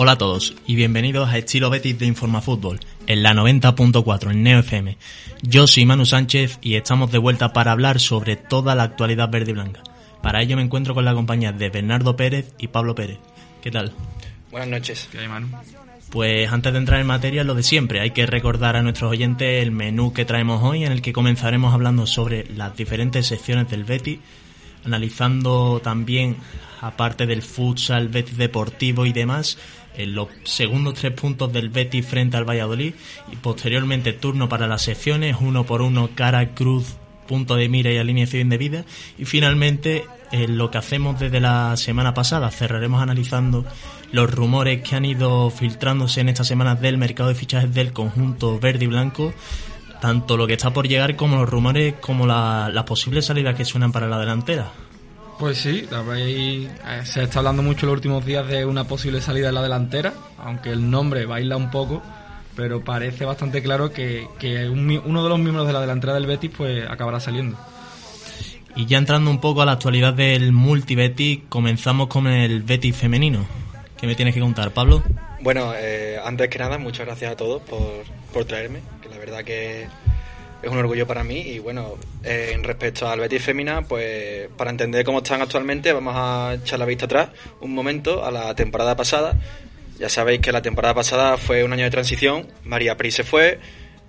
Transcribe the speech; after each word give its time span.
Hola 0.00 0.12
a 0.12 0.18
todos 0.18 0.54
y 0.64 0.76
bienvenidos 0.76 1.28
a 1.28 1.38
Estilo 1.38 1.70
Betis 1.70 1.98
de 1.98 2.06
Informafútbol 2.06 2.78
en 3.08 3.24
la 3.24 3.34
90.4 3.34 4.30
en 4.30 4.44
Neo 4.44 4.60
FM. 4.60 4.96
Yo 5.42 5.66
soy 5.66 5.86
Manu 5.86 6.06
Sánchez 6.06 6.60
y 6.62 6.76
estamos 6.76 7.10
de 7.10 7.18
vuelta 7.18 7.52
para 7.52 7.72
hablar 7.72 7.98
sobre 7.98 8.36
toda 8.36 8.76
la 8.76 8.84
actualidad 8.84 9.28
verde 9.28 9.50
y 9.50 9.54
blanca. 9.54 9.82
Para 10.22 10.40
ello 10.40 10.54
me 10.54 10.62
encuentro 10.62 10.94
con 10.94 11.04
la 11.04 11.14
compañía 11.14 11.50
de 11.50 11.68
Bernardo 11.70 12.14
Pérez 12.14 12.54
y 12.60 12.68
Pablo 12.68 12.94
Pérez. 12.94 13.18
¿Qué 13.60 13.72
tal? 13.72 13.92
Buenas 14.52 14.68
noches. 14.68 15.08
¿Qué 15.10 15.18
hay, 15.18 15.26
Manu? 15.26 15.48
Pues 16.10 16.48
antes 16.52 16.72
de 16.72 16.78
entrar 16.78 17.00
en 17.00 17.06
materia, 17.08 17.42
lo 17.42 17.56
de 17.56 17.64
siempre, 17.64 17.98
hay 18.00 18.12
que 18.12 18.24
recordar 18.24 18.76
a 18.76 18.82
nuestros 18.82 19.10
oyentes 19.10 19.60
el 19.60 19.72
menú 19.72 20.12
que 20.12 20.24
traemos 20.24 20.62
hoy, 20.62 20.84
en 20.84 20.92
el 20.92 21.02
que 21.02 21.12
comenzaremos 21.12 21.74
hablando 21.74 22.06
sobre 22.06 22.46
las 22.54 22.76
diferentes 22.76 23.26
secciones 23.26 23.68
del 23.68 23.82
Betis, 23.82 24.20
analizando 24.84 25.80
también, 25.82 26.36
aparte 26.80 27.26
del 27.26 27.42
futsal, 27.42 28.08
Betis 28.08 28.36
deportivo 28.36 29.04
y 29.04 29.12
demás, 29.12 29.58
en 29.98 30.14
los 30.14 30.28
segundos 30.44 30.94
tres 30.94 31.12
puntos 31.12 31.52
del 31.52 31.68
Betis 31.68 32.06
frente 32.06 32.36
al 32.38 32.48
Valladolid 32.48 32.94
y 33.30 33.36
posteriormente 33.36 34.12
turno 34.14 34.48
para 34.48 34.66
las 34.66 34.82
secciones, 34.82 35.36
uno 35.40 35.64
por 35.64 35.82
uno, 35.82 36.08
cara, 36.14 36.54
cruz, 36.54 36.96
punto 37.26 37.56
de 37.56 37.68
mira 37.68 37.92
y 37.92 37.98
alineación 37.98 38.48
de 38.48 38.56
vida 38.56 38.84
y 39.18 39.26
finalmente 39.26 40.06
en 40.32 40.56
lo 40.56 40.70
que 40.70 40.78
hacemos 40.78 41.18
desde 41.20 41.40
la 41.40 41.76
semana 41.76 42.14
pasada, 42.14 42.50
cerraremos 42.50 43.02
analizando 43.02 43.66
los 44.12 44.30
rumores 44.30 44.80
que 44.82 44.96
han 44.96 45.04
ido 45.04 45.50
filtrándose 45.50 46.20
en 46.22 46.30
estas 46.30 46.46
semanas 46.46 46.80
del 46.80 46.96
mercado 46.96 47.28
de 47.28 47.34
fichajes 47.34 47.74
del 47.74 47.92
conjunto 47.92 48.58
verde 48.58 48.84
y 48.86 48.88
blanco, 48.88 49.34
tanto 50.00 50.36
lo 50.36 50.46
que 50.46 50.54
está 50.54 50.70
por 50.72 50.86
llegar 50.88 51.16
como 51.16 51.36
los 51.36 51.48
rumores 51.48 51.94
como 52.00 52.26
la- 52.26 52.70
las 52.72 52.84
posibles 52.84 53.26
salidas 53.26 53.54
que 53.56 53.64
suenan 53.64 53.92
para 53.92 54.06
la 54.08 54.18
delantera. 54.18 54.70
Pues 55.38 55.58
sí, 55.58 55.88
eh, 56.16 56.68
se 57.04 57.22
está 57.22 57.38
hablando 57.38 57.62
mucho 57.62 57.86
en 57.86 57.90
los 57.90 57.96
últimos 57.98 58.24
días 58.26 58.48
de 58.48 58.64
una 58.64 58.84
posible 58.84 59.20
salida 59.20 59.50
en 59.50 59.54
la 59.54 59.62
delantera, 59.62 60.12
aunque 60.36 60.70
el 60.70 60.90
nombre 60.90 61.26
baila 61.26 61.56
un 61.56 61.70
poco, 61.70 62.02
pero 62.56 62.82
parece 62.82 63.24
bastante 63.24 63.62
claro 63.62 63.92
que, 63.92 64.26
que 64.40 64.68
un 64.68 65.00
uno 65.04 65.22
de 65.22 65.28
los 65.28 65.38
miembros 65.38 65.68
de 65.68 65.72
la 65.72 65.80
delantera 65.80 66.14
del 66.14 66.26
Betis 66.26 66.50
pues 66.56 66.84
acabará 66.90 67.20
saliendo. 67.20 67.56
Y 68.74 68.86
ya 68.86 68.98
entrando 68.98 69.30
un 69.30 69.40
poco 69.40 69.62
a 69.62 69.64
la 69.64 69.72
actualidad 69.72 70.12
del 70.12 70.52
multi-Betis, 70.52 71.42
comenzamos 71.48 72.08
con 72.08 72.26
el 72.26 72.62
Betis 72.62 72.96
femenino. 72.96 73.46
¿Qué 73.96 74.08
me 74.08 74.16
tienes 74.16 74.34
que 74.34 74.40
contar, 74.40 74.72
Pablo? 74.72 75.04
Bueno, 75.40 75.72
eh, 75.76 76.18
antes 76.24 76.48
que 76.48 76.58
nada, 76.58 76.78
muchas 76.78 77.06
gracias 77.06 77.32
a 77.32 77.36
todos 77.36 77.62
por, 77.62 78.04
por 78.32 78.44
traerme, 78.44 78.80
que 79.02 79.08
la 79.08 79.18
verdad 79.18 79.44
que 79.44 79.86
es 80.62 80.70
un 80.70 80.78
orgullo 80.78 81.06
para 81.06 81.24
mí. 81.24 81.40
Y 81.40 81.58
bueno, 81.58 81.96
eh, 82.24 82.52
en 82.54 82.64
respecto 82.64 83.08
al 83.08 83.20
Betis 83.20 83.42
Femina, 83.42 83.82
pues 83.82 84.48
para 84.56 84.70
entender 84.70 85.04
cómo 85.04 85.18
están 85.18 85.42
actualmente, 85.42 85.92
vamos 85.92 86.14
a 86.16 86.54
echar 86.54 86.78
la 86.78 86.84
vista 86.84 87.06
atrás 87.06 87.30
un 87.60 87.74
momento 87.74 88.24
a 88.24 88.30
la 88.30 88.54
temporada 88.54 88.96
pasada. 88.96 89.36
Ya 89.98 90.08
sabéis 90.08 90.40
que 90.40 90.52
la 90.52 90.62
temporada 90.62 90.94
pasada 90.94 91.36
fue 91.36 91.64
un 91.64 91.72
año 91.72 91.84
de 91.84 91.90
transición, 91.90 92.46
María 92.64 92.96
Pri 92.96 93.10
se 93.10 93.24
fue, 93.24 93.58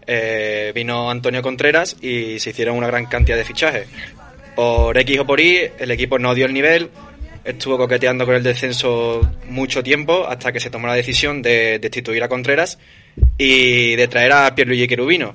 eh, 0.06 0.72
vino 0.76 1.10
Antonio 1.10 1.42
Contreras 1.42 1.98
y 2.00 2.40
se 2.40 2.52
hicieron 2.52 2.78
una 2.78 2.88
gran 2.88 3.08
cantidad 3.08 3.38
de 3.38 3.44
fichajes. 3.44 3.88
Por 4.56 4.98
X 4.98 5.20
o 5.20 5.26
por 5.26 5.40
Y, 5.40 5.70
el 5.80 5.90
equipo 5.90 6.20
no 6.20 6.36
dio 6.36 6.46
el 6.46 6.54
nivel, 6.54 6.92
estuvo 7.44 7.78
coqueteando 7.78 8.26
con 8.26 8.36
el 8.36 8.44
descenso 8.44 9.22
mucho 9.46 9.82
tiempo 9.82 10.28
hasta 10.28 10.52
que 10.52 10.60
se 10.60 10.70
tomó 10.70 10.86
la 10.88 10.94
decisión 10.94 11.42
de 11.42 11.80
destituir 11.80 12.22
a 12.24 12.30
Contreras 12.30 12.78
y 13.38 13.96
de 13.96 14.08
traer 14.08 14.32
a 14.34 14.54
Pierluigi 14.54 14.88
Cherubino. 14.88 15.34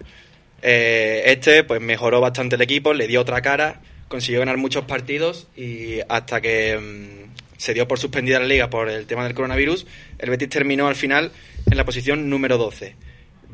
Eh, 0.67 1.25
este 1.27 1.63
pues 1.63 1.83
mejoró 1.83 2.23
bastante 2.23 2.57
el 2.57 2.63
equipo, 2.63 2.95
le 2.95 3.07
dio 3.07 3.21
otra 3.21 3.43
cara, 3.43 3.83
consiguió 4.09 4.41
ganar 4.41 4.57
muchos 4.57 4.87
partidos 4.87 5.47
y 5.55 5.99
hasta 6.09 6.41
que 6.41 6.79
mm, 6.79 7.59
se 7.59 7.75
dio 7.75 7.87
por 7.87 7.99
suspendida 7.99 8.41
la 8.41 8.47
liga 8.47 8.71
por 8.71 8.89
el 8.89 9.07
tema 9.07 9.25
del 9.25 9.35
coronavirus, 9.35 9.87
el 10.19 10.31
Betis 10.31 10.49
terminó 10.49 10.89
al 10.89 10.97
final 10.97 11.33
en 11.71 11.77
la 11.77 11.85
posición 11.85 12.31
número 12.31 12.57
12. 12.57 12.95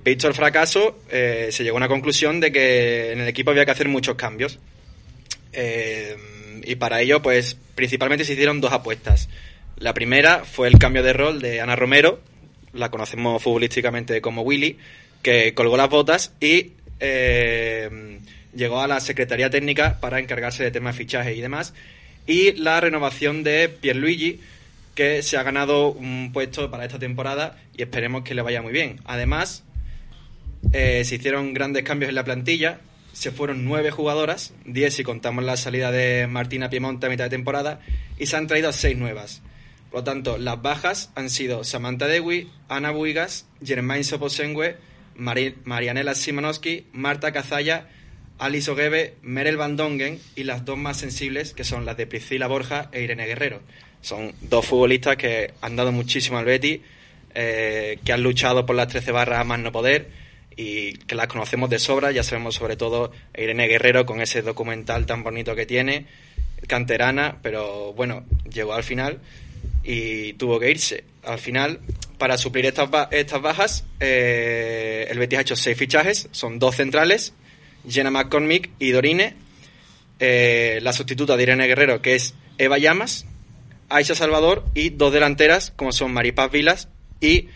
Visto 0.04 0.28
el 0.28 0.34
fracaso, 0.34 1.00
eh, 1.10 1.48
se 1.50 1.64
llegó 1.64 1.78
a 1.78 1.78
una 1.78 1.88
conclusión 1.88 2.38
de 2.38 2.52
que 2.52 3.10
en 3.10 3.20
el 3.20 3.26
equipo 3.26 3.50
había 3.50 3.64
que 3.64 3.72
hacer 3.72 3.88
muchos 3.88 4.14
cambios. 4.14 4.60
Eh, 5.52 6.16
y 6.64 6.76
para 6.76 7.00
ello, 7.00 7.20
pues 7.22 7.56
principalmente 7.74 8.24
se 8.24 8.34
hicieron 8.34 8.60
dos 8.60 8.72
apuestas. 8.72 9.28
La 9.78 9.94
primera 9.94 10.44
fue 10.44 10.68
el 10.68 10.78
cambio 10.78 11.02
de 11.02 11.12
rol 11.12 11.40
de 11.40 11.60
Ana 11.60 11.74
Romero, 11.74 12.20
la 12.72 12.88
conocemos 12.88 13.42
futbolísticamente 13.42 14.20
como 14.20 14.42
Willy, 14.42 14.78
que 15.22 15.54
colgó 15.54 15.76
las 15.76 15.90
botas 15.90 16.32
y 16.40 16.74
eh, 17.00 18.20
llegó 18.54 18.80
a 18.80 18.86
la 18.86 19.00
Secretaría 19.00 19.50
Técnica 19.50 19.98
para 20.00 20.18
encargarse 20.20 20.62
de 20.62 20.70
temas 20.70 20.94
de 20.94 21.04
fichaje 21.04 21.34
y 21.34 21.40
demás. 21.40 21.74
Y 22.26 22.52
la 22.52 22.80
renovación 22.80 23.42
de 23.42 23.68
Pierluigi, 23.68 24.40
que 24.94 25.22
se 25.22 25.36
ha 25.36 25.42
ganado 25.42 25.90
un 25.90 26.30
puesto 26.32 26.70
para 26.70 26.84
esta 26.84 26.98
temporada 26.98 27.58
y 27.76 27.82
esperemos 27.82 28.22
que 28.22 28.34
le 28.34 28.42
vaya 28.42 28.62
muy 28.62 28.72
bien. 28.72 29.00
Además, 29.04 29.64
eh, 30.72 31.02
se 31.04 31.16
hicieron 31.16 31.54
grandes 31.54 31.82
cambios 31.84 32.10
en 32.10 32.14
la 32.14 32.24
plantilla. 32.24 32.80
Se 33.12 33.32
fueron 33.32 33.64
nueve 33.64 33.90
jugadoras, 33.90 34.52
diez 34.64 34.94
si 34.94 35.02
contamos 35.02 35.44
la 35.44 35.56
salida 35.56 35.90
de 35.90 36.26
Martina 36.28 36.70
Piemonte 36.70 37.06
a 37.06 37.10
mitad 37.10 37.24
de 37.24 37.30
temporada, 37.30 37.80
y 38.18 38.26
se 38.26 38.36
han 38.36 38.46
traído 38.46 38.72
seis 38.72 38.96
nuevas. 38.96 39.42
Por 39.90 40.00
lo 40.00 40.04
tanto, 40.04 40.38
las 40.38 40.62
bajas 40.62 41.10
han 41.16 41.28
sido 41.30 41.64
Samantha 41.64 42.06
Dewi, 42.06 42.48
Ana 42.68 42.92
Buigas, 42.92 43.46
Germain 43.64 44.04
Soposengue, 44.04 44.76
Mari- 45.20 45.54
Marianela 45.64 46.14
Simanowski, 46.14 46.86
Marta 46.92 47.30
Cazalla, 47.32 47.86
Alice 48.38 48.70
Ogebe, 48.70 49.14
Merel 49.22 49.56
Van 49.58 49.76
Dongen 49.76 50.18
y 50.34 50.44
las 50.44 50.64
dos 50.64 50.78
más 50.78 50.96
sensibles, 50.96 51.52
que 51.52 51.62
son 51.64 51.84
las 51.84 51.96
de 51.98 52.06
Priscila 52.06 52.46
Borja 52.46 52.88
e 52.92 53.02
Irene 53.02 53.26
Guerrero. 53.26 53.60
Son 54.00 54.32
dos 54.40 54.64
futbolistas 54.64 55.16
que 55.16 55.52
han 55.60 55.76
dado 55.76 55.92
muchísimo 55.92 56.38
al 56.38 56.46
Betis, 56.46 56.80
eh, 57.34 57.98
que 58.02 58.12
han 58.14 58.22
luchado 58.22 58.64
por 58.64 58.74
las 58.76 58.88
13 58.88 59.12
barras 59.12 59.40
a 59.40 59.44
más 59.44 59.58
no 59.60 59.70
poder 59.72 60.08
y 60.56 60.94
que 60.94 61.14
las 61.14 61.26
conocemos 61.26 61.68
de 61.68 61.78
sobra. 61.78 62.10
Ya 62.12 62.22
sabemos 62.22 62.54
sobre 62.54 62.76
todo 62.76 63.12
a 63.36 63.40
Irene 63.40 63.68
Guerrero 63.68 64.06
con 64.06 64.22
ese 64.22 64.40
documental 64.40 65.04
tan 65.04 65.22
bonito 65.22 65.54
que 65.54 65.66
tiene, 65.66 66.06
canterana, 66.66 67.36
pero 67.42 67.92
bueno, 67.92 68.24
llegó 68.50 68.72
al 68.72 68.84
final 68.84 69.18
y 69.82 70.34
tuvo 70.34 70.58
que 70.58 70.70
irse. 70.70 71.04
Al 71.24 71.38
final, 71.38 71.80
para 72.18 72.38
suplir 72.38 72.66
estas, 72.66 72.88
estas 73.10 73.42
bajas, 73.42 73.84
eh, 73.98 75.06
el 75.10 75.18
Betis 75.18 75.38
ha 75.38 75.42
hecho 75.42 75.56
seis 75.56 75.76
fichajes, 75.76 76.28
son 76.32 76.58
dos 76.58 76.76
centrales, 76.76 77.34
Jenna 77.88 78.10
McCormick 78.10 78.70
y 78.78 78.90
Dorine, 78.90 79.34
eh, 80.18 80.80
la 80.82 80.92
sustituta 80.92 81.36
de 81.36 81.42
Irene 81.42 81.66
Guerrero, 81.66 82.02
que 82.02 82.14
es 82.14 82.34
Eva 82.58 82.78
Llamas, 82.78 83.26
Aisha 83.88 84.14
Salvador 84.14 84.64
y 84.74 84.90
dos 84.90 85.12
delanteras, 85.12 85.72
como 85.74 85.92
son 85.92 86.12
Maripaz 86.12 86.50
Vilas 86.50 86.88
y 87.20 87.48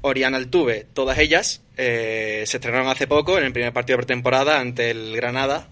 Oriana 0.00 0.38
Altuve. 0.38 0.86
Todas 0.92 1.18
ellas 1.18 1.62
eh, 1.76 2.44
se 2.46 2.56
estrenaron 2.56 2.88
hace 2.88 3.06
poco 3.06 3.38
en 3.38 3.44
el 3.44 3.52
primer 3.52 3.72
partido 3.72 3.96
de 3.96 4.04
pretemporada 4.04 4.58
ante 4.58 4.90
el 4.90 5.14
Granada, 5.14 5.68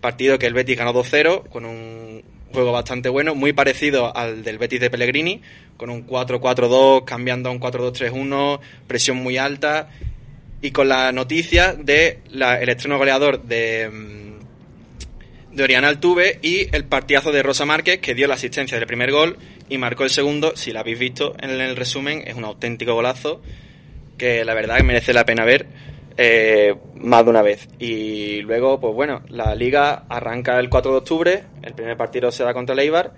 partido 0.00 0.38
que 0.38 0.46
el 0.46 0.54
Betis 0.54 0.78
ganó 0.78 0.94
2-0 0.94 1.48
con 1.48 1.64
un 1.64 2.22
juego 2.52 2.72
bastante 2.72 3.08
bueno, 3.08 3.34
muy 3.34 3.52
parecido 3.52 4.16
al 4.16 4.42
del 4.42 4.58
Betis 4.58 4.80
de 4.80 4.90
Pellegrini, 4.90 5.42
con 5.76 5.90
un 5.90 6.06
4-4-2, 6.06 7.04
cambiando 7.04 7.48
a 7.48 7.52
un 7.52 7.60
4-2-3-1, 7.60 8.60
presión 8.86 9.16
muy 9.18 9.36
alta 9.36 9.88
y 10.62 10.70
con 10.70 10.88
la 10.88 11.12
noticia 11.12 11.74
de 11.74 12.20
la- 12.30 12.60
el 12.60 12.68
estreno 12.68 12.96
goleador 12.98 13.42
de, 13.42 13.90
mm, 13.90 15.56
de 15.56 15.62
Oriana 15.62 15.88
Altuve 15.88 16.38
y 16.42 16.74
el 16.74 16.84
partidazo 16.84 17.32
de 17.32 17.42
Rosa 17.42 17.64
Márquez 17.66 17.98
que 18.00 18.14
dio 18.14 18.26
la 18.26 18.34
asistencia 18.34 18.78
del 18.78 18.86
primer 18.86 19.10
gol 19.10 19.36
y 19.68 19.78
marcó 19.78 20.04
el 20.04 20.10
segundo, 20.10 20.52
si 20.56 20.72
lo 20.72 20.80
habéis 20.80 20.98
visto 20.98 21.34
en 21.40 21.50
el 21.50 21.76
resumen, 21.76 22.22
es 22.26 22.34
un 22.34 22.44
auténtico 22.44 22.94
golazo 22.94 23.42
que 24.16 24.44
la 24.44 24.54
verdad 24.54 24.80
merece 24.80 25.12
la 25.12 25.24
pena 25.26 25.44
ver 25.44 25.66
eh, 26.16 26.74
más 26.94 27.24
de 27.24 27.30
una 27.30 27.42
vez. 27.42 27.68
Y 27.78 28.40
luego, 28.42 28.80
pues 28.80 28.94
bueno, 28.94 29.22
la 29.28 29.54
liga 29.54 30.04
arranca 30.08 30.58
el 30.58 30.70
4 30.70 30.92
de 30.92 30.98
octubre, 30.98 31.44
el 31.62 31.74
primer 31.74 31.96
partido 31.96 32.30
será 32.30 32.54
contra 32.54 32.72
el 32.72 32.80
Eibar 32.80 33.12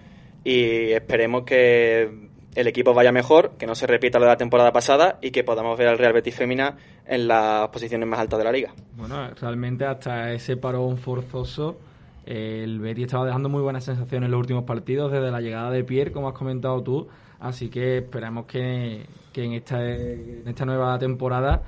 y 0.45 0.93
esperemos 0.93 1.45
que 1.45 2.29
el 2.55 2.67
equipo 2.67 2.93
vaya 2.95 3.13
mejor, 3.13 3.53
que 3.57 3.67
no 3.67 3.75
se 3.77 3.87
repita 3.87 4.19
lo 4.19 4.25
de 4.25 4.33
la 4.33 4.37
temporada 4.37 4.73
pasada 4.73 5.19
y 5.23 5.31
que 5.31 5.45
podamos 5.45 5.79
ver 5.79 5.89
al 5.89 5.99
Real 5.99 6.13
Betis 6.13 6.35
Femina 6.35 6.77
en 7.07 7.29
las 7.29 7.69
posiciones 7.69 8.09
más 8.09 8.19
altas 8.19 8.39
de 8.39 8.45
la 8.45 8.53
liga. 8.53 8.73
Bueno, 8.97 9.31
realmente 9.41 9.85
hasta 9.85 10.33
ese 10.33 10.57
parón 10.57 10.99
forzoso, 10.99 11.79
el 12.27 12.81
Betis 12.81 13.05
estaba 13.05 13.27
dejando 13.27 13.49
muy 13.49 13.63
buenas 13.63 13.85
sensaciones 13.85 14.27
en 14.27 14.33
los 14.33 14.41
últimos 14.41 14.65
partidos, 14.65 15.13
desde 15.13 15.31
la 15.31 15.41
llegada 15.41 15.71
de 15.71 15.85
Pierre, 15.85 16.11
como 16.11 16.29
has 16.29 16.35
comentado 16.35 16.83
tú, 16.83 17.09
así 17.39 17.69
que 17.69 17.99
esperamos 17.99 18.47
que, 18.47 19.07
que 19.33 19.45
en, 19.45 19.53
esta, 19.53 19.85
en 19.85 20.43
esta 20.47 20.65
nueva 20.65 20.99
temporada 20.99 21.63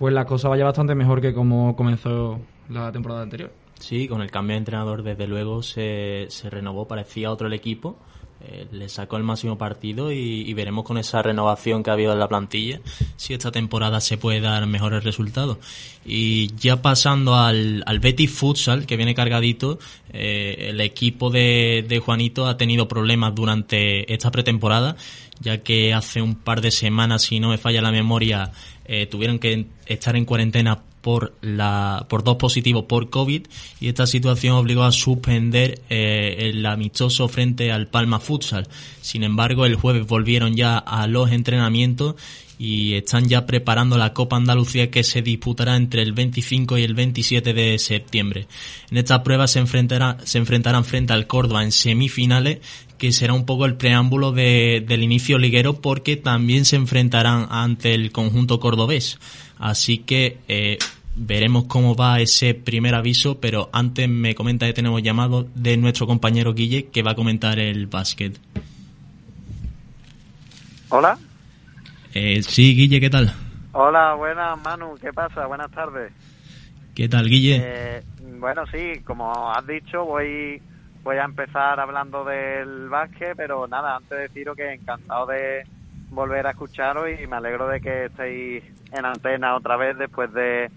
pues 0.00 0.14
la 0.14 0.24
cosa 0.24 0.48
vaya 0.48 0.64
bastante 0.64 0.94
mejor 0.94 1.20
que 1.20 1.34
como 1.34 1.76
comenzó 1.76 2.40
la 2.70 2.90
temporada 2.90 3.20
anterior. 3.20 3.52
Sí, 3.78 4.08
con 4.08 4.22
el 4.22 4.30
cambio 4.30 4.54
de 4.54 4.58
entrenador 4.58 5.02
desde 5.02 5.26
luego 5.26 5.62
se, 5.62 6.24
se 6.30 6.48
renovó, 6.48 6.88
parecía 6.88 7.30
otro 7.30 7.48
el 7.48 7.52
equipo, 7.52 7.98
eh, 8.42 8.66
le 8.72 8.88
sacó 8.88 9.18
el 9.18 9.24
máximo 9.24 9.58
partido 9.58 10.10
y, 10.10 10.54
veremos 10.54 10.86
con 10.86 10.96
esa 10.96 11.20
renovación 11.20 11.82
que 11.82 11.90
ha 11.90 11.92
habido 11.92 12.14
en 12.14 12.18
la 12.18 12.28
plantilla 12.28 12.80
si 13.16 13.34
esta 13.34 13.52
temporada 13.52 14.00
se 14.00 14.16
puede 14.16 14.40
dar 14.40 14.66
mejores 14.66 15.04
resultados. 15.04 15.58
Y 16.06 16.54
ya 16.56 16.80
pasando 16.80 17.34
al, 17.34 17.82
al 17.84 18.00
Betis 18.00 18.30
Futsal, 18.30 18.86
que 18.86 18.96
viene 18.96 19.14
cargadito, 19.14 19.78
eh, 20.14 20.68
el 20.70 20.80
equipo 20.80 21.28
de, 21.28 21.84
de 21.86 21.98
Juanito 21.98 22.46
ha 22.46 22.56
tenido 22.56 22.88
problemas 22.88 23.34
durante 23.34 24.10
esta 24.10 24.30
pretemporada, 24.30 24.96
ya 25.40 25.58
que 25.58 25.92
hace 25.92 26.22
un 26.22 26.36
par 26.36 26.62
de 26.62 26.70
semanas, 26.70 27.22
si 27.22 27.40
no 27.40 27.50
me 27.50 27.58
falla 27.58 27.82
la 27.82 27.92
memoria, 27.92 28.52
eh, 28.92 29.06
tuvieron 29.06 29.38
que 29.38 29.66
estar 29.86 30.16
en 30.16 30.24
cuarentena 30.24 30.82
por 31.00 31.32
la 31.42 32.06
por 32.08 32.24
dos 32.24 32.38
positivos 32.38 32.86
por 32.86 33.08
COVID 33.08 33.46
y 33.78 33.88
esta 33.88 34.04
situación 34.04 34.54
obligó 34.56 34.82
a 34.82 34.90
suspender 34.90 35.80
eh, 35.88 36.50
el 36.50 36.66
amistoso 36.66 37.28
frente 37.28 37.70
al 37.70 37.86
Palma 37.86 38.18
Futsal. 38.18 38.66
Sin 39.00 39.22
embargo, 39.22 39.64
el 39.64 39.76
jueves 39.76 40.08
volvieron 40.08 40.56
ya 40.56 40.76
a 40.76 41.06
los 41.06 41.30
entrenamientos 41.30 42.16
y 42.60 42.92
están 42.92 43.26
ya 43.26 43.46
preparando 43.46 43.96
la 43.96 44.12
Copa 44.12 44.36
Andalucía 44.36 44.90
que 44.90 45.02
se 45.02 45.22
disputará 45.22 45.76
entre 45.76 46.02
el 46.02 46.12
25 46.12 46.76
y 46.76 46.82
el 46.82 46.92
27 46.92 47.54
de 47.54 47.78
septiembre. 47.78 48.48
En 48.90 48.98
esta 48.98 49.22
prueba 49.22 49.46
se, 49.46 49.60
enfrentará, 49.60 50.18
se 50.24 50.36
enfrentarán 50.36 50.84
frente 50.84 51.14
al 51.14 51.26
Córdoba 51.26 51.64
en 51.64 51.72
semifinales 51.72 52.58
que 52.98 53.12
será 53.12 53.32
un 53.32 53.46
poco 53.46 53.64
el 53.64 53.76
preámbulo 53.76 54.32
de, 54.32 54.84
del 54.86 55.02
inicio 55.02 55.38
liguero 55.38 55.80
porque 55.80 56.18
también 56.18 56.66
se 56.66 56.76
enfrentarán 56.76 57.46
ante 57.48 57.94
el 57.94 58.12
conjunto 58.12 58.60
cordobés. 58.60 59.18
Así 59.58 59.96
que 59.96 60.36
eh, 60.46 60.76
veremos 61.16 61.64
cómo 61.64 61.94
va 61.96 62.20
ese 62.20 62.52
primer 62.52 62.94
aviso, 62.94 63.40
pero 63.40 63.70
antes 63.72 64.06
me 64.06 64.34
comenta 64.34 64.66
que 64.66 64.74
tenemos 64.74 65.02
llamado 65.02 65.48
de 65.54 65.78
nuestro 65.78 66.06
compañero 66.06 66.52
Guille 66.52 66.88
que 66.88 67.02
va 67.02 67.12
a 67.12 67.16
comentar 67.16 67.58
el 67.58 67.86
básquet. 67.86 68.38
Hola. 70.90 71.18
Eh, 72.14 72.42
sí, 72.42 72.74
Guille, 72.74 73.00
¿qué 73.00 73.10
tal? 73.10 73.32
Hola, 73.72 74.14
buenas, 74.14 74.60
Manu, 74.62 74.96
¿qué 75.00 75.12
pasa? 75.12 75.46
Buenas 75.46 75.70
tardes. 75.70 76.12
¿Qué 76.94 77.08
tal, 77.08 77.28
Guille? 77.28 77.60
Eh, 77.62 78.02
bueno, 78.38 78.66
sí, 78.66 79.00
como 79.04 79.52
has 79.52 79.66
dicho, 79.66 80.04
voy 80.04 80.60
voy 81.02 81.16
a 81.16 81.24
empezar 81.24 81.80
hablando 81.80 82.24
del 82.24 82.88
básquet, 82.88 83.34
pero 83.36 83.66
nada, 83.66 83.96
antes 83.96 84.10
de 84.10 84.28
deciros 84.28 84.56
que 84.56 84.72
encantado 84.72 85.26
de 85.26 85.64
volver 86.10 86.46
a 86.46 86.50
escucharos 86.50 87.08
y 87.08 87.26
me 87.26 87.36
alegro 87.36 87.68
de 87.68 87.80
que 87.80 88.06
estéis 88.06 88.64
en 88.92 89.04
antena 89.04 89.54
otra 89.54 89.76
vez 89.76 89.96
después 89.96 90.32
de, 90.32 90.70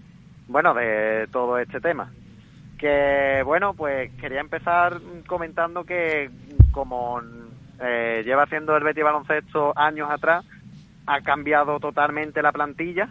bueno, 0.48 0.72
de 0.72 1.28
todo 1.30 1.58
este 1.58 1.80
tema. 1.80 2.10
Que, 2.78 3.42
bueno, 3.44 3.74
pues 3.74 4.12
quería 4.20 4.40
empezar 4.40 5.00
comentando 5.26 5.84
que 5.84 6.30
como 6.70 7.20
eh, 7.80 8.22
lleva 8.24 8.44
haciendo 8.44 8.76
el 8.76 8.84
Betty 8.84 9.02
Baloncesto 9.02 9.76
años 9.76 10.08
atrás, 10.10 10.44
ha 11.06 11.20
cambiado 11.20 11.80
totalmente 11.80 12.42
la 12.42 12.52
plantilla 12.52 13.08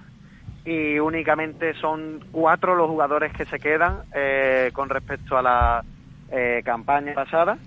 y 0.65 0.97
únicamente 0.99 1.73
son 1.75 2.23
cuatro 2.31 2.75
los 2.75 2.89
jugadores 2.89 3.33
que 3.33 3.45
se 3.45 3.59
quedan 3.59 4.03
eh, 4.13 4.71
con 4.73 4.89
respecto 4.89 5.37
a 5.37 5.41
la 5.41 5.83
eh, 6.31 6.61
campaña 6.63 7.13
pasada, 7.13 7.57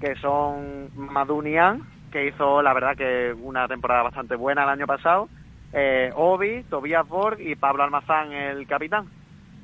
que 0.00 0.16
son 0.16 0.88
Madunian, 0.96 1.82
que 2.10 2.28
hizo 2.28 2.62
la 2.62 2.72
verdad 2.72 2.96
que 2.96 3.34
una 3.38 3.68
temporada 3.68 4.02
bastante 4.02 4.36
buena 4.36 4.64
el 4.64 4.70
año 4.70 4.86
pasado, 4.86 5.28
eh, 5.72 6.10
Obi, 6.14 6.64
Tobias 6.70 7.06
Borg 7.06 7.40
y 7.40 7.54
Pablo 7.56 7.82
Almazán, 7.82 8.32
el 8.32 8.66
capitán. 8.66 9.06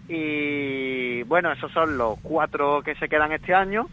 Y 0.08 1.22
bueno, 1.22 1.52
esos 1.52 1.72
son 1.72 1.96
los 1.96 2.18
cuatro 2.20 2.82
que 2.82 2.94
se 2.96 3.08
quedan 3.08 3.32
este 3.32 3.54
año. 3.54 3.88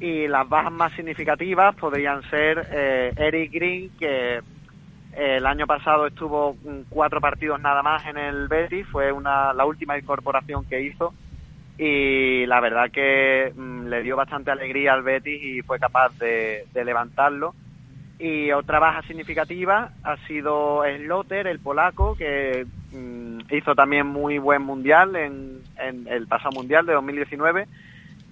Y 0.00 0.28
las 0.28 0.48
bajas 0.48 0.72
más 0.72 0.92
significativas 0.92 1.74
podrían 1.74 2.22
ser 2.30 2.68
eh, 2.70 3.12
Eric 3.16 3.52
Green, 3.52 3.90
que 3.98 4.40
el 5.18 5.46
año 5.46 5.66
pasado 5.66 6.06
estuvo 6.06 6.56
cuatro 6.88 7.20
partidos 7.20 7.60
nada 7.60 7.82
más 7.82 8.06
en 8.06 8.16
el 8.16 8.46
Betis, 8.46 8.86
fue 8.86 9.10
una, 9.10 9.52
la 9.52 9.64
última 9.66 9.98
incorporación 9.98 10.64
que 10.64 10.80
hizo 10.80 11.12
y 11.76 12.46
la 12.46 12.60
verdad 12.60 12.90
que 12.90 13.52
mm, 13.54 13.86
le 13.86 14.02
dio 14.02 14.16
bastante 14.16 14.52
alegría 14.52 14.92
al 14.92 15.02
Betis 15.02 15.42
y 15.42 15.62
fue 15.62 15.78
capaz 15.78 16.16
de, 16.18 16.66
levantarlo 16.72 17.54
y 18.18 18.52
otra 18.52 18.78
baja 18.78 19.02
significativa 19.02 19.90
ha 20.02 20.16
sido 20.26 20.82
Slotter, 20.84 21.46
el 21.46 21.60
polaco, 21.60 22.16
que 22.16 22.66
mm, 22.92 23.40
hizo 23.50 23.74
también 23.74 24.06
muy 24.06 24.38
buen 24.38 24.62
mundial 24.62 25.14
en, 25.16 25.62
el 26.06 26.26
pasado 26.26 26.50
mundial 26.52 26.84
de 26.86 26.94
2019. 26.94 27.68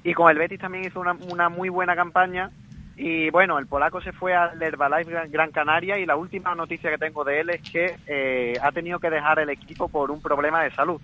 Y 0.03 0.15
con 0.15 0.29
el 0.31 0.39
Betis 0.39 0.59
también 0.59 0.85
hizo 0.85 1.01
una, 1.01 1.49
muy 1.49 1.69
buena 1.69 1.95
campaña. 1.95 2.51
Y 2.97 3.29
bueno, 3.29 3.59
el 3.59 3.67
polaco 3.67 4.01
se 4.01 4.13
fue 4.13 4.35
al 4.35 4.61
Herbalife 4.61 5.29
Gran 5.29 5.51
Canaria 5.51 5.99
y 5.99 6.07
la 6.07 6.17
última 6.17 6.55
noticia 6.55 6.91
que 6.91 6.97
tengo 6.97 7.25
de 7.25 7.41
él 7.41 7.51
es 7.51 7.71
que 7.71 7.95
eh, 8.07 8.55
ha 8.63 8.73
tenido 8.73 8.99
que 8.99 9.11
dejar 9.11 9.39
el 9.39 9.51
equipo 9.51 9.89
por 9.89 10.11
un 10.11 10.23
problema 10.23 10.63
de 10.63 10.71
salud. 10.71 11.01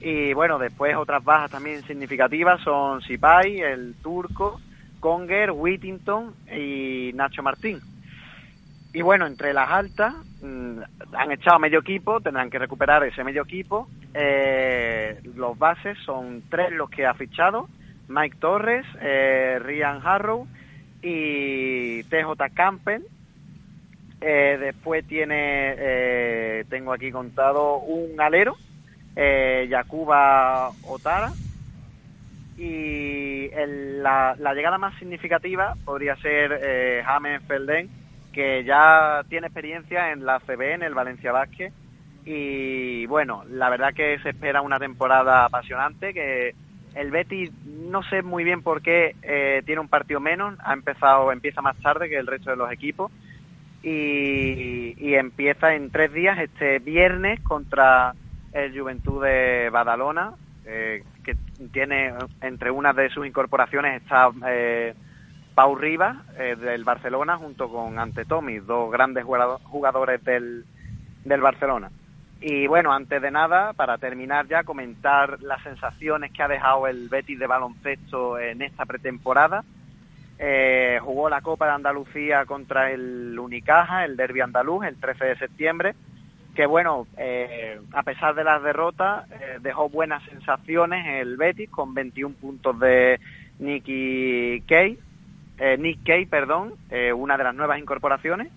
Y 0.00 0.32
bueno, 0.32 0.58
después 0.58 0.96
otras 0.96 1.22
bajas 1.22 1.50
también 1.50 1.82
significativas 1.82 2.62
son 2.62 3.02
Sipai, 3.02 3.60
el 3.60 3.94
turco, 4.02 4.58
Conger, 5.00 5.50
Whittington 5.50 6.34
y 6.50 7.12
Nacho 7.14 7.42
Martín. 7.42 7.78
Y 8.94 9.02
bueno, 9.02 9.26
entre 9.26 9.52
las 9.52 9.68
altas 9.70 10.14
mm, 10.40 10.78
han 11.12 11.32
echado 11.32 11.58
medio 11.58 11.80
equipo, 11.80 12.20
tendrán 12.20 12.48
que 12.48 12.58
recuperar 12.58 13.04
ese 13.04 13.22
medio 13.22 13.42
equipo. 13.42 13.86
Eh, 14.14 15.20
los 15.34 15.58
bases 15.58 15.98
son 16.06 16.42
tres 16.48 16.72
los 16.72 16.88
que 16.88 17.04
ha 17.04 17.12
fichado, 17.12 17.68
Mike 18.08 18.38
Torres, 18.40 18.86
eh, 19.02 19.58
Ryan 19.62 20.00
Harrow 20.02 20.48
y 21.02 22.02
TJ 22.04 22.54
Campen. 22.54 23.04
Eh, 24.20 24.56
después 24.58 25.06
tiene, 25.06 26.64
tengo 26.68 26.92
aquí 26.92 27.12
contado, 27.12 27.78
un 27.78 28.20
alero, 28.20 28.56
Yakuba 29.16 30.70
Otara. 30.82 31.32
Y 32.56 33.48
la, 34.00 34.34
llegada 34.54 34.78
más 34.78 34.98
significativa 34.98 35.74
podría 35.84 36.16
ser 36.16 37.04
James 37.04 37.42
Felden, 37.46 37.88
que 38.32 38.64
ya 38.64 39.22
tiene 39.28 39.46
experiencia 39.46 40.10
en 40.10 40.26
la 40.26 40.40
CB, 40.40 40.74
en 40.74 40.82
el 40.82 40.94
Valencia 40.94 41.30
Vázquez. 41.30 41.72
Y 42.24 43.06
bueno, 43.06 43.44
la 43.48 43.70
verdad 43.70 43.94
que 43.94 44.18
se 44.18 44.30
espera 44.30 44.60
una 44.60 44.78
temporada 44.78 45.44
apasionante, 45.44 46.12
que 46.12 46.54
el 46.98 47.12
Betis 47.12 47.52
no 47.64 48.02
sé 48.02 48.22
muy 48.22 48.42
bien 48.42 48.62
por 48.62 48.82
qué 48.82 49.14
eh, 49.22 49.62
tiene 49.64 49.80
un 49.80 49.88
partido 49.88 50.18
menos, 50.18 50.58
ha 50.64 50.72
empezado, 50.72 51.30
empieza 51.30 51.62
más 51.62 51.76
tarde 51.76 52.08
que 52.08 52.16
el 52.16 52.26
resto 52.26 52.50
de 52.50 52.56
los 52.56 52.72
equipos 52.72 53.12
y, 53.82 55.14
empieza 55.14 55.74
en 55.74 55.90
tres 55.90 56.12
días, 56.12 56.38
este 56.38 56.80
viernes 56.80 57.40
contra 57.40 58.14
el 58.52 58.78
Juventud 58.78 59.24
de 59.24 59.70
Badalona, 59.70 60.34
eh, 60.66 61.04
que 61.24 61.36
tiene 61.72 62.12
entre 62.42 62.70
una 62.70 62.92
de 62.92 63.08
sus 63.10 63.26
incorporaciones 63.26 64.02
está 64.02 64.30
eh, 64.48 64.94
Pau 65.54 65.76
Rivas 65.76 66.16
eh, 66.36 66.56
del 66.56 66.84
Barcelona 66.84 67.36
junto 67.36 67.68
con 67.68 67.98
Ante 67.98 68.24
Tomi, 68.24 68.58
dos 68.58 68.90
grandes 68.90 69.24
jugadores 69.24 70.22
del, 70.24 70.64
del 71.24 71.40
Barcelona. 71.40 71.90
Y 72.40 72.66
bueno, 72.66 72.92
antes 72.92 73.20
de 73.20 73.30
nada, 73.30 73.72
para 73.72 73.98
terminar 73.98 74.46
ya, 74.46 74.62
comentar 74.62 75.40
las 75.42 75.62
sensaciones 75.62 76.32
que 76.32 76.42
ha 76.42 76.48
dejado 76.48 76.86
el 76.86 77.08
Betis 77.08 77.38
de 77.38 77.46
baloncesto 77.46 78.38
en 78.38 78.62
esta 78.62 78.86
pretemporada. 78.86 79.64
Eh, 80.38 81.00
jugó 81.02 81.28
la 81.28 81.40
Copa 81.40 81.66
de 81.66 81.72
Andalucía 81.72 82.44
contra 82.44 82.92
el 82.92 83.36
Unicaja, 83.38 84.04
el 84.04 84.16
Derby 84.16 84.40
andaluz, 84.40 84.84
el 84.84 85.00
13 85.00 85.24
de 85.24 85.38
septiembre, 85.38 85.94
que 86.54 86.66
bueno, 86.66 87.08
eh, 87.16 87.80
a 87.92 88.04
pesar 88.04 88.36
de 88.36 88.44
las 88.44 88.62
derrotas, 88.62 89.26
dejó 89.60 89.88
buenas 89.88 90.22
sensaciones 90.24 91.06
el 91.06 91.36
Betis 91.36 91.70
con 91.70 91.92
21 91.92 92.36
puntos 92.36 92.78
de 92.78 93.18
Nicky 93.58 94.62
Kay, 94.68 94.98
eh, 95.58 95.76
Nick 95.76 96.04
Kay, 96.04 96.26
perdón, 96.26 96.74
eh, 96.90 97.12
una 97.12 97.36
de 97.36 97.44
las 97.44 97.54
nuevas 97.54 97.78
incorporaciones. 97.78 98.48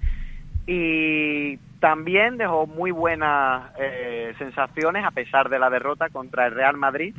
Y 0.67 1.57
también 1.81 2.37
dejó 2.37 2.67
muy 2.67 2.91
buenas 2.91 3.71
eh, 3.77 4.33
sensaciones 4.37 5.03
a 5.03 5.11
pesar 5.11 5.49
de 5.49 5.59
la 5.59 5.69
derrota 5.69 6.09
contra 6.09 6.45
el 6.45 6.53
Real 6.53 6.77
Madrid, 6.77 7.13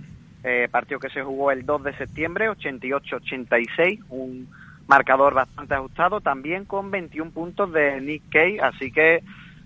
partido 0.71 0.99
que 0.99 1.11
se 1.11 1.23
jugó 1.23 1.51
el 1.51 1.67
2 1.67 1.85
de 1.85 1.97
septiembre, 1.97 2.51
88-86, 2.51 4.01
un 4.09 4.49
marcador 4.89 5.35
bastante 5.35 5.75
ajustado, 5.75 6.21
también 6.21 6.65
con 6.65 6.91
21 6.91 7.31
puntos 7.33 7.73
de 7.73 8.01
Nick 8.01 8.23
Kay. 8.31 8.59
Así 8.59 8.91
que, 8.91 9.23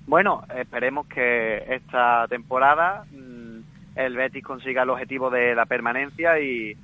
bueno, 0.06 0.44
esperemos 0.54 1.06
que 1.06 1.64
esta 1.68 2.26
temporada 2.28 3.04
mm, 3.10 3.60
el 3.96 4.16
Betis 4.16 4.44
consiga 4.44 4.82
el 4.82 4.90
objetivo 4.90 5.30
de 5.30 5.54
la 5.54 5.66
permanencia 5.66 6.40
y 6.40 6.76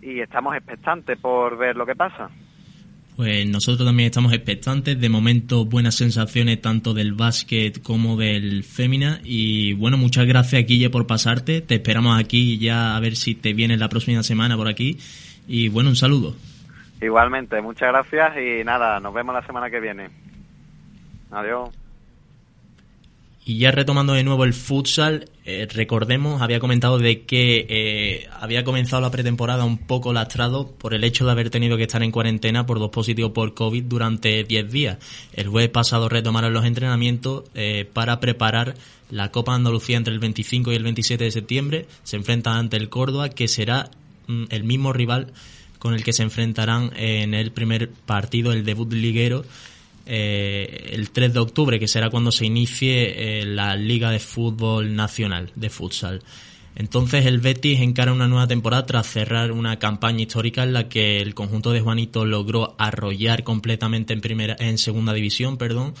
estamos 0.00 0.54
expectantes 0.54 1.18
por 1.18 1.58
ver 1.58 1.76
lo 1.76 1.84
que 1.84 1.96
pasa. 1.96 2.30
Pues 3.16 3.46
nosotros 3.46 3.86
también 3.86 4.08
estamos 4.08 4.34
expectantes. 4.34 5.00
De 5.00 5.08
momento, 5.08 5.64
buenas 5.64 5.94
sensaciones 5.94 6.60
tanto 6.60 6.92
del 6.92 7.14
básquet 7.14 7.82
como 7.82 8.16
del 8.16 8.62
fémina. 8.62 9.20
Y 9.24 9.72
bueno, 9.72 9.96
muchas 9.96 10.26
gracias, 10.26 10.66
Guille, 10.66 10.90
por 10.90 11.06
pasarte. 11.06 11.62
Te 11.62 11.76
esperamos 11.76 12.20
aquí 12.20 12.58
ya 12.58 12.94
a 12.94 13.00
ver 13.00 13.16
si 13.16 13.34
te 13.34 13.54
vienes 13.54 13.78
la 13.78 13.88
próxima 13.88 14.22
semana 14.22 14.56
por 14.56 14.68
aquí. 14.68 14.98
Y 15.48 15.68
bueno, 15.68 15.88
un 15.88 15.96
saludo. 15.96 16.36
Igualmente, 17.00 17.60
muchas 17.62 17.88
gracias 17.88 18.36
y 18.36 18.64
nada, 18.64 19.00
nos 19.00 19.14
vemos 19.14 19.34
la 19.34 19.44
semana 19.46 19.70
que 19.70 19.80
viene. 19.80 20.10
Adiós. 21.30 21.70
Y 23.46 23.58
ya 23.58 23.70
retomando 23.70 24.12
de 24.12 24.24
nuevo 24.24 24.44
el 24.44 24.52
futsal, 24.52 25.28
eh, 25.48 25.68
recordemos, 25.72 26.42
había 26.42 26.58
comentado 26.58 26.98
de 26.98 27.22
que 27.22 27.66
eh, 27.68 28.28
había 28.40 28.64
comenzado 28.64 29.00
la 29.00 29.12
pretemporada 29.12 29.64
un 29.64 29.78
poco 29.78 30.12
lastrado 30.12 30.72
por 30.72 30.92
el 30.92 31.04
hecho 31.04 31.24
de 31.24 31.30
haber 31.30 31.50
tenido 31.50 31.76
que 31.76 31.84
estar 31.84 32.02
en 32.02 32.10
cuarentena 32.10 32.66
por 32.66 32.80
dos 32.80 32.90
positivos 32.90 33.30
por 33.30 33.54
COVID 33.54 33.84
durante 33.84 34.42
10 34.42 34.72
días. 34.72 34.98
El 35.32 35.46
jueves 35.46 35.70
pasado 35.70 36.08
retomaron 36.08 36.52
los 36.52 36.64
entrenamientos 36.64 37.44
eh, 37.54 37.88
para 37.92 38.18
preparar 38.18 38.74
la 39.08 39.30
Copa 39.30 39.54
Andalucía 39.54 39.96
entre 39.96 40.12
el 40.12 40.18
25 40.18 40.72
y 40.72 40.74
el 40.74 40.82
27 40.82 41.22
de 41.22 41.30
septiembre. 41.30 41.86
Se 42.02 42.16
enfrentan 42.16 42.56
ante 42.56 42.76
el 42.76 42.88
Córdoba, 42.88 43.28
que 43.28 43.46
será 43.46 43.88
mm, 44.26 44.46
el 44.50 44.64
mismo 44.64 44.92
rival 44.92 45.32
con 45.78 45.94
el 45.94 46.02
que 46.02 46.12
se 46.12 46.24
enfrentarán 46.24 46.90
en 46.96 47.34
el 47.34 47.52
primer 47.52 47.88
partido, 47.90 48.52
el 48.52 48.64
debut 48.64 48.92
liguero 48.92 49.44
eh, 50.06 50.90
el 50.92 51.10
3 51.10 51.34
de 51.34 51.40
octubre, 51.40 51.78
que 51.78 51.88
será 51.88 52.10
cuando 52.10 52.32
se 52.32 52.46
inicie 52.46 53.40
eh, 53.40 53.44
la 53.44 53.76
Liga 53.76 54.10
de 54.10 54.20
Fútbol 54.20 54.94
Nacional 54.94 55.50
de 55.54 55.70
Futsal. 55.70 56.22
Entonces 56.76 57.24
el 57.24 57.40
Betis 57.40 57.80
encara 57.80 58.12
una 58.12 58.28
nueva 58.28 58.46
temporada 58.46 58.84
tras 58.84 59.06
cerrar 59.06 59.50
una 59.50 59.78
campaña 59.78 60.22
histórica 60.22 60.62
en 60.62 60.74
la 60.74 60.88
que 60.88 61.20
el 61.20 61.34
conjunto 61.34 61.72
de 61.72 61.80
Juanito 61.80 62.26
logró 62.26 62.76
arrollar 62.78 63.44
completamente 63.44 64.12
en 64.12 64.20
primera, 64.20 64.56
en 64.58 64.76
segunda 64.76 65.14
división, 65.14 65.56
perdón, 65.56 65.94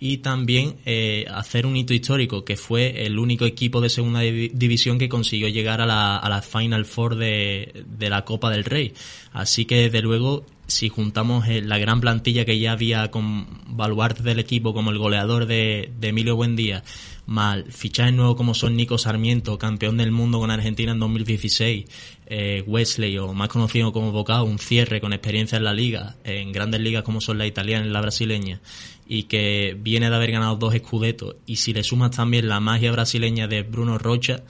y 0.00 0.16
también 0.16 0.78
eh, 0.84 1.26
hacer 1.30 1.64
un 1.64 1.76
hito 1.76 1.94
histórico 1.94 2.44
que 2.44 2.56
fue 2.56 3.04
el 3.06 3.18
único 3.18 3.44
equipo 3.44 3.80
de 3.80 3.88
segunda 3.88 4.20
división 4.20 4.98
que 4.98 5.08
consiguió 5.08 5.48
llegar 5.48 5.80
a 5.80 5.86
la, 5.86 6.16
a 6.16 6.28
la 6.28 6.42
Final 6.42 6.86
Four 6.86 7.14
de, 7.14 7.84
de 7.86 8.10
la 8.10 8.24
Copa 8.24 8.50
del 8.50 8.64
Rey. 8.64 8.94
Así 9.32 9.64
que 9.66 9.76
desde 9.76 10.00
luego 10.00 10.44
si 10.66 10.88
juntamos 10.88 11.46
eh, 11.48 11.60
la 11.60 11.78
gran 11.78 12.00
plantilla 12.00 12.44
que 12.44 12.58
ya 12.58 12.72
había 12.72 13.10
con 13.10 13.46
baluarte 13.66 14.22
del 14.22 14.38
equipo 14.38 14.74
como 14.74 14.90
el 14.90 14.98
goleador 14.98 15.46
de, 15.46 15.92
Emilio 16.00 16.36
Buendía, 16.36 16.82
más 17.26 17.62
fichajes 17.68 18.14
nuevos 18.14 18.36
como 18.36 18.54
son 18.54 18.76
Nico 18.76 18.98
Sarmiento, 18.98 19.58
campeón 19.58 19.96
del 19.96 20.10
mundo 20.10 20.38
con 20.38 20.50
Argentina 20.50 20.92
en 20.92 20.98
2016, 20.98 21.84
eh, 22.26 22.64
Wesley 22.66 23.18
o 23.18 23.32
más 23.32 23.48
conocido 23.48 23.92
como 23.92 24.12
Bocao, 24.12 24.44
un 24.44 24.58
cierre 24.58 25.00
con 25.00 25.12
experiencia 25.12 25.58
en 25.58 25.64
la 25.64 25.74
liga, 25.74 26.16
en 26.24 26.52
grandes 26.52 26.80
ligas 26.80 27.02
como 27.02 27.20
son 27.20 27.38
la 27.38 27.46
italiana 27.46 27.86
y 27.86 27.90
la 27.90 28.00
brasileña, 28.00 28.60
y 29.06 29.24
que 29.24 29.76
viene 29.78 30.10
de 30.10 30.16
haber 30.16 30.32
ganado 30.32 30.56
dos 30.56 30.74
escudetos, 30.74 31.36
y 31.46 31.56
si 31.56 31.72
le 31.72 31.84
sumas 31.84 32.12
también 32.12 32.48
la 32.48 32.60
magia 32.60 32.92
brasileña 32.92 33.46
de 33.46 33.62
Bruno 33.62 33.98
Rocha, 33.98 34.42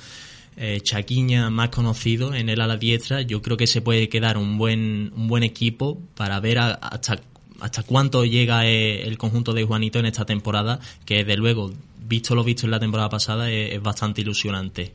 eh, 0.57 0.81
Chaquiña 0.83 1.49
más 1.51 1.71
conocido 1.71 2.35
en 2.35 2.49
el 2.49 2.61
ala 2.61 2.77
diestra, 2.77 3.23
yo 3.23 3.41
creo 3.41 3.57
que 3.57 3.67
se 3.67 3.81
puede 3.81 4.09
quedar 4.09 4.37
un 4.37 4.59
buen, 4.59 5.13
un 5.17 5.29
buen 5.29 5.43
equipo 5.43 5.99
para 6.15 6.39
ver 6.41 6.59
hasta, 6.59 7.21
hasta 7.61 7.83
cuánto 7.85 8.25
llega 8.25 8.67
eh, 8.67 9.03
el 9.03 9.17
conjunto 9.17 9.55
de 9.55 9.65
Juanito 9.65 9.99
en 9.99 10.07
esta 10.07 10.27
temporada, 10.27 10.79
que 11.07 11.25
de 11.25 11.37
luego, 11.37 11.73
visto 12.07 12.35
lo 12.35 12.45
visto 12.45 12.67
en 12.67 12.71
la 12.71 12.81
temporada 12.81 13.09
pasada, 13.09 13.51
es, 13.51 13.83
bastante 13.83 14.21
ilusionante. 14.21 14.93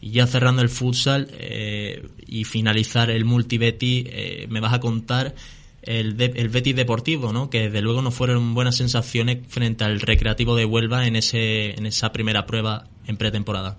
Y 0.00 0.10
ya 0.10 0.26
cerrando 0.26 0.62
el 0.62 0.68
futsal 0.68 1.28
eh, 1.32 2.08
y 2.26 2.44
finalizar 2.44 3.10
el 3.10 3.24
multibeti, 3.24 4.10
me 4.48 4.60
vas 4.60 4.74
a 4.74 4.80
contar 4.80 5.34
el, 5.86 6.20
el 6.20 6.48
Betis 6.48 6.74
Deportivo, 6.74 7.32
¿no? 7.32 7.48
que 7.48 7.62
desde 7.62 7.80
luego 7.80 8.02
no 8.02 8.10
fueron 8.10 8.54
buenas 8.54 8.76
sensaciones 8.76 9.38
frente 9.48 9.84
al 9.84 10.00
Recreativo 10.00 10.56
de 10.56 10.64
Huelva 10.64 11.06
en, 11.06 11.16
ese, 11.16 11.70
en 11.78 11.86
esa 11.86 12.12
primera 12.12 12.44
prueba 12.44 12.88
en 13.06 13.16
pretemporada. 13.16 13.78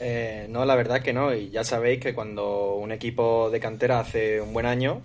Eh, 0.00 0.46
no, 0.48 0.64
la 0.64 0.76
verdad 0.76 1.02
que 1.02 1.12
no. 1.12 1.34
Y 1.34 1.50
ya 1.50 1.64
sabéis 1.64 2.00
que 2.00 2.14
cuando 2.14 2.74
un 2.74 2.92
equipo 2.92 3.50
de 3.50 3.60
cantera 3.60 4.00
hace 4.00 4.40
un 4.40 4.52
buen 4.52 4.66
año, 4.66 5.02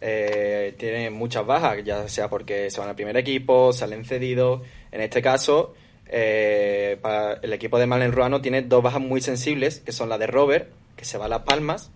eh, 0.00 0.74
tiene 0.78 1.10
muchas 1.10 1.44
bajas, 1.44 1.84
ya 1.84 2.08
sea 2.08 2.28
porque 2.28 2.70
se 2.70 2.80
van 2.80 2.88
al 2.88 2.96
primer 2.96 3.16
equipo, 3.16 3.72
salen 3.72 4.04
cedidos. 4.04 4.62
En 4.92 5.00
este 5.00 5.20
caso, 5.20 5.74
eh, 6.06 6.98
el 7.42 7.52
equipo 7.52 7.78
de 7.78 7.86
Malen 7.86 8.12
Ruano 8.12 8.40
tiene 8.40 8.62
dos 8.62 8.82
bajas 8.82 9.00
muy 9.00 9.20
sensibles, 9.20 9.80
que 9.80 9.92
son 9.92 10.08
la 10.08 10.18
de 10.18 10.26
Robert, 10.26 10.70
que 10.96 11.04
se 11.04 11.18
va 11.18 11.26
a 11.26 11.28
Las 11.28 11.42
Palmas, 11.42 11.90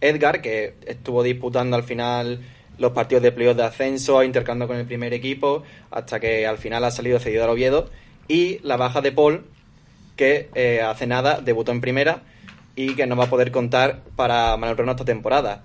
Edgar, 0.00 0.42
que 0.42 0.74
estuvo 0.86 1.22
disputando 1.22 1.76
al 1.76 1.84
final 1.84 2.40
los 2.76 2.92
partidos 2.92 3.22
de 3.22 3.32
playoff 3.32 3.56
de 3.56 3.62
ascenso, 3.62 4.22
intercambiando 4.22 4.66
con 4.66 4.76
el 4.76 4.86
primer 4.86 5.14
equipo, 5.14 5.62
hasta 5.90 6.18
que 6.20 6.46
al 6.46 6.58
final 6.58 6.84
ha 6.84 6.90
salido 6.90 7.18
cedido 7.20 7.44
al 7.44 7.50
Oviedo, 7.50 7.88
y 8.26 8.58
la 8.62 8.76
baja 8.76 9.00
de 9.00 9.12
Paul, 9.12 9.46
que 10.16 10.48
eh, 10.54 10.80
hace 10.82 11.06
nada 11.06 11.40
debutó 11.40 11.72
en 11.72 11.80
primera 11.80 12.22
y 12.76 12.94
que 12.94 13.06
no 13.06 13.16
va 13.16 13.24
a 13.24 13.30
poder 13.30 13.50
contar 13.50 14.02
para 14.16 14.56
Manuel 14.56 14.78
Renault 14.78 15.00
esta 15.00 15.04
temporada. 15.04 15.62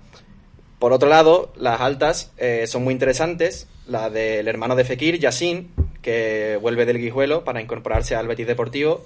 Por 0.78 0.92
otro 0.92 1.08
lado, 1.08 1.52
las 1.56 1.80
altas 1.80 2.32
eh, 2.38 2.66
son 2.66 2.84
muy 2.84 2.92
interesantes. 2.94 3.68
La 3.86 4.08
del 4.08 4.48
hermano 4.48 4.76
de 4.76 4.84
Fekir, 4.84 5.18
Yassin, 5.18 5.70
que 6.00 6.58
vuelve 6.60 6.86
del 6.86 6.98
Guijuelo 6.98 7.44
para 7.44 7.60
incorporarse 7.60 8.14
al 8.14 8.28
Betis 8.28 8.46
Deportivo. 8.46 9.04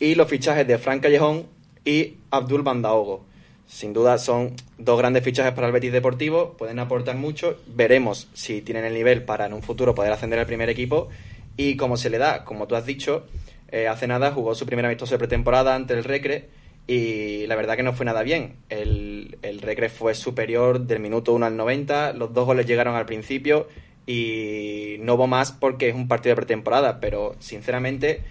Y 0.00 0.14
los 0.14 0.28
fichajes 0.28 0.66
de 0.66 0.78
Frank 0.78 1.02
Callejón 1.02 1.46
y 1.84 2.14
Abdul 2.30 2.62
Bandaogo. 2.62 3.24
Sin 3.66 3.92
duda 3.92 4.18
son 4.18 4.54
dos 4.78 4.98
grandes 4.98 5.24
fichajes 5.24 5.52
para 5.52 5.66
el 5.66 5.72
Betis 5.72 5.92
Deportivo, 5.92 6.54
pueden 6.56 6.78
aportar 6.78 7.16
mucho. 7.16 7.58
Veremos 7.66 8.28
si 8.34 8.62
tienen 8.62 8.84
el 8.84 8.94
nivel 8.94 9.24
para 9.24 9.46
en 9.46 9.52
un 9.52 9.62
futuro 9.62 9.94
poder 9.94 10.12
ascender 10.12 10.38
al 10.38 10.46
primer 10.46 10.70
equipo. 10.70 11.08
Y 11.56 11.76
como 11.76 11.96
se 11.96 12.10
le 12.10 12.18
da, 12.18 12.44
como 12.44 12.66
tú 12.66 12.74
has 12.74 12.86
dicho, 12.86 13.26
eh, 13.68 13.88
hace 13.88 14.06
nada 14.06 14.32
jugó 14.32 14.54
su 14.54 14.66
primer 14.66 14.84
amistoso 14.84 15.14
de 15.14 15.18
pretemporada 15.18 15.74
ante 15.74 15.94
el 15.94 16.04
Recre 16.04 16.48
y 16.86 17.46
la 17.46 17.56
verdad 17.56 17.76
que 17.76 17.82
no 17.82 17.92
fue 17.92 18.06
nada 18.06 18.22
bien. 18.22 18.56
El, 18.68 19.38
el 19.42 19.60
Recre 19.60 19.88
fue 19.88 20.14
superior 20.14 20.80
del 20.80 21.00
minuto 21.00 21.32
1 21.32 21.46
al 21.46 21.56
90, 21.56 22.12
los 22.12 22.32
dos 22.34 22.46
goles 22.46 22.66
llegaron 22.66 22.94
al 22.94 23.06
principio 23.06 23.68
y 24.06 24.96
no 25.00 25.14
hubo 25.14 25.26
más 25.26 25.52
porque 25.52 25.88
es 25.88 25.94
un 25.94 26.08
partido 26.08 26.32
de 26.32 26.36
pretemporada, 26.36 27.00
pero 27.00 27.34
sinceramente 27.38 28.22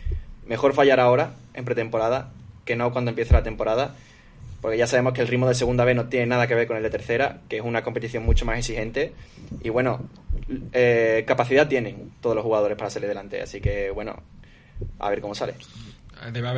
mejor 0.46 0.74
fallar 0.74 1.00
ahora 1.00 1.34
en 1.54 1.66
pretemporada 1.66 2.32
que 2.66 2.76
no 2.76 2.92
cuando 2.92 3.10
empiece 3.10 3.34
la 3.34 3.44
temporada, 3.44 3.96
porque 4.62 4.78
ya 4.78 4.88
sabemos 4.88 5.14
que 5.14 5.22
el 5.22 5.28
ritmo 5.28 5.48
de 5.48 5.56
segunda 5.56 5.84
vez 5.84 5.96
no 5.96 6.08
tiene 6.08 6.28
nada 6.28 6.48
que 6.48 6.56
ver 6.56 6.68
con 6.68 6.78
el 6.78 6.84
de 6.84 6.90
tercera, 6.90 7.42
que 7.50 7.58
es 7.58 7.64
una 7.64 7.84
competición 7.84 8.24
mucho 8.24 8.46
más 8.46 8.58
exigente 8.58 9.14
y 9.62 9.70
bueno, 9.70 10.02
eh, 10.72 11.24
capacidad 11.28 11.68
tienen 11.68 12.12
todos 12.22 12.36
los 12.36 12.46
jugadores 12.46 12.78
para 12.78 12.90
salir 12.90 13.10
delante, 13.10 13.42
así 13.42 13.60
que 13.60 13.92
bueno, 13.92 14.22
a 15.00 15.10
ver 15.10 15.22
cómo 15.22 15.36
sale. 15.36 15.56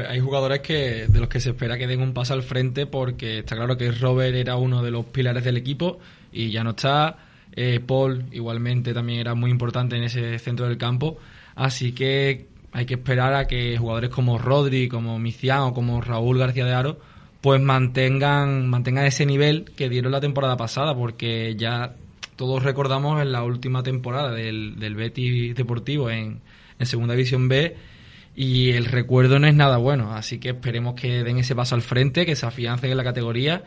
hay 0.08 0.20
jugadores 0.20 0.60
que 0.60 1.08
de 1.08 1.20
los 1.20 1.30
que 1.30 1.40
se 1.40 1.52
espera 1.52 1.78
que 1.78 1.88
den 1.88 2.02
un 2.02 2.14
paso 2.14 2.34
al 2.34 2.44
frente 2.44 2.86
porque 2.86 3.40
está 3.40 3.56
claro 3.56 3.78
que 3.78 3.92
Robert 3.92 4.36
era 4.36 4.56
uno 4.58 4.84
de 4.84 4.92
los 4.92 5.06
pilares 5.06 5.44
del 5.44 5.58
equipo 5.58 6.00
y 6.32 6.52
ya 6.52 6.64
no 6.64 6.72
está. 6.72 7.18
Eh, 7.54 7.80
Paul 7.80 8.26
igualmente 8.32 8.94
también 8.94 9.20
era 9.20 9.34
muy 9.34 9.50
importante 9.50 9.96
en 9.96 10.04
ese 10.04 10.38
centro 10.40 10.68
del 10.68 10.78
campo. 10.78 11.18
Así 11.56 11.94
que 11.94 12.48
hay 12.74 12.86
que 12.86 12.96
esperar 12.96 13.34
a 13.34 13.48
que 13.48 13.78
jugadores 13.78 14.10
como 14.10 14.38
Rodri, 14.38 14.90
como 14.90 15.18
Micián 15.18 15.62
o 15.62 15.74
como 15.74 16.02
Raúl 16.02 16.38
García 16.38 16.66
de 16.66 16.74
Aro 16.74 17.00
pues 17.46 17.62
mantengan, 17.62 18.68
mantengan 18.68 19.06
ese 19.06 19.24
nivel 19.24 19.66
que 19.78 19.88
dieron 19.88 20.12
la 20.12 20.20
temporada 20.20 20.58
pasada 20.58 20.96
porque 20.96 21.56
ya 21.56 21.94
todos 22.36 22.64
recordamos 22.64 23.22
en 23.22 23.32
la 23.32 23.44
última 23.44 23.84
temporada 23.84 24.32
del, 24.32 24.80
del 24.80 24.96
Betis 24.96 25.56
Deportivo 25.56 26.10
en, 26.10 26.42
en 26.80 26.86
Segunda 26.88 27.14
División 27.14 27.48
B 27.48 27.76
y 28.36 28.72
el 28.72 28.86
recuerdo 28.86 29.40
no 29.40 29.48
es 29.48 29.56
nada 29.56 29.78
bueno, 29.78 30.14
así 30.14 30.40
que 30.40 30.50
esperemos 30.50 30.96
que 30.96 31.24
den 31.24 31.38
ese 31.38 31.56
paso 31.56 31.76
al 31.76 31.82
frente, 31.82 32.26
que 32.26 32.36
se 32.36 32.46
afiancen 32.46 32.92
en 32.92 32.98
la 32.98 33.04
categoría 33.04 33.64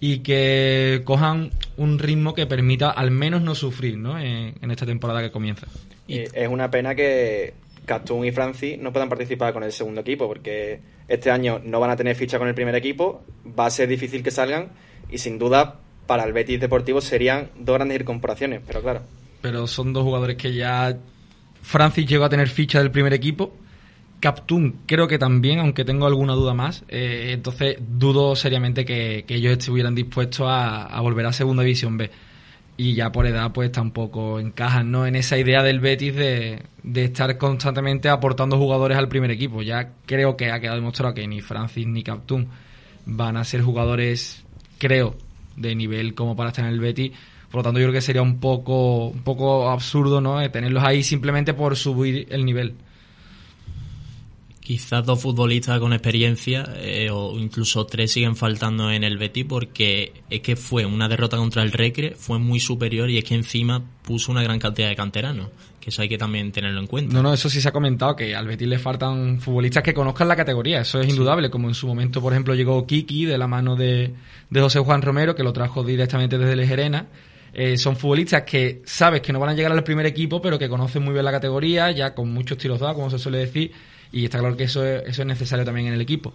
y 0.00 0.18
que 0.18 1.02
cojan 1.04 1.50
un 1.76 1.98
ritmo 1.98 2.34
que 2.34 2.46
permita 2.46 2.90
al 2.90 3.10
menos 3.10 3.42
no 3.42 3.54
sufrir 3.54 3.98
¿no? 3.98 4.18
En, 4.18 4.70
esta 4.70 4.86
temporada 4.86 5.22
que 5.22 5.30
comienza. 5.30 5.66
Y 6.08 6.18
es 6.18 6.48
una 6.48 6.70
pena 6.70 6.94
que 6.94 7.54
Castún 7.84 8.24
y 8.24 8.32
Francis 8.32 8.78
no 8.78 8.92
puedan 8.92 9.08
participar 9.08 9.52
con 9.52 9.62
el 9.62 9.70
segundo 9.70 10.00
equipo, 10.00 10.26
porque 10.26 10.80
este 11.06 11.30
año 11.30 11.60
no 11.64 11.78
van 11.78 11.90
a 11.90 11.96
tener 11.96 12.16
ficha 12.16 12.38
con 12.38 12.48
el 12.48 12.54
primer 12.54 12.74
equipo, 12.74 13.22
va 13.58 13.66
a 13.66 13.70
ser 13.70 13.88
difícil 13.88 14.24
que 14.24 14.32
salgan 14.32 14.70
y 15.08 15.18
sin 15.18 15.38
duda 15.38 15.78
para 16.06 16.24
el 16.24 16.32
Betis 16.32 16.58
Deportivo 16.58 17.00
serían 17.00 17.50
dos 17.56 17.76
grandes 17.76 18.00
incorporaciones, 18.00 18.60
pero 18.66 18.82
claro. 18.82 19.02
Pero 19.40 19.68
son 19.68 19.92
dos 19.92 20.02
jugadores 20.02 20.36
que 20.36 20.52
ya 20.52 20.96
Francis 21.62 22.06
llegó 22.06 22.24
a 22.24 22.28
tener 22.28 22.48
ficha 22.48 22.80
del 22.80 22.90
primer 22.90 23.12
equipo 23.12 23.54
Captun 24.20 24.80
creo 24.86 25.08
que 25.08 25.18
también, 25.18 25.58
aunque 25.58 25.84
tengo 25.84 26.06
alguna 26.06 26.34
duda 26.34 26.54
más. 26.54 26.84
Eh, 26.88 27.30
entonces 27.32 27.78
dudo 27.80 28.36
seriamente 28.36 28.84
que, 28.84 29.24
ellos 29.28 29.52
estuvieran 29.52 29.94
dispuestos 29.94 30.46
a, 30.48 31.00
volver 31.00 31.26
a 31.26 31.32
Segunda 31.32 31.62
División 31.62 31.96
B. 31.96 32.10
Y 32.76 32.94
ya 32.94 33.12
por 33.12 33.26
edad 33.26 33.52
pues 33.52 33.72
tampoco 33.72 34.38
encajan 34.40 34.90
¿no? 34.90 35.06
en 35.06 35.16
esa 35.16 35.36
idea 35.36 35.62
del 35.62 35.80
Betis 35.80 36.14
de, 36.14 36.62
estar 36.94 37.36
constantemente 37.36 38.08
aportando 38.08 38.56
jugadores 38.58 38.96
al 38.96 39.08
primer 39.08 39.30
equipo. 39.30 39.62
Ya 39.62 39.92
creo 40.06 40.36
que 40.36 40.50
ha 40.50 40.60
quedado 40.60 40.76
demostrado 40.76 41.14
que 41.14 41.26
ni 41.26 41.40
Francis 41.40 41.86
ni 41.86 42.02
Captun 42.02 42.48
van 43.06 43.36
a 43.36 43.44
ser 43.44 43.62
jugadores, 43.62 44.44
creo, 44.78 45.16
de 45.56 45.74
nivel 45.74 46.14
como 46.14 46.36
para 46.36 46.50
estar 46.50 46.64
en 46.64 46.72
el 46.72 46.80
Betis. 46.80 47.12
Por 47.50 47.60
lo 47.60 47.62
tanto, 47.64 47.80
yo 47.80 47.86
creo 47.86 47.94
que 47.94 48.00
sería 48.00 48.22
un 48.22 48.38
poco, 48.38 49.08
un 49.08 49.22
poco 49.22 49.70
absurdo 49.70 50.20
¿no? 50.20 50.40
Eh, 50.40 50.48
tenerlos 50.50 50.84
ahí 50.84 51.02
simplemente 51.02 51.52
por 51.52 51.76
subir 51.76 52.26
el 52.30 52.44
nivel. 52.44 52.76
Quizás 54.70 55.04
dos 55.04 55.20
futbolistas 55.20 55.80
con 55.80 55.92
experiencia 55.92 56.62
eh, 56.76 57.10
o 57.10 57.36
incluso 57.36 57.86
tres 57.86 58.12
siguen 58.12 58.36
faltando 58.36 58.88
en 58.92 59.02
el 59.02 59.18
Betis 59.18 59.44
porque 59.44 60.12
es 60.30 60.42
que 60.42 60.54
fue 60.54 60.86
una 60.86 61.08
derrota 61.08 61.36
contra 61.38 61.64
el 61.64 61.72
Recre, 61.72 62.14
fue 62.14 62.38
muy 62.38 62.60
superior 62.60 63.10
y 63.10 63.18
es 63.18 63.24
que 63.24 63.34
encima 63.34 63.82
puso 64.04 64.30
una 64.30 64.44
gran 64.44 64.60
cantidad 64.60 64.88
de 64.88 64.94
canteranos, 64.94 65.48
que 65.80 65.90
eso 65.90 66.02
hay 66.02 66.08
que 66.08 66.18
también 66.18 66.52
tenerlo 66.52 66.78
en 66.78 66.86
cuenta. 66.86 67.12
No, 67.12 67.20
no, 67.20 67.34
eso 67.34 67.50
sí 67.50 67.60
se 67.60 67.68
ha 67.68 67.72
comentado, 67.72 68.14
que 68.14 68.36
al 68.36 68.46
Betis 68.46 68.68
le 68.68 68.78
faltan 68.78 69.40
futbolistas 69.40 69.82
que 69.82 69.92
conozcan 69.92 70.28
la 70.28 70.36
categoría, 70.36 70.82
eso 70.82 71.00
es 71.00 71.08
indudable, 71.08 71.50
como 71.50 71.66
en 71.66 71.74
su 71.74 71.88
momento, 71.88 72.20
por 72.20 72.32
ejemplo, 72.32 72.54
llegó 72.54 72.86
Kiki 72.86 73.24
de 73.24 73.38
la 73.38 73.48
mano 73.48 73.74
de, 73.74 74.14
de 74.50 74.60
José 74.60 74.78
Juan 74.78 75.02
Romero, 75.02 75.34
que 75.34 75.42
lo 75.42 75.52
trajo 75.52 75.82
directamente 75.82 76.38
desde 76.38 76.54
Lejerena. 76.54 77.08
Eh, 77.52 77.76
son 77.76 77.96
futbolistas 77.96 78.44
que 78.44 78.82
sabes 78.84 79.20
que 79.20 79.32
no 79.32 79.40
van 79.40 79.50
a 79.50 79.54
llegar 79.54 79.72
al 79.72 79.82
primer 79.82 80.06
equipo, 80.06 80.40
pero 80.40 80.60
que 80.60 80.68
conocen 80.68 81.02
muy 81.02 81.12
bien 81.12 81.24
la 81.24 81.32
categoría, 81.32 81.90
ya 81.90 82.14
con 82.14 82.32
muchos 82.32 82.56
tiros 82.56 82.78
dados, 82.78 82.94
como 82.94 83.10
se 83.10 83.18
suele 83.18 83.38
decir, 83.38 83.72
y 84.12 84.24
está 84.24 84.38
claro 84.38 84.56
que 84.56 84.64
eso 84.64 84.84
es, 84.84 85.02
eso 85.06 85.22
es 85.22 85.26
necesario 85.26 85.64
también 85.64 85.88
en 85.88 85.94
el 85.94 86.00
equipo. 86.00 86.32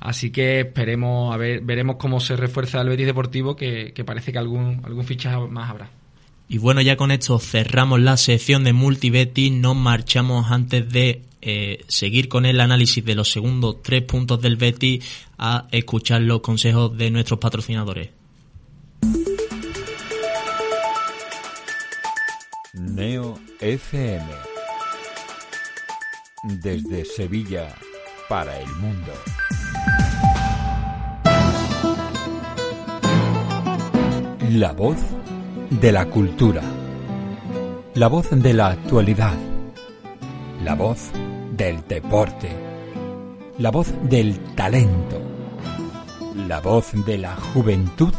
Así 0.00 0.30
que 0.30 0.60
esperemos, 0.60 1.34
a 1.34 1.38
ver, 1.38 1.60
veremos 1.62 1.96
cómo 1.96 2.20
se 2.20 2.36
refuerza 2.36 2.80
el 2.80 2.88
Betis 2.88 3.06
Deportivo, 3.06 3.56
que, 3.56 3.92
que 3.94 4.04
parece 4.04 4.32
que 4.32 4.38
algún, 4.38 4.82
algún 4.84 5.04
fichaje 5.04 5.38
más 5.48 5.70
habrá. 5.70 5.90
Y 6.48 6.58
bueno, 6.58 6.80
ya 6.80 6.96
con 6.96 7.10
esto 7.10 7.38
cerramos 7.38 8.00
la 8.00 8.16
sección 8.16 8.62
de 8.62 8.72
Multibeti, 8.72 9.50
nos 9.50 9.74
marchamos 9.74 10.50
antes 10.50 10.88
de 10.90 11.22
eh, 11.42 11.84
seguir 11.88 12.28
con 12.28 12.46
el 12.46 12.60
análisis 12.60 13.04
de 13.04 13.14
los 13.14 13.30
segundos 13.30 13.82
tres 13.82 14.02
puntos 14.02 14.40
del 14.40 14.56
Betis 14.56 15.04
a 15.38 15.66
escuchar 15.70 16.22
los 16.22 16.40
consejos 16.40 16.96
de 16.96 17.10
nuestros 17.10 17.40
patrocinadores. 17.40 18.10
Neo 22.74 23.38
FM. 23.60 24.55
Desde 26.48 27.04
Sevilla 27.04 27.74
para 28.28 28.56
el 28.60 28.68
mundo. 28.76 29.12
La 34.52 34.72
voz 34.72 34.96
de 35.70 35.90
la 35.90 36.06
cultura. 36.06 36.62
La 37.94 38.06
voz 38.06 38.28
de 38.30 38.54
la 38.54 38.68
actualidad. 38.68 39.34
La 40.62 40.76
voz 40.76 41.10
del 41.50 41.84
deporte. 41.88 42.48
La 43.58 43.72
voz 43.72 43.92
del 44.04 44.38
talento. 44.54 45.20
La 46.46 46.60
voz 46.60 46.92
de 47.04 47.18
la 47.18 47.34
juventud 47.34 48.14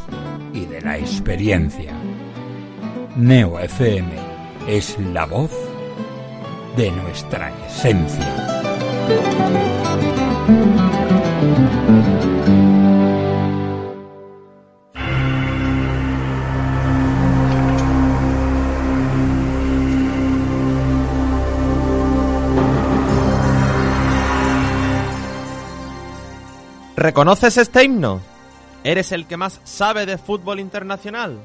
y 0.53 0.65
de 0.65 0.81
la 0.81 0.97
experiencia. 0.97 1.93
Neo 3.15 3.57
FM 3.57 4.11
es 4.67 4.99
la 4.99 5.25
voz 5.25 5.66
de 6.77 6.91
nuestra 6.91 7.51
esencia. 7.65 8.23
¿Reconoces 26.95 27.57
este 27.57 27.83
himno? 27.83 28.21
¿Eres 28.83 29.11
el 29.11 29.25
que 29.25 29.35
más 29.35 29.59
sabe 29.63 30.05
de 30.05 30.19
fútbol 30.19 30.59
internacional? 30.59 31.39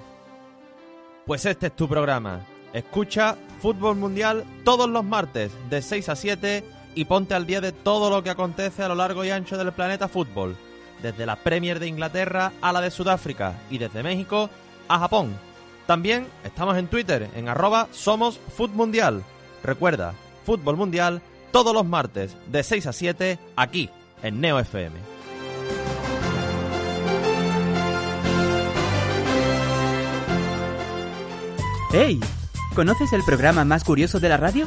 Pues 1.25 1.47
este 1.47 1.69
es 1.69 1.77
tu 1.77 1.89
programa. 1.89 2.52
Escucha 2.73 3.37
Fútbol 3.61 3.97
Mundial 3.97 4.45
todos 4.65 4.89
los 4.89 5.05
martes 5.05 5.53
de 5.69 5.83
6 5.83 6.09
a 6.09 6.17
7 6.17 6.65
y 6.95 7.05
ponte 7.05 7.35
al 7.35 7.47
día 7.47 7.61
de 7.61 7.73
todo 7.73 8.11
lo 8.11 8.23
que 8.23 8.31
acontece 8.31 8.83
a 8.83 8.89
lo 8.89 8.95
largo 8.95 9.25
y 9.25 9.31
ancho 9.31 9.57
del 9.57 9.73
planeta 9.73 10.09
fútbol, 10.09 10.57
desde 11.03 11.27
la 11.27 11.37
Premier 11.37 11.79
de 11.79 11.89
Inglaterra 11.89 12.53
a 12.61 12.73
la 12.73 12.81
de 12.81 12.91
Sudáfrica 12.91 13.55
y 13.71 13.79
desde 13.79 14.03
México 14.03 14.51
a 14.89 14.99
Japón. 14.99 15.35
También 15.87 16.27
estamos 16.45 16.77
en 16.77 16.89
Twitter 16.89 17.29
en 17.35 17.49
arroba 17.49 17.89
somos 17.93 18.41
Mundial. 18.73 19.23
Recuerda, 19.63 20.15
Fútbol 20.45 20.77
Mundial 20.77 21.21
todos 21.51 21.75
los 21.75 21.85
martes 21.85 22.37
de 22.47 22.63
6 22.63 22.87
a 22.87 22.93
7 22.93 23.39
aquí 23.57 23.91
en 24.23 24.41
Neo 24.41 24.59
FM. 24.59 24.97
¡Hey! 31.93 32.21
¿Conoces 32.75 33.13
el 33.13 33.23
programa 33.23 33.67
más 33.67 33.85
curioso 33.85 34.19
de 34.19 34.31
la 34.31 34.39
radio? 34.39 34.67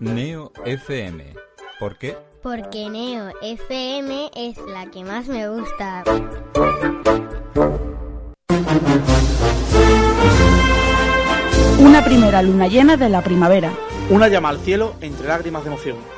Neo 0.00 0.52
FM. 0.64 1.34
¿Por 1.78 1.98
qué? 1.98 2.16
Porque 2.42 2.88
Neo 2.88 3.30
FM 3.42 4.30
es 4.34 4.56
la 4.66 4.90
que 4.90 5.04
más 5.04 5.26
me 5.28 5.48
gusta. 5.48 6.04
Una 11.78 12.04
primera 12.04 12.42
luna 12.42 12.68
llena 12.68 12.96
de 12.96 13.08
la 13.08 13.22
primavera. 13.22 13.72
Una 14.10 14.28
llama 14.28 14.48
al 14.48 14.58
cielo 14.58 14.94
entre 15.00 15.28
lágrimas 15.28 15.64
de 15.64 15.70
emoción. 15.70 16.17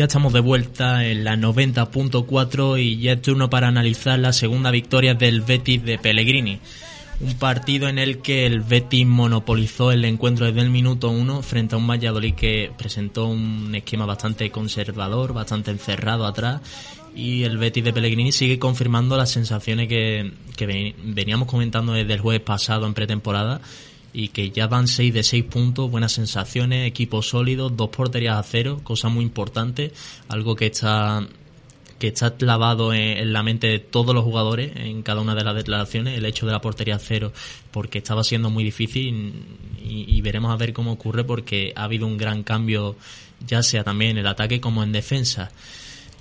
Ya 0.00 0.06
estamos 0.06 0.32
de 0.32 0.40
vuelta 0.40 1.04
en 1.04 1.24
la 1.24 1.36
90.4 1.36 2.82
y 2.82 3.00
ya 3.00 3.12
es 3.12 3.20
turno 3.20 3.50
para 3.50 3.68
analizar 3.68 4.18
la 4.18 4.32
segunda 4.32 4.70
victoria 4.70 5.12
del 5.12 5.42
Betis 5.42 5.84
de 5.84 5.98
Pellegrini. 5.98 6.58
Un 7.20 7.34
partido 7.34 7.86
en 7.86 7.98
el 7.98 8.22
que 8.22 8.46
el 8.46 8.62
Betis 8.62 9.06
monopolizó 9.06 9.92
el 9.92 10.06
encuentro 10.06 10.46
desde 10.46 10.62
el 10.62 10.70
minuto 10.70 11.10
1 11.10 11.42
frente 11.42 11.74
a 11.74 11.78
un 11.78 11.86
Valladolid 11.86 12.34
que 12.34 12.72
presentó 12.78 13.26
un 13.26 13.74
esquema 13.74 14.06
bastante 14.06 14.50
conservador, 14.50 15.34
bastante 15.34 15.70
encerrado 15.70 16.24
atrás 16.24 16.62
y 17.14 17.42
el 17.42 17.58
Betis 17.58 17.84
de 17.84 17.92
Pellegrini 17.92 18.32
sigue 18.32 18.58
confirmando 18.58 19.18
las 19.18 19.30
sensaciones 19.30 19.86
que, 19.86 20.32
que 20.56 20.94
veníamos 21.04 21.46
comentando 21.46 21.92
desde 21.92 22.14
el 22.14 22.20
jueves 22.20 22.40
pasado 22.40 22.86
en 22.86 22.94
pretemporada 22.94 23.60
y 24.12 24.28
que 24.28 24.50
ya 24.50 24.66
van 24.66 24.88
6 24.88 25.14
de 25.14 25.22
6 25.22 25.44
puntos, 25.44 25.90
buenas 25.90 26.12
sensaciones, 26.12 26.86
equipo 26.86 27.22
sólido, 27.22 27.68
dos 27.70 27.90
porterías 27.90 28.36
a 28.36 28.42
cero, 28.42 28.80
cosa 28.82 29.08
muy 29.08 29.24
importante, 29.24 29.92
algo 30.28 30.56
que 30.56 30.66
está 30.66 31.26
que 32.00 32.08
está 32.08 32.34
clavado 32.34 32.94
en, 32.94 33.32
la 33.32 33.42
mente 33.42 33.66
de 33.66 33.78
todos 33.78 34.14
los 34.14 34.24
jugadores 34.24 34.72
en 34.74 35.02
cada 35.02 35.20
una 35.20 35.34
de 35.34 35.44
las 35.44 35.54
declaraciones, 35.54 36.16
el 36.16 36.24
hecho 36.24 36.46
de 36.46 36.52
la 36.52 36.60
portería 36.62 36.96
a 36.96 36.98
cero, 36.98 37.30
porque 37.70 37.98
estaba 37.98 38.24
siendo 38.24 38.48
muy 38.48 38.64
difícil 38.64 39.44
y, 39.84 40.20
veremos 40.22 40.50
a 40.50 40.56
ver 40.56 40.72
cómo 40.72 40.92
ocurre 40.92 41.24
porque 41.24 41.72
ha 41.76 41.84
habido 41.84 42.06
un 42.06 42.16
gran 42.16 42.42
cambio, 42.42 42.96
ya 43.46 43.62
sea 43.62 43.84
también 43.84 44.12
en 44.12 44.18
el 44.18 44.26
ataque 44.26 44.60
como 44.60 44.82
en 44.82 44.92
defensa. 44.92 45.50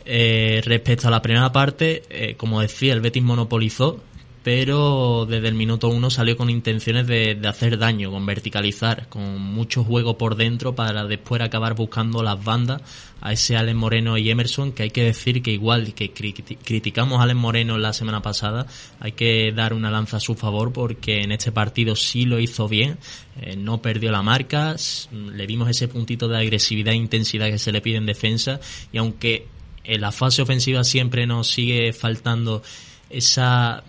Eh, 0.05 0.61
respecto 0.65 1.07
a 1.07 1.11
la 1.11 1.21
primera 1.21 1.51
parte, 1.51 2.03
eh, 2.09 2.35
como 2.35 2.59
decía, 2.59 2.93
el 2.93 2.99
Betis 2.99 3.23
monopolizó, 3.23 4.01
pero 4.51 5.27
desde 5.29 5.47
el 5.47 5.53
minuto 5.53 5.89
uno 5.89 6.09
salió 6.09 6.35
con 6.35 6.49
intenciones 6.49 7.05
de, 7.05 7.35
de, 7.35 7.47
hacer 7.47 7.77
daño, 7.77 8.09
con 8.09 8.25
verticalizar, 8.25 9.07
con 9.07 9.39
mucho 9.39 9.83
juego 9.83 10.17
por 10.17 10.35
dentro 10.35 10.73
para 10.73 11.05
después 11.05 11.39
acabar 11.39 11.75
buscando 11.75 12.23
las 12.23 12.43
bandas 12.43 12.81
a 13.21 13.31
ese 13.31 13.57
Alex 13.57 13.77
Moreno 13.77 14.17
y 14.17 14.27
Emerson, 14.31 14.71
que 14.71 14.81
hay 14.81 14.89
que 14.89 15.03
decir 15.03 15.43
que 15.43 15.51
igual 15.51 15.93
que 15.93 16.11
criticamos 16.11 17.19
a 17.19 17.25
Alex 17.25 17.39
Moreno 17.39 17.77
la 17.77 17.93
semana 17.93 18.23
pasada, 18.23 18.65
hay 18.99 19.11
que 19.11 19.51
dar 19.51 19.71
una 19.71 19.91
lanza 19.91 20.17
a 20.17 20.19
su 20.19 20.33
favor 20.33 20.73
porque 20.73 21.21
en 21.21 21.31
este 21.31 21.51
partido 21.51 21.95
sí 21.95 22.25
lo 22.25 22.39
hizo 22.39 22.67
bien, 22.67 22.97
eh, 23.39 23.55
no 23.55 23.83
perdió 23.83 24.11
la 24.11 24.23
marca, 24.23 24.75
le 25.11 25.45
dimos 25.45 25.69
ese 25.69 25.87
puntito 25.87 26.27
de 26.27 26.39
agresividad 26.39 26.95
e 26.95 26.97
intensidad 26.97 27.51
que 27.51 27.59
se 27.59 27.71
le 27.71 27.81
pide 27.81 27.97
en 27.97 28.07
defensa 28.07 28.59
y 28.91 28.97
aunque 28.97 29.45
en 29.83 30.01
la 30.01 30.11
fase 30.11 30.41
ofensiva 30.41 30.83
siempre 30.83 31.27
nos 31.27 31.51
sigue 31.51 31.93
faltando 31.93 32.63
esa 33.11 33.83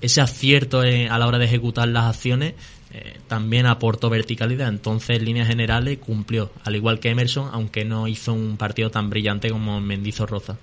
ese 0.00 0.20
acierto 0.20 0.80
a 0.80 1.18
la 1.18 1.26
hora 1.26 1.38
de 1.38 1.44
ejecutar 1.44 1.88
las 1.88 2.04
acciones 2.04 2.54
eh, 2.90 3.18
también 3.26 3.66
aportó 3.66 4.08
verticalidad. 4.08 4.68
Entonces, 4.68 5.18
en 5.18 5.24
líneas 5.26 5.48
generales, 5.48 5.98
cumplió, 5.98 6.50
al 6.64 6.76
igual 6.76 7.00
que 7.00 7.10
Emerson, 7.10 7.50
aunque 7.52 7.84
no 7.84 8.08
hizo 8.08 8.32
un 8.32 8.56
partido 8.56 8.90
tan 8.90 9.10
brillante 9.10 9.50
como 9.50 9.80
Roza 10.26 10.56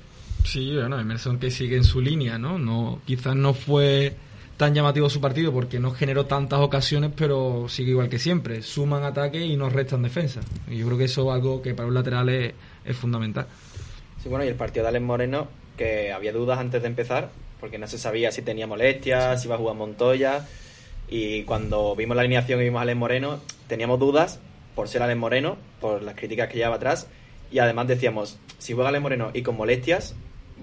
Sí, 0.44 0.76
bueno, 0.76 1.00
Emerson 1.00 1.40
que 1.40 1.52
sigue 1.52 1.76
en 1.76 1.84
su 1.84 2.02
línea, 2.02 2.38
¿no? 2.38 2.58
no 2.58 3.02
Quizás 3.06 3.36
no 3.36 3.54
fue 3.54 4.16
tan 4.58 4.74
llamativo 4.74 5.10
su 5.10 5.20
partido 5.22 5.52
porque 5.52 5.80
no 5.80 5.92
generó 5.92 6.26
tantas 6.26 6.60
ocasiones, 6.60 7.12
pero 7.16 7.68
sigue 7.68 7.92
igual 7.92 8.10
que 8.10 8.20
siempre. 8.20 8.62
Suman 8.64 9.04
ataque 9.04 9.46
y 9.46 9.56
nos 9.56 9.74
restan 9.74 10.02
defensa. 10.02 10.42
Y 10.70 10.78
yo 10.78 10.86
creo 10.88 10.98
que 10.98 11.06
eso 11.06 11.30
es 11.30 11.36
algo 11.36 11.62
que 11.62 11.76
para 11.76 11.88
un 11.88 11.94
lateral 11.94 12.30
es, 12.30 12.54
es 12.86 12.98
fundamental. 12.98 13.48
Sí, 14.22 14.30
bueno, 14.30 14.46
y 14.46 14.48
el 14.48 14.56
partido 14.56 14.84
de 14.84 14.90
Alex 14.90 15.06
Moreno, 15.06 15.48
que 15.78 16.12
había 16.12 16.32
dudas 16.32 16.58
antes 16.58 16.82
de 16.82 16.88
empezar, 16.88 17.30
porque 17.66 17.80
no 17.80 17.88
se 17.88 17.98
sabía 17.98 18.32
si 18.32 18.44
tenía 18.44 18.68
molestias, 18.68 19.42
si 19.42 19.48
iba 19.48 19.56
a 19.56 19.58
jugar 19.58 19.76
Montoya. 19.76 20.46
Y 21.10 21.42
cuando 21.46 21.96
vimos 21.96 22.16
la 22.16 22.22
alineación 22.22 22.62
y 22.62 22.66
vimos 22.66 22.78
a 22.78 22.84
Alex 22.84 22.96
Moreno, 22.96 23.40
teníamos 23.68 24.00
dudas 24.00 24.40
por 24.76 24.88
ser 24.88 25.02
Alex 25.02 25.18
Moreno, 25.18 25.58
por 25.82 26.04
las 26.04 26.14
críticas 26.14 26.48
que 26.48 26.58
llevaba 26.58 26.76
atrás. 26.76 27.08
Y 27.52 27.58
además 27.58 27.88
decíamos, 27.88 28.38
si 28.60 28.74
juega 28.74 28.90
Alex 28.90 29.02
Moreno 29.02 29.32
y 29.34 29.42
con 29.42 29.58
molestias, 29.58 30.14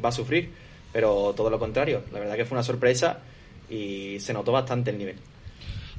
va 0.03 0.11
a 0.11 0.13
sufrir. 0.13 0.51
Pero 0.93 1.35
todo 1.37 1.51
lo 1.51 1.59
contrario, 1.59 2.05
la 2.13 2.21
verdad 2.21 2.37
que 2.37 2.45
fue 2.45 2.55
una 2.55 2.63
sorpresa 2.63 3.19
y 3.69 4.21
se 4.21 4.33
notó 4.33 4.53
bastante 4.53 4.93
el 4.93 4.99
nivel. 4.99 5.17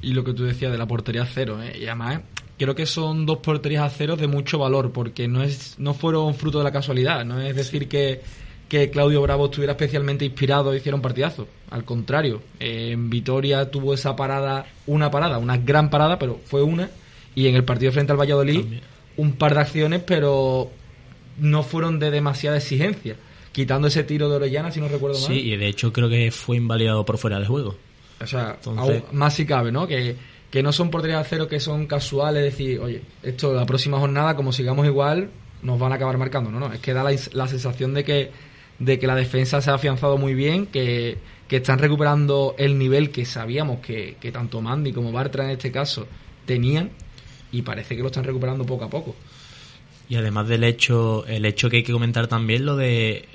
Y 0.00 0.14
lo 0.14 0.24
que 0.24 0.32
tú 0.32 0.44
decías 0.44 0.72
de 0.72 0.78
la 0.78 0.86
portería 0.86 1.26
cero, 1.26 1.62
¿eh? 1.62 1.76
y 1.78 1.84
además 1.84 2.22
creo 2.56 2.74
que 2.74 2.86
son 2.86 3.26
dos 3.26 3.40
porterías 3.40 3.82
a 3.82 3.90
cero 3.90 4.16
de 4.16 4.26
mucho 4.26 4.58
valor, 4.58 4.90
porque 4.90 5.28
no, 5.28 5.42
es, 5.42 5.78
no 5.78 5.92
fueron 5.92 6.34
fruto 6.34 6.56
de 6.56 6.64
la 6.64 6.72
casualidad, 6.72 7.26
no 7.26 7.42
es 7.42 7.54
decir 7.54 7.88
que 7.90 8.22
que 8.68 8.90
Claudio 8.90 9.22
Bravo 9.22 9.46
estuviera 9.46 9.72
especialmente 9.72 10.24
inspirado 10.24 10.72
y 10.74 10.78
hiciera 10.78 10.96
un 10.96 11.02
partidazo. 11.02 11.46
Al 11.70 11.84
contrario, 11.84 12.42
en 12.58 13.10
Vitoria 13.10 13.70
tuvo 13.70 13.94
esa 13.94 14.16
parada, 14.16 14.66
una 14.86 15.10
parada, 15.10 15.38
una 15.38 15.56
gran 15.58 15.90
parada, 15.90 16.18
pero 16.18 16.40
fue 16.44 16.62
una. 16.62 16.90
Y 17.34 17.48
en 17.48 17.56
el 17.56 17.64
partido 17.64 17.92
frente 17.92 18.12
al 18.12 18.20
Valladolid, 18.20 18.64
un 19.16 19.32
par 19.32 19.54
de 19.54 19.60
acciones, 19.60 20.02
pero 20.06 20.70
no 21.38 21.62
fueron 21.62 21.98
de 21.98 22.10
demasiada 22.10 22.56
exigencia. 22.56 23.16
Quitando 23.52 23.88
ese 23.88 24.02
tiro 24.02 24.28
de 24.28 24.36
Orellana, 24.36 24.70
si 24.70 24.80
no 24.80 24.88
recuerdo 24.88 25.18
mal. 25.18 25.26
Sí, 25.26 25.52
y 25.52 25.56
de 25.56 25.68
hecho 25.68 25.92
creo 25.92 26.08
que 26.08 26.30
fue 26.30 26.56
invalidado 26.56 27.04
por 27.04 27.18
fuera 27.18 27.38
del 27.38 27.46
juego. 27.46 27.76
O 28.20 28.26
sea, 28.26 28.58
más 29.12 29.34
si 29.34 29.46
cabe, 29.46 29.70
¿no? 29.70 29.86
Que, 29.86 30.16
que 30.50 30.62
no 30.62 30.72
son 30.72 30.90
porterías 30.90 31.22
de 31.22 31.28
cero 31.28 31.48
que 31.48 31.60
son 31.60 31.86
casuales, 31.86 32.42
decir, 32.42 32.80
oye, 32.80 33.02
esto 33.22 33.52
la 33.52 33.66
próxima 33.66 33.98
jornada, 33.98 34.34
como 34.34 34.52
sigamos 34.52 34.86
igual, 34.86 35.30
nos 35.62 35.78
van 35.78 35.92
a 35.92 35.96
acabar 35.96 36.18
marcando. 36.18 36.50
No, 36.50 36.60
no, 36.60 36.72
es 36.72 36.80
que 36.80 36.92
da 36.92 37.04
la 37.04 37.48
sensación 37.48 37.94
de 37.94 38.04
que 38.04 38.30
de 38.78 38.98
que 38.98 39.06
la 39.06 39.14
defensa 39.14 39.60
se 39.60 39.70
ha 39.70 39.74
afianzado 39.74 40.18
muy 40.18 40.34
bien, 40.34 40.66
que, 40.66 41.18
están 41.48 41.78
recuperando 41.78 42.56
el 42.58 42.80
nivel 42.80 43.10
que 43.10 43.24
sabíamos 43.24 43.78
que, 43.78 44.16
que 44.20 44.32
tanto 44.32 44.60
Mandy 44.60 44.92
como 44.92 45.12
Bartra 45.12 45.44
en 45.44 45.50
este 45.50 45.70
caso 45.70 46.08
tenían 46.46 46.90
y 47.52 47.62
parece 47.62 47.94
que 47.94 48.02
lo 48.02 48.08
están 48.08 48.24
recuperando 48.24 48.66
poco 48.66 48.84
a 48.86 48.90
poco. 48.90 49.14
Y 50.08 50.16
además 50.16 50.48
del 50.48 50.64
hecho, 50.64 51.24
el 51.26 51.46
hecho 51.46 51.70
que 51.70 51.78
hay 51.78 51.82
que 51.82 51.92
comentar 51.92 52.26
también, 52.26 52.66
lo 52.66 52.76
de 52.76 53.26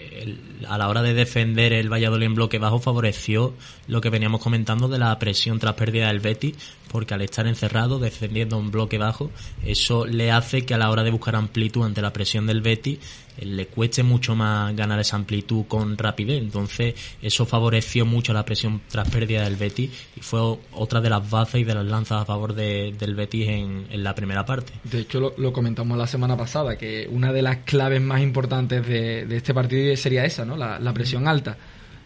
a 0.67 0.77
la 0.77 0.87
hora 0.87 1.01
de 1.01 1.15
defender 1.15 1.73
el 1.73 1.91
Valladolid 1.91 2.27
en 2.27 2.35
bloque 2.35 2.59
bajo 2.59 2.79
favoreció 2.79 3.55
lo 3.87 4.01
que 4.01 4.11
veníamos 4.11 4.41
comentando 4.41 4.87
de 4.87 4.99
la 4.99 5.17
presión 5.17 5.57
tras 5.57 5.73
pérdida 5.73 6.07
del 6.07 6.19
Betis, 6.19 6.55
porque 6.91 7.13
al 7.13 7.21
estar 7.21 7.47
encerrado, 7.47 7.99
defendiendo 7.99 8.57
un 8.57 8.71
bloque 8.71 8.97
bajo, 8.97 9.31
eso 9.65 10.05
le 10.05 10.31
hace 10.31 10.65
que 10.65 10.73
a 10.73 10.77
la 10.77 10.89
hora 10.89 11.03
de 11.03 11.11
buscar 11.11 11.35
amplitud 11.35 11.85
ante 11.85 12.01
la 12.01 12.11
presión 12.11 12.45
del 12.45 12.61
Betis, 12.61 12.99
le 13.41 13.67
cueste 13.67 14.03
mucho 14.03 14.35
más 14.35 14.75
ganar 14.75 14.99
esa 14.99 15.15
amplitud 15.15 15.65
con 15.67 15.97
rapidez. 15.97 16.41
Entonces, 16.41 16.95
eso 17.21 17.45
favoreció 17.45 18.05
mucho 18.05 18.33
la 18.33 18.43
presión 18.43 18.81
tras 18.89 19.09
pérdida 19.09 19.43
del 19.43 19.55
Betis 19.55 19.91
y 20.15 20.19
fue 20.21 20.57
otra 20.73 21.01
de 21.01 21.09
las 21.09 21.29
bases 21.29 21.61
y 21.61 21.63
de 21.63 21.75
las 21.75 21.85
lanzas 21.85 22.21
a 22.21 22.25
favor 22.25 22.53
del 22.53 23.15
Betis 23.15 23.47
en, 23.47 24.03
la 24.03 24.15
primera 24.15 24.45
parte. 24.45 24.73
De 24.83 24.99
hecho, 24.99 25.33
lo, 25.37 25.53
comentamos 25.53 25.97
la 25.97 26.07
semana 26.07 26.37
pasada, 26.37 26.77
que 26.77 27.07
una 27.11 27.31
de 27.33 27.41
las 27.41 27.57
claves 27.57 28.01
más 28.01 28.21
importantes 28.21 28.85
de, 28.87 29.35
este 29.35 29.53
partido 29.53 29.95
sería 29.95 30.25
esa, 30.25 30.45
¿no? 30.45 30.57
La, 30.57 30.93
presión 30.93 31.27
alta. 31.27 31.57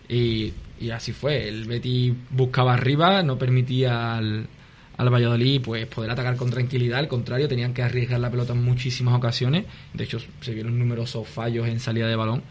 Y, 0.10 0.54
y 0.80 0.89
así 0.91 1.13
fue. 1.13 1.48
El 1.48 1.65
Betis 1.65 2.13
buscaba 2.30 2.74
arriba, 2.74 3.24
no 3.24 3.38
permitía 3.38 4.17
al 4.17 4.48
al 4.97 5.13
Valladolid 5.13 5.62
pues 5.62 5.86
poder 5.88 6.12
atacar 6.12 6.36
con 6.36 6.49
tranquilidad, 6.49 6.99
al 6.99 7.08
contrario, 7.08 7.47
tenían 7.47 7.73
que 7.73 7.84
arriesgar 7.84 8.19
la 8.19 8.29
pelota 8.29 8.53
en 8.53 8.63
muchísimas 8.63 9.15
ocasiones, 9.15 9.65
de 9.93 10.03
hecho 10.03 10.19
se 10.41 10.53
vieron 10.53 10.77
numerosos 10.77 11.27
fallos 11.27 11.67
en 11.67 11.79
salida 11.79 12.08
de 12.08 12.15
balón. 12.15 12.43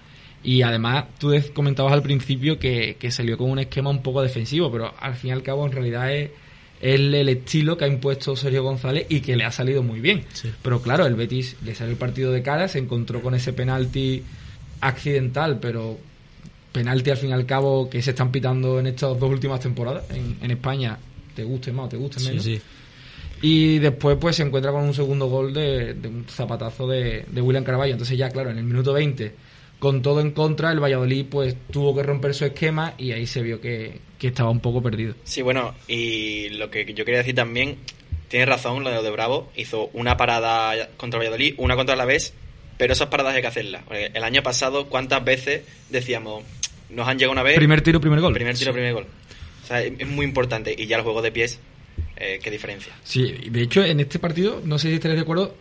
Y 0.44 0.62
además 0.62 1.04
tú 1.18 1.32
comentabas 1.54 1.92
al 1.92 2.02
principio 2.02 2.58
que, 2.58 2.96
que 2.98 3.12
salió 3.12 3.38
con 3.38 3.48
un 3.48 3.60
esquema 3.60 3.90
un 3.90 4.02
poco 4.02 4.22
defensivo, 4.22 4.72
pero 4.72 4.92
al 4.98 5.14
fin 5.14 5.30
y 5.30 5.32
al 5.32 5.42
cabo 5.44 5.64
en 5.64 5.72
realidad 5.72 6.12
es, 6.12 6.30
el, 6.82 7.14
estilo 7.28 7.76
que 7.78 7.84
ha 7.84 7.88
impuesto 7.88 8.34
Sergio 8.34 8.64
González 8.64 9.06
y 9.08 9.20
que 9.20 9.36
le 9.36 9.44
ha 9.44 9.52
salido 9.52 9.84
muy 9.84 10.00
bien. 10.00 10.24
Pero 10.62 10.82
claro, 10.82 11.06
el 11.06 11.14
Betis 11.14 11.56
le 11.64 11.76
salió 11.76 11.92
el 11.92 11.98
partido 11.98 12.32
de 12.32 12.42
cara, 12.42 12.66
se 12.66 12.80
encontró 12.80 13.22
con 13.22 13.34
ese 13.34 13.52
penalti 13.52 14.24
accidental, 14.80 15.60
pero 15.60 15.96
penalti 16.72 17.10
al 17.10 17.16
fin 17.18 17.30
y 17.30 17.32
al 17.34 17.46
cabo 17.46 17.88
que 17.88 18.02
se 18.02 18.10
están 18.10 18.32
pitando 18.32 18.80
en 18.80 18.88
estas 18.88 19.18
dos 19.18 19.30
últimas 19.30 19.60
temporadas 19.60 20.10
en, 20.10 20.38
en 20.42 20.50
España 20.50 20.98
te 21.34 21.44
guste 21.44 21.72
más 21.72 21.86
o 21.86 21.88
te 21.88 21.96
guste 21.96 22.22
menos. 22.22 22.48
Y 23.42 23.80
después 23.80 24.16
pues 24.20 24.36
se 24.36 24.44
encuentra 24.44 24.70
con 24.70 24.84
un 24.84 24.94
segundo 24.94 25.26
gol 25.26 25.52
de, 25.52 25.96
un 26.04 26.24
zapatazo 26.28 26.86
de, 26.86 27.24
William 27.34 27.64
Caraballo. 27.64 27.92
Entonces 27.92 28.16
ya, 28.16 28.30
claro, 28.30 28.50
en 28.50 28.58
el 28.58 28.64
minuto 28.64 28.92
20, 28.92 29.34
con 29.80 30.00
todo 30.00 30.20
en 30.20 30.30
contra, 30.30 30.70
el 30.70 30.80
Valladolid 30.80 31.26
pues 31.28 31.56
tuvo 31.72 31.94
que 31.94 32.04
romper 32.04 32.34
su 32.34 32.44
esquema 32.44 32.94
y 32.96 33.10
ahí 33.10 33.26
se 33.26 33.42
vio 33.42 33.60
que, 33.60 34.00
estaba 34.20 34.50
un 34.50 34.60
poco 34.60 34.80
perdido. 34.80 35.16
Sí, 35.24 35.42
bueno, 35.42 35.74
y 35.88 36.50
lo 36.50 36.70
que 36.70 36.84
yo 36.94 37.04
quería 37.04 37.18
decir 37.18 37.34
también, 37.34 37.78
tiene 38.28 38.46
razón 38.46 38.84
lo 38.84 39.02
de 39.02 39.10
Bravo, 39.10 39.50
hizo 39.56 39.90
una 39.92 40.16
parada 40.16 40.88
contra 40.96 41.18
el 41.18 41.26
Valladolid, 41.26 41.54
una 41.58 41.74
contra 41.74 41.96
la 41.96 42.04
vez, 42.04 42.32
pero 42.78 42.92
esas 42.92 43.08
paradas 43.08 43.34
hay 43.34 43.42
que 43.42 43.48
hacerlas. 43.48 43.82
el 43.90 44.22
año 44.22 44.44
pasado, 44.44 44.86
¿cuántas 44.86 45.24
veces 45.24 45.62
decíamos, 45.90 46.44
nos 46.90 47.08
han 47.08 47.18
llegado 47.18 47.32
una 47.32 47.42
vez... 47.42 47.56
Primer 47.56 47.80
tiro, 47.80 48.00
primer 48.00 48.20
gol. 48.20 48.32
Primer 48.32 48.56
tiro, 48.56 48.72
primer 48.72 48.94
gol. 48.94 49.06
O 49.62 49.66
sea, 49.66 49.82
es 49.82 50.06
muy 50.08 50.26
importante. 50.26 50.74
Y 50.76 50.86
ya 50.86 50.96
el 50.96 51.02
juego 51.02 51.22
de 51.22 51.32
pies, 51.32 51.60
eh, 52.16 52.40
¿qué 52.42 52.50
diferencia? 52.50 52.92
Sí, 53.04 53.32
de 53.50 53.62
hecho, 53.62 53.84
en 53.84 54.00
este 54.00 54.18
partido, 54.18 54.60
no 54.64 54.78
sé 54.78 54.88
si 54.88 54.94
estaréis 54.94 55.18
de 55.18 55.22
acuerdo, 55.22 55.54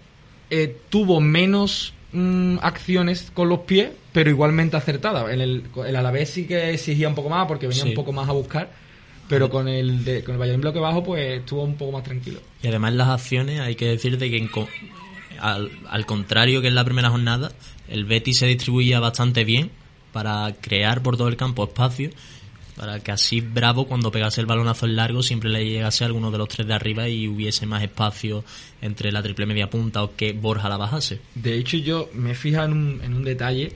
eh, 0.49 0.77
tuvo 0.89 1.21
menos 1.21 1.93
mm, 2.11 2.57
acciones 2.61 3.31
con 3.33 3.49
los 3.49 3.59
pies, 3.61 3.89
pero 4.11 4.29
igualmente 4.29 4.77
acertada. 4.77 5.31
En 5.33 5.41
el, 5.41 5.63
el 5.85 5.95
Alavés 5.95 6.29
sí 6.29 6.45
que 6.45 6.71
exigía 6.71 7.07
un 7.07 7.15
poco 7.15 7.29
más 7.29 7.47
porque 7.47 7.67
venía 7.67 7.85
un 7.85 7.93
poco 7.93 8.11
más 8.11 8.27
a 8.27 8.33
buscar. 8.33 8.69
Pero 9.29 9.49
con 9.49 9.69
el, 9.69 10.03
de, 10.03 10.25
con 10.25 10.35
el 10.35 10.41
Valladolid 10.41 10.61
bloque 10.61 10.79
bajo, 10.79 11.03
pues 11.03 11.39
estuvo 11.39 11.63
un 11.63 11.77
poco 11.77 11.93
más 11.93 12.03
tranquilo. 12.03 12.41
Y 12.61 12.67
además 12.67 12.93
las 12.95 13.07
acciones, 13.07 13.61
hay 13.61 13.75
que 13.75 13.85
decirte 13.85 14.29
que 14.29 14.49
al, 15.39 15.71
al 15.89 16.05
contrario 16.05 16.61
que 16.61 16.67
en 16.67 16.75
la 16.75 16.83
primera 16.83 17.09
jornada, 17.09 17.53
el 17.87 18.03
Betis 18.03 18.39
se 18.39 18.47
distribuía 18.47 18.99
bastante 18.99 19.45
bien 19.45 19.71
para 20.11 20.53
crear 20.59 21.01
por 21.01 21.15
todo 21.15 21.29
el 21.29 21.37
campo 21.37 21.63
espacio 21.63 22.09
para 22.75 22.99
que 22.99 23.11
así 23.11 23.41
Bravo 23.41 23.85
cuando 23.85 24.11
pegase 24.11 24.41
el 24.41 24.47
balonazo 24.47 24.85
en 24.85 24.95
largo 24.95 25.23
siempre 25.23 25.49
le 25.49 25.65
llegase 25.65 26.03
a 26.03 26.07
alguno 26.07 26.31
de 26.31 26.37
los 26.37 26.49
tres 26.49 26.67
de 26.67 26.73
arriba 26.73 27.07
y 27.07 27.27
hubiese 27.27 27.65
más 27.65 27.83
espacio 27.83 28.43
entre 28.81 29.11
la 29.11 29.21
triple 29.21 29.45
media 29.45 29.69
punta 29.69 30.03
o 30.03 30.15
que 30.15 30.33
Borja 30.33 30.69
la 30.69 30.77
bajase. 30.77 31.19
De 31.35 31.57
hecho 31.57 31.77
yo 31.77 32.09
me 32.13 32.35
fijo 32.35 32.63
en 32.63 32.71
un, 32.71 33.01
en 33.03 33.13
un 33.13 33.23
detalle 33.23 33.73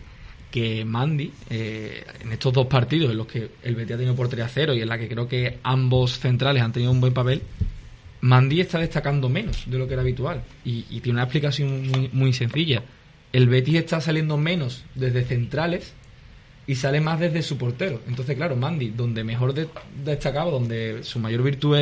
que 0.56 0.86
Mandy, 0.86 1.34
eh, 1.50 2.06
en 2.22 2.32
estos 2.32 2.54
dos 2.54 2.68
partidos 2.68 3.12
en 3.12 3.18
los 3.18 3.28
que 3.28 3.50
el 3.62 3.76
Betis 3.76 3.96
ha 3.96 3.98
tenido 3.98 4.16
portería 4.16 4.48
cero 4.48 4.74
y 4.74 4.82
en 4.82 4.88
la 4.88 4.98
que 4.98 5.10
creo 5.10 5.28
que 5.28 5.60
ambos 5.64 6.18
centrales 6.18 6.64
han 6.64 6.72
tenido 6.72 6.94
un 6.94 7.02
buen 7.02 7.14
papel, 7.14 7.42
Mandy 8.22 8.62
está 8.62 8.80
destacando 8.80 9.28
menos 9.28 9.64
de 9.66 9.78
lo 9.78 9.86
que 9.86 9.96
era 9.96 10.02
habitual. 10.02 10.44
Y, 10.64 10.84
tiene 11.02 11.18
una 11.18 11.24
explicación 11.24 11.90
muy, 11.90 12.10
muy 12.14 12.32
sencilla. 12.32 12.84
El 13.34 13.50
Betis 13.50 13.76
está 13.76 14.00
saliendo 14.00 14.38
menos 14.38 14.86
desde 14.96 15.26
centrales 15.26 15.94
y 16.68 16.76
sale 16.76 17.02
más 17.02 17.20
desde 17.20 17.42
su 17.42 17.58
portero. 17.58 18.02
Entonces, 18.08 18.36
claro, 18.36 18.56
Mandy, 18.56 18.90
donde 18.90 19.24
mejor 19.24 19.54
destacaba, 20.04 20.52
donde 20.52 21.04
su 21.04 21.20
mayor 21.20 21.44
virtud 21.44 21.78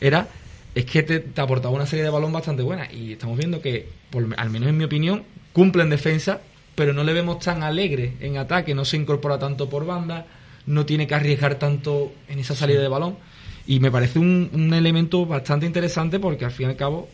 era, 0.00 0.28
es 0.74 0.84
que 0.84 1.02
te, 1.02 1.40
aportaba 1.40 1.74
una 1.74 1.86
serie 1.86 2.04
de 2.04 2.10
balón 2.10 2.32
bastante 2.32 2.62
buena. 2.62 2.90
Y 2.92 3.12
estamos 3.12 3.38
viendo 3.38 3.60
que, 3.60 3.88
al 4.36 4.50
menos 4.50 4.68
en 4.68 4.76
mi 4.76 4.84
opinión, 4.84 5.22
cumple 5.52 5.82
en 5.82 5.90
defensa, 5.90 6.40
pero 6.74 6.92
no 6.92 7.04
le 7.04 7.12
vemos 7.12 7.38
tan 7.40 7.62
alegre 7.62 8.14
en 8.20 8.38
ataque, 8.38 8.74
no 8.74 8.84
se 8.84 8.96
incorpora 8.96 9.38
tanto 9.38 9.68
por 9.68 9.86
banda, 9.86 10.26
no 10.66 10.84
tiene 10.84 11.06
que 11.06 11.14
arriesgar 11.14 11.56
tanto 11.56 12.12
en 12.28 12.38
esa 12.38 12.54
salida 12.54 12.80
de 12.80 12.88
balón. 12.88 13.16
Y 13.66 13.80
me 13.80 13.90
parece 13.90 14.18
un, 14.18 14.50
un 14.52 14.72
elemento 14.72 15.26
bastante 15.26 15.66
interesante 15.66 16.18
porque 16.18 16.44
al 16.44 16.52
fin 16.52 16.68
y 16.68 16.70
al 16.70 16.76
cabo 16.76 17.08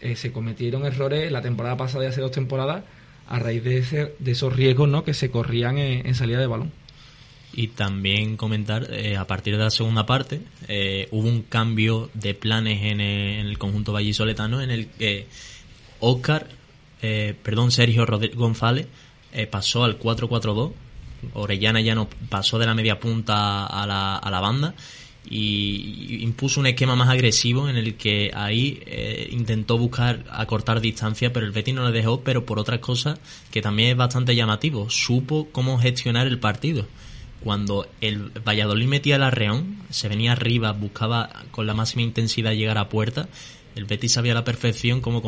eh, 0.00 0.16
se 0.16 0.32
cometieron 0.32 0.84
errores 0.84 1.30
la 1.30 1.42
temporada 1.42 1.76
pasada 1.76 2.04
y 2.04 2.08
hace 2.08 2.20
dos 2.20 2.32
temporadas 2.32 2.82
a 3.30 3.38
raíz 3.38 3.64
de, 3.64 3.78
ese- 3.78 4.14
de 4.18 4.32
esos 4.32 4.54
riesgos 4.54 4.88
¿no? 4.88 5.02
que 5.04 5.14
se 5.14 5.30
corrían 5.30 5.78
en, 5.78 6.14
salida 6.14 6.38
de 6.38 6.46
balón. 6.46 6.72
Y 7.52 7.68
también 7.68 8.36
comentar, 8.36 8.88
eh, 8.92 9.16
a 9.16 9.26
partir 9.26 9.56
de 9.56 9.64
la 9.64 9.70
segunda 9.70 10.04
parte, 10.06 10.40
eh, 10.68 11.08
hubo 11.10 11.26
un 11.26 11.42
cambio 11.42 12.10
de 12.14 12.34
planes 12.34 12.82
en 12.82 13.00
el, 13.00 13.38
en 13.40 13.46
el 13.46 13.56
conjunto 13.58 13.92
vallisoletano 13.92 14.60
en 14.62 14.70
el 14.70 14.86
que 14.88 15.26
Oscar, 16.00 16.46
eh, 17.02 17.34
perdón, 17.42 17.70
Sergio 17.72 18.06
Rodri- 18.06 18.34
González 18.34 18.86
eh, 19.32 19.46
pasó 19.46 19.84
al 19.84 19.98
4-4-2. 19.98 20.72
Orellana 21.34 21.80
ya 21.80 21.94
no 21.94 22.08
pasó 22.28 22.58
de 22.58 22.66
la 22.66 22.74
media 22.74 22.98
punta 23.00 23.66
a 23.66 23.86
la, 23.86 24.16
a 24.16 24.30
la 24.30 24.40
banda 24.40 24.74
y 25.30 26.18
impuso 26.22 26.58
un 26.58 26.66
esquema 26.66 26.96
más 26.96 27.08
agresivo 27.08 27.68
en 27.68 27.76
el 27.76 27.94
que 27.94 28.32
ahí 28.34 28.82
eh, 28.84 29.28
intentó 29.30 29.78
buscar 29.78 30.24
acortar 30.28 30.80
distancia, 30.80 31.32
pero 31.32 31.46
el 31.46 31.52
Betis 31.52 31.72
no 31.72 31.88
le 31.88 31.96
dejó, 31.96 32.22
pero 32.22 32.44
por 32.44 32.58
otras 32.58 32.80
cosas 32.80 33.20
que 33.52 33.62
también 33.62 33.90
es 33.90 33.96
bastante 33.96 34.34
llamativo, 34.34 34.90
supo 34.90 35.48
cómo 35.52 35.78
gestionar 35.78 36.26
el 36.26 36.40
partido. 36.40 36.86
Cuando 37.44 37.86
el 38.00 38.32
Valladolid 38.46 38.88
metía 38.88 39.16
el 39.16 39.22
arreón, 39.22 39.78
se 39.88 40.08
venía 40.08 40.32
arriba, 40.32 40.72
buscaba 40.72 41.30
con 41.52 41.66
la 41.66 41.74
máxima 41.74 42.02
intensidad 42.02 42.52
llegar 42.52 42.76
a 42.76 42.88
puerta, 42.88 43.28
el 43.76 43.84
Betis 43.84 44.12
sabía 44.12 44.32
a 44.32 44.34
la 44.34 44.44
perfección 44.44 45.00
cómo, 45.00 45.22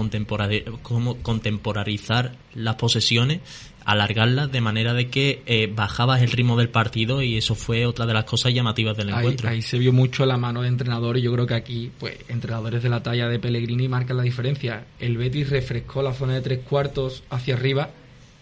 cómo 0.83 1.17
contemporarizar 1.23 2.37
las 2.55 2.75
posesiones, 2.75 3.41
alargarlas 3.85 4.51
de 4.53 4.61
manera 4.61 4.95
de 4.95 5.09
que 5.09 5.43
eh, 5.47 5.71
bajabas 5.75 6.23
el 6.23 6.31
ritmo 6.31 6.57
del 6.57 6.69
partido 6.69 7.23
y 7.23 7.37
eso 7.37 7.55
fue 7.55 7.87
otra 7.87 8.07
de 8.07 8.15
las 8.15 8.25
cosas 8.25 8.55
llamativas 8.55 8.97
del 8.97 9.11
Ahí, 9.11 9.19
encuentro. 9.19 9.49
ahí 9.49 9.63
se 9.63 9.79
vio 9.79 9.93
mucho 9.93 10.27
la 10.27 10.37
mano 10.37 10.63
de 10.63 10.69
entrenador 10.69 11.17
y 11.17 11.23
yo 11.23 11.33
creo 11.33 11.47
que 11.47 11.55
aquí, 11.55 11.91
pues, 11.99 12.17
entrenadores 12.29 12.83
de 12.83 12.89
la 12.89 13.03
talla 13.03 13.29
de 13.29 13.39
Pellegrini 13.39 13.89
marcan 13.89 14.17
la 14.17 14.23
diferencia. 14.23 14.85
El 14.99 15.17
Betis 15.17 15.51
refrescó 15.51 16.03
la 16.03 16.15
zona 16.15 16.35
de 16.35 16.41
tres 16.41 16.61
cuartos 16.61 17.23
hacia 17.31 17.55
arriba 17.55 17.91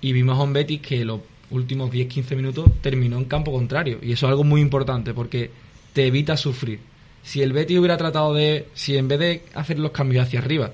y 0.01 0.13
vimos 0.13 0.39
a 0.39 0.43
un 0.43 0.53
Betis 0.53 0.81
que 0.81 1.05
los 1.05 1.21
últimos 1.51 1.91
10-15 1.91 2.37
minutos 2.37 2.71
terminó 2.81 3.19
en 3.19 3.25
campo 3.25 3.53
contrario. 3.53 3.99
Y 4.03 4.13
eso 4.13 4.27
es 4.27 4.31
algo 4.31 4.45
muy 4.45 4.61
importante 4.61 5.15
porque 5.15 5.51
te 5.93 6.07
evita 6.07 6.37
sufrir. 6.37 6.81
Si 7.23 7.43
el 7.43 7.53
Betis 7.53 7.79
hubiera 7.79 7.97
tratado 7.97 8.33
de, 8.35 8.69
si 8.75 8.97
en 8.97 9.09
vez 9.09 9.19
de 9.19 9.43
hacer 9.55 9.79
los 9.79 9.91
cambios 9.91 10.27
hacia 10.27 10.39
arriba, 10.39 10.71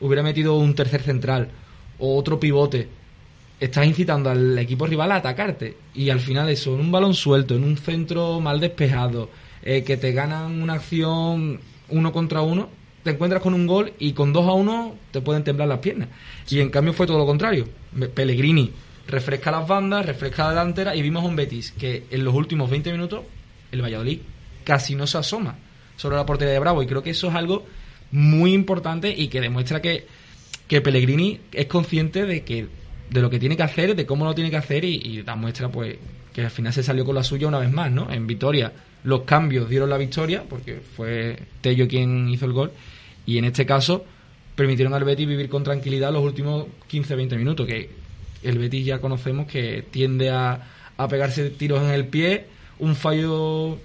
hubiera 0.00 0.22
metido 0.22 0.56
un 0.56 0.74
tercer 0.74 1.02
central 1.02 1.50
o 1.98 2.16
otro 2.16 2.40
pivote, 2.40 2.88
estás 3.64 3.86
incitando 3.86 4.28
al 4.28 4.58
equipo 4.58 4.86
rival 4.86 5.12
a 5.12 5.16
atacarte. 5.16 5.76
Y 5.94 6.10
al 6.10 6.18
final 6.18 6.48
eso, 6.48 6.74
en 6.74 6.80
un 6.80 6.90
balón 6.90 7.14
suelto, 7.14 7.54
en 7.54 7.62
un 7.62 7.76
centro 7.76 8.40
mal 8.40 8.58
despejado, 8.58 9.30
eh, 9.62 9.84
que 9.84 9.96
te 9.96 10.12
ganan 10.12 10.60
una 10.60 10.74
acción 10.74 11.60
uno 11.88 12.12
contra 12.12 12.40
uno, 12.40 12.68
te 13.04 13.10
encuentras 13.10 13.40
con 13.40 13.54
un 13.54 13.66
gol 13.66 13.92
y 14.00 14.14
con 14.14 14.32
dos 14.32 14.48
a 14.48 14.52
uno 14.52 14.96
te 15.12 15.20
pueden 15.20 15.44
temblar 15.44 15.68
las 15.68 15.78
piernas. 15.78 16.08
Y 16.50 16.58
en 16.58 16.70
cambio 16.70 16.92
fue 16.92 17.06
todo 17.06 17.18
lo 17.18 17.26
contrario. 17.26 17.68
Pellegrini 18.14 18.72
refresca 19.06 19.52
las 19.52 19.68
bandas, 19.68 20.06
refresca 20.06 20.44
la 20.44 20.50
delantera 20.50 20.96
y 20.96 21.02
vimos 21.02 21.22
a 21.22 21.26
un 21.26 21.36
Betis 21.36 21.72
que 21.72 22.06
en 22.10 22.24
los 22.24 22.34
últimos 22.34 22.68
20 22.68 22.90
minutos 22.90 23.22
el 23.70 23.82
Valladolid 23.82 24.20
casi 24.64 24.94
no 24.96 25.06
se 25.06 25.18
asoma 25.18 25.56
sobre 25.96 26.16
la 26.16 26.26
portería 26.26 26.54
de 26.54 26.58
Bravo 26.58 26.82
y 26.82 26.86
creo 26.86 27.02
que 27.02 27.10
eso 27.10 27.28
es 27.28 27.34
algo 27.34 27.64
muy 28.10 28.54
importante 28.54 29.12
y 29.16 29.28
que 29.28 29.40
demuestra 29.40 29.82
que, 29.82 30.06
que 30.66 30.80
Pellegrini 30.80 31.40
es 31.52 31.66
consciente 31.66 32.24
de 32.24 32.42
que 32.44 32.68
de 33.12 33.20
lo 33.20 33.28
que 33.28 33.38
tiene 33.38 33.56
que 33.56 33.62
hacer, 33.62 33.94
de 33.94 34.06
cómo 34.06 34.24
lo 34.24 34.34
tiene 34.34 34.50
que 34.50 34.56
hacer 34.56 34.84
y, 34.84 34.96
y 35.04 35.22
da 35.22 35.36
muestra 35.36 35.68
pues 35.68 35.96
que 36.32 36.42
al 36.42 36.50
final 36.50 36.72
se 36.72 36.82
salió 36.82 37.04
con 37.04 37.14
la 37.14 37.22
suya 37.22 37.46
una 37.46 37.58
vez 37.58 37.70
más, 37.70 37.90
¿no? 37.90 38.10
En 38.10 38.26
Vitoria 38.26 38.72
los 39.04 39.22
cambios 39.22 39.68
dieron 39.68 39.90
la 39.90 39.98
victoria 39.98 40.44
porque 40.48 40.80
fue 40.80 41.36
Tello 41.60 41.88
quien 41.88 42.28
hizo 42.28 42.46
el 42.46 42.52
gol 42.52 42.72
y 43.26 43.38
en 43.38 43.44
este 43.44 43.66
caso 43.66 44.04
permitieron 44.54 44.94
al 44.94 45.04
Betis 45.04 45.26
vivir 45.26 45.48
con 45.48 45.64
tranquilidad 45.64 46.12
los 46.12 46.22
últimos 46.22 46.66
15-20 46.90 47.36
minutos 47.36 47.66
que 47.66 47.90
el 48.42 48.58
Betis 48.58 48.86
ya 48.86 49.00
conocemos 49.00 49.46
que 49.46 49.84
tiende 49.90 50.30
a, 50.30 50.68
a 50.96 51.08
pegarse 51.08 51.50
tiros 51.50 51.82
en 51.82 51.90
el 51.90 52.06
pie, 52.06 52.46
un 52.78 52.96
fallo 52.96 53.78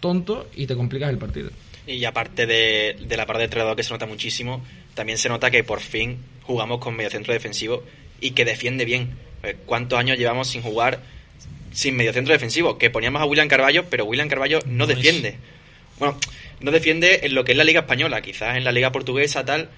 tonto 0.00 0.48
y 0.54 0.66
te 0.66 0.76
complicas 0.76 1.10
el 1.10 1.18
partido. 1.18 1.50
Y 1.86 2.04
aparte 2.04 2.46
de, 2.46 2.96
de 3.06 3.16
la 3.16 3.26
parte 3.26 3.40
de 3.40 3.44
entrenador 3.44 3.76
que 3.76 3.82
se 3.82 3.92
nota 3.92 4.06
muchísimo, 4.06 4.62
también 4.94 5.18
se 5.18 5.28
nota 5.28 5.50
que 5.50 5.64
por 5.64 5.80
fin 5.80 6.18
jugamos 6.42 6.78
con 6.78 6.96
mediocentro 6.96 7.32
defensivo 7.32 7.82
y 8.20 8.30
que 8.32 8.44
defiende 8.44 8.84
bien. 8.84 9.10
Eh, 9.42 9.56
¿Cuántos 9.66 9.98
años 9.98 10.18
llevamos 10.18 10.48
sin 10.48 10.62
jugar 10.62 11.00
sin 11.72 11.96
mediocentro 11.96 12.32
defensivo? 12.32 12.78
Que 12.78 12.90
poníamos 12.90 13.22
a 13.22 13.24
William 13.26 13.48
Carballo, 13.48 13.84
pero 13.90 14.04
William 14.04 14.28
Carballo 14.28 14.58
no, 14.66 14.84
No 14.86 14.90
es- 14.92 14.96
defiende. 14.96 15.36
Bueno, 15.98 16.16
no 16.60 16.70
defiende 16.70 17.20
en 17.24 17.34
lo 17.34 17.44
que 17.44 17.52
es 17.52 17.58
la 17.58 17.64
liga 17.64 17.80
española, 17.80 18.20
quizás 18.22 18.56
en 18.56 18.64
la 18.64 18.72
liga 18.72 18.92
portuguesa 18.92 19.44
tal, 19.44 19.68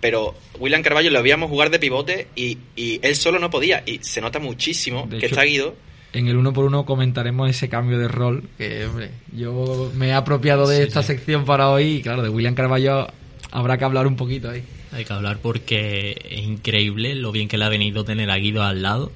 pero 0.00 0.34
William 0.58 0.82
Carballo 0.82 1.10
lo 1.10 1.22
veíamos 1.22 1.50
jugar 1.50 1.70
de 1.70 1.78
pivote 1.78 2.28
y, 2.36 2.58
y 2.76 2.98
él 3.02 3.14
solo 3.16 3.38
no 3.38 3.50
podía. 3.50 3.82
Y 3.86 3.98
se 4.02 4.20
nota 4.20 4.38
muchísimo 4.38 5.06
De 5.08 5.18
que 5.18 5.26
hecho, 5.26 5.34
está 5.34 5.44
Guido. 5.44 5.74
En 6.12 6.28
el 6.28 6.36
uno 6.36 6.52
por 6.54 6.64
uno 6.64 6.86
comentaremos 6.86 7.50
ese 7.50 7.68
cambio 7.68 7.98
de 7.98 8.08
rol 8.08 8.44
que, 8.56 8.86
hombre, 8.86 9.10
yo 9.32 9.90
me 9.94 10.08
he 10.08 10.12
apropiado 10.14 10.66
de 10.66 10.76
Sí, 10.78 10.82
esta 10.84 11.02
sí. 11.02 11.08
sección 11.08 11.44
para 11.44 11.68
hoy 11.68 11.96
y 11.96 12.02
claro, 12.02 12.22
de 12.22 12.30
William 12.30 12.54
Carballo 12.54 13.06
habrá 13.50 13.76
que 13.76 13.84
hablar 13.84 14.06
un 14.06 14.16
poquito 14.16 14.48
ahí. 14.48 14.62
Hay 14.96 15.04
que 15.04 15.12
hablar 15.12 15.38
porque 15.42 16.16
es 16.30 16.42
increíble 16.42 17.14
lo 17.14 17.30
bien 17.32 17.48
que 17.48 17.58
le 17.58 17.64
ha 17.64 17.68
venido 17.68 18.04
tener 18.04 18.30
a 18.30 18.36
Guido 18.36 18.62
al 18.62 18.82
lado. 18.82 19.12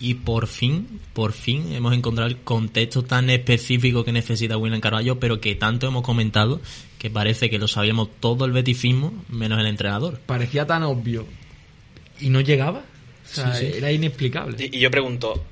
Y 0.00 0.14
por 0.14 0.48
fin, 0.48 1.00
por 1.12 1.32
fin 1.32 1.72
hemos 1.72 1.94
encontrado 1.94 2.28
el 2.28 2.38
contexto 2.38 3.04
tan 3.04 3.30
específico 3.30 4.04
que 4.04 4.10
necesita 4.10 4.56
William 4.56 4.80
Carballo, 4.80 5.20
pero 5.20 5.40
que 5.40 5.54
tanto 5.54 5.86
hemos 5.86 6.02
comentado 6.02 6.60
que 6.98 7.08
parece 7.08 7.48
que 7.50 7.58
lo 7.58 7.68
sabíamos 7.68 8.08
todo 8.18 8.44
el 8.44 8.50
betifismo, 8.52 9.12
menos 9.28 9.60
el 9.60 9.66
entrenador. 9.66 10.18
Parecía 10.26 10.66
tan 10.66 10.82
obvio 10.82 11.24
y 12.20 12.30
no 12.30 12.40
llegaba. 12.40 12.80
O 12.80 13.34
sea, 13.34 13.54
Sí, 13.54 13.66
sí. 13.66 13.72
era 13.78 13.92
inexplicable. 13.92 14.56
Y, 14.58 14.76
y 14.76 14.80
yo 14.80 14.90
pregunto, 14.90 15.44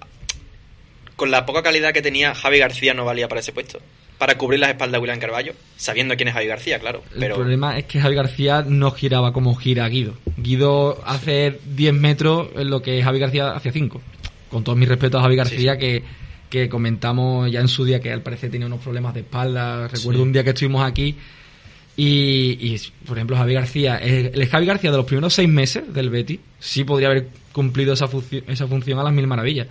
con 1.15 1.31
la 1.31 1.47
poca 1.47 1.63
calidad 1.63 1.93
que 1.93 2.03
tenía, 2.03 2.35
Javi 2.35 2.59
García 2.59 2.93
no 2.93 3.05
valía 3.05 3.29
para 3.29 3.41
ese 3.41 3.53
puesto. 3.53 3.79
Para 4.21 4.37
cubrir 4.39 4.61
las 4.61 4.69
espaldas 4.71 4.93
de 4.93 4.99
William 5.01 5.19
Carballo, 5.19 5.55
sabiendo 5.77 6.15
quién 6.15 6.29
es 6.29 6.35
Javi 6.35 6.47
García, 6.47 6.79
claro. 6.79 7.03
El 7.15 7.21
Pero 7.21 7.37
problema 7.37 7.77
es 7.79 7.87
que 7.87 8.01
Javi 8.01 8.15
García 8.15 8.63
no 8.69 8.91
giraba 8.93 9.33
como 9.33 9.55
gira 9.57 9.89
Guido. 9.89 10.15
Guido 10.37 11.01
hace 11.07 11.59
10 11.75 11.95
metros 11.95 12.49
en 12.55 12.69
lo 12.71 12.83
que 12.83 13.03
Javi 13.03 13.19
García 13.19 13.51
hacía 13.53 13.73
5. 13.73 14.01
Con 14.51 14.63
todo 14.63 14.77
mi 14.77 14.85
respeto 14.85 15.19
a 15.19 15.23
Javi 15.23 15.37
García, 15.37 15.79
que, 15.79 16.03
que 16.51 16.69
comentamos 16.69 17.51
ya 17.51 17.61
en 17.61 17.69
su 17.69 17.85
día 17.85 18.01
que 18.01 18.13
al 18.13 18.21
parecer 18.23 18.51
tenía 18.51 18.67
unos 18.67 18.81
problemas 18.81 19.15
de 19.15 19.21
espalda. 19.21 19.89
Recuerdo 19.89 20.19
Sí. 20.21 20.23
un 20.23 20.33
día 20.35 20.45
que 20.45 20.51
estuvimos 20.51 20.85
aquí 20.85 21.17
y, 21.97 22.59
y, 22.75 22.81
por 23.07 23.17
ejemplo, 23.17 23.37
Javi 23.37 23.55
García, 23.55 23.97
el, 23.99 24.33
el 24.35 24.49
Javi 24.49 24.67
García 24.67 24.91
de 24.91 24.97
los 24.99 25.07
primeros 25.07 25.35
seis 25.35 25.49
meses 25.49 25.93
del 25.93 26.11
Betis 26.11 26.41
sí 26.59 26.85
podría 26.85 27.09
haber 27.09 27.29
cumplido 27.53 27.93
esa, 27.95 28.07
funci- 28.07 28.45
esa 28.47 28.67
función 28.67 28.99
a 28.99 29.03
las 29.03 29.13
mil 29.13 29.27
maravillas. 29.27 29.67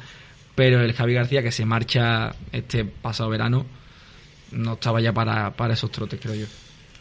Pero 0.55 0.81
el 0.81 0.93
Javi 0.93 1.13
García 1.13 1.41
que 1.43 1.51
se 1.51 1.65
marcha 1.65 2.33
este 2.51 2.83
pasado 2.85 3.29
verano 3.29 3.65
no 4.51 4.73
estaba 4.73 5.01
ya 5.01 5.13
para, 5.13 5.55
para 5.55 5.73
esos 5.73 5.91
trotes, 5.91 6.19
creo 6.19 6.35
yo. 6.35 6.45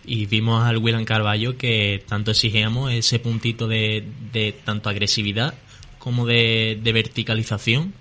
Y 0.05 0.27
vimos 0.27 0.65
al 0.65 0.79
William 0.79 1.05
Carballo 1.05 1.57
que 1.57 2.03
tanto 2.09 2.31
exigíamos 2.31 2.93
ese 2.93 3.19
puntito 3.19 3.69
de, 3.69 4.05
de 4.33 4.53
tanto 4.53 4.89
agresividad 4.89 5.55
como 5.99 6.27
de, 6.27 6.79
de 6.83 6.93
verticalización, 6.93 7.93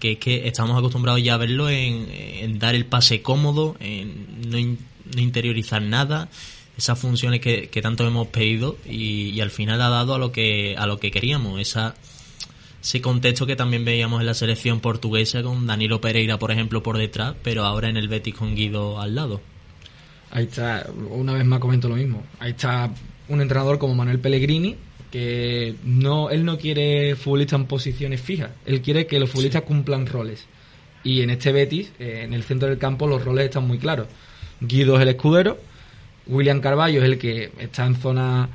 que 0.00 0.12
es 0.12 0.18
que 0.18 0.48
estamos 0.48 0.76
acostumbrados 0.76 1.22
ya 1.22 1.34
a 1.34 1.38
verlo 1.38 1.70
en, 1.70 2.58
dar 2.58 2.74
el 2.74 2.84
pase 2.84 3.22
cómodo, 3.22 3.76
en 3.80 4.50
no, 4.50 4.58
no 4.58 5.20
interiorizar 5.20 5.80
nada, 5.80 6.28
esas 6.76 6.98
funciones 6.98 7.40
que, 7.40 7.68
que 7.68 7.82
tanto 7.82 8.06
hemos 8.06 8.28
pedido 8.28 8.76
y, 8.84 9.30
y 9.30 9.40
al 9.40 9.50
final 9.50 9.80
ha 9.80 9.88
dado 9.88 10.14
a 10.14 10.18
lo 10.18 10.32
que 10.32 10.76
a 10.76 10.86
lo 10.86 10.98
que 10.98 11.10
queríamos, 11.10 11.60
esa 11.60 11.94
ese 12.80 13.00
contexto 13.00 13.46
que 13.46 13.56
también 13.56 13.84
veíamos 13.84 14.20
en 14.20 14.26
la 14.26 14.34
selección 14.34 14.80
portuguesa 14.80 15.42
con 15.42 15.66
Danilo 15.66 16.00
Pereira, 16.00 16.38
por 16.38 16.50
ejemplo, 16.50 16.82
por 16.82 16.96
detrás, 16.96 17.34
pero 17.42 17.64
ahora 17.64 17.88
en 17.88 17.96
el 17.96 18.08
Betis 18.08 18.34
con 18.34 18.54
Guido 18.54 19.00
al 19.00 19.14
lado. 19.14 19.40
Ahí 20.30 20.44
está, 20.44 20.86
una 21.10 21.32
vez 21.32 21.44
más 21.44 21.58
comento 21.58 21.88
lo 21.88 21.96
mismo. 21.96 22.22
Ahí 22.38 22.50
está 22.50 22.90
un 23.28 23.40
entrenador 23.40 23.78
como 23.78 23.94
Manuel 23.94 24.20
Pellegrini, 24.20 24.76
que 25.10 25.74
no, 25.84 26.30
él 26.30 26.44
no 26.44 26.58
quiere 26.58 27.16
futbolistas 27.16 27.60
en 27.60 27.66
posiciones 27.66 28.20
fijas, 28.20 28.50
él 28.66 28.82
quiere 28.82 29.06
que 29.06 29.18
los 29.18 29.30
futbolistas 29.30 29.62
cumplan 29.62 30.06
roles. 30.06 30.46
Y 31.02 31.22
en 31.22 31.30
este 31.30 31.52
Betis, 31.52 31.92
eh, 31.98 32.22
en 32.24 32.34
el 32.34 32.42
centro 32.42 32.68
del 32.68 32.78
campo, 32.78 33.06
los 33.06 33.24
roles 33.24 33.46
están 33.46 33.66
muy 33.66 33.78
claros. 33.78 34.08
Guido 34.60 34.96
es 34.96 35.02
el 35.02 35.08
escudero, 35.08 35.58
William 36.26 36.60
Carballo 36.60 37.00
es 37.00 37.06
el 37.06 37.18
que 37.18 37.50
está 37.58 37.86
en 37.86 37.96
zona 37.96 38.48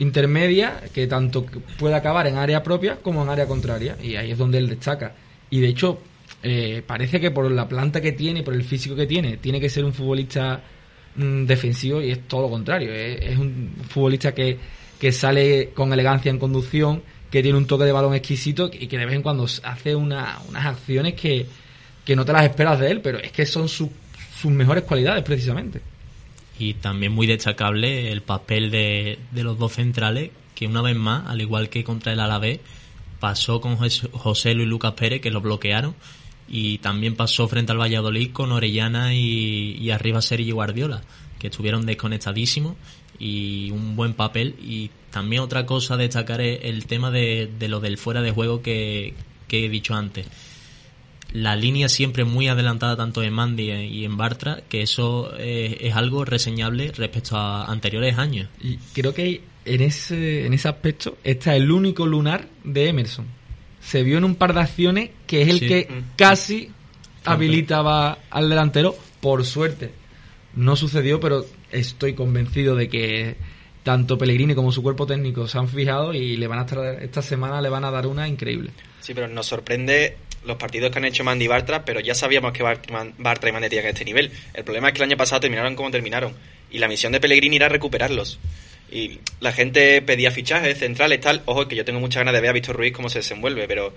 intermedia, 0.00 0.80
que 0.92 1.06
tanto 1.06 1.46
puede 1.78 1.94
acabar 1.94 2.26
en 2.26 2.36
área 2.36 2.62
propia 2.62 2.96
como 2.96 3.22
en 3.22 3.28
área 3.28 3.46
contraria, 3.46 3.96
y 4.02 4.16
ahí 4.16 4.32
es 4.32 4.38
donde 4.38 4.58
él 4.58 4.68
destaca. 4.68 5.14
Y 5.50 5.60
de 5.60 5.68
hecho, 5.68 6.00
eh, 6.42 6.82
parece 6.86 7.20
que 7.20 7.30
por 7.30 7.50
la 7.50 7.68
planta 7.68 8.00
que 8.00 8.12
tiene, 8.12 8.42
por 8.42 8.54
el 8.54 8.64
físico 8.64 8.96
que 8.96 9.06
tiene, 9.06 9.36
tiene 9.36 9.60
que 9.60 9.68
ser 9.70 9.84
un 9.84 9.92
futbolista 9.92 10.60
mm, 11.16 11.44
defensivo 11.44 12.00
y 12.02 12.10
es 12.10 12.26
todo 12.26 12.42
lo 12.42 12.50
contrario. 12.50 12.92
Es, 12.92 13.36
un 13.38 13.74
futbolista 13.88 14.32
que, 14.34 14.58
que 14.98 15.12
sale 15.12 15.70
con 15.74 15.92
elegancia 15.92 16.30
en 16.30 16.38
conducción, 16.38 17.02
que 17.30 17.42
tiene 17.42 17.58
un 17.58 17.66
toque 17.66 17.84
de 17.84 17.92
balón 17.92 18.14
exquisito 18.14 18.70
y 18.72 18.86
que 18.88 18.98
de 18.98 19.06
vez 19.06 19.14
en 19.14 19.22
cuando 19.22 19.44
hace 19.62 19.94
una- 19.94 20.38
unas 20.48 20.66
acciones 20.66 21.14
que, 21.14 21.46
que 22.04 22.16
no 22.16 22.24
te 22.24 22.32
las 22.32 22.44
esperas 22.44 22.80
de 22.80 22.90
él, 22.90 23.00
pero 23.00 23.18
es 23.18 23.30
que 23.32 23.44
son 23.46 23.68
su- 23.68 23.92
sus 24.40 24.50
mejores 24.50 24.84
cualidades 24.84 25.22
precisamente. 25.22 25.80
Y 26.60 26.74
también 26.74 27.12
muy 27.12 27.26
destacable 27.26 28.12
el 28.12 28.22
papel 28.22 28.70
de, 28.70 29.18
de 29.32 29.42
los 29.42 29.58
dos 29.58 29.72
centrales, 29.72 30.30
que 30.54 30.66
una 30.66 30.82
vez 30.82 30.94
más, 30.94 31.26
al 31.26 31.40
igual 31.40 31.70
que 31.70 31.82
contra 31.82 32.12
el 32.12 32.20
Alavés, 32.20 32.60
pasó 33.18 33.60
con 33.60 33.76
José 33.76 34.54
Luis 34.54 34.68
Lucas 34.68 34.92
Pérez, 34.92 35.22
que 35.22 35.30
lo 35.30 35.40
bloquearon, 35.40 35.94
y 36.48 36.78
también 36.78 37.16
pasó 37.16 37.48
frente 37.48 37.72
al 37.72 37.80
Valladolid 37.80 38.32
con 38.32 38.52
Orellana 38.52 39.14
y, 39.14 39.78
y 39.80 39.90
arriba 39.90 40.20
Sergio 40.20 40.56
Guardiola, 40.56 41.02
que 41.38 41.46
estuvieron 41.46 41.86
desconectadísimos 41.86 42.76
y 43.18 43.70
un 43.70 43.96
buen 43.96 44.12
papel. 44.12 44.54
Y 44.60 44.90
también 45.10 45.40
otra 45.42 45.64
cosa 45.64 45.94
a 45.94 45.96
destacar 45.96 46.42
es 46.42 46.60
el 46.64 46.84
tema 46.84 47.10
de, 47.10 47.50
de 47.58 47.68
lo 47.68 47.80
del 47.80 47.96
fuera 47.96 48.20
de 48.20 48.32
juego 48.32 48.60
que, 48.60 49.14
que 49.48 49.64
he 49.64 49.68
dicho 49.70 49.94
antes 49.94 50.26
la 51.32 51.54
línea 51.56 51.88
siempre 51.88 52.24
muy 52.24 52.48
adelantada 52.48 52.96
tanto 52.96 53.22
en 53.22 53.32
Mandy 53.32 53.70
y 53.70 54.04
en 54.04 54.16
Bartra, 54.16 54.62
que 54.68 54.82
eso 54.82 55.32
eh, 55.38 55.78
es 55.80 55.94
algo 55.94 56.24
reseñable 56.24 56.90
respecto 56.92 57.36
a 57.36 57.64
anteriores 57.70 58.18
años. 58.18 58.48
Y 58.60 58.76
creo 58.94 59.14
que 59.14 59.42
en 59.64 59.80
ese, 59.82 60.46
en 60.46 60.54
ese 60.54 60.68
aspecto 60.68 61.18
está 61.22 61.54
el 61.54 61.70
único 61.70 62.06
lunar 62.06 62.46
de 62.64 62.88
Emerson. 62.88 63.26
Se 63.80 64.02
vio 64.02 64.18
en 64.18 64.24
un 64.24 64.34
par 64.34 64.54
de 64.54 64.60
acciones 64.60 65.10
que 65.26 65.42
es 65.42 65.48
el 65.48 65.58
Sí. 65.60 65.68
que 65.68 65.88
Mm. 65.90 66.02
casi 66.16 66.70
habilitaba 67.24 68.18
al 68.30 68.48
delantero. 68.48 68.96
Por 69.20 69.44
suerte, 69.44 69.90
no 70.54 70.76
sucedió, 70.76 71.20
pero 71.20 71.44
estoy 71.70 72.14
convencido 72.14 72.74
de 72.74 72.88
que 72.88 73.36
tanto 73.82 74.18
Pellegrini 74.18 74.54
como 74.54 74.72
su 74.72 74.82
cuerpo 74.82 75.06
técnico 75.06 75.46
se 75.46 75.58
han 75.58 75.68
fijado 75.68 76.12
y 76.14 76.36
le 76.36 76.46
van 76.46 76.58
a 76.58 76.62
estar, 76.62 77.02
esta 77.02 77.22
semana 77.22 77.60
le 77.60 77.68
van 77.68 77.84
a 77.84 77.90
dar 77.90 78.06
una 78.06 78.26
increíble. 78.28 78.70
Sí, 79.00 79.14
pero 79.14 79.28
nos 79.28 79.46
sorprende 79.46 80.16
los 80.44 80.56
partidos 80.56 80.90
que 80.90 80.98
han 80.98 81.04
hecho 81.04 81.22
Mandy 81.24 81.44
y 81.44 81.48
Bartra, 81.48 81.84
pero 81.84 82.00
ya 82.00 82.14
sabíamos 82.14 82.52
que 82.52 82.62
Bart- 82.62 82.88
Bartra 83.18 83.50
y 83.50 83.52
Mandy 83.52 83.68
tenían 83.68 83.86
este 83.88 84.04
nivel. 84.04 84.30
El 84.54 84.64
problema 84.64 84.88
es 84.88 84.94
que 84.94 85.02
el 85.02 85.08
año 85.10 85.16
pasado 85.16 85.40
terminaron 85.40 85.74
como 85.76 85.90
terminaron. 85.90 86.32
Y 86.70 86.78
la 86.78 86.88
misión 86.88 87.12
de 87.12 87.20
Pellegrini 87.20 87.56
era 87.56 87.68
recuperarlos. 87.68 88.38
Y 88.90 89.18
la 89.40 89.52
gente 89.52 90.02
pedía 90.02 90.30
fichajes 90.30 90.78
centrales, 90.78 91.20
tal. 91.20 91.42
Ojo, 91.44 91.68
que 91.68 91.76
yo 91.76 91.84
tengo 91.84 92.00
muchas 92.00 92.20
ganas 92.20 92.34
de 92.34 92.40
ver 92.40 92.50
a 92.50 92.52
Víctor 92.54 92.76
Ruiz 92.76 92.92
cómo 92.92 93.08
se 93.08 93.18
desenvuelve, 93.20 93.68
pero 93.68 93.94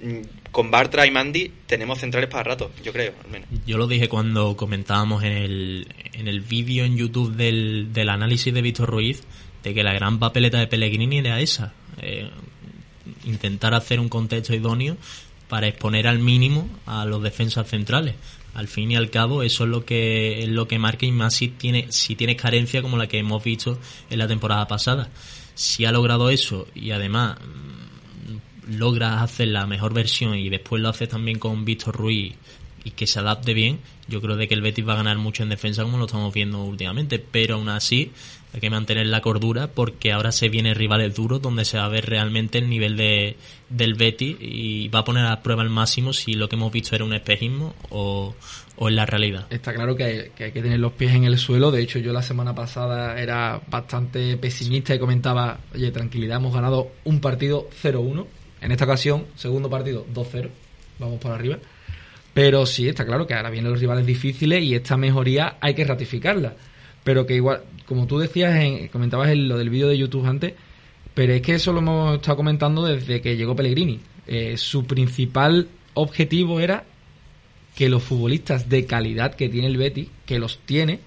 mm, 0.00 0.50
con 0.50 0.70
Bartra 0.70 1.06
y 1.06 1.10
Mandy 1.10 1.50
tenemos 1.66 1.98
centrales 1.98 2.30
para 2.30 2.44
rato, 2.44 2.70
yo 2.84 2.92
creo, 2.92 3.12
al 3.24 3.30
menos. 3.30 3.48
Yo 3.66 3.76
lo 3.76 3.86
dije 3.86 4.08
cuando 4.08 4.56
comentábamos 4.56 5.22
en 5.24 5.32
el, 5.32 5.86
en 6.12 6.28
el 6.28 6.40
vídeo 6.40 6.84
en 6.84 6.96
YouTube 6.96 7.34
del, 7.34 7.92
del 7.92 8.08
análisis 8.08 8.54
de 8.54 8.62
Víctor 8.62 8.88
Ruiz, 8.88 9.22
de 9.62 9.74
que 9.74 9.82
la 9.82 9.92
gran 9.92 10.18
papeleta 10.18 10.58
de 10.58 10.66
Pellegrini 10.66 11.18
era 11.18 11.40
esa. 11.40 11.72
eh, 12.00 12.30
intentar 13.24 13.74
hacer 13.74 14.00
un 14.00 14.08
contexto 14.08 14.54
idóneo 14.54 14.96
para 15.52 15.66
exponer 15.66 16.08
al 16.08 16.18
mínimo 16.18 16.66
a 16.86 17.04
los 17.04 17.22
defensas 17.22 17.68
centrales. 17.68 18.14
Al 18.54 18.68
fin 18.68 18.90
y 18.90 18.96
al 18.96 19.10
cabo, 19.10 19.42
eso 19.42 19.64
es 19.64 19.68
lo 19.68 19.84
que 19.84 20.44
es 20.44 20.48
lo 20.48 20.66
que 20.66 20.78
marca 20.78 21.04
y 21.04 21.12
más 21.12 21.34
si 21.34 21.48
tiene 21.48 21.88
si 21.90 22.16
tienes 22.16 22.40
carencia 22.40 22.80
como 22.80 22.96
la 22.96 23.06
que 23.06 23.18
hemos 23.18 23.44
visto 23.44 23.78
en 24.08 24.18
la 24.18 24.26
temporada 24.26 24.66
pasada. 24.66 25.10
Si 25.54 25.84
ha 25.84 25.92
logrado 25.92 26.30
eso 26.30 26.68
y 26.74 26.92
además 26.92 27.36
mm, 27.38 28.78
logras 28.78 29.20
hacer 29.20 29.48
la 29.48 29.66
mejor 29.66 29.92
versión 29.92 30.36
y 30.36 30.48
después 30.48 30.80
lo 30.80 30.88
haces 30.88 31.10
también 31.10 31.38
con 31.38 31.66
Víctor 31.66 31.96
Ruiz 31.96 32.32
y 32.84 32.90
que 32.90 33.06
se 33.06 33.18
adapte 33.18 33.54
bien, 33.54 33.80
yo 34.08 34.20
creo 34.20 34.36
de 34.36 34.48
que 34.48 34.54
el 34.54 34.62
Betis 34.62 34.86
va 34.86 34.94
a 34.94 34.96
ganar 34.96 35.18
mucho 35.18 35.42
en 35.42 35.48
defensa 35.48 35.82
como 35.82 35.98
lo 35.98 36.06
estamos 36.06 36.32
viendo 36.34 36.62
últimamente, 36.64 37.18
pero 37.18 37.54
aún 37.54 37.68
así 37.68 38.12
hay 38.54 38.60
que 38.60 38.70
mantener 38.70 39.06
la 39.06 39.20
cordura 39.20 39.68
porque 39.68 40.12
ahora 40.12 40.30
se 40.30 40.48
vienen 40.48 40.74
rivales 40.74 41.14
duros 41.14 41.40
donde 41.40 41.64
se 41.64 41.78
va 41.78 41.84
a 41.84 41.88
ver 41.88 42.06
realmente 42.06 42.58
el 42.58 42.68
nivel 42.68 42.96
de, 42.96 43.36
del 43.70 43.94
Betis 43.94 44.36
y 44.40 44.88
va 44.88 45.00
a 45.00 45.04
poner 45.04 45.24
a 45.26 45.42
prueba 45.42 45.62
al 45.62 45.70
máximo 45.70 46.12
si 46.12 46.34
lo 46.34 46.48
que 46.48 46.56
hemos 46.56 46.72
visto 46.72 46.94
era 46.94 47.04
un 47.04 47.14
espejismo 47.14 47.74
o, 47.88 48.34
o 48.76 48.88
es 48.88 48.94
la 48.94 49.06
realidad. 49.06 49.46
Está 49.48 49.72
claro 49.72 49.96
que 49.96 50.04
hay, 50.04 50.30
que 50.36 50.44
hay 50.44 50.52
que 50.52 50.60
tener 50.60 50.80
los 50.80 50.92
pies 50.92 51.14
en 51.14 51.24
el 51.24 51.38
suelo. 51.38 51.70
De 51.70 51.80
hecho, 51.80 51.98
yo 51.98 52.12
la 52.12 52.22
semana 52.22 52.54
pasada 52.54 53.18
era 53.20 53.62
bastante 53.70 54.36
pesimista 54.36 54.94
y 54.94 54.98
comentaba, 54.98 55.60
oye, 55.74 55.90
tranquilidad, 55.90 56.36
hemos 56.36 56.52
ganado 56.52 56.92
un 57.04 57.20
partido 57.20 57.68
0-1. 57.82 58.26
En 58.60 58.70
esta 58.70 58.84
ocasión, 58.84 59.26
segundo 59.34 59.70
partido 59.70 60.06
2-0. 60.12 60.50
Vamos 60.98 61.18
por 61.20 61.32
arriba. 61.32 61.58
Pero 62.34 62.64
sí, 62.66 62.88
está 62.88 63.04
claro 63.04 63.26
que 63.26 63.34
ahora 63.34 63.50
vienen 63.50 63.70
los 63.72 63.80
rivales 63.80 64.06
difíciles 64.06 64.62
y 64.62 64.74
esta 64.74 64.96
mejoría 64.96 65.56
hay 65.60 65.74
que 65.74 65.84
ratificarla. 65.84 66.54
Pero 67.04 67.26
que 67.26 67.34
igual, 67.34 67.62
como 67.86 68.06
tú 68.06 68.18
decías, 68.18 68.54
en- 68.56 68.88
comentabas 68.88 69.28
en 69.30 69.48
lo 69.48 69.58
del 69.58 69.70
vídeo 69.70 69.88
de 69.88 69.98
YouTube 69.98 70.26
antes, 70.26 70.54
pero 71.14 71.32
es 71.34 71.42
que 71.42 71.54
eso 71.54 71.72
lo 71.72 71.80
hemos 71.80 72.16
estado 72.16 72.36
comentando 72.38 72.84
desde 72.84 73.20
que 73.20 73.36
llegó 73.36 73.54
Pellegrini. 73.54 74.00
Eh, 74.26 74.56
su 74.56 74.84
principal 74.86 75.68
objetivo 75.94 76.60
era 76.60 76.84
que 77.74 77.88
los 77.88 78.02
futbolistas 78.02 78.68
de 78.68 78.86
calidad 78.86 79.34
que 79.34 79.48
tiene 79.48 79.66
el 79.66 79.76
Betis, 79.76 80.08
que 80.24 80.38
los 80.38 80.58
tiene, 80.64 81.00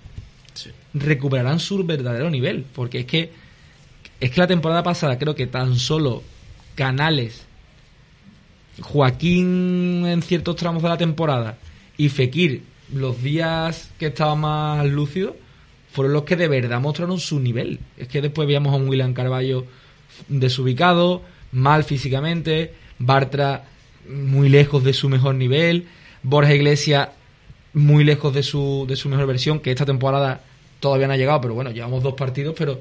recuperarán 0.93 1.59
su 1.59 1.83
verdadero 1.83 2.29
nivel. 2.29 2.65
Porque 2.73 2.99
es 2.99 3.05
que, 3.05 3.31
es 4.19 4.31
que 4.31 4.39
la 4.39 4.47
temporada 4.47 4.83
pasada 4.83 5.17
creo 5.17 5.33
que 5.35 5.47
tan 5.47 5.75
solo 5.77 6.21
Canales, 6.75 7.44
Joaquín 8.81 10.05
en 10.05 10.21
ciertos 10.21 10.55
tramos 10.55 10.83
de 10.83 10.89
la 10.89 10.97
temporada 10.97 11.57
y 11.97 12.09
Fekir, 12.09 12.63
los 12.93 13.21
días 13.21 13.91
que 13.97 14.07
estaba 14.07 14.35
más 14.35 14.85
lúcido, 14.85 15.35
fueron 15.91 16.13
los 16.13 16.23
que 16.23 16.35
de 16.35 16.47
verdad 16.47 16.81
mostraron 16.81 17.19
su 17.19 17.39
nivel. 17.39 17.79
Es 17.97 18.07
que 18.07 18.21
después 18.21 18.47
veíamos 18.47 18.73
a 18.73 18.77
un 18.77 18.89
William 18.89 19.13
Carballo 19.13 19.65
desubicado, 20.27 21.21
mal 21.51 21.83
físicamente, 21.83 22.73
Bartra 22.99 23.65
muy 24.07 24.49
lejos 24.49 24.83
de 24.83 24.93
su 24.93 25.09
mejor 25.09 25.35
nivel, 25.35 25.87
Borja 26.23 26.53
Iglesias 26.53 27.09
muy 27.73 28.03
lejos 28.03 28.33
de 28.33 28.41
su, 28.41 28.85
de 28.87 28.95
su 28.95 29.09
mejor 29.09 29.27
versión, 29.27 29.59
que 29.59 29.71
esta 29.71 29.85
temporada 29.85 30.41
todavía 30.79 31.07
no 31.07 31.13
ha 31.13 31.17
llegado, 31.17 31.41
pero 31.41 31.53
bueno, 31.53 31.71
llevamos 31.71 32.01
dos 32.03 32.13
partidos, 32.13 32.55
pero 32.57 32.79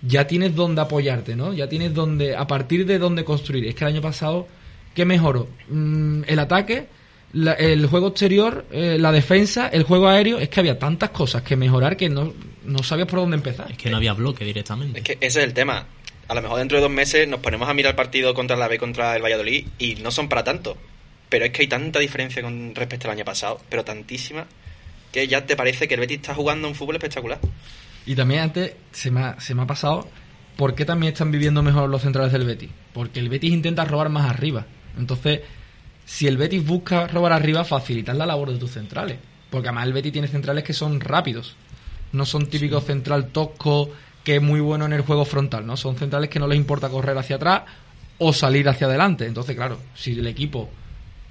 ya 0.00 0.26
tienes 0.26 0.54
donde 0.54 0.80
apoyarte, 0.80 1.36
¿no? 1.36 1.52
Ya 1.52 1.68
tienes 1.68 1.94
donde, 1.94 2.34
a 2.34 2.46
partir 2.46 2.86
de 2.86 2.98
donde 2.98 3.24
construir. 3.24 3.66
Es 3.66 3.74
que 3.74 3.84
el 3.84 3.92
año 3.92 4.00
pasado, 4.00 4.48
¿qué 4.94 5.04
mejoró? 5.04 5.48
Mm, 5.68 6.22
el 6.26 6.38
ataque, 6.38 6.86
la- 7.32 7.52
el 7.54 7.86
juego 7.86 8.08
exterior, 8.08 8.66
eh, 8.70 8.96
la 8.98 9.12
defensa, 9.12 9.68
el 9.68 9.82
juego 9.84 10.08
aéreo, 10.08 10.38
es 10.38 10.48
que 10.48 10.60
había 10.60 10.78
tantas 10.78 11.10
cosas 11.10 11.42
que 11.42 11.56
mejorar 11.56 11.96
que 11.96 12.08
no, 12.08 12.32
no 12.64 12.82
sabías 12.82 13.08
por 13.08 13.20
dónde 13.20 13.36
empezar. 13.36 13.70
Es 13.70 13.78
que 13.78 13.90
no 13.90 13.96
había 13.96 14.12
bloque 14.12 14.44
directamente. 14.44 14.98
Es 14.98 15.04
que 15.04 15.12
ese 15.20 15.40
es 15.40 15.44
el 15.46 15.54
tema. 15.54 15.86
A 16.28 16.34
lo 16.34 16.42
mejor 16.42 16.58
dentro 16.58 16.78
de 16.78 16.82
dos 16.82 16.90
meses 16.90 17.26
nos 17.28 17.40
ponemos 17.40 17.68
a 17.68 17.74
mirar 17.74 17.90
el 17.90 17.96
partido 17.96 18.32
contra 18.34 18.56
la 18.56 18.68
B 18.68 18.78
contra 18.78 19.16
el 19.16 19.22
Valladolid 19.22 19.66
y 19.78 19.96
no 19.96 20.10
son 20.10 20.28
para 20.28 20.44
tanto. 20.44 20.76
Pero 21.28 21.44
es 21.46 21.50
que 21.50 21.62
hay 21.62 21.68
tanta 21.68 21.98
diferencia 21.98 22.42
con 22.42 22.74
respecto 22.74 23.08
al 23.08 23.14
año 23.16 23.24
pasado, 23.24 23.60
pero 23.68 23.84
tantísima, 23.84 24.46
que 25.10 25.26
ya 25.26 25.44
te 25.46 25.56
parece 25.56 25.88
que 25.88 25.94
el 25.94 26.00
Betis 26.00 26.18
está 26.18 26.34
jugando 26.34 26.68
un 26.68 26.74
fútbol 26.74 26.96
espectacular. 26.96 27.38
Y 28.06 28.14
también 28.14 28.40
antes 28.42 28.72
se 28.92 29.10
me 29.10 29.20
ha, 29.22 29.40
se 29.40 29.54
me 29.54 29.62
ha 29.62 29.66
pasado 29.66 30.08
por 30.56 30.74
qué 30.74 30.84
también 30.84 31.12
están 31.12 31.30
viviendo 31.32 31.62
mejor 31.62 31.88
los 31.88 32.02
centrales 32.02 32.32
del 32.32 32.44
Betis. 32.44 32.70
Porque 32.92 33.20
el 33.20 33.28
Betis 33.28 33.50
intenta 33.52 33.84
robar 33.84 34.08
más 34.10 34.28
arriba. 34.30 34.66
Entonces, 34.98 35.40
si 36.04 36.26
el 36.26 36.36
Betis 36.36 36.64
busca 36.64 37.06
robar 37.06 37.32
arriba, 37.32 37.64
facilitar 37.64 38.16
la 38.16 38.26
labor 38.26 38.52
de 38.52 38.58
tus 38.58 38.72
centrales. 38.72 39.18
Porque 39.50 39.68
además 39.68 39.86
el 39.86 39.92
Betis 39.92 40.12
tiene 40.12 40.28
centrales 40.28 40.64
que 40.64 40.72
son 40.72 41.00
rápidos. 41.00 41.54
No 42.12 42.26
son 42.26 42.46
típicos 42.46 42.84
central 42.84 43.28
tosco 43.28 43.90
que 44.24 44.36
es 44.36 44.42
muy 44.42 44.60
bueno 44.60 44.86
en 44.86 44.92
el 44.92 45.02
juego 45.02 45.24
frontal, 45.24 45.66
¿no? 45.66 45.76
Son 45.76 45.96
centrales 45.96 46.30
que 46.30 46.38
no 46.38 46.46
les 46.46 46.56
importa 46.56 46.88
correr 46.88 47.16
hacia 47.18 47.36
atrás 47.36 47.62
o 48.18 48.32
salir 48.32 48.68
hacia 48.68 48.86
adelante. 48.86 49.26
Entonces, 49.26 49.56
claro, 49.56 49.78
si 49.94 50.12
el 50.12 50.26
equipo 50.26 50.70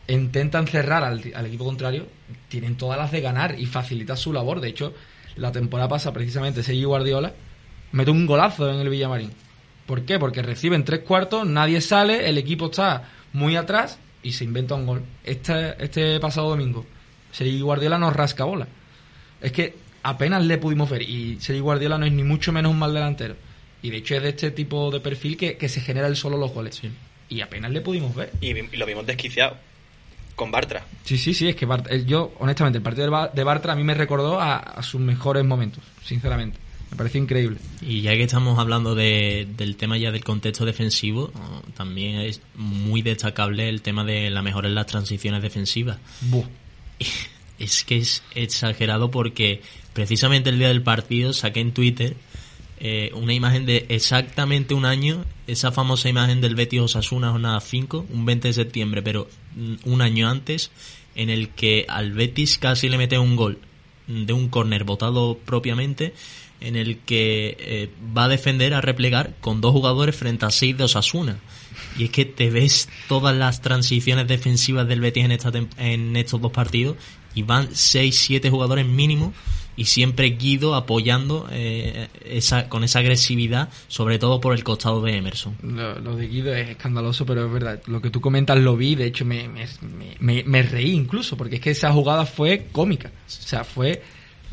intenta 0.07 0.59
encerrar 0.59 1.03
al, 1.03 1.21
al 1.33 1.45
equipo 1.45 1.63
contrario, 1.63 2.07
tienen 2.49 2.75
todas 2.75 2.97
las 2.97 3.11
de 3.11 3.21
ganar 3.21 3.57
y 3.57 3.65
facilitar 3.65 4.17
su 4.17 4.33
labor. 4.33 4.59
De 4.59 4.69
hecho, 4.69 4.93
la 5.37 5.51
temporada 5.51 5.87
pasa 5.87 6.11
precisamente 6.11 6.63
Sergio 6.63 6.89
Guardiola 6.89 7.31
mete 7.91 8.11
un 8.11 8.25
golazo 8.25 8.69
en 8.71 8.79
el 8.79 8.89
Villamarín. 8.89 9.31
¿Por 9.85 10.03
qué? 10.03 10.19
Porque 10.19 10.41
reciben 10.41 10.85
tres 10.85 11.01
cuartos, 11.01 11.45
nadie 11.45 11.81
sale, 11.81 12.29
el 12.29 12.37
equipo 12.37 12.67
está 12.67 13.09
muy 13.33 13.55
atrás 13.55 13.99
y 14.23 14.33
se 14.33 14.43
inventa 14.43 14.75
un 14.75 14.85
gol. 14.85 15.03
Este, 15.23 15.75
este 15.83 16.19
pasado 16.19 16.49
domingo, 16.49 16.85
Sergio 17.31 17.65
Guardiola 17.65 17.97
nos 17.97 18.15
rasca 18.15 18.43
bola. 18.43 18.67
Es 19.41 19.51
que 19.51 19.75
apenas 20.03 20.43
le 20.45 20.57
pudimos 20.57 20.89
ver 20.89 21.01
y 21.01 21.39
Sergio 21.39 21.63
Guardiola 21.63 21.97
no 21.97 22.05
es 22.05 22.11
ni 22.11 22.23
mucho 22.23 22.51
menos 22.51 22.71
un 22.71 22.79
mal 22.79 22.93
delantero. 22.93 23.35
Y 23.81 23.89
de 23.89 23.97
hecho 23.97 24.15
es 24.15 24.21
de 24.23 24.29
este 24.29 24.51
tipo 24.51 24.91
de 24.91 24.99
perfil 24.99 25.37
que, 25.37 25.57
que 25.57 25.67
se 25.69 25.81
genera 25.81 26.07
el 26.07 26.15
solo 26.15 26.37
los 26.37 26.51
goles. 26.53 26.79
Y 27.29 27.41
apenas 27.41 27.71
le 27.71 27.81
pudimos 27.81 28.13
ver. 28.15 28.31
Y, 28.41 28.53
lo 28.77 28.85
vimos 28.85 29.05
desquiciado 29.07 29.57
con 30.35 30.51
Bartra. 30.51 30.83
Sí, 31.03 31.17
sí, 31.17 31.33
sí, 31.33 31.49
es 31.49 31.55
que 31.55 31.65
Bart- 31.65 31.87
eh, 31.89 32.03
yo, 32.05 32.33
honestamente, 32.39 32.77
el 32.77 32.83
partido 32.83 33.05
de 33.05 33.09
Ba- 33.09 33.27
de 33.33 33.43
Bartra 33.43 33.73
a 33.73 33.75
mí 33.75 33.83
me 33.83 33.93
recordó 33.95 34.39
a, 34.39 34.57
a 34.57 34.83
sus 34.83 35.01
mejores 35.01 35.43
momentos, 35.45 35.83
sinceramente. 36.03 36.57
Me 36.91 36.97
pareció 36.97 37.21
increíble. 37.21 37.57
Y 37.81 38.01
ya 38.01 38.11
que 38.11 38.23
estamos 38.23 38.59
hablando 38.59 38.95
de- 38.95 39.47
del 39.57 39.75
tema 39.77 39.97
ya 39.97 40.11
del 40.11 40.23
contexto 40.23 40.65
defensivo, 40.65 41.31
también 41.75 42.17
es 42.19 42.41
muy 42.55 43.01
destacable 43.01 43.69
el 43.69 43.81
tema 43.81 44.03
de 44.03 44.29
la 44.29 44.41
mejora 44.41 44.67
en 44.67 44.75
las 44.75 44.87
transiciones 44.87 45.41
defensivas. 45.41 45.97
Buh. 46.21 46.45
Es 47.59 47.83
que 47.83 47.97
es 47.97 48.23
exagerado 48.33 49.11
porque 49.11 49.61
precisamente 49.93 50.49
el 50.49 50.57
día 50.57 50.69
del 50.69 50.81
partido 50.81 51.31
saqué 51.31 51.59
en 51.59 51.73
Twitter 51.73 52.15
eh, 52.79 53.11
una 53.13 53.35
imagen 53.35 53.67
de 53.67 53.85
exactamente 53.89 54.73
un 54.73 54.83
año, 54.85 55.25
esa 55.45 55.71
famosa 55.71 56.09
imagen 56.09 56.41
del 56.41 56.55
Betis 56.55 56.79
Osasuna 56.81 57.29
jornada 57.29 57.59
5, 57.61 58.07
un 58.09 58.25
20 58.25 58.47
de 58.47 58.53
septiembre, 58.55 59.03
pero 59.03 59.27
mm, 59.55 59.75
un 59.85 60.01
año 60.01 60.27
antes, 60.27 60.71
en 61.13 61.29
el 61.29 61.49
que 61.49 61.85
al 61.87 62.13
Betis 62.13 62.57
casi 62.57 62.89
le 62.89 62.97
mete 62.97 63.19
un 63.19 63.35
gol 63.35 63.59
de 64.07 64.33
un 64.33 64.49
córner 64.49 64.83
votado 64.83 65.37
propiamente, 65.37 66.15
en 66.61 66.75
el 66.75 66.99
que 66.99 67.57
eh, 67.59 67.89
va 68.15 68.25
a 68.25 68.27
defender 68.29 68.73
a 68.73 68.81
replegar 68.81 69.33
con 69.41 69.61
dos 69.61 69.71
jugadores 69.73 70.15
frente 70.15 70.45
a 70.45 70.51
seis 70.51 70.77
de 70.77 70.83
Osasuna. 70.85 71.37
Y 71.97 72.05
es 72.05 72.09
que 72.11 72.25
te 72.25 72.49
ves 72.49 72.89
todas 73.07 73.35
las 73.35 73.61
transiciones 73.61 74.27
defensivas 74.27 74.87
del 74.87 75.01
Betis 75.01 75.25
en, 75.25 75.31
esta 75.31 75.51
en 75.77 76.15
estos 76.15 76.39
dos 76.41 76.51
partidos 76.51 76.97
y 77.33 77.43
van 77.43 77.69
6-7 77.69 78.49
jugadores 78.49 78.85
mínimo 78.85 79.33
y 79.77 79.85
siempre 79.85 80.31
Guido 80.31 80.75
apoyando 80.75 81.47
eh, 81.49 82.09
esa, 82.25 82.67
con 82.67 82.83
esa 82.83 82.99
agresividad, 82.99 83.69
sobre 83.87 84.19
todo 84.19 84.41
por 84.41 84.53
el 84.53 84.63
costado 84.65 85.01
de 85.01 85.15
Emerson. 85.15 85.55
Lo, 85.63 86.15
de 86.17 86.27
Guido 86.27 86.53
es 86.53 86.69
escandaloso, 86.69 87.25
pero 87.25 87.45
es 87.45 87.51
verdad. 87.53 87.81
Lo 87.87 88.01
que 88.01 88.09
tú 88.09 88.19
comentas 88.19 88.59
lo 88.59 88.75
vi, 88.75 88.95
de 88.95 89.05
hecho 89.05 89.23
me- 89.25 89.49
me 90.19 90.61
reí 90.63 90.91
incluso, 90.91 91.37
porque 91.37 91.55
es 91.55 91.61
que 91.61 91.71
esa 91.71 91.91
jugada 91.93 92.25
fue 92.25 92.67
cómica. 92.71 93.09
O 93.09 93.29
sea, 93.29 93.63
fue 93.63 94.03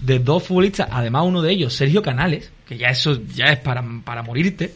de 0.01 0.18
dos 0.18 0.44
futbolistas, 0.44 0.88
además 0.90 1.24
uno 1.26 1.42
de 1.42 1.53
ellos, 1.53 1.74
Sergio 1.74 2.03
Canales, 2.03 2.51
que 2.66 2.76
ya 2.76 2.88
eso 2.88 3.20
ya 3.34 3.46
es 3.46 3.59
para, 3.59 3.84
para 4.05 4.22
morirte, 4.22 4.72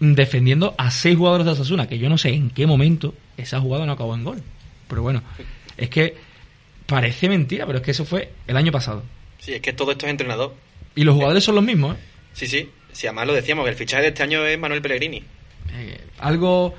defendiendo 0.00 0.74
a 0.76 0.90
seis 0.90 1.16
jugadores 1.16 1.46
de 1.46 1.52
Osasuna, 1.52 1.88
que 1.88 1.98
yo 1.98 2.08
no 2.08 2.18
sé 2.18 2.30
en 2.30 2.50
qué 2.50 2.66
momento 2.66 3.14
esa 3.36 3.60
jugada 3.60 3.86
no 3.86 3.92
acabó 3.92 4.14
en 4.14 4.24
gol. 4.24 4.42
Pero 4.88 5.02
bueno, 5.02 5.22
es 5.76 5.88
que 5.88 6.16
parece 6.86 7.28
mentira, 7.28 7.66
pero 7.66 7.78
es 7.78 7.84
que 7.84 7.90
eso 7.92 8.04
fue 8.04 8.32
el 8.46 8.56
año 8.56 8.72
pasado. 8.72 9.02
Sí, 9.38 9.54
es 9.54 9.60
que 9.60 9.72
todo 9.72 9.92
esto 9.92 10.06
es 10.06 10.10
entrenador. 10.10 10.54
Y 10.94 11.04
los 11.04 11.14
jugadores 11.14 11.44
son 11.44 11.54
los 11.54 11.64
mismos, 11.64 11.96
¿eh? 11.96 12.00
Sí, 12.32 12.46
sí. 12.46 12.68
Si 12.92 13.06
además 13.06 13.26
lo 13.26 13.34
decíamos, 13.34 13.64
que 13.64 13.70
el 13.70 13.76
fichaje 13.76 14.02
de 14.02 14.08
este 14.08 14.22
año 14.22 14.44
es 14.44 14.58
Manuel 14.58 14.80
Pellegrini. 14.80 15.22
Eh, 15.72 16.00
algo 16.18 16.74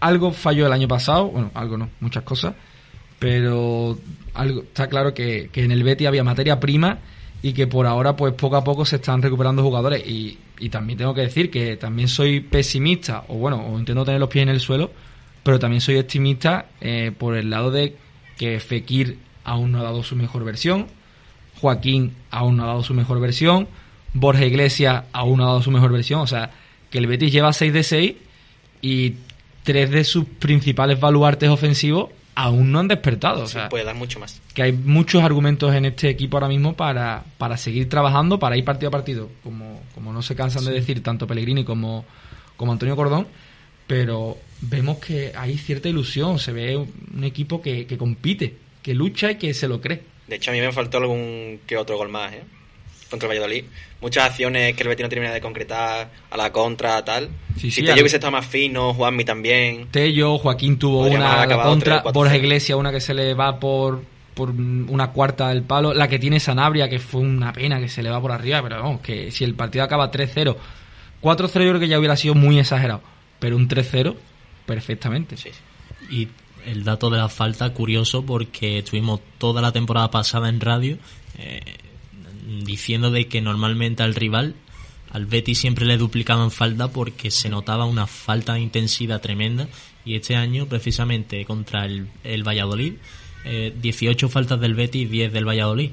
algo 0.00 0.32
falló 0.32 0.66
el 0.66 0.72
año 0.72 0.88
pasado, 0.88 1.28
bueno, 1.28 1.50
algo 1.54 1.76
no, 1.76 1.90
muchas 2.00 2.22
cosas, 2.22 2.54
pero 3.18 3.98
algo 4.36 4.62
está 4.62 4.88
claro 4.88 5.14
que, 5.14 5.50
en 5.52 5.72
el 5.72 5.82
Betty 5.82 6.06
había 6.06 6.24
materia 6.24 6.60
prima 6.60 6.98
y 7.42 7.52
que 7.52 7.66
por 7.66 7.86
ahora 7.86 8.16
pues 8.16 8.34
poco 8.34 8.56
a 8.56 8.64
poco 8.64 8.84
se 8.84 8.96
están 8.96 9.22
recuperando 9.22 9.62
jugadores. 9.62 10.06
Y, 10.06 10.38
y 10.58 10.68
también 10.68 10.98
tengo 10.98 11.14
que 11.14 11.22
decir 11.22 11.50
que 11.50 11.76
también 11.76 12.08
soy 12.08 12.40
pesimista 12.40 13.24
o 13.28 13.34
bueno, 13.34 13.66
o 13.66 13.78
intento 13.78 14.04
tener 14.04 14.20
los 14.20 14.28
pies 14.28 14.44
en 14.44 14.48
el 14.48 14.60
suelo, 14.60 14.90
pero 15.42 15.58
también 15.58 15.80
soy 15.80 15.96
optimista 15.96 16.66
eh, 16.80 17.12
por 17.16 17.36
el 17.36 17.50
lado 17.50 17.70
de 17.70 17.96
que 18.36 18.60
Fekir 18.60 19.18
aún 19.44 19.72
no 19.72 19.80
ha 19.80 19.82
dado 19.84 20.02
su 20.02 20.16
mejor 20.16 20.44
versión, 20.44 20.86
Joaquín 21.60 22.14
aún 22.30 22.56
no 22.56 22.64
ha 22.64 22.66
dado 22.66 22.82
su 22.82 22.94
mejor 22.94 23.20
versión, 23.20 23.68
Borja 24.12 24.44
Iglesias 24.44 25.04
aún 25.12 25.38
no 25.38 25.44
ha 25.44 25.48
dado 25.48 25.62
su 25.62 25.70
mejor 25.70 25.92
versión, 25.92 26.20
o 26.20 26.26
sea, 26.26 26.50
que 26.90 26.98
el 26.98 27.06
Betis 27.06 27.32
lleva 27.32 27.52
6 27.52 27.72
de 27.72 27.82
6 27.82 28.14
y 28.82 29.14
tres 29.62 29.90
de 29.90 30.04
sus 30.04 30.24
principales 30.24 31.00
baluartes 31.00 31.48
ofensivos 31.48 32.10
aún 32.36 32.70
no 32.70 32.78
han 32.78 32.86
despertado. 32.86 33.42
O 33.42 33.46
Sí, 33.48 33.54
sea, 33.54 33.68
puede 33.68 33.82
dar 33.84 33.96
mucho 33.96 34.20
más. 34.20 34.40
que 34.54 34.62
hay 34.62 34.72
muchos 34.72 35.24
argumentos 35.24 35.74
en 35.74 35.86
este 35.86 36.08
equipo 36.08 36.36
ahora 36.36 36.46
mismo 36.48 36.74
para, 36.76 37.24
para 37.38 37.56
seguir 37.56 37.88
trabajando, 37.88 38.38
para 38.38 38.56
ir 38.56 38.64
partido 38.64 38.88
a 38.88 38.92
partido, 38.92 39.28
como, 39.42 39.80
como 39.94 40.12
no 40.12 40.22
se 40.22 40.36
cansan 40.36 40.64
de 40.64 40.70
decir 40.72 41.02
tanto 41.02 41.26
Pellegrini 41.26 41.64
como, 41.64 42.04
como 42.56 42.70
Antonio 42.72 42.94
Cordón, 42.94 43.26
pero 43.88 44.36
vemos 44.60 44.98
que 44.98 45.32
hay 45.36 45.58
cierta 45.58 45.88
ilusión, 45.88 46.38
se 46.38 46.52
ve 46.52 46.76
un 46.76 47.24
equipo 47.24 47.60
que, 47.60 47.86
que 47.86 47.96
compite, 47.98 48.54
que 48.82 48.94
lucha 48.94 49.32
y 49.32 49.36
que 49.36 49.52
se 49.54 49.66
lo 49.68 49.80
cree. 49.80 50.02
De 50.28 50.36
hecho, 50.36 50.50
a 50.50 50.54
mí 50.54 50.60
me 50.60 50.72
faltó 50.72 50.98
algún 50.98 51.60
que 51.66 51.76
otro 51.76 51.96
gol 51.96 52.08
más, 52.08 52.32
¿eh? 52.32 52.42
Contra 53.10 53.28
el 53.28 53.36
Valladolid. 53.36 53.64
Muchas 54.00 54.26
acciones 54.26 54.74
que 54.74 54.82
el 54.82 54.88
Betis 54.88 55.04
no 55.04 55.08
termina 55.08 55.32
de 55.32 55.40
concretar 55.40 56.10
a 56.30 56.36
la 56.36 56.52
contra, 56.52 57.04
tal. 57.04 57.28
Sí, 57.54 57.70
si 57.70 57.70
sí, 57.70 57.82
Tello 57.82 58.00
hubiese 58.00 58.16
estado 58.16 58.32
más 58.32 58.46
fino, 58.46 58.92
Juanmi 58.94 59.24
también. 59.24 59.88
Tello, 59.90 60.38
Joaquín 60.38 60.78
tuvo 60.78 61.06
una 61.06 61.42
a 61.42 61.46
la 61.46 61.62
contra, 61.62 62.02
Borja. 62.02 62.36
Iglesias 62.36 62.78
una 62.78 62.92
que 62.92 63.00
se 63.00 63.14
le 63.14 63.34
va 63.34 63.58
por, 63.58 64.02
por 64.34 64.50
una 64.50 65.12
cuarta 65.12 65.48
del 65.48 65.62
palo, 65.62 65.94
la 65.94 66.08
que 66.08 66.18
tiene 66.18 66.40
Sanabria, 66.40 66.88
que 66.88 66.98
fue 66.98 67.20
una 67.20 67.52
pena 67.52 67.80
que 67.80 67.88
se 67.88 68.02
le 68.02 68.10
va 68.10 68.20
por 68.20 68.32
arriba, 68.32 68.62
pero 68.62 68.82
vamos, 68.82 69.00
que 69.00 69.30
si 69.30 69.44
el 69.44 69.54
partido 69.54 69.84
acaba 69.84 70.10
3-0, 70.10 70.56
4-0 71.22 71.52
yo 71.52 71.52
creo 71.52 71.80
que 71.80 71.88
ya 71.88 71.98
hubiera 71.98 72.16
sido 72.16 72.34
muy 72.34 72.58
exagerado, 72.58 73.02
pero 73.38 73.56
un 73.56 73.68
3-0, 73.68 74.14
perfectamente. 74.66 75.36
Y 76.10 76.28
el 76.66 76.84
dato 76.84 77.08
de 77.08 77.18
la 77.18 77.28
falta, 77.28 77.72
curioso, 77.72 78.26
porque 78.26 78.78
estuvimos 78.78 79.20
toda 79.38 79.62
la 79.62 79.72
temporada 79.72 80.10
pasada 80.10 80.48
en 80.48 80.60
radio 80.60 80.98
eh, 81.38 81.60
diciendo 82.46 83.10
de 83.10 83.28
que 83.28 83.40
normalmente 83.40 84.02
al 84.02 84.14
rival, 84.14 84.54
al 85.10 85.26
Betis 85.26 85.58
siempre 85.58 85.86
le 85.86 85.96
duplicaban 85.96 86.50
falta 86.50 86.88
porque 86.88 87.30
se 87.30 87.48
notaba 87.48 87.84
una 87.84 88.06
falta 88.06 88.54
de 88.54 88.60
intensidad 88.60 89.20
tremenda. 89.20 89.68
Y 90.04 90.14
este 90.14 90.36
año, 90.36 90.66
precisamente 90.66 91.44
contra 91.44 91.84
el, 91.84 92.08
el 92.22 92.46
Valladolid, 92.46 92.94
eh, 93.44 93.74
18 93.80 94.28
faltas 94.28 94.60
del 94.60 94.74
Betis 94.74 95.02
y 95.02 95.06
10 95.06 95.32
del 95.32 95.48
Valladolid. 95.48 95.90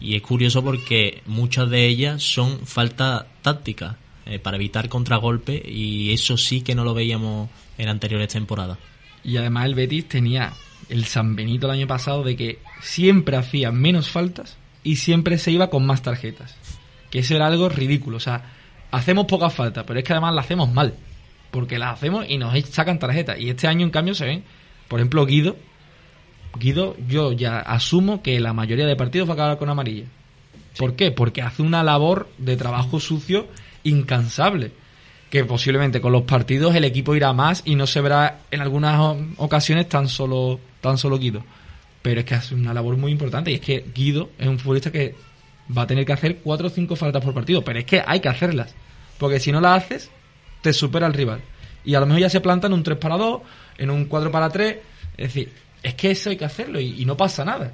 Y 0.00 0.14
es 0.14 0.22
curioso 0.22 0.62
porque 0.62 1.22
muchas 1.26 1.70
de 1.70 1.86
ellas 1.86 2.22
son 2.22 2.66
falta 2.66 3.26
táctica 3.42 3.96
eh, 4.26 4.38
para 4.38 4.56
evitar 4.56 4.88
contragolpe 4.88 5.62
y 5.66 6.12
eso 6.12 6.36
sí 6.36 6.60
que 6.60 6.74
no 6.74 6.84
lo 6.84 6.94
veíamos 6.94 7.48
en 7.78 7.88
anteriores 7.88 8.28
temporadas. 8.28 8.78
Y 9.24 9.36
además 9.36 9.66
el 9.66 9.74
Betis 9.74 10.08
tenía 10.08 10.52
el 10.88 11.04
San 11.06 11.34
Benito 11.34 11.66
el 11.66 11.78
año 11.78 11.86
pasado 11.86 12.22
de 12.22 12.36
que 12.36 12.58
siempre 12.82 13.36
hacía 13.36 13.72
menos 13.72 14.08
faltas 14.08 14.56
y 14.86 14.96
siempre 14.96 15.36
se 15.36 15.50
iba 15.50 15.68
con 15.68 15.84
más 15.84 16.02
tarjetas. 16.02 16.54
Que 17.10 17.18
eso 17.18 17.34
era 17.34 17.48
algo 17.48 17.68
ridículo. 17.68 18.18
O 18.18 18.20
sea, 18.20 18.44
hacemos 18.92 19.26
pocas 19.26 19.52
faltas, 19.52 19.82
pero 19.84 19.98
es 19.98 20.04
que 20.04 20.12
además 20.12 20.32
las 20.32 20.44
hacemos 20.44 20.72
mal. 20.72 20.94
Porque 21.50 21.76
las 21.76 21.94
hacemos 21.94 22.24
y 22.28 22.38
nos 22.38 22.56
sacan 22.66 23.00
tarjetas. 23.00 23.36
Y 23.40 23.50
este 23.50 23.66
año, 23.66 23.84
en 23.84 23.90
cambio, 23.90 24.14
se 24.14 24.26
ven. 24.26 24.44
Por 24.86 25.00
ejemplo, 25.00 25.26
Guido. 25.26 25.56
Guido, 26.56 26.96
yo 27.08 27.32
ya 27.32 27.58
asumo 27.58 28.22
que 28.22 28.38
la 28.38 28.52
mayoría 28.52 28.86
de 28.86 28.94
partidos 28.94 29.28
va 29.28 29.32
a 29.32 29.34
acabar 29.34 29.58
con 29.58 29.68
amarilla. 29.70 30.04
¿Por 30.78 30.94
qué? 30.94 31.10
Porque 31.10 31.42
hace 31.42 31.62
una 31.62 31.82
labor 31.82 32.28
de 32.38 32.56
trabajo 32.56 33.00
sucio 33.00 33.48
incansable. 33.82 34.70
Que 35.30 35.44
posiblemente 35.44 36.00
con 36.00 36.12
los 36.12 36.22
partidos 36.22 36.76
el 36.76 36.84
equipo 36.84 37.16
irá 37.16 37.32
más 37.32 37.62
y 37.64 37.74
no 37.74 37.88
se 37.88 38.00
verá 38.00 38.42
en 38.52 38.60
algunas 38.60 39.16
ocasiones 39.38 39.88
tan 39.88 40.06
solo, 40.06 40.60
tan 40.80 40.96
solo 40.96 41.18
Guido. 41.18 41.42
Pero 42.06 42.20
es 42.20 42.26
que 42.26 42.36
hace 42.36 42.54
una 42.54 42.72
labor 42.72 42.96
muy 42.96 43.10
importante 43.10 43.50
y 43.50 43.54
es 43.54 43.60
que 43.60 43.84
Guido 43.92 44.30
es 44.38 44.46
un 44.46 44.60
futbolista 44.60 44.92
que 44.92 45.16
va 45.76 45.82
a 45.82 45.86
tener 45.88 46.06
que 46.06 46.12
hacer 46.12 46.36
cuatro 46.36 46.68
o 46.68 46.70
cinco 46.70 46.94
faltas 46.94 47.20
por 47.20 47.34
partido. 47.34 47.64
Pero 47.64 47.80
es 47.80 47.84
que 47.84 48.00
hay 48.06 48.20
que 48.20 48.28
hacerlas. 48.28 48.72
Porque 49.18 49.40
si 49.40 49.50
no 49.50 49.60
las 49.60 49.82
haces, 49.82 50.08
te 50.62 50.72
supera 50.72 51.08
el 51.08 51.14
rival. 51.14 51.40
Y 51.84 51.96
a 51.96 52.00
lo 52.00 52.06
mejor 52.06 52.20
ya 52.20 52.30
se 52.30 52.40
planta 52.40 52.68
en 52.68 52.74
un 52.74 52.84
3 52.84 52.96
para 52.98 53.16
2, 53.16 53.42
en 53.78 53.90
un 53.90 54.04
4 54.04 54.30
para 54.30 54.48
3. 54.48 54.76
Es 55.16 55.34
decir, 55.34 55.52
es 55.82 55.94
que 55.94 56.12
eso 56.12 56.30
hay 56.30 56.36
que 56.36 56.44
hacerlo 56.44 56.78
y, 56.78 57.02
y 57.02 57.04
no 57.06 57.16
pasa 57.16 57.44
nada. 57.44 57.72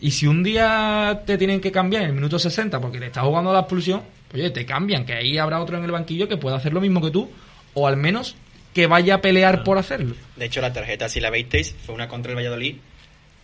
Y 0.00 0.12
si 0.12 0.26
un 0.26 0.42
día 0.42 1.20
te 1.26 1.36
tienen 1.36 1.60
que 1.60 1.70
cambiar 1.70 2.04
en 2.04 2.08
el 2.08 2.14
minuto 2.14 2.38
60 2.38 2.80
porque 2.80 2.98
te 2.98 3.08
estás 3.08 3.24
jugando 3.24 3.52
la 3.52 3.60
expulsión, 3.60 4.00
pues 4.30 4.44
oye, 4.44 4.50
te 4.50 4.64
cambian, 4.64 5.04
que 5.04 5.12
ahí 5.12 5.36
habrá 5.36 5.60
otro 5.60 5.76
en 5.76 5.84
el 5.84 5.90
banquillo 5.90 6.26
que 6.26 6.38
pueda 6.38 6.56
hacer 6.56 6.72
lo 6.72 6.80
mismo 6.80 7.02
que 7.02 7.10
tú, 7.10 7.28
o 7.74 7.86
al 7.86 7.98
menos 7.98 8.34
que 8.72 8.86
vaya 8.86 9.16
a 9.16 9.20
pelear 9.20 9.62
por 9.62 9.76
hacerlo. 9.76 10.14
De 10.36 10.46
hecho, 10.46 10.62
la 10.62 10.72
tarjeta, 10.72 11.10
si 11.10 11.20
la 11.20 11.28
veis, 11.28 11.74
fue 11.84 11.94
una 11.94 12.08
contra 12.08 12.32
el 12.32 12.36
Valladolid, 12.36 12.76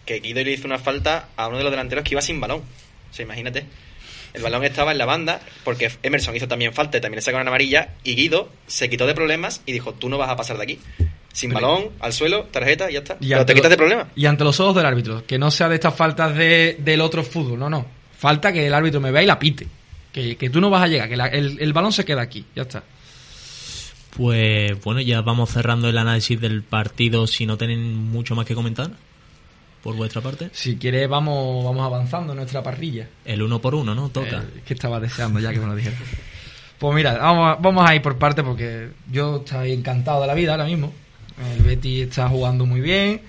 que 0.04 0.20
Guido 0.20 0.42
le 0.42 0.52
hizo 0.52 0.66
una 0.66 0.78
falta 0.78 1.28
a 1.36 1.48
uno 1.48 1.58
de 1.58 1.64
los 1.64 1.70
delanteros 1.72 2.04
que 2.04 2.14
iba 2.14 2.22
sin 2.22 2.40
balón. 2.40 2.60
O 2.60 3.14
sea, 3.14 3.24
imagínate. 3.24 3.64
El 4.32 4.42
balón 4.42 4.62
estaba 4.64 4.92
en 4.92 4.98
la 4.98 5.06
banda, 5.06 5.40
porque 5.64 5.90
Emerson 6.04 6.36
hizo 6.36 6.46
también 6.46 6.72
falta 6.72 6.98
y 6.98 7.00
también 7.00 7.16
le 7.16 7.22
sacaron 7.22 7.48
amarilla, 7.48 7.94
y 8.04 8.14
Guido 8.14 8.48
se 8.68 8.88
quitó 8.88 9.06
de 9.06 9.14
problemas 9.14 9.60
y 9.66 9.72
dijo, 9.72 9.92
tú 9.94 10.08
no 10.08 10.18
vas 10.18 10.30
a 10.30 10.36
pasar 10.36 10.56
de 10.56 10.62
aquí. 10.62 10.78
Sin 11.32 11.52
balón, 11.52 11.90
al 12.00 12.12
suelo, 12.12 12.44
tarjeta 12.44 12.90
y 12.90 12.94
ya 12.94 13.00
está. 13.00 13.16
Y 13.20 13.28
Pero 13.28 13.46
te 13.46 13.54
quitas 13.54 13.70
de 13.70 13.76
problemas. 13.76 14.06
Y 14.16 14.26
ante 14.26 14.44
los 14.44 14.58
ojos 14.60 14.74
del 14.76 14.86
árbitro, 14.86 15.24
que 15.26 15.38
no 15.38 15.50
sea 15.50 15.68
de 15.68 15.76
estas 15.76 15.94
faltas 15.94 16.36
de, 16.36 16.76
del 16.80 17.00
otro 17.00 17.22
fútbol, 17.24 17.58
no, 17.58 17.68
no. 17.70 17.86
Falta 18.18 18.52
que 18.52 18.66
el 18.66 18.74
árbitro 18.74 19.00
me 19.00 19.10
vea 19.10 19.22
y 19.22 19.26
la 19.26 19.38
pite. 19.38 19.66
Que, 20.12 20.36
que 20.36 20.50
tú 20.50 20.60
no 20.60 20.70
vas 20.70 20.82
a 20.82 20.88
llegar, 20.88 21.08
que 21.08 21.16
la- 21.16 21.28
el, 21.28 21.56
el 21.60 21.72
balón 21.72 21.92
se 21.92 22.04
queda 22.04 22.20
aquí, 22.22 22.44
ya 22.54 22.62
está. 22.62 22.82
Pues 24.16 24.80
bueno, 24.82 25.00
ya 25.00 25.20
vamos 25.22 25.50
cerrando 25.50 25.88
el 25.88 25.96
análisis 25.98 26.40
del 26.40 26.62
partido 26.62 27.26
si 27.26 27.46
no 27.46 27.56
tienen 27.56 27.94
mucho 27.94 28.34
más 28.34 28.44
que 28.46 28.54
comentar 28.54 28.90
por 29.82 29.96
vuestra 29.96 30.20
parte. 30.20 30.50
Si 30.52 30.76
quieres, 30.76 31.08
vamos, 31.08 31.64
vamos 31.64 31.84
avanzando 31.84 32.32
en 32.32 32.38
nuestra 32.38 32.62
parrilla. 32.62 33.08
El 33.24 33.42
uno 33.42 33.60
por 33.60 33.74
uno, 33.74 33.94
¿no? 33.94 34.10
Toca. 34.10 34.38
Eh, 34.38 34.62
que 34.64 34.74
estaba 34.74 35.00
deseando 35.00 35.40
ya 35.40 35.52
que 35.52 35.60
me 35.60 35.66
lo 35.66 35.74
dijera. 35.74 35.96
Pues 36.78 36.94
mira, 36.94 37.18
vamos 37.18 37.50
a, 37.50 37.60
vamos 37.60 37.88
a 37.88 37.94
ir 37.94 38.02
por 38.02 38.16
parte 38.16 38.42
porque 38.42 38.88
yo 39.10 39.36
estoy 39.38 39.72
encantado 39.72 40.22
de 40.22 40.26
la 40.26 40.34
vida 40.34 40.52
ahora 40.52 40.64
mismo. 40.64 40.92
El 41.54 41.62
Betty 41.62 42.02
está 42.02 42.28
jugando 42.28 42.66
muy 42.66 42.80
bien. 42.80 43.22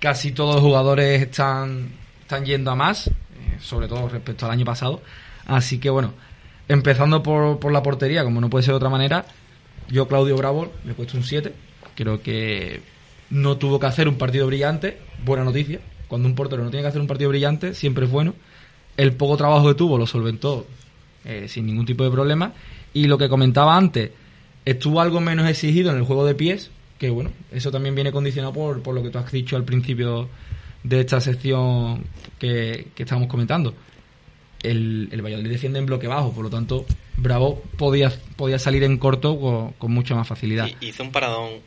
Casi 0.00 0.32
todos 0.32 0.56
los 0.56 0.64
jugadores 0.64 1.22
están, 1.22 1.90
están 2.20 2.44
yendo 2.44 2.70
a 2.70 2.74
más, 2.74 3.08
eh, 3.08 3.12
sobre 3.60 3.88
todo 3.88 4.08
respecto 4.08 4.46
al 4.46 4.52
año 4.52 4.64
pasado. 4.64 5.02
Así 5.46 5.78
que 5.78 5.88
bueno, 5.90 6.14
empezando 6.68 7.22
por, 7.22 7.58
por 7.58 7.72
la 7.72 7.82
portería, 7.82 8.24
como 8.24 8.40
no 8.40 8.50
puede 8.50 8.64
ser 8.64 8.72
de 8.72 8.76
otra 8.76 8.90
manera, 8.90 9.24
yo 9.88 10.08
Claudio 10.08 10.36
Bravo 10.36 10.72
le 10.84 10.92
he 10.92 10.94
puesto 10.94 11.16
un 11.16 11.24
7. 11.24 11.52
Creo 11.94 12.22
que 12.22 12.82
no 13.30 13.56
tuvo 13.56 13.78
que 13.80 13.86
hacer 13.86 14.08
un 14.08 14.18
partido 14.18 14.46
brillante. 14.46 14.98
Buena 15.24 15.44
noticia. 15.44 15.80
Cuando 16.08 16.28
un 16.28 16.34
portero 16.34 16.62
no 16.62 16.70
tiene 16.70 16.82
que 16.82 16.88
hacer 16.88 17.00
un 17.00 17.06
partido 17.06 17.30
brillante, 17.30 17.74
siempre 17.74 18.06
es 18.06 18.10
bueno. 18.10 18.34
El 18.96 19.12
poco 19.12 19.36
trabajo 19.36 19.68
que 19.68 19.74
tuvo 19.74 19.98
lo 19.98 20.06
solventó 20.06 20.66
eh, 21.24 21.46
sin 21.48 21.66
ningún 21.66 21.86
tipo 21.86 22.04
de 22.04 22.10
problema. 22.10 22.52
Y 22.94 23.06
lo 23.06 23.18
que 23.18 23.28
comentaba 23.28 23.76
antes, 23.76 24.10
estuvo 24.64 25.00
algo 25.00 25.20
menos 25.20 25.48
exigido 25.48 25.90
en 25.90 25.98
el 25.98 26.04
juego 26.04 26.24
de 26.24 26.34
pies, 26.34 26.70
que 26.98 27.10
bueno, 27.10 27.30
eso 27.52 27.70
también 27.70 27.94
viene 27.94 28.12
condicionado 28.12 28.54
por, 28.54 28.82
por 28.82 28.94
lo 28.94 29.02
que 29.02 29.10
tú 29.10 29.18
has 29.18 29.30
dicho 29.30 29.56
al 29.56 29.64
principio 29.64 30.28
de 30.82 31.00
esta 31.00 31.20
sección 31.20 32.04
que, 32.38 32.88
que 32.94 33.02
estábamos 33.02 33.28
comentando. 33.28 33.74
El, 34.62 35.08
el 35.12 35.22
Valladolid 35.22 35.50
defiende 35.50 35.78
en 35.78 35.86
bloque 35.86 36.06
bajo, 36.06 36.32
por 36.32 36.44
lo 36.44 36.50
tanto, 36.50 36.86
Bravo 37.16 37.62
podía, 37.78 38.12
podía 38.36 38.58
salir 38.58 38.84
en 38.84 38.98
corto 38.98 39.38
con, 39.38 39.72
con 39.72 39.92
mucha 39.92 40.14
más 40.14 40.26
facilidad. 40.26 40.68
Hizo 40.80 41.02
un 41.02 41.12
paradón 41.12 41.60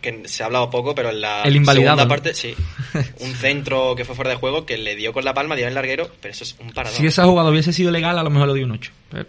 que 0.00 0.28
se 0.28 0.42
ha 0.42 0.46
hablado 0.46 0.70
poco, 0.70 0.94
pero 0.94 1.10
en 1.10 1.20
la 1.20 1.42
El 1.42 1.64
segunda 1.64 2.06
parte, 2.06 2.34
sí. 2.34 2.54
un 3.20 3.32
centro 3.34 3.94
que 3.96 4.04
fue 4.04 4.14
fuera 4.14 4.30
de 4.30 4.36
juego 4.36 4.64
que 4.64 4.78
le 4.78 4.96
dio 4.96 5.12
con 5.12 5.24
la 5.24 5.34
palma, 5.34 5.56
dio 5.56 5.64
en 5.64 5.68
el 5.68 5.74
larguero, 5.74 6.10
pero 6.20 6.32
eso 6.32 6.44
es 6.44 6.56
un 6.60 6.72
paradón. 6.72 6.98
Si 6.98 7.06
esa 7.06 7.24
jugada 7.24 7.50
hubiese 7.50 7.72
sido 7.72 7.90
legal, 7.90 8.18
a 8.18 8.22
lo 8.22 8.30
mejor 8.30 8.48
lo 8.48 8.54
dio 8.54 8.64
un 8.64 8.72
8. 8.72 8.92
Pero- 9.10 9.26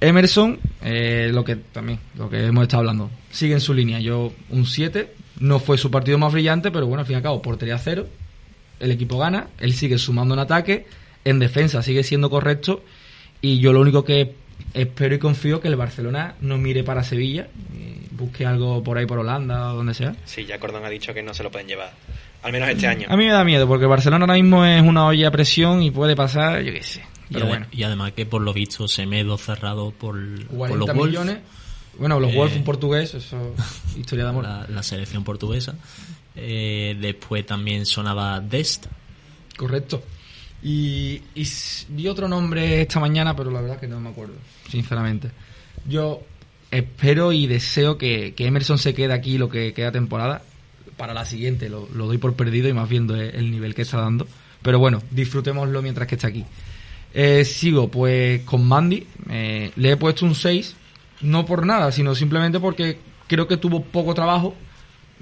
Emerson, 0.00 0.58
eh, 0.82 1.28
lo 1.30 1.44
que 1.44 1.56
también, 1.56 1.98
lo 2.16 2.30
que 2.30 2.46
hemos 2.46 2.62
estado 2.62 2.80
hablando, 2.80 3.10
sigue 3.30 3.54
en 3.54 3.60
su 3.60 3.74
línea. 3.74 4.00
Yo 4.00 4.32
un 4.48 4.64
7, 4.64 5.12
no 5.40 5.58
fue 5.58 5.76
su 5.76 5.90
partido 5.90 6.16
más 6.16 6.32
brillante, 6.32 6.70
pero 6.70 6.86
bueno, 6.86 7.00
al 7.00 7.06
fin 7.06 7.14
y 7.14 7.16
al 7.16 7.22
cabo, 7.22 7.42
portería 7.42 7.78
cero, 7.78 8.06
el 8.78 8.90
equipo 8.92 9.18
gana, 9.18 9.48
él 9.58 9.74
sigue 9.74 9.98
sumando 9.98 10.34
en 10.34 10.40
ataque, 10.40 10.86
en 11.24 11.38
defensa 11.38 11.82
sigue 11.82 12.02
siendo 12.02 12.30
correcto, 12.30 12.82
y 13.42 13.58
yo 13.58 13.74
lo 13.74 13.80
único 13.80 14.04
que 14.04 14.34
espero 14.72 15.14
y 15.14 15.18
confío 15.18 15.60
que 15.60 15.68
el 15.68 15.76
Barcelona 15.76 16.34
no 16.40 16.56
mire 16.56 16.82
para 16.82 17.02
Sevilla, 17.02 17.48
busque 18.20 18.46
algo 18.46 18.82
por 18.84 18.96
ahí 18.98 19.06
por 19.06 19.18
Holanda 19.18 19.72
o 19.72 19.76
donde 19.76 19.94
sea. 19.94 20.14
Sí, 20.24 20.44
ya 20.44 20.58
Cordón 20.60 20.84
ha 20.84 20.88
dicho 20.90 21.12
que 21.12 21.22
no 21.22 21.34
se 21.34 21.42
lo 21.42 21.50
pueden 21.50 21.66
llevar. 21.66 21.92
Al 22.42 22.52
menos 22.52 22.68
este 22.68 22.86
año. 22.86 23.06
A 23.10 23.16
mí 23.16 23.24
me 23.26 23.32
da 23.32 23.44
miedo, 23.44 23.66
porque 23.66 23.84
el 23.84 23.90
Barcelona 23.90 24.22
ahora 24.24 24.34
mismo 24.34 24.64
es 24.64 24.80
una 24.82 25.06
olla 25.06 25.28
a 25.28 25.30
presión 25.30 25.82
y 25.82 25.90
puede 25.90 26.14
pasar, 26.16 26.62
yo 26.62 26.72
qué 26.72 26.82
sé. 26.82 27.00
Y, 27.28 27.34
Pero 27.34 27.46
ade- 27.46 27.48
bueno. 27.48 27.66
y 27.72 27.82
además 27.82 28.12
que 28.12 28.24
por 28.26 28.40
lo 28.42 28.52
visto 28.52 28.86
Semedo 28.88 29.36
cerrado 29.36 29.90
por, 29.90 30.16
por 30.46 30.56
40 30.56 30.78
los 30.78 30.86
Wolves. 30.96 31.06
millones. 31.06 31.38
Bueno, 31.98 32.18
los 32.20 32.32
Eh, 32.32 32.36
Wolves, 32.36 32.56
un 32.56 32.64
portugués, 32.64 33.12
eso 33.14 33.54
historia 33.98 34.24
de 34.24 34.30
amor. 34.30 34.44
La, 34.44 34.66
la 34.68 34.82
selección 34.82 35.22
portuguesa. 35.24 35.74
Eh, 36.36 36.96
después 37.00 37.44
también 37.44 37.84
sonaba 37.84 38.40
Dest. 38.40 38.86
Correcto. 39.56 40.02
Y, 40.62 41.20
y 41.34 42.06
otro 42.08 42.28
nombre 42.28 42.82
esta 42.82 43.00
mañana, 43.00 43.34
pero 43.36 43.50
la 43.50 43.60
verdad 43.60 43.78
que 43.80 43.86
no 43.88 44.00
me 44.00 44.10
acuerdo, 44.10 44.34
sinceramente. 44.68 45.30
Yo 45.86 46.22
espero 46.70 47.32
y 47.32 47.46
deseo 47.46 47.98
que, 47.98 48.34
que 48.34 48.46
Emerson 48.46 48.78
se 48.78 48.94
quede 48.94 49.12
aquí 49.12 49.38
lo 49.38 49.48
que 49.48 49.72
queda 49.72 49.92
temporada. 49.92 50.42
Para 50.96 51.14
la 51.14 51.24
siguiente 51.24 51.68
lo, 51.68 51.88
lo 51.94 52.06
doy 52.06 52.18
por 52.18 52.34
perdido 52.34 52.68
y 52.68 52.72
más 52.72 52.88
viendo 52.88 53.14
el, 53.14 53.34
el 53.34 53.50
nivel 53.50 53.74
que 53.74 53.82
está 53.82 53.98
dando. 54.00 54.26
Pero 54.62 54.78
bueno, 54.78 55.02
disfrutémoslo 55.10 55.82
mientras 55.82 56.06
que 56.06 56.16
esté 56.16 56.26
aquí. 56.26 56.44
Eh, 57.12 57.44
sigo 57.44 57.88
pues 57.88 58.42
con 58.42 58.66
Mandy. 58.66 59.06
Eh, 59.28 59.72
le 59.76 59.92
he 59.92 59.96
puesto 59.96 60.24
un 60.24 60.34
6, 60.34 60.76
no 61.22 61.44
por 61.44 61.66
nada, 61.66 61.90
sino 61.92 62.14
simplemente 62.14 62.60
porque 62.60 62.98
creo 63.26 63.48
que 63.48 63.56
tuvo 63.56 63.82
poco 63.82 64.14
trabajo. 64.14 64.54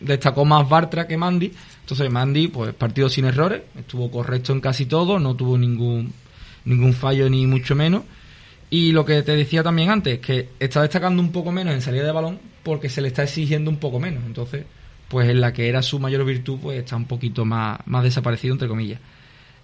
Destacó 0.01 0.45
más 0.45 0.69
Bartra 0.69 1.07
que 1.07 1.17
Mandy. 1.17 1.53
Entonces 1.81 2.11
Mandy, 2.11 2.49
pues 2.49 2.75
partido 2.75 3.09
sin 3.09 3.25
errores, 3.25 3.63
estuvo 3.77 4.11
correcto 4.11 4.53
en 4.53 4.61
casi 4.61 4.87
todo, 4.87 5.19
no 5.19 5.35
tuvo 5.35 5.57
ningún, 5.57 6.13
ningún 6.65 6.93
fallo 6.93 7.29
ni 7.31 7.47
mucho 7.47 7.75
menos. 7.75 8.03
Y 8.71 8.93
lo 8.93 9.05
que 9.05 9.23
te 9.23 9.35
decía 9.35 9.63
también 9.63 9.91
antes, 9.91 10.19
que 10.19 10.51
está 10.61 10.83
destacando 10.83 11.23
un 11.23 11.33
poco 11.33 11.53
menos 11.53 11.75
en 11.75 11.81
salida 11.81 12.05
de 12.05 12.13
balón 12.13 12.39
porque 12.63 12.89
se 12.89 13.01
le 13.01 13.09
está 13.09 13.23
exigiendo 13.23 13.71
un 13.71 13.79
poco 13.79 13.99
menos. 13.99 14.25
Entonces, 14.27 14.65
pues 15.09 15.29
en 15.31 15.41
la 15.41 15.53
que 15.53 15.69
era 15.69 15.83
su 15.83 15.99
mayor 15.99 16.25
virtud, 16.25 16.59
pues 16.61 16.79
está 16.79 16.97
un 16.97 17.07
poquito 17.07 17.45
más, 17.45 17.81
más 17.87 18.05
desaparecido, 18.05 18.53
entre 18.53 18.69
comillas. 18.69 19.01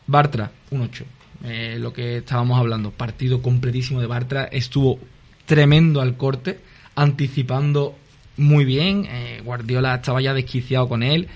Bartra, 0.06 0.50
un 0.70 0.82
8. 0.82 1.04
Eh, 1.44 1.76
lo 1.78 1.92
que 1.92 2.18
estábamos 2.18 2.58
hablando, 2.58 2.90
partido 2.90 3.42
completísimo 3.42 4.00
de 4.00 4.06
Bartra, 4.06 4.44
estuvo 4.44 4.98
tremendo 5.44 6.00
al 6.00 6.16
corte, 6.16 6.60
anticipando 6.94 7.94
muy 8.38 8.64
bien. 8.64 9.06
eh, 9.08 9.42
Guardiola 9.44 9.96
estaba 9.96 10.22
ya 10.22 10.32
desquiciado 10.32 10.88
con 10.88 11.02
él. 11.02 11.28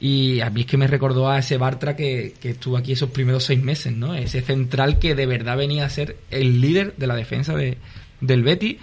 Y 0.00 0.40
a 0.40 0.50
mí 0.50 0.60
es 0.60 0.66
que 0.66 0.76
me 0.76 0.86
recordó 0.86 1.28
a 1.28 1.38
ese 1.38 1.56
Bartra 1.56 1.96
que, 1.96 2.34
que 2.40 2.50
estuvo 2.50 2.76
aquí 2.76 2.92
esos 2.92 3.10
primeros 3.10 3.44
seis 3.44 3.60
meses, 3.60 3.92
¿no? 3.92 4.14
Ese 4.14 4.42
central 4.42 4.98
que 4.98 5.14
de 5.14 5.26
verdad 5.26 5.56
venía 5.56 5.84
a 5.84 5.90
ser 5.90 6.16
el 6.30 6.60
líder 6.60 6.94
de 6.96 7.06
la 7.06 7.16
defensa 7.16 7.54
de, 7.54 7.78
del 8.20 8.42
Betis. 8.42 8.76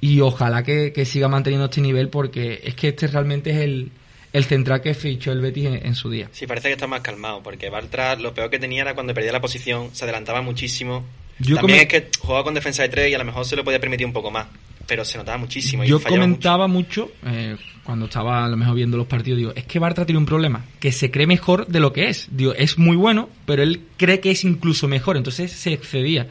Y 0.00 0.20
ojalá 0.20 0.62
que, 0.62 0.92
que 0.92 1.04
siga 1.04 1.28
manteniendo 1.28 1.66
este 1.66 1.80
nivel 1.80 2.08
porque 2.08 2.60
es 2.64 2.74
que 2.74 2.88
este 2.88 3.06
realmente 3.06 3.50
es 3.50 3.56
el, 3.58 3.90
el 4.32 4.44
central 4.44 4.80
que 4.80 4.94
fichó 4.94 5.32
el 5.32 5.40
Betis 5.40 5.66
en, 5.66 5.86
en 5.86 5.94
su 5.94 6.10
día. 6.10 6.28
Sí, 6.32 6.46
parece 6.46 6.68
que 6.68 6.74
está 6.74 6.86
más 6.86 7.00
calmado, 7.00 7.42
porque 7.42 7.70
Bartra 7.70 8.16
lo 8.16 8.34
peor 8.34 8.50
que 8.50 8.58
tenía 8.58 8.82
era 8.82 8.94
cuando 8.94 9.14
perdía 9.14 9.32
la 9.32 9.40
posición, 9.40 9.90
se 9.92 10.04
adelantaba 10.04 10.42
muchísimo. 10.42 11.04
Yo 11.38 11.56
También 11.56 11.80
es 11.80 11.86
que 11.86 12.08
jugaba 12.18 12.44
con 12.44 12.54
defensa 12.54 12.82
de 12.82 12.88
tres 12.88 13.10
y 13.10 13.14
a 13.14 13.18
lo 13.18 13.24
mejor 13.24 13.44
se 13.44 13.54
lo 13.54 13.64
podía 13.64 13.78
permitir 13.78 14.06
un 14.06 14.12
poco 14.12 14.30
más, 14.30 14.46
pero 14.86 15.04
se 15.04 15.18
notaba 15.18 15.38
muchísimo. 15.38 15.84
y 15.84 15.88
Yo 15.88 16.00
comentaba 16.00 16.66
mucho, 16.66 17.12
eh, 17.24 17.56
cuando 17.88 18.04
estaba 18.04 18.44
a 18.44 18.48
lo 18.50 18.56
mejor 18.58 18.74
viendo 18.74 18.98
los 18.98 19.06
partidos, 19.06 19.38
digo, 19.38 19.52
es 19.56 19.64
que 19.64 19.78
Bartra 19.78 20.04
tiene 20.04 20.18
un 20.18 20.26
problema, 20.26 20.62
que 20.78 20.92
se 20.92 21.10
cree 21.10 21.26
mejor 21.26 21.66
de 21.68 21.80
lo 21.80 21.94
que 21.94 22.10
es. 22.10 22.28
Digo, 22.30 22.52
es 22.52 22.76
muy 22.76 22.96
bueno, 22.98 23.30
pero 23.46 23.62
él 23.62 23.80
cree 23.96 24.20
que 24.20 24.30
es 24.30 24.44
incluso 24.44 24.88
mejor, 24.88 25.16
entonces 25.16 25.50
se 25.50 25.72
excedía. 25.72 26.26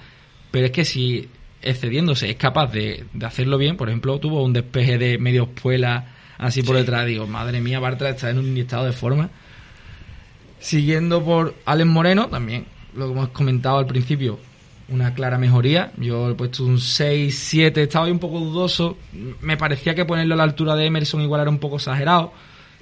Pero 0.52 0.68
es 0.68 0.72
que 0.72 0.86
si 0.86 1.30
excediéndose 1.64 2.30
es 2.30 2.36
capaz 2.36 2.72
de, 2.72 3.06
de 3.12 3.26
hacerlo 3.26 3.58
bien, 3.58 3.76
por 3.76 3.90
ejemplo, 3.90 4.20
tuvo 4.20 4.44
un 4.44 4.54
despeje 4.54 5.00
de 5.00 5.18
medio 5.18 5.46
espuela 5.46 6.14
así 6.38 6.62
por 6.62 6.76
Sí. 6.76 6.82
detrás, 6.82 7.08
digo, 7.08 7.26
madre 7.26 7.60
mía, 7.60 7.80
Bartra 7.80 8.10
está 8.12 8.30
en 8.30 8.38
un 8.38 8.56
estado 8.56 8.86
de 8.86 8.92
forma. 8.92 9.32
Siguiendo 10.60 11.26
por 11.26 11.56
Alex 11.66 11.90
Moreno, 11.90 12.28
también, 12.28 12.66
lo 12.96 13.08
que 13.08 13.14
hemos 13.14 13.30
comentado 13.30 13.80
al 13.80 13.88
principio, 13.88 14.38
una 14.90 15.14
clara 15.14 15.38
mejoría. 15.38 15.92
Yo 15.98 16.30
he 16.30 16.36
puesto 16.36 16.64
un 16.64 16.80
6, 16.80 17.38
7, 17.38 17.84
estaba 17.84 18.06
ahí 18.06 18.12
un 18.12 18.20
poco 18.20 18.40
dudoso. 18.40 18.98
Me 19.42 19.58
parecía 19.58 19.96
que 19.96 20.06
ponerlo 20.06 20.34
a 20.34 20.38
la 20.38 20.44
altura 20.44 20.76
de 20.76 20.86
Emerson 20.86 21.22
igual 21.22 21.42
era 21.42 21.50
un 21.50 21.60
poco 21.60 21.78
exagerado. 21.78 22.34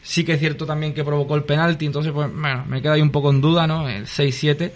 Sí 0.01 0.23
que 0.23 0.33
es 0.33 0.39
cierto 0.39 0.65
también 0.65 0.93
que 0.93 1.03
provocó 1.03 1.35
el 1.35 1.43
penalti, 1.43 1.85
entonces 1.85 2.11
pues 2.11 2.31
bueno, 2.31 2.63
me 2.67 2.81
queda 2.81 2.93
ahí 2.93 3.01
un 3.01 3.11
poco 3.11 3.31
en 3.31 3.41
duda, 3.41 3.65
¿no? 3.65 3.89
El 3.89 4.05
6, 4.05 4.35
7, 4.37 4.73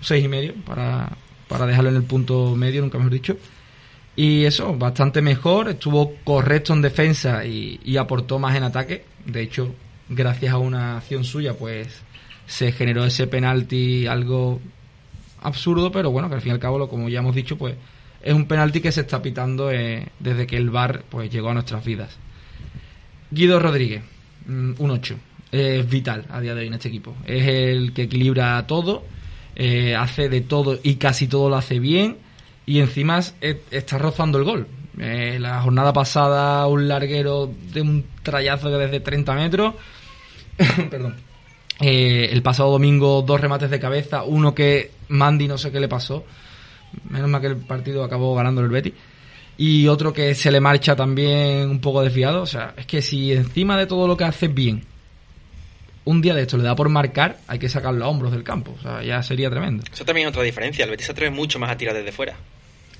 6 0.00 0.24
y 0.24 0.28
medio 0.28 0.54
para, 0.66 1.10
para 1.48 1.66
dejarlo 1.66 1.90
en 1.90 1.96
el 1.96 2.02
punto 2.02 2.56
medio, 2.56 2.82
nunca 2.82 2.98
mejor 2.98 3.12
dicho. 3.12 3.36
Y 4.16 4.44
eso, 4.44 4.76
bastante 4.76 5.22
mejor, 5.22 5.68
estuvo 5.68 6.16
correcto 6.24 6.72
en 6.72 6.82
defensa 6.82 7.44
y 7.46 7.96
aportó 7.96 8.38
más 8.38 8.56
en 8.56 8.64
ataque. 8.64 9.04
De 9.24 9.40
hecho, 9.40 9.74
gracias 10.08 10.52
a 10.52 10.58
una 10.58 10.96
acción 10.98 11.24
suya, 11.24 11.54
pues 11.54 12.02
se 12.46 12.72
generó 12.72 13.04
ese 13.04 13.26
penalti 13.26 14.06
algo 14.06 14.60
absurdo, 15.42 15.90
pero 15.92 16.10
bueno, 16.10 16.28
que 16.28 16.34
al 16.36 16.40
fin 16.40 16.50
y 16.50 16.54
al 16.54 16.58
cabo, 16.60 16.78
lo, 16.78 16.88
como 16.88 17.08
ya 17.08 17.20
hemos 17.20 17.34
dicho, 17.34 17.56
pues 17.58 17.74
es 18.22 18.34
un 18.34 18.46
penalti 18.46 18.80
que 18.80 18.92
se 18.92 19.00
está 19.02 19.20
pitando 19.20 19.70
eh, 19.70 20.08
desde 20.20 20.46
que 20.46 20.56
el 20.56 20.70
VAR 20.70 21.02
pues 21.08 21.30
llegó 21.30 21.50
a 21.50 21.54
nuestras 21.54 21.84
vidas. 21.84 22.16
Guido 23.30 23.58
Rodríguez, 23.58 24.02
mm, 24.46 24.72
un 24.78 24.90
8. 24.90 25.16
Es 25.50 25.88
vital 25.88 26.24
a 26.30 26.40
día 26.40 26.54
de 26.54 26.62
hoy 26.62 26.66
en 26.68 26.74
este 26.74 26.88
equipo. 26.88 27.14
Es 27.26 27.46
el 27.46 27.92
que 27.92 28.02
equilibra 28.02 28.66
todo, 28.66 29.04
eh, 29.54 29.94
hace 29.96 30.28
de 30.28 30.40
todo 30.40 30.78
y 30.82 30.94
casi 30.96 31.26
todo 31.28 31.50
lo 31.50 31.56
hace 31.56 31.78
bien 31.78 32.16
y 32.64 32.78
encima 32.80 33.18
es- 33.18 33.34
está 33.70 33.98
rozando 33.98 34.38
el 34.38 34.44
gol. 34.44 34.66
Eh, 34.98 35.38
la 35.40 35.60
jornada 35.62 35.92
pasada 35.92 36.66
un 36.66 36.86
larguero 36.88 37.50
de 37.72 37.80
un 37.82 38.04
trayazo 38.22 38.70
de 38.70 38.78
desde 38.78 39.00
30 39.00 39.34
metros. 39.34 39.74
Perdón. 40.90 41.16
Eh, 41.82 42.28
el 42.30 42.42
pasado 42.42 42.70
domingo 42.70 43.22
dos 43.22 43.40
remates 43.40 43.68
de 43.68 43.80
cabeza, 43.80 44.22
uno 44.22 44.54
que 44.54 44.92
Mandy 45.08 45.48
no 45.48 45.58
sé 45.58 45.72
qué 45.72 45.80
le 45.80 45.88
pasó. 45.88 46.24
Menos 47.08 47.28
mal 47.28 47.40
que 47.40 47.48
el 47.48 47.56
partido 47.56 48.04
acabó 48.04 48.34
ganando 48.34 48.60
el 48.60 48.68
Betis. 48.68 48.92
Y 49.58 49.88
otro 49.88 50.12
que 50.12 50.34
se 50.34 50.50
le 50.50 50.60
marcha 50.60 50.94
también 50.94 51.68
un 51.68 51.80
poco 51.80 52.02
desviado. 52.02 52.42
O 52.42 52.46
sea, 52.46 52.74
es 52.76 52.86
que 52.86 53.02
si 53.02 53.32
encima 53.32 53.76
de 53.76 53.86
todo 53.86 54.06
lo 54.06 54.16
que 54.16 54.24
haces 54.24 54.52
bien, 54.52 54.84
un 56.04 56.20
día 56.20 56.34
de 56.34 56.42
esto 56.42 56.56
le 56.56 56.64
da 56.64 56.74
por 56.74 56.88
marcar, 56.88 57.38
hay 57.46 57.58
que 57.58 57.68
sacarlo 57.68 58.04
a 58.04 58.08
hombros 58.08 58.32
del 58.32 58.44
campo. 58.44 58.74
O 58.78 58.82
sea, 58.82 59.02
ya 59.02 59.22
sería 59.22 59.50
tremendo. 59.50 59.84
Eso 59.92 60.04
también 60.04 60.28
es 60.28 60.32
otra 60.32 60.42
diferencia. 60.42 60.84
El 60.84 60.90
Betis 60.90 61.06
se 61.06 61.12
atreve 61.12 61.34
mucho 61.34 61.58
más 61.58 61.70
a 61.70 61.76
tirar 61.76 61.94
desde 61.94 62.12
fuera. 62.12 62.36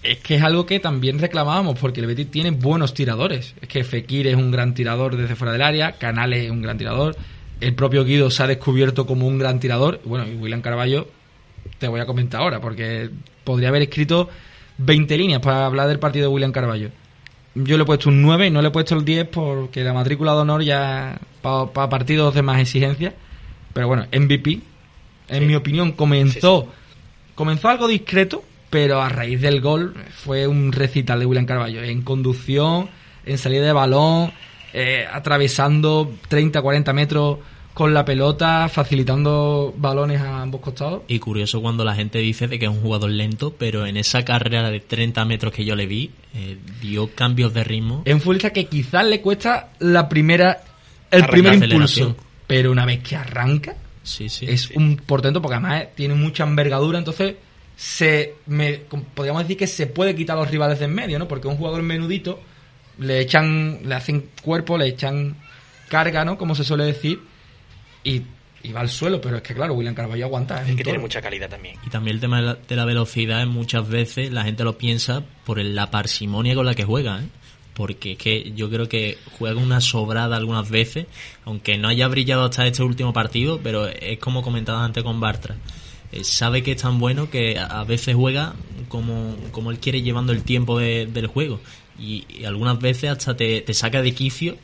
Es 0.03 0.18
que 0.18 0.35
es 0.35 0.43
algo 0.43 0.66
que 0.66 0.80
también 0.80 1.20
reclamábamos, 1.20 1.78
porque 1.78 2.01
el 2.01 2.07
Betis 2.07 2.30
tiene 2.30 2.51
buenos 2.51 2.93
tiradores. 2.93 3.55
Es 3.61 3.68
que 3.68 3.85
Fekir 3.85 4.26
es 4.26 4.35
un 4.35 4.51
gran 4.51 4.74
tirador 4.74 5.16
desde 5.16 5.37
fuera 5.37 5.53
del 5.53 5.62
área, 5.62 5.93
Canales 5.93 6.45
es 6.45 6.51
un 6.51 6.61
gran 6.61 6.76
tirador, 6.76 7.16
el 7.63 7.75
propio 7.75 8.05
Guido 8.05 8.31
se 8.31 8.43
ha 8.43 8.47
descubierto 8.47 9.07
como 9.07 9.27
un 9.27 9.39
gran 9.39 9.61
tirador. 9.61 10.01
Bueno, 10.05 10.27
y 10.27 10.35
William 10.35 10.61
Carballo, 10.61 11.07
te 11.79 11.87
voy 11.87 12.01
a 12.01 12.07
comentar 12.07 12.41
ahora, 12.41 12.61
porque 12.61 13.09
podría 13.45 13.69
haber 13.69 13.83
escrito 13.83 14.29
20 14.79 15.17
líneas 15.17 15.41
para 15.41 15.67
hablar 15.67 15.89
del 15.89 16.01
partido 16.01 16.29
de 16.29 16.35
William 16.35 16.53
Carballo. 16.53 16.91
Yo 17.55 17.77
le 17.77 17.83
he 17.85 17.87
puesto 17.87 18.09
un 18.09 18.21
9 18.21 18.47
y 18.47 18.51
no 18.51 18.63
le 18.63 18.69
he 18.69 18.71
puesto 18.71 18.97
el 18.97 19.05
10 19.05 19.29
porque 19.29 19.85
la 19.85 19.93
matrícula 19.93 20.33
de 20.33 20.39
honor 20.39 20.63
ya 20.63 21.21
para 21.41 21.89
partidos 21.89 22.35
de 22.35 22.43
más 22.43 22.61
exigencia. 22.61 23.15
Pero 23.73 23.87
bueno, 23.87 24.07
MVP, 24.13 24.61
en 25.29 25.47
mi 25.47 25.55
opinión, 25.55 25.93
comenzó, 25.93 26.69
comenzó 27.35 27.69
algo 27.69 27.87
discreto, 27.87 28.43
pero 28.71 29.01
a 29.01 29.09
raíz 29.09 29.41
del 29.41 29.61
gol 29.61 29.95
fue 30.11 30.47
un 30.47 30.73
recital 30.73 31.21
de 31.21 31.27
William 31.27 31.47
Carballo. 31.47 31.83
En 31.83 32.03
conducción, 32.03 32.89
en 33.25 33.39
salida 33.39 33.67
de 33.67 33.73
balón, 33.73 34.33
eh, 34.73 35.07
atravesando 35.11 36.12
30, 36.29 36.61
40 36.62 36.93
metros 36.93 37.39
con 37.75 37.95
la 37.95 38.05
pelota, 38.05 38.68
facilitando 38.68 39.73
balones 39.77 40.20
a 40.20 40.43
ambos 40.43 40.61
costados. 40.61 41.03
Y 41.09 41.18
curioso 41.18 41.62
cuando 41.62 41.85
la 41.85 41.95
gente 41.95 42.18
dice 42.18 42.47
de 42.47 42.59
que 42.59 42.66
es 42.66 42.70
un 42.70 42.83
jugador 42.83 43.11
lento, 43.11 43.55
pero 43.59 43.87
en 43.87 43.97
esa 43.97 44.25
carrera 44.25 44.70
de 44.70 44.81
30 44.81 45.25
metros 45.25 45.53
que 45.53 45.64
yo 45.64 45.75
le 45.75 45.87
vi, 45.87 46.11
eh, 46.35 46.59
dio 46.81 47.14
cambios 47.14 47.55
de 47.55 47.64
ritmo. 47.64 48.03
Es 48.05 48.14
un 48.14 48.20
futbolista 48.20 48.51
que 48.51 48.66
quizás 48.66 49.07
le 49.07 49.20
cuesta 49.20 49.70
la 49.79 50.09
primera, 50.09 50.61
el 51.11 51.27
primer 51.27 51.55
impulso, 51.55 52.14
pero 52.47 52.70
una 52.70 52.85
vez 52.85 53.01
que 53.01 53.16
arranca, 53.16 53.75
Sí, 54.03 54.29
sí. 54.29 54.47
es 54.49 54.70
un 54.70 54.97
portento 54.97 55.41
porque 55.41 55.55
además 55.55 55.85
tiene 55.95 56.14
mucha 56.14 56.45
envergadura, 56.45 56.99
entonces 56.99 57.37
se 57.75 58.35
me 58.47 58.83
podríamos 59.14 59.43
decir 59.43 59.57
que 59.57 59.66
se 59.66 59.87
puede 59.87 60.14
quitar 60.14 60.37
a 60.37 60.41
los 60.41 60.51
rivales 60.51 60.79
de 60.79 60.85
en 60.85 60.95
medio, 60.95 61.18
¿no? 61.18 61.27
Porque 61.27 61.49
un 61.49 61.57
jugador 61.57 61.83
menudito 61.83 62.41
le 62.99 63.20
echan, 63.20 63.80
le 63.84 63.95
hacen 63.95 64.28
cuerpo, 64.43 64.76
le 64.78 64.86
echan 64.88 65.36
carga, 65.88 66.24
¿no? 66.24 66.38
Como 66.38 66.55
se 66.55 66.64
suele 66.64 66.84
decir, 66.84 67.20
y, 68.05 68.22
y 68.62 68.72
va 68.72 68.80
al 68.80 68.88
suelo, 68.88 69.20
pero 69.20 69.36
es 69.36 69.43
que 69.43 69.55
claro, 69.55 69.74
William 69.74 69.95
Carvalho 69.95 70.24
aguanta. 70.26 70.66
Es 70.66 70.74
que 70.76 70.84
tiene 70.84 70.99
mucha 70.99 71.20
calidad 71.20 71.49
también. 71.51 71.76
Y 71.86 71.90
también 71.90 72.16
el 72.16 72.20
tema 72.20 72.36
de 72.40 72.43
la, 72.47 72.55
de 72.55 72.76
la 72.76 72.84
velocidad, 72.84 73.47
muchas 73.47 73.88
veces 73.88 74.32
la 74.32 74.45
gente 74.45 74.64
lo 74.64 74.78
piensa 74.78 75.22
por 75.45 75.59
la 75.62 75.90
parsimonia 75.90 76.55
con 76.55 76.66
la 76.66 76.74
que 76.74 76.84
juega, 76.84 77.20
¿eh? 77.20 77.26
Porque 77.74 78.12
es 78.12 78.18
que 78.18 78.53
yo 78.55 78.68
creo 78.68 78.86
que 78.88 79.16
juega 79.38 79.59
una 79.59 79.80
sobrada 79.80 80.36
algunas 80.36 80.68
veces, 80.68 81.07
aunque 81.47 81.78
no 81.78 81.88
haya 81.88 82.07
brillado 82.07 82.45
hasta 82.45 82.66
este 82.66 82.82
último 82.82 83.14
partido, 83.14 83.61
pero 83.62 83.86
es 83.88 84.18
como 84.18 84.43
comentaba 84.43 84.84
antes 84.84 85.03
con 85.03 85.20
Bartra. 85.20 85.57
Eh, 86.12 86.22
sabe 86.22 86.62
que 86.62 86.72
es 86.72 86.82
tan 86.82 86.99
bueno 86.99 87.30
que 87.30 87.59
a 87.59 87.80
a 87.80 87.84
veces 87.84 88.14
juega 88.14 88.53
como, 88.88 89.34
como 89.53 89.70
él 89.70 89.78
quiere 89.78 90.03
llevando 90.03 90.32
el 90.34 90.43
tiempo 90.43 90.78
de- 90.78 91.07
del 91.07 91.26
juego. 91.28 91.61
Y, 91.99 92.45
algunas 92.45 92.78
veces 92.80 93.11
hasta 93.11 93.36
te, 93.36 93.61
te 93.61 93.74
saca 93.74 94.03
de 94.03 94.12
quicio 94.12 94.57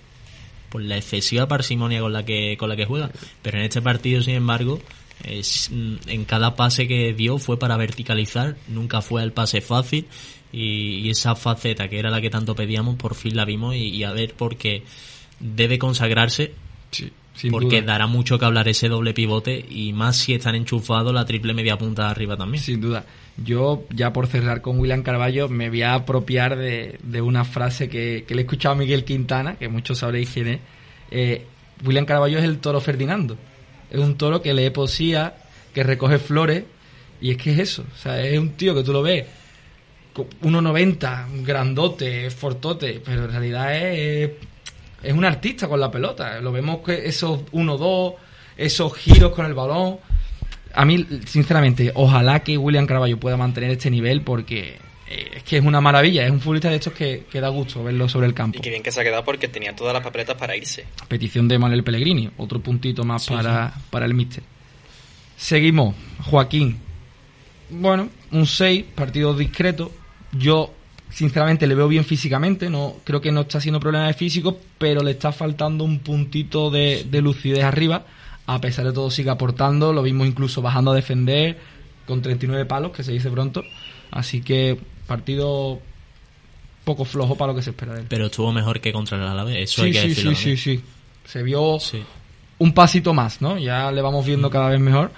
por 0.69 0.83
la 0.83 0.97
excesiva 0.97 1.49
parsimonia 1.49 2.01
con 2.01 2.13
la 2.13 2.25
que 2.25 2.57
con 2.59 2.69
la 2.69 2.77
que 2.77 2.85
juega. 2.85 3.11
Pero 3.43 3.59
en 3.59 3.65
este 3.65 3.83
partido 3.83 4.23
sin 4.23 4.35
embargo 4.35 4.81
es, 5.25 5.71
mm, 5.71 5.97
en 6.09 6.25
cada 6.25 6.57
pase 6.57 6.87
que 6.87 7.13
dio 7.13 7.39
fue 7.39 7.59
para 7.59 7.77
verticalizar 7.77 8.57
nunca 8.69 9.03
fue 9.03 9.23
el 9.23 9.33
pase 9.33 9.61
fácil. 9.61 10.07
Y, 10.53 11.11
esa 11.11 11.35
faceta 11.35 11.89
que 11.89 11.99
era 11.99 12.11
la 12.11 12.21
que 12.21 12.31
tanto 12.31 12.55
pedíamos 12.55 12.97
por 12.97 13.15
fin 13.15 13.37
la 13.37 13.45
vimos 13.45 13.75
y, 13.75 13.89
y 13.89 14.05
a 14.05 14.13
ver 14.13 14.35
porque 14.35 14.83
debe 15.41 15.79
consagrarse 15.79 16.53
sin 17.39 17.51
porque 17.51 17.81
duda. 17.83 17.93
dará 17.93 18.07
mucho 18.07 18.39
que 18.39 18.45
hablar 18.45 18.69
ese 18.69 18.89
doble 18.89 19.15
pivote 19.15 19.65
y 19.71 19.93
más 19.93 20.17
si 20.17 20.35
están 20.35 20.55
enchufados 20.55 21.15
la 21.15 21.25
triple 21.25 21.55
media 21.55 21.79
punta 21.79 22.05
de 22.05 22.11
arriba 22.11 22.37
también 22.37 22.63
Sin 22.63 22.81
duda. 22.81 23.05
Yo, 23.43 23.85
ya 23.91 24.13
por 24.13 24.27
cerrar 24.27 24.61
con 24.61 24.79
William 24.81 25.03
Carballo, 25.03 25.49
me 25.49 25.69
voy 25.71 25.83
a 25.83 25.95
apropiar 25.95 26.57
de, 26.59 26.99
de 27.03 27.21
una 27.23 27.45
frase 27.45 27.89
que, 27.89 28.25
que 28.27 28.35
le 28.35 28.43
he 28.43 28.45
escuchado 28.45 28.75
a 28.75 28.79
Miguel 28.79 29.05
Quintana, 29.05 29.55
que 29.57 29.69
muchos 29.69 29.99
sabréis 29.99 30.29
quién 30.31 30.49
es. 30.49 30.61
Eh, 31.13 31.47
William 31.85 32.05
Carballo 32.05 32.39
es 32.39 32.45
el 32.45 32.59
toro 32.59 32.81
Ferdinando. 32.81 33.37
Es 33.91 34.01
un 34.01 34.17
toro 34.17 34.43
que 34.43 34.53
lee 34.53 34.71
poesía, 34.71 35.35
que 35.73 35.85
recoge 35.85 36.19
flores, 36.19 36.65
y 37.21 37.31
es 37.31 37.37
que 37.37 37.53
es 37.53 37.59
eso. 37.61 37.85
O 37.95 37.97
sea, 37.97 38.21
es 38.21 38.37
un 38.41 38.51
tío 38.55 38.75
que 38.75 38.83
tú 38.83 38.93
lo 38.93 39.03
ves, 39.03 39.25
co- 40.13 40.27
1,90, 40.43 41.45
grandote, 41.45 42.31
fortote, 42.31 43.01
pero 43.05 43.25
en 43.27 43.31
realidad 43.31 43.77
es, 43.77 44.31
es 45.03 45.13
un 45.13 45.25
artista 45.25 45.69
con 45.69 45.81
la 45.81 45.91
pelota. 45.91 46.41
Lo 46.41 46.53
vemos 46.53 46.79
que 46.85 47.07
esos 47.07 47.41
1-2, 47.53 48.15
esos 48.57 48.97
giros 48.97 49.33
con 49.33 49.47
el 49.47 49.55
balón. 49.55 49.99
A 50.75 50.85
mí, 50.85 51.07
sinceramente, 51.27 51.93
ojalá 51.95 52.41
que 52.41 52.59
William 52.59 52.87
Carballo 52.87 53.19
pueda 53.19 53.37
mantener 53.37 53.71
este 53.71 53.91
nivel 53.91 54.23
porque 54.23 54.77
eh, 55.09 55.31
es 55.37 55.43
que 55.43 55.57
es 55.59 55.65
una 55.65 55.81
maravilla. 55.81 56.25
Es 56.25 56.31
un 56.31 56.41
futbolista 56.41 56.69
de 56.69 56.77
estos 56.77 56.93
que, 56.93 57.25
que 57.31 57.41
da 57.41 57.49
gusto 57.49 57.83
verlo 57.83 58.09
sobre 58.09 58.27
el 58.27 58.35
campo. 58.35 58.59
Y 58.59 58.63
qué 58.63 58.71
bien 58.71 58.83
que 58.83 58.93
se 58.93 59.01
ha 59.01 59.05
quedado 59.05 59.25
porque 59.25 59.49
tenía 59.49 59.75
todas 59.75 59.95
las 59.95 60.03
papeletas 60.03 60.37
para 60.37 60.57
irse. 60.57 60.85
Petición 61.09 61.49
de 61.49 61.59
Manuel 61.59 61.85
Pellegrini. 61.85 62.31
Otro 62.37 62.61
puntito 62.61 63.05
más 63.05 63.25
Sí, 63.25 63.35
para, 63.35 63.73
para 63.91 64.07
el 64.07 64.15
míster. 64.15 64.43
Seguimos. 65.37 65.95
Joaquín. 66.25 66.79
Bueno, 67.71 68.09
un 68.33 68.47
6, 68.47 68.85
partido 68.95 69.35
discreto. 69.35 69.93
Yo, 70.33 70.73
sinceramente, 71.11 71.67
le 71.67 71.75
veo 71.75 71.89
bien 71.89 72.05
físicamente. 72.05 72.71
No 72.71 72.97
Creo 73.05 73.21
que 73.21 73.33
no 73.33 73.43
está 73.43 73.59
haciendo 73.59 73.81
problemas 73.81 74.09
de 74.09 74.15
físico, 74.15 74.59
pero 74.79 75.03
le 75.03 75.13
está 75.13 75.33
faltando 75.33 75.85
un 75.85 76.01
puntito 76.01 76.71
de, 76.71 77.07
de 77.11 77.21
lucidez 77.23 77.65
arriba. 77.65 78.05
A 78.47 78.61
pesar 78.61 78.87
de 78.87 78.93
todo, 78.93 79.11
sigue 79.11 79.31
aportando. 79.31 79.93
Lo 79.93 80.03
vimos 80.03 80.27
incluso 80.27 80.63
bajando 80.63 80.93
a 80.93 80.95
defender 80.95 81.59
con 82.07 82.23
39 82.23 82.65
palos, 82.65 82.93
que 82.93 83.03
se 83.05 83.13
dice 83.13 83.31
pronto. 83.31 83.63
Así 84.11 84.41
que, 84.41 84.79
partido 85.07 85.81
poco 86.85 87.05
flojo 87.05 87.37
para 87.37 87.53
lo 87.53 87.57
que 87.57 87.63
se 87.63 87.71
espera 87.71 87.93
de 87.93 88.01
él. 88.01 88.07
pero 88.09 88.27
estuvo 88.27 88.51
mejor 88.51 88.81
que 88.81 88.93
contra 88.95 89.19
el 89.19 89.23
Alavés 89.25 89.57
eso 89.71 89.83
Sí, 89.83 89.89
hay 89.89 89.93
que 89.93 90.01
sí, 90.01 90.09
decirlo 90.09 90.35
sí, 90.35 90.57
sí, 90.57 90.77
sí. 90.77 90.83
Se 91.27 91.43
vio 91.43 91.79
un 92.61 92.73
pasito 92.73 93.13
más, 93.13 93.43
¿no? 93.43 93.59
Ya 93.59 93.93
le 93.93 94.01
vamos 94.01 94.25
Mm. 94.25 94.29
viendo 94.29 94.49
cada 94.51 94.71
vez 94.71 94.81
mejor. 94.81 95.11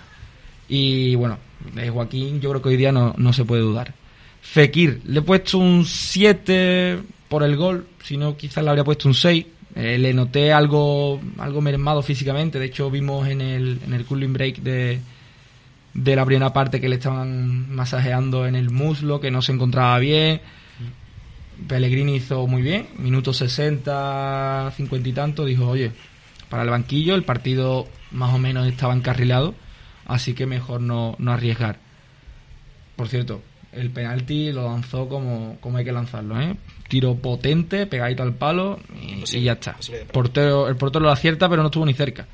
Y 0.69 1.15
bueno, 1.15 1.39
de 1.75 1.89
Joaquín 1.91 2.41
yo 2.41 2.51
creo 2.51 2.63
que 2.63 2.71
hoy 2.71 2.77
día 2.77 2.91
no, 2.91 3.15
no 3.17 3.33
se 3.33 3.45
puede 3.45 3.63
dudar. 3.63 3.95
Fekir, 4.41 5.03
le 5.07 5.21
he 5.21 5.23
puesto 5.23 5.59
un 5.59 5.85
7 5.85 6.99
por 7.29 7.43
el 7.43 7.57
gol, 7.57 7.87
si 8.03 8.17
no 8.17 8.37
quizás 8.37 8.65
le 8.65 8.71
habría 8.71 8.85
puesto 8.85 9.09
un 9.09 9.15
6. 9.15 9.47
Eh, 9.77 9.99
le 9.99 10.13
noté 10.13 10.53
algo 10.53 11.21
algo 11.39 11.61
mermado 11.61 12.03
físicamente, 12.03 12.59
de 12.59 12.67
hecho 12.67 12.91
vimos 12.91 13.29
en 13.29 13.41
el, 13.41 13.79
en 13.87 13.95
el 13.95 14.05
cooling 14.05 14.33
break 14.33 14.57
de, 14.57 14.99
de 15.95 16.17
la 16.17 16.25
primera 16.25 16.53
parte 16.53 16.81
que 16.81 16.89
le 16.89 16.97
estaban 16.97 17.73
masajeando 17.73 18.47
en 18.47 18.57
el 18.57 18.71
muslo, 18.71 19.21
que 19.21 19.31
no 19.31 19.43
se 19.43 19.53
encontraba 19.53 19.99
bien. 19.99 20.41
Pellegrini 21.69 22.17
hizo 22.17 22.47
muy 22.47 22.63
bien, 22.63 22.89
minuto 22.99 23.33
60, 23.33 24.73
50 24.77 25.09
y 25.09 25.13
tanto, 25.13 25.45
dijo, 25.45 25.69
oye, 25.69 25.93
para 26.49 26.63
el 26.63 26.71
banquillo 26.71 27.15
el 27.15 27.23
partido 27.23 27.87
más 28.11 28.35
o 28.35 28.39
menos 28.39 28.67
estaba 28.67 28.95
encarrilado, 28.95 29.55
así 30.07 30.35
que 30.35 30.47
mejor 30.47 30.81
no, 30.81 31.15
no 31.19 31.33
arriesgar. 31.33 31.79
Por 32.97 33.09
cierto, 33.09 33.43
el 33.73 33.91
penalti 33.91 34.53
lo 34.53 34.65
lanzó 34.65 35.09
como, 35.09 35.57
como 35.61 35.79
hay 35.79 35.85
que 35.85 35.93
lanzarlo, 35.93 36.41
¿eh? 36.41 36.55
Tiro 36.89 37.15
potente, 37.15 37.87
pegadito 37.87 38.23
al 38.23 38.35
palo 38.35 38.81
y, 39.01 39.23
y 39.37 39.43
ya 39.43 39.53
está. 39.53 39.77
Portero, 40.13 40.69
el 40.69 40.77
portero 40.77 41.05
lo 41.05 41.11
acierta, 41.13 41.49
pero 41.49 41.63
no 41.63 41.69
estuvo 41.69 41.87
ni 41.87 41.95
cerca. 41.95 42.27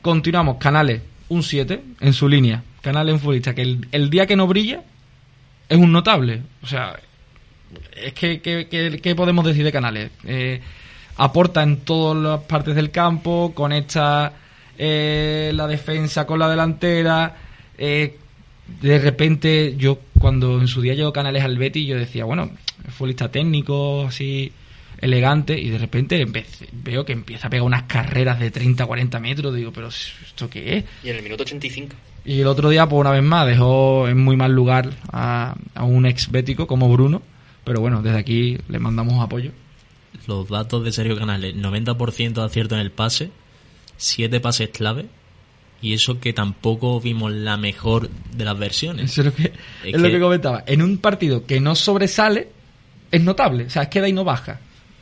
Continuamos, 0.00 0.56
Canales, 0.56 1.02
un 1.28 1.42
7 1.42 1.80
en 2.00 2.12
su 2.12 2.28
línea. 2.28 2.62
Canales 2.80 3.12
es 3.12 3.14
un 3.14 3.20
futbolista 3.20 3.54
que 3.54 3.62
el, 3.62 3.86
el 3.92 4.10
día 4.10 4.26
que 4.26 4.36
no 4.36 4.46
brilla 4.46 4.82
es 5.68 5.78
un 5.78 5.92
notable. 5.92 6.42
O 6.62 6.66
sea, 6.66 6.98
es 7.96 8.12
que, 8.14 8.40
que- 8.40 8.68
que- 8.68 9.00
¿qué 9.00 9.14
podemos 9.14 9.44
decir 9.44 9.64
de 9.64 9.70
Canales? 9.72 10.10
Eh, 10.24 10.60
aporta 11.18 11.62
en 11.62 11.78
todas 11.78 12.20
las 12.22 12.40
partes 12.40 12.74
del 12.74 12.90
campo, 12.90 13.52
conecta 13.54 14.32
eh, 14.78 15.52
la 15.54 15.66
defensa 15.66 16.26
con 16.26 16.38
la 16.38 16.48
delantera. 16.48 17.36
eh, 17.78 18.16
de 18.80 18.98
repente, 18.98 19.74
yo 19.76 19.98
cuando 20.22 20.60
en 20.60 20.68
su 20.68 20.80
día 20.80 20.94
llegó 20.94 21.12
Canales 21.12 21.42
al 21.42 21.58
Betis, 21.58 21.86
yo 21.86 21.96
decía, 21.96 22.24
bueno, 22.24 22.50
es 22.86 22.94
futbolista 22.94 23.30
técnico, 23.30 24.06
así 24.06 24.52
elegante, 25.00 25.60
y 25.60 25.68
de 25.68 25.78
repente 25.78 26.24
veo 26.72 27.04
que 27.04 27.12
empieza 27.12 27.48
a 27.48 27.50
pegar 27.50 27.66
unas 27.66 27.82
carreras 27.82 28.38
de 28.38 28.52
30, 28.52 28.86
40 28.86 29.18
metros. 29.18 29.54
Digo, 29.54 29.72
pero 29.72 29.88
¿esto 29.88 30.48
qué 30.48 30.78
es? 30.78 30.84
Y 31.02 31.10
en 31.10 31.16
el 31.16 31.22
minuto 31.24 31.42
85. 31.42 31.96
Y 32.24 32.40
el 32.40 32.46
otro 32.46 32.68
día, 32.70 32.88
pues 32.88 33.00
una 33.00 33.10
vez 33.10 33.22
más, 33.24 33.48
dejó 33.48 34.06
en 34.06 34.22
muy 34.22 34.36
mal 34.36 34.52
lugar 34.52 34.90
a, 35.12 35.56
a 35.74 35.84
un 35.84 36.06
ex 36.06 36.30
bético 36.30 36.68
como 36.68 36.88
Bruno. 36.88 37.20
Pero 37.64 37.80
bueno, 37.80 38.00
desde 38.00 38.18
aquí 38.18 38.58
le 38.68 38.78
mandamos 38.78 39.20
apoyo. 39.20 39.50
los 40.28 40.48
datos 40.48 40.84
de 40.84 40.92
Sergio 40.92 41.18
Canales, 41.18 41.56
90% 41.56 42.34
de 42.34 42.44
acierto 42.44 42.76
en 42.76 42.80
el 42.80 42.92
pase, 42.92 43.30
7 43.96 44.38
pases 44.38 44.68
clave, 44.68 45.06
y 45.82 45.92
eso 45.94 46.18
que 46.20 46.32
tampoco 46.32 47.00
vimos 47.00 47.32
la 47.32 47.56
mejor 47.56 48.08
de 48.34 48.44
las 48.44 48.58
versiones. 48.58 49.10
Eso 49.10 49.20
es 49.22 49.26
lo 49.26 49.34
que, 49.34 49.42
Es 49.44 49.94
es 49.94 50.00
lo 50.00 50.06
que- 50.08 50.14
que 50.14 50.20
comentaba. 50.20 50.64
En 50.66 50.80
un 50.80 50.98
partido 50.98 51.44
que 51.44 51.60
no 51.60 51.74
sobresale, 51.74 52.48
es 53.10 53.20
notable. 53.20 53.64
O 53.64 53.70
sea, 53.70 53.82
es 53.82 53.88
que 53.88 54.00
de 54.00 54.06
ahí 54.06 54.12
no 54.12 54.24
baja. 54.24 54.60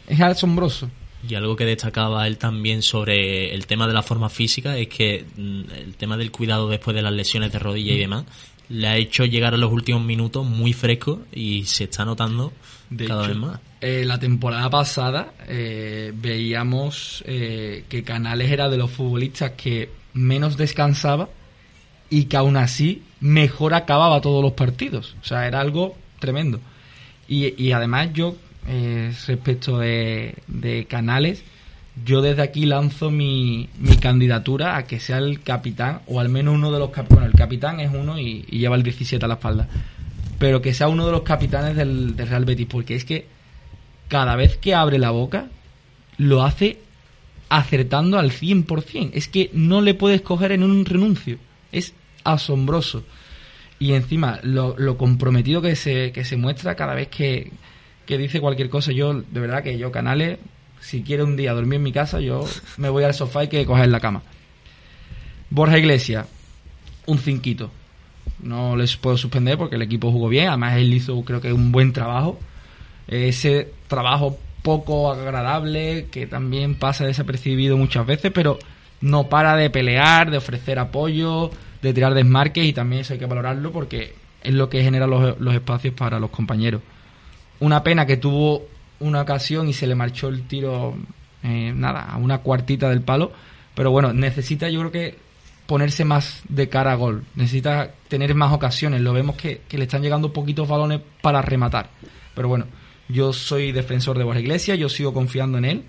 Es 0.09 0.20
asombroso. 0.20 0.91
Y 1.28 1.35
algo 1.35 1.55
que 1.55 1.66
destacaba 1.66 2.26
él 2.26 2.39
también 2.39 2.83
sobre 2.83 3.55
el 3.55 3.66
tema 3.66 3.87
de 3.87 3.93
la 3.93 4.03
forma 4.03 4.31
física 4.31 4.76
es 4.78 4.89
que 4.89 5.24
mm, 5.37 5.61
el 5.76 5.95
tema 5.97 6.16
del 6.16 6.31
cuidado 6.31 6.68
después 6.68 6.97
de 6.97 7.03
las 7.03 7.12
lesiones 7.12 7.53
de 7.53 7.59
rodilla 7.59 7.93
y 7.93 7.97
Mm. 7.97 8.01
demás 8.01 8.24
le 8.70 8.87
ha 8.89 8.97
hecho 8.97 9.24
llegar 9.24 9.53
a 9.53 9.57
los 9.59 9.70
últimos 9.72 10.03
minutos 10.03 10.47
muy 10.47 10.72
fresco 10.72 11.22
y 11.33 11.64
se 11.64 11.85
está 11.85 12.05
notando 12.05 12.53
De 12.89 13.05
cada 13.07 13.24
hecho, 13.24 13.28
vez 13.33 13.39
más. 13.39 13.61
eh, 13.81 14.05
la 14.07 14.18
temporada 14.18 14.70
pasada 14.70 15.35
eh, 15.49 16.12
veíamos 16.14 17.22
eh, 17.26 17.85
que 17.89 18.03
Canales 18.03 18.51
era 18.51 18.68
de 18.68 18.78
los 18.78 18.91
futbolistas 18.91 19.53
que 19.53 19.91
menos 20.12 20.56
descansaba 20.56 21.28
y 22.08 22.24
que 22.24 22.36
aún 22.36 22.56
así 22.56 23.02
mejor 23.20 23.74
acababa 23.74 24.20
todos 24.20 24.42
los 24.42 24.52
partidos. 24.52 25.16
O 25.22 25.24
sea, 25.24 25.46
era 25.46 25.61
algo 25.61 25.96
tremendo. 26.18 26.61
Y, 27.28 27.54
y 27.62 27.72
además 27.72 28.11
yo, 28.12 28.34
eh, 28.66 29.12
respecto 29.26 29.78
de, 29.78 30.86
Canales, 30.88 31.44
yo 32.04 32.22
desde 32.22 32.42
aquí 32.42 32.66
lanzo 32.66 33.11
mi, 33.11 33.68
mi 33.78 33.96
candidatura 33.96 34.76
a 34.76 34.84
que 34.84 35.00
sea 35.00 35.18
el 35.18 35.42
capitán, 35.42 36.00
o 36.06 36.20
al 36.20 36.28
menos 36.28 36.54
uno 36.54 36.72
de 36.72 36.78
los 36.78 36.90
capitanes. 36.90 37.14
Bueno, 37.14 37.26
el 37.26 37.38
capitán 37.38 37.80
es 37.80 37.90
uno 37.92 38.18
y, 38.18 38.42
lleva 38.42 38.76
el 38.76 38.82
17 38.82 39.24
a 39.24 39.28
la 39.28 39.34
espalda. 39.34 39.68
Pero 40.38 40.61
que 40.61 40.74
sea 40.74 40.88
uno 40.88 41.06
de 41.06 41.12
los 41.12 41.22
capitanes 41.22 41.76
del 41.76 42.16
Real 42.16 42.44
Betis, 42.44 42.66
porque 42.66 42.96
es 42.96 43.04
que 43.04 43.26
cada 44.08 44.34
vez 44.34 44.56
que 44.56 44.74
abre 44.74 44.98
la 44.98 45.11
boca, 45.11 45.46
lo 46.16 46.42
hace 46.42 46.80
acertando 47.51 48.18
al 48.18 48.30
100%. 48.30 49.11
Es 49.12 49.28
que 49.28 49.51
no 49.53 49.82
le 49.82 49.92
puedes 49.92 50.22
coger 50.22 50.53
en 50.53 50.62
un 50.62 50.86
renuncio. 50.86 51.36
Es 51.72 51.92
asombroso. 52.24 53.05
Y 53.78 53.92
encima, 53.92 54.40
lo, 54.42 54.96
comprometido 54.96 55.61
que 55.61 55.76
se, 55.76 56.12
que 56.12 56.24
se 56.24 56.36
muestra 56.36 56.76
cada 56.76 56.94
vez 56.94 57.09
que, 57.09 57.51
que 58.07 58.16
dice 58.16 58.40
cualquier 58.40 58.70
cosa. 58.70 58.92
Yo, 58.92 59.14
de 59.14 59.40
verdad 59.40 59.62
que 59.62 59.76
yo, 59.76 59.90
Canales, 59.90 60.38
si 60.80 61.03
quiero 61.03 61.24
un 61.24 61.36
día 61.36 61.53
dormir 61.53 61.76
en 61.76 61.82
mi 61.82 61.92
casa, 61.92 62.20
yo 62.20 62.46
me 62.76 62.88
voy 62.88 63.05
al 63.05 63.14
sofá 63.14 63.44
y 63.44 63.48
que 63.48 63.66
coger 63.66 63.88
la 63.88 64.01
cama. 64.01 64.22
Borja 65.51 65.78
Iglesias, 65.78 66.26
un 67.07 67.18
cinquito. 67.18 67.70
No 68.42 68.76
les 68.76 68.96
puedo 68.96 69.16
suspender 69.16 69.59
porque 69.59 69.76
el 69.76 69.82
equipo 69.82 70.12
jugó 70.12 70.28
bien. 70.28 70.48
Además, 70.48 70.76
él 70.76 70.94
hizo, 70.94 71.20
creo 71.24 71.40
que, 71.40 71.53
un 71.53 71.72
buen 71.72 71.92
trabajo. 71.92 72.38
Ese 73.09 73.72
trabajo 73.88 74.38
poco 74.62 75.12
agradable 75.12 76.06
que 76.11 76.26
también 76.26 76.74
pasa 76.74 77.06
desapercibido 77.06 77.76
muchas 77.76 78.06
veces, 78.06 78.30
pero 78.32 78.58
no 79.00 79.28
para 79.28 79.56
de 79.56 79.70
pelear, 79.70 80.30
de 80.30 80.36
ofrecer 80.36 80.78
apoyo, 80.78 81.50
de 81.82 81.94
tirar 81.94 82.14
desmarques 82.14 82.64
y 82.64 82.72
también 82.72 83.02
eso 83.02 83.14
hay 83.14 83.18
que 83.18 83.26
valorarlo 83.26 83.72
porque 83.72 84.14
es 84.42 84.54
lo 84.54 84.68
que 84.68 84.82
genera 84.82 85.06
los, 85.06 85.38
los 85.40 85.54
espacios 85.54 85.94
para 85.94 86.18
los 86.18 86.30
compañeros. 86.30 86.82
Una 87.61 87.82
pena 87.82 88.06
que 88.06 88.16
tuvo 88.16 88.66
una 89.00 89.22
ocasión 89.22 89.68
y 89.68 89.72
se 89.72 89.86
le 89.86 89.94
marchó 89.94 90.28
el 90.28 90.46
tiro, 90.46 90.94
eh, 91.42 91.72
nada, 91.74 92.02
a 92.02 92.16
una 92.16 92.38
cuartita 92.38 92.88
del 92.88 93.02
palo. 93.02 93.32
Pero 93.74 93.90
bueno, 93.90 94.12
necesita 94.12 94.68
yo 94.68 94.80
creo 94.80 94.92
que 94.92 95.18
ponerse 95.66 96.04
más 96.04 96.42
de 96.48 96.68
cara 96.68 96.92
a 96.92 96.96
gol. 96.96 97.24
Necesita 97.34 97.90
tener 98.08 98.34
más 98.34 98.52
ocasiones. 98.52 99.00
Lo 99.00 99.12
vemos 99.12 99.36
que, 99.36 99.62
que 99.68 99.78
le 99.78 99.84
están 99.84 100.02
llegando 100.02 100.32
poquitos 100.32 100.68
balones 100.68 101.00
para 101.22 101.42
rematar. 101.42 101.90
Pero 102.34 102.48
bueno, 102.48 102.66
yo 103.12 103.32
soy 103.32 103.72
defensor 103.72 104.18
de 104.18 104.24
Borja 104.24 104.40
Iglesias, 104.40 104.78
yo 104.78 104.88
sigo 104.88 105.12
confiando 105.12 105.58
en 105.58 105.64
él 105.64 105.82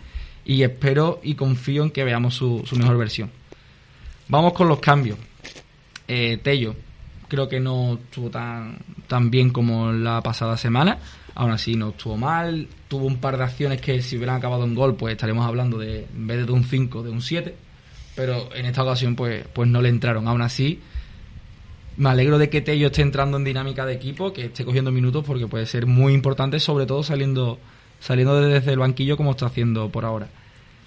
y 0.45 0.63
espero 0.63 1.19
y 1.23 1.35
confío 1.35 1.83
en 1.83 1.91
que 1.91 2.03
veamos 2.03 2.33
su, 2.33 2.63
su 2.65 2.75
mejor 2.75 2.97
versión. 2.97 3.31
Vamos 4.27 4.53
con 4.53 4.67
los 4.67 4.79
cambios. 4.79 5.17
Eh, 6.07 6.39
Tello, 6.41 6.75
creo 7.27 7.47
que 7.47 7.59
no 7.59 7.93
estuvo 7.93 8.29
tan, 8.29 8.77
tan 9.07 9.31
bien 9.31 9.51
como 9.51 9.91
la 9.91 10.21
pasada 10.21 10.57
semana. 10.57 10.99
Aún 11.35 11.51
así, 11.51 11.75
no 11.75 11.89
estuvo 11.89 12.17
mal. 12.17 12.67
Tuvo 12.87 13.05
un 13.05 13.17
par 13.17 13.37
de 13.37 13.43
acciones 13.43 13.81
que, 13.81 14.01
si 14.01 14.17
hubieran 14.17 14.35
acabado 14.35 14.65
en 14.65 14.75
gol, 14.75 14.95
pues 14.95 15.13
estaríamos 15.13 15.45
hablando 15.45 15.77
de, 15.77 16.07
en 16.13 16.27
vez 16.27 16.45
de 16.45 16.51
un 16.51 16.63
5, 16.63 17.03
de 17.03 17.09
un 17.09 17.21
7. 17.21 17.55
Pero 18.15 18.53
en 18.55 18.65
esta 18.65 18.83
ocasión, 18.83 19.15
pues, 19.15 19.45
pues 19.53 19.69
no 19.69 19.81
le 19.81 19.89
entraron. 19.89 20.27
Aún 20.27 20.41
así, 20.41 20.81
me 21.97 22.09
alegro 22.09 22.37
de 22.37 22.49
que 22.49 22.61
Tello 22.61 22.87
esté 22.87 23.01
entrando 23.01 23.37
en 23.37 23.43
dinámica 23.43 23.85
de 23.85 23.93
equipo, 23.93 24.33
que 24.33 24.45
esté 24.45 24.65
cogiendo 24.65 24.91
minutos, 24.91 25.23
porque 25.25 25.47
puede 25.47 25.65
ser 25.65 25.85
muy 25.85 26.13
importante, 26.13 26.59
sobre 26.59 26.85
todo 26.85 27.03
saliendo, 27.03 27.59
saliendo 27.99 28.41
desde 28.41 28.71
el 28.71 28.79
banquillo 28.79 29.17
como 29.17 29.31
está 29.31 29.47
haciendo 29.47 29.89
por 29.89 30.05
ahora. 30.05 30.29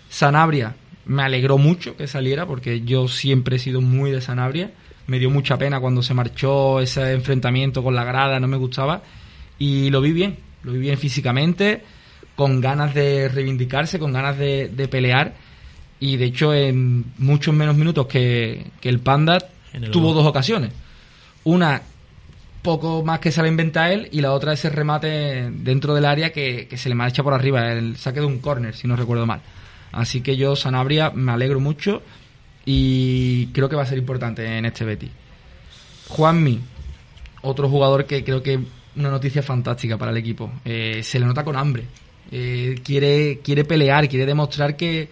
Sanabria, 0.08 0.76
me 1.06 1.22
alegró 1.22 1.58
mucho 1.58 1.96
que 1.96 2.06
saliera, 2.06 2.46
porque 2.46 2.80
yo 2.82 3.08
siempre 3.08 3.56
he 3.56 3.58
sido 3.58 3.80
muy 3.80 4.10
de 4.10 4.20
Sanabria. 4.20 4.72
Me 5.06 5.18
dio 5.18 5.28
mucha 5.28 5.58
pena 5.58 5.80
cuando 5.80 6.02
se 6.02 6.14
marchó 6.14 6.80
ese 6.80 7.12
enfrentamiento 7.12 7.82
con 7.82 7.94
la 7.94 8.04
grada, 8.04 8.40
no 8.40 8.48
me 8.48 8.56
gustaba. 8.56 9.02
Y 9.58 9.90
lo 9.90 10.00
vi 10.00 10.12
bien, 10.12 10.38
lo 10.62 10.72
vi 10.72 10.78
bien 10.78 10.98
físicamente, 10.98 11.82
con 12.34 12.60
ganas 12.60 12.94
de 12.94 13.28
reivindicarse, 13.28 13.98
con 13.98 14.12
ganas 14.12 14.38
de, 14.38 14.68
de 14.68 14.88
pelear. 14.88 15.34
Y 16.00 16.16
de 16.16 16.24
hecho, 16.24 16.54
en 16.54 17.04
muchos 17.18 17.54
menos 17.54 17.76
minutos 17.76 18.06
que, 18.06 18.66
que 18.80 18.88
el 18.88 19.00
Panda, 19.00 19.38
el 19.72 19.90
tuvo 19.90 20.14
dos 20.14 20.26
ocasiones. 20.26 20.70
Una 21.44 21.82
poco 22.62 23.04
más 23.04 23.20
que 23.20 23.30
se 23.30 23.42
la 23.42 23.48
inventa 23.48 23.92
él 23.92 24.08
y 24.10 24.22
la 24.22 24.32
otra 24.32 24.54
ese 24.54 24.70
remate 24.70 25.50
dentro 25.50 25.94
del 25.94 26.06
área 26.06 26.32
que, 26.32 26.66
que 26.66 26.78
se 26.78 26.88
le 26.88 26.94
marcha 26.94 27.22
por 27.22 27.34
arriba, 27.34 27.70
el 27.72 27.96
saque 27.98 28.20
de 28.20 28.26
un 28.26 28.38
córner, 28.38 28.74
si 28.74 28.88
no 28.88 28.96
recuerdo 28.96 29.26
mal. 29.26 29.42
Así 29.92 30.22
que 30.22 30.36
yo, 30.36 30.56
Sanabria, 30.56 31.10
me 31.10 31.32
alegro 31.32 31.60
mucho 31.60 32.02
y 32.64 33.46
creo 33.48 33.68
que 33.68 33.76
va 33.76 33.82
a 33.82 33.86
ser 33.86 33.98
importante 33.98 34.44
en 34.58 34.64
este 34.64 34.84
Betis. 34.84 35.10
Juanmi, 36.08 36.60
otro 37.42 37.68
jugador 37.68 38.06
que 38.06 38.24
creo 38.24 38.42
que 38.42 38.58
una 38.96 39.10
noticia 39.10 39.42
fantástica 39.42 39.98
para 39.98 40.10
el 40.10 40.16
equipo. 40.16 40.50
Eh, 40.64 41.00
se 41.02 41.18
le 41.18 41.26
nota 41.26 41.44
con 41.44 41.56
hambre. 41.56 41.84
Eh, 42.30 42.80
quiere, 42.82 43.40
quiere 43.44 43.64
pelear, 43.64 44.08
quiere 44.08 44.26
demostrar 44.26 44.76
que, 44.76 45.08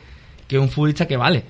que 0.49 0.57
es 0.57 0.63
un 0.63 0.71
futbolista 0.71 1.07
que 1.07 1.17
vale. 1.17 1.45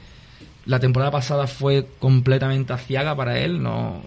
La 0.67 0.81
temporada 0.81 1.11
pasada 1.11 1.47
fue 1.47 1.87
completamente 1.99 2.73
aciaga 2.73 3.15
para 3.15 3.39
él. 3.39 3.63
No 3.63 4.03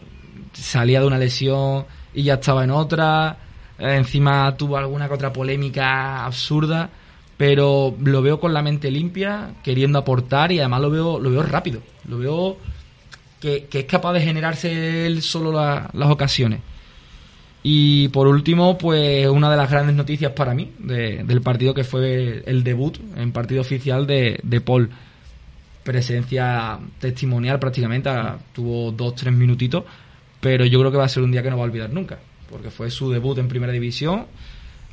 salía 0.56 1.00
de 1.02 1.08
una 1.08 1.18
lesión 1.18 1.86
y 2.14 2.24
ya 2.24 2.36
estaba 2.36 2.64
en 2.64 2.72
otra. 2.72 3.38
Eh, 3.78 3.96
encima 3.98 4.56
tuvo 4.58 4.78
alguna 4.78 5.08
que 5.08 5.14
otra 5.14 5.32
polémica 5.34 6.26
absurda. 6.26 6.90
Pero 7.38 7.94
lo 8.02 8.22
veo 8.22 8.40
con 8.40 8.54
la 8.54 8.62
mente 8.62 8.90
limpia, 8.90 9.56
queriendo 9.62 10.00
aportar 10.00 10.54
y 10.54 10.60
además 10.60 10.80
lo 10.82 10.90
veo, 10.90 11.20
lo 11.20 11.30
veo 11.30 11.44
rápido. 11.44 11.82
Lo 12.08 12.18
veo 12.18 12.58
que, 13.42 13.66
que 13.66 13.80
es 13.80 13.86
capaz 13.86 14.14
de 14.14 14.22
generarse 14.22 15.06
él 15.06 15.22
solo 15.22 15.52
la- 15.52 15.90
las 15.94 16.10
ocasiones. 16.10 16.62
Y 17.62 18.08
por 18.10 18.28
último, 18.28 18.78
pues 18.78 19.28
una 19.28 19.50
de 19.52 19.58
las 19.58 19.70
grandes 19.70 19.96
noticias 19.98 20.32
para 20.32 20.54
mí 20.54 20.72
de- 20.80 21.24
del 21.26 21.42
partido 21.42 21.74
que 21.74 21.84
fue 21.84 22.42
el 22.46 22.64
debut 22.64 22.98
en 23.18 23.34
partido 23.34 23.60
oficial 23.60 24.08
de, 24.08 24.40
de 24.42 24.62
Paul. 24.62 24.90
Presencia 25.84 26.80
testimonial 27.00 27.60
prácticamente, 27.60 28.10
tuvo 28.54 28.92
dos, 28.92 29.14
tres 29.16 29.34
minutitos, 29.34 29.84
pero 30.42 30.66
yo 30.66 30.80
creo 30.80 30.92
que 30.92 30.98
va 30.98 31.06
a 31.06 31.10
ser 31.10 31.24
un 31.24 31.32
día 31.32 31.44
que 31.44 31.50
no 31.50 31.58
va 31.58 31.64
a 31.64 31.68
olvidar 31.68 31.90
nunca, 31.92 32.20
porque 32.50 32.70
fue 32.70 32.90
su 32.92 33.12
debut 33.12 33.38
en 33.38 33.48
primera 33.48 33.72
división. 33.72 34.28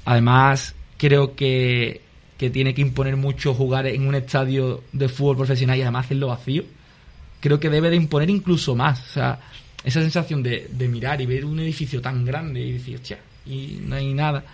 Además, 0.04 0.74
creo 0.96 1.34
que, 1.34 2.00
que 2.38 2.50
tiene 2.50 2.74
que 2.74 2.82
imponer 2.82 3.16
mucho 3.16 3.54
jugar 3.54 3.86
en 3.86 4.06
un 4.06 4.14
estadio 4.14 4.82
de 4.92 5.08
fútbol 5.08 5.36
profesional 5.36 5.78
y 5.78 5.82
además 5.82 6.06
hacerlo 6.06 6.28
vacío 6.28 6.64
creo 7.42 7.58
que 7.58 7.68
debe 7.68 7.90
de 7.90 7.96
imponer 7.96 8.30
incluso 8.30 8.74
más. 8.74 9.16
O 9.18 9.36
esa 9.84 10.00
sensación 10.00 10.42
de, 10.42 10.68
de 10.70 10.88
mirar 10.88 11.20
y 11.20 11.26
ver 11.26 11.44
un 11.44 11.58
edificio 11.58 12.00
tan 12.00 12.24
grande 12.24 12.60
y 12.60 12.72
decir, 12.72 12.94
hostia, 12.94 13.18
y 13.44 13.80
no 13.84 13.96
hay 13.96 14.14
nada. 14.14 14.44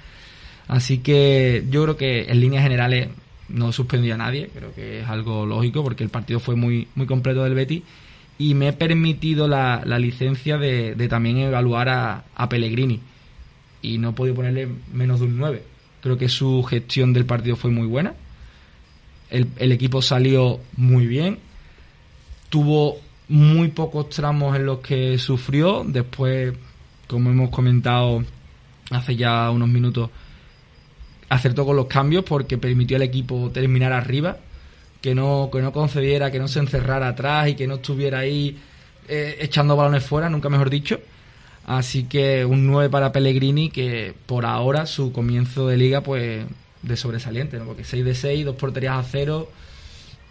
Así 0.66 0.98
que 0.98 1.64
yo 1.70 1.82
creo 1.84 1.96
que 1.96 2.22
en 2.22 2.40
líneas 2.40 2.62
generales 2.62 3.08
no 3.50 3.70
suspendió 3.72 4.14
a 4.14 4.16
nadie, 4.16 4.50
creo 4.54 4.74
que 4.74 5.00
es 5.00 5.08
algo 5.08 5.44
lógico 5.44 5.82
porque 5.82 6.02
el 6.02 6.08
partido 6.08 6.40
fue 6.40 6.56
muy, 6.56 6.88
muy 6.94 7.06
completo 7.06 7.44
del 7.44 7.54
Betis 7.54 7.82
y 8.38 8.54
me 8.54 8.68
he 8.68 8.72
permitido 8.72 9.48
la, 9.48 9.82
la 9.84 9.98
licencia 9.98 10.58
de, 10.58 10.94
de 10.94 11.08
también 11.08 11.38
evaluar 11.38 11.88
a, 11.88 12.24
a 12.34 12.48
Pellegrini 12.48 13.00
y 13.82 13.98
no 13.98 14.10
he 14.10 14.12
podido 14.12 14.36
ponerle 14.36 14.68
menos 14.92 15.20
de 15.20 15.26
un 15.26 15.36
9. 15.36 15.62
Creo 16.00 16.16
que 16.16 16.28
su 16.28 16.62
gestión 16.62 17.12
del 17.12 17.26
partido 17.26 17.56
fue 17.56 17.70
muy 17.70 17.86
buena. 17.86 18.14
El, 19.30 19.48
el 19.56 19.72
equipo 19.72 20.00
salió 20.00 20.60
muy 20.76 21.06
bien, 21.06 21.38
tuvo 22.48 22.98
muy 23.28 23.68
pocos 23.68 24.08
tramos 24.08 24.56
en 24.56 24.66
los 24.66 24.78
que 24.78 25.18
sufrió. 25.18 25.84
Después, 25.86 26.54
como 27.06 27.30
hemos 27.30 27.50
comentado 27.50 28.24
hace 28.90 29.16
ya 29.16 29.50
unos 29.50 29.68
minutos, 29.68 30.10
acertó 31.28 31.66
con 31.66 31.76
los 31.76 31.86
cambios 31.86 32.24
porque 32.24 32.56
permitió 32.58 32.96
al 32.96 33.02
equipo 33.02 33.50
terminar 33.50 33.92
arriba, 33.92 34.38
que 35.00 35.14
no, 35.14 35.48
que 35.52 35.60
no 35.60 35.72
concediera, 35.72 36.30
que 36.30 36.38
no 36.38 36.48
se 36.48 36.58
encerrara 36.58 37.08
atrás 37.08 37.48
y 37.48 37.54
que 37.54 37.66
no 37.66 37.76
estuviera 37.76 38.20
ahí 38.20 38.58
eh, 39.08 39.38
echando 39.40 39.76
balones 39.76 40.04
fuera, 40.04 40.28
nunca 40.28 40.48
mejor 40.48 40.70
dicho. 40.70 41.00
Así 41.66 42.04
que 42.04 42.44
un 42.44 42.66
9 42.66 42.88
para 42.88 43.12
Pellegrini, 43.12 43.70
que 43.70 44.14
por 44.26 44.46
ahora 44.46 44.86
su 44.86 45.12
comienzo 45.12 45.68
de 45.68 45.76
liga, 45.76 46.02
pues 46.02 46.46
de 46.82 46.96
sobresaliente, 46.96 47.58
¿no? 47.58 47.66
porque 47.66 47.84
6 47.84 48.04
de 48.04 48.14
6, 48.14 48.44
dos 48.44 48.56
porterías 48.56 48.96
a 48.96 49.02
cero, 49.02 49.50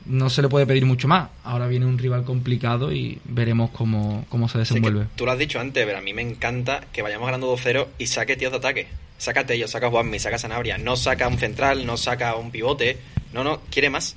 no 0.05 0.30
se 0.30 0.41
le 0.41 0.49
puede 0.49 0.65
pedir 0.65 0.86
mucho 0.86 1.07
más. 1.07 1.30
Ahora 1.43 1.68
viene 1.68 1.86
un 1.86 1.97
rival 1.97 2.24
complicado 2.24 2.91
y 2.91 3.20
veremos 3.26 3.70
cómo, 3.72 4.26
cómo 4.30 4.47
se 4.47 4.53
que 4.53 4.59
desenvuelve. 4.59 5.07
tú 5.15 5.26
lo 5.26 5.32
has 5.32 5.38
dicho 5.38 5.59
antes, 5.59 5.86
pero 5.86 5.97
a 5.97 6.01
mí 6.01 6.13
me 6.13 6.22
encanta 6.22 6.82
que 6.91 7.01
vayamos 7.01 7.28
ganando 7.28 7.53
2-0 7.55 7.88
y 7.97 8.07
saque 8.07 8.36
tíos 8.36 8.51
de 8.51 8.57
ataque. 8.57 8.88
Saca 9.18 9.45
Tello, 9.45 9.68
saca 9.68 9.89
Juanmi, 9.89 10.20
saca 10.20 10.38
Sanabria. 10.38 10.78
No 10.78 10.95
saca 10.95 11.28
un 11.28 11.38
central, 11.38 11.86
no 11.86 11.97
saca 11.97 12.36
un 12.36 12.51
pivote. 12.51 12.97
No, 13.34 13.43
no, 13.43 13.61
quiere 13.70 13.89
más. 13.89 14.15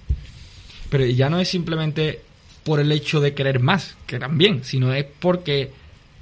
Pero 0.91 1.07
ya 1.07 1.30
no 1.30 1.41
es 1.41 1.49
simplemente 1.49 2.20
por 2.64 2.80
el 2.80 2.93
hecho 2.93 3.20
de 3.20 3.32
querer 3.32 3.61
más, 3.61 3.97
que 4.07 4.18
también, 4.18 4.64
sino 4.64 4.93
es 4.93 5.07
porque 5.18 5.70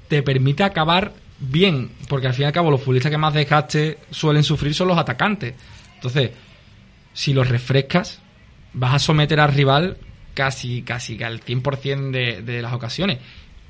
te 0.09 0.23
permite 0.23 0.63
acabar 0.63 1.13
bien, 1.41 1.91
porque 2.09 2.27
al 2.27 2.35
fin 2.35 2.45
y 2.45 2.47
al 2.47 2.53
cabo 2.53 2.71
los 2.71 2.81
futbolistas 2.81 3.11
que 3.11 3.19
más 3.19 3.35
desgaste 3.35 3.99
suelen 4.11 4.45
sufrir 4.45 4.75
son 4.75 4.89
los 4.89 4.99
atacantes. 4.99 5.55
Entonces, 5.95 6.31
si 7.13 7.33
los 7.33 7.49
refrescas, 7.49 8.21
vas 8.73 8.95
a 8.95 8.99
someter 8.99 9.41
al 9.41 9.53
rival 9.53 9.97
casi, 10.35 10.83
casi 10.83 11.21
al 11.23 11.41
100% 11.41 12.11
de, 12.11 12.43
de 12.43 12.63
las 12.63 12.73
ocasiones. 12.73 13.19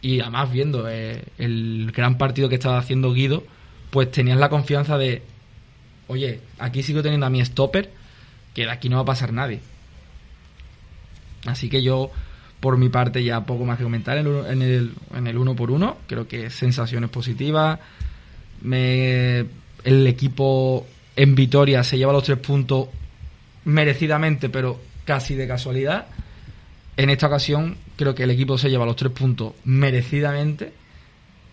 Y 0.01 0.21
además 0.21 0.53
viendo 0.53 0.89
eh, 0.89 1.25
el 1.39 1.91
gran 1.95 2.19
partido 2.19 2.49
que 2.49 2.57
estaba 2.57 2.79
haciendo 2.79 3.13
Guido, 3.13 3.45
pues 3.91 4.11
tenías 4.11 4.39
la 4.39 4.49
confianza 4.49 4.99
de, 4.99 5.23
oye, 6.07 6.41
aquí 6.59 6.83
sigo 6.83 7.03
teniendo 7.03 7.27
a 7.27 7.31
mi 7.31 7.45
stopper, 7.45 7.91
que 8.55 8.63
de 8.63 8.71
aquí 8.71 8.89
no 8.89 8.97
va 8.97 9.03
a 9.03 9.07
pasar 9.07 9.33
nadie. 9.33 9.61
Así 11.49 11.69
que 11.69 11.83
yo, 11.83 12.11
por 12.61 12.77
mi 12.77 12.89
parte, 12.89 13.23
ya 13.25 13.45
poco 13.45 13.65
más 13.65 13.79
que 13.79 13.85
comentar 13.85 14.19
en 14.19 14.27
el, 14.63 14.93
en 15.15 15.27
el 15.27 15.39
uno 15.39 15.55
por 15.57 15.71
uno. 15.71 15.99
Creo 16.07 16.29
que 16.29 16.51
sensaciones 16.51 17.11
positivas. 17.11 17.79
Me, 18.63 19.47
el 19.85 20.07
equipo 20.07 20.87
en 21.17 21.35
Vitoria 21.35 21.83
se 21.85 21.99
lleva 21.99 22.13
los 22.13 22.25
tres 22.25 22.39
puntos 22.39 22.89
merecidamente, 23.65 24.49
pero 24.49 24.81
casi 25.05 25.35
de 25.35 25.49
casualidad. 25.49 26.07
En 26.97 27.11
esta 27.11 27.27
ocasión 27.27 27.77
creo 27.97 28.15
que 28.15 28.25
el 28.25 28.31
equipo 28.31 28.59
se 28.59 28.71
lleva 28.71 28.85
los 28.85 28.97
tres 28.97 29.13
puntos 29.13 29.53
merecidamente 29.65 30.73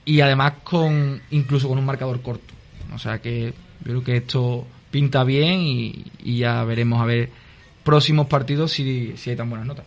y 0.05 0.21
además 0.21 0.53
con 0.63 1.21
incluso 1.31 1.67
con 1.67 1.77
un 1.77 1.85
marcador 1.85 2.21
corto. 2.21 2.53
O 2.93 2.99
sea 2.99 3.19
que 3.21 3.53
yo 3.83 3.83
creo 3.83 4.03
que 4.03 4.17
esto 4.17 4.67
pinta 4.91 5.23
bien 5.23 5.61
y, 5.61 6.05
y 6.23 6.37
ya 6.39 6.63
veremos 6.63 7.01
a 7.01 7.05
ver 7.05 7.29
próximos 7.85 8.27
partidos 8.27 8.73
si, 8.73 9.15
si 9.15 9.29
hay 9.29 9.35
tan 9.37 9.49
buenas 9.49 9.67
notas. 9.67 9.85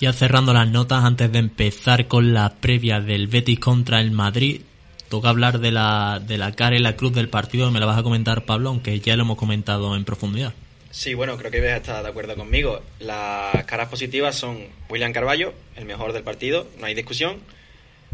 Ya 0.00 0.12
cerrando 0.12 0.54
las 0.54 0.68
notas, 0.68 1.04
antes 1.04 1.30
de 1.30 1.40
empezar 1.40 2.06
con 2.06 2.32
la 2.32 2.54
previa 2.54 3.00
del 3.00 3.26
Betis 3.26 3.58
contra 3.58 4.00
el 4.00 4.12
Madrid, 4.12 4.62
toca 5.08 5.28
hablar 5.28 5.58
de 5.58 5.72
la, 5.72 6.22
de 6.24 6.38
la 6.38 6.52
cara 6.52 6.76
y 6.76 6.78
la 6.78 6.96
cruz 6.96 7.12
del 7.12 7.28
partido, 7.28 7.70
me 7.72 7.80
la 7.80 7.86
vas 7.86 7.98
a 7.98 8.04
comentar 8.04 8.44
Pablo, 8.44 8.70
aunque 8.70 9.00
ya 9.00 9.16
lo 9.16 9.24
hemos 9.24 9.36
comentado 9.36 9.96
en 9.96 10.04
profundidad. 10.04 10.54
Sí, 10.90 11.14
bueno, 11.14 11.36
creo 11.36 11.50
que 11.50 11.60
a 11.68 11.76
estar 11.76 12.02
de 12.02 12.08
acuerdo 12.08 12.36
conmigo. 12.36 12.80
Las 13.00 13.64
caras 13.64 13.88
positivas 13.88 14.36
son 14.36 14.58
William 14.88 15.12
Carballo, 15.12 15.52
el 15.76 15.84
mejor 15.84 16.12
del 16.12 16.22
partido, 16.22 16.68
no 16.78 16.86
hay 16.86 16.94
discusión. 16.94 17.38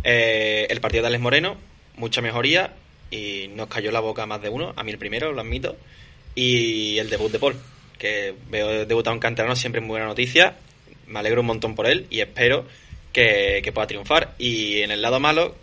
Eh, 0.03 0.67
el 0.71 0.81
partido 0.81 1.03
de 1.03 1.09
Alex 1.09 1.23
Moreno, 1.23 1.57
mucha 1.97 2.21
mejoría 2.21 2.73
y 3.11 3.49
nos 3.55 3.69
cayó 3.69 3.93
la 3.93 4.01
boca 4.01 4.27
más 4.27 4.43
de 4.43 4.49
uno, 4.49 4.73
a 4.77 4.83
mí 4.83 4.91
el 4.91 4.99
primero, 4.99 5.33
lo 5.33 5.41
admito. 5.43 5.77
Y 6.35 6.99
el 6.99 7.11
debut 7.11 7.31
de 7.31 7.39
Paul, 7.39 7.57
que 7.99 8.35
veo 8.51 8.87
debutar 8.87 9.13
un 9.13 9.21
canterano 9.21 9.57
siempre 9.57 9.81
es 9.81 9.87
muy 9.87 9.95
buena 9.95 10.07
noticia. 10.07 10.57
Me 11.07 11.19
alegro 11.19 11.41
un 11.41 11.47
montón 11.47 11.75
por 11.75 11.87
él 11.87 12.07
y 12.11 12.21
espero 12.21 12.67
que, 13.13 13.61
que 13.63 13.73
pueda 13.73 13.87
triunfar. 13.87 14.35
Y 14.39 14.81
en 14.81 14.91
el 14.91 15.03
lado 15.03 15.21
malo, 15.21 15.55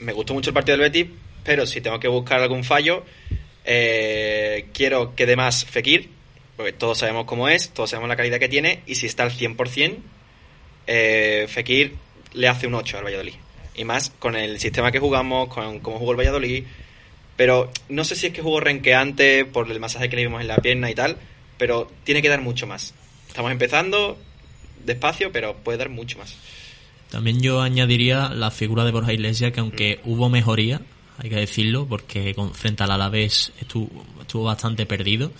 me 0.00 0.12
gustó 0.12 0.34
mucho 0.34 0.50
el 0.50 0.54
partido 0.54 0.78
del 0.78 0.90
Betis, 0.90 1.06
pero 1.44 1.66
si 1.66 1.80
tengo 1.80 2.00
que 2.00 2.08
buscar 2.08 2.40
algún 2.40 2.64
fallo, 2.64 3.04
eh, 3.64 4.66
quiero 4.72 5.14
que 5.14 5.26
dé 5.26 5.36
más 5.36 5.64
Fekir, 5.64 6.08
porque 6.56 6.72
todos 6.72 6.98
sabemos 6.98 7.24
cómo 7.26 7.48
es, 7.48 7.70
todos 7.70 7.90
sabemos 7.90 8.08
la 8.08 8.16
calidad 8.16 8.38
que 8.38 8.48
tiene, 8.48 8.82
y 8.86 8.94
si 8.94 9.06
está 9.06 9.24
al 9.24 9.32
100%, 9.32 9.96
eh, 10.86 11.46
Fekir 11.48 11.94
le 12.32 12.48
hace 12.48 12.66
un 12.66 12.74
8 12.74 12.98
al 12.98 13.04
Valladolid. 13.04 13.34
Y 13.74 13.84
más 13.84 14.10
con 14.18 14.36
el 14.36 14.58
sistema 14.58 14.92
que 14.92 14.98
jugamos, 14.98 15.48
con 15.48 15.80
cómo 15.80 15.98
jugó 15.98 16.12
el 16.12 16.18
Valladolid. 16.18 16.64
Pero 17.36 17.70
no 17.90 18.04
sé 18.04 18.16
si 18.16 18.28
es 18.28 18.32
que 18.32 18.40
jugó 18.40 18.60
renqueante 18.60 19.44
por 19.44 19.70
el 19.70 19.78
masaje 19.78 20.08
que 20.08 20.16
le 20.16 20.22
vimos 20.22 20.40
en 20.40 20.48
la 20.48 20.56
pierna 20.56 20.90
y 20.90 20.94
tal, 20.94 21.18
pero 21.58 21.90
tiene 22.04 22.22
que 22.22 22.28
dar 22.28 22.40
mucho 22.40 22.66
más. 22.66 22.94
Estamos 23.28 23.50
empezando 23.52 24.16
despacio, 24.84 25.32
pero 25.32 25.56
puede 25.56 25.78
dar 25.78 25.88
mucho 25.90 26.18
más. 26.18 26.36
También 27.10 27.40
yo 27.40 27.60
añadiría 27.62 28.28
la 28.30 28.50
figura 28.50 28.84
de 28.84 28.90
Borja 28.92 29.12
Iglesias, 29.12 29.52
que 29.52 29.60
aunque 29.60 30.00
hubo 30.04 30.28
mejoría, 30.28 30.80
hay 31.18 31.30
que 31.30 31.36
decirlo, 31.36 31.86
porque 31.86 32.34
con, 32.34 32.52
frente 32.54 32.82
al 32.82 32.90
Alavés 32.90 33.52
estuvo, 33.60 34.04
estuvo 34.20 34.44
bastante 34.44 34.86
perdido. 34.86 35.32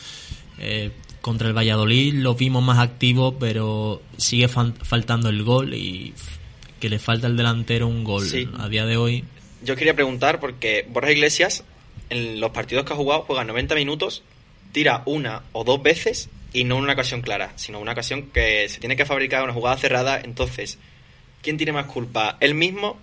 Eh, 0.58 0.90
contra 1.20 1.48
el 1.48 1.54
Valladolid 1.56 2.14
lo 2.14 2.34
vimos 2.34 2.62
más 2.62 2.78
activo, 2.78 3.36
pero 3.38 4.00
sigue 4.16 4.48
fan- 4.48 4.74
faltando 4.74 5.28
el 5.28 5.42
gol 5.42 5.74
y 5.74 6.14
que 6.80 6.88
le 6.88 6.98
falta 6.98 7.26
el 7.26 7.36
delantero 7.36 7.88
un 7.88 8.04
gol 8.04 8.24
Sí. 8.26 8.48
a 8.58 8.68
día 8.68 8.86
de 8.86 8.96
hoy. 8.96 9.24
Yo 9.62 9.74
quería 9.74 9.94
preguntar, 9.94 10.38
porque 10.38 10.86
Borja 10.88 11.10
Iglesias, 11.10 11.64
en 12.10 12.38
los 12.40 12.50
partidos 12.52 12.84
que 12.84 12.92
ha 12.92 12.96
jugado, 12.96 13.22
juega 13.22 13.42
90 13.44 13.74
minutos, 13.74 14.22
tira 14.76 15.00
una 15.06 15.40
o 15.52 15.64
dos 15.64 15.82
veces 15.82 16.28
y 16.52 16.64
no 16.64 16.76
en 16.76 16.82
una 16.82 16.92
ocasión 16.92 17.22
clara, 17.22 17.54
sino 17.56 17.80
una 17.80 17.92
ocasión 17.92 18.24
que 18.24 18.68
se 18.68 18.78
tiene 18.78 18.94
que 18.94 19.06
fabricar 19.06 19.42
una 19.42 19.54
jugada 19.54 19.78
cerrada. 19.78 20.20
Entonces, 20.22 20.78
¿quién 21.40 21.56
tiene 21.56 21.72
más 21.72 21.86
culpa? 21.86 22.36
¿Él 22.40 22.54
mismo? 22.54 22.98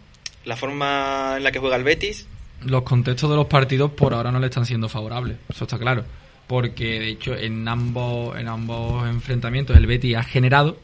¿La 0.46 0.56
forma 0.56 1.34
en 1.38 1.44
la 1.44 1.52
que 1.52 1.58
juega 1.58 1.76
el 1.76 1.84
Betis? 1.84 2.28
Los 2.64 2.84
contextos 2.84 3.28
de 3.32 3.38
los 3.38 3.48
partidos 3.48 3.90
por 3.94 4.14
ahora 4.14 4.32
no 4.32 4.38
le 4.40 4.46
están 4.48 4.68
siendo 4.68 4.88
favorables, 4.88 5.38
eso 5.50 5.64
está 5.64 5.80
claro. 5.80 6.06
Porque 6.46 7.00
de 7.00 7.10
hecho 7.10 7.36
en 7.36 7.68
ambos, 7.68 8.38
en 8.38 8.50
ambos 8.50 9.08
enfrentamientos 9.10 9.76
el 9.76 9.88
Betis 9.88 10.16
ha 10.18 10.24
generado 10.24 10.78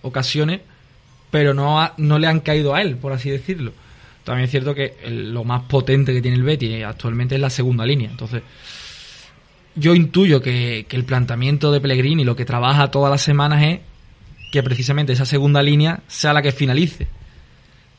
ocasiones, 0.00 0.62
pero 1.30 1.52
no, 1.52 1.82
ha- 1.82 1.92
no 1.98 2.18
le 2.18 2.28
han 2.28 2.40
caído 2.40 2.74
a 2.74 2.80
él, 2.80 2.96
por 2.96 3.12
así 3.12 3.28
decirlo. 3.28 3.72
También 4.24 4.46
es 4.46 4.50
cierto 4.50 4.74
que 4.74 4.94
el- 5.04 5.34
lo 5.34 5.44
más 5.44 5.64
potente 5.64 6.14
que 6.14 6.22
tiene 6.22 6.38
el 6.38 6.44
Betis 6.44 6.82
actualmente 6.82 7.34
es 7.34 7.40
la 7.42 7.50
segunda 7.50 7.84
línea. 7.84 8.10
Entonces, 8.10 8.42
yo 9.74 9.94
intuyo 9.94 10.42
que, 10.42 10.86
el 10.88 11.04
planteamiento 11.04 11.72
de 11.72 11.80
Pellegrini, 11.80 12.24
lo 12.24 12.36
que 12.36 12.44
trabaja 12.44 12.90
todas 12.90 13.10
las 13.10 13.22
semanas 13.22 13.62
es 13.62 13.80
que 14.52 14.62
precisamente 14.62 15.12
esa 15.12 15.26
segunda 15.26 15.62
línea 15.62 16.00
sea 16.08 16.32
la 16.32 16.42
que 16.42 16.52
finalice. 16.52 17.06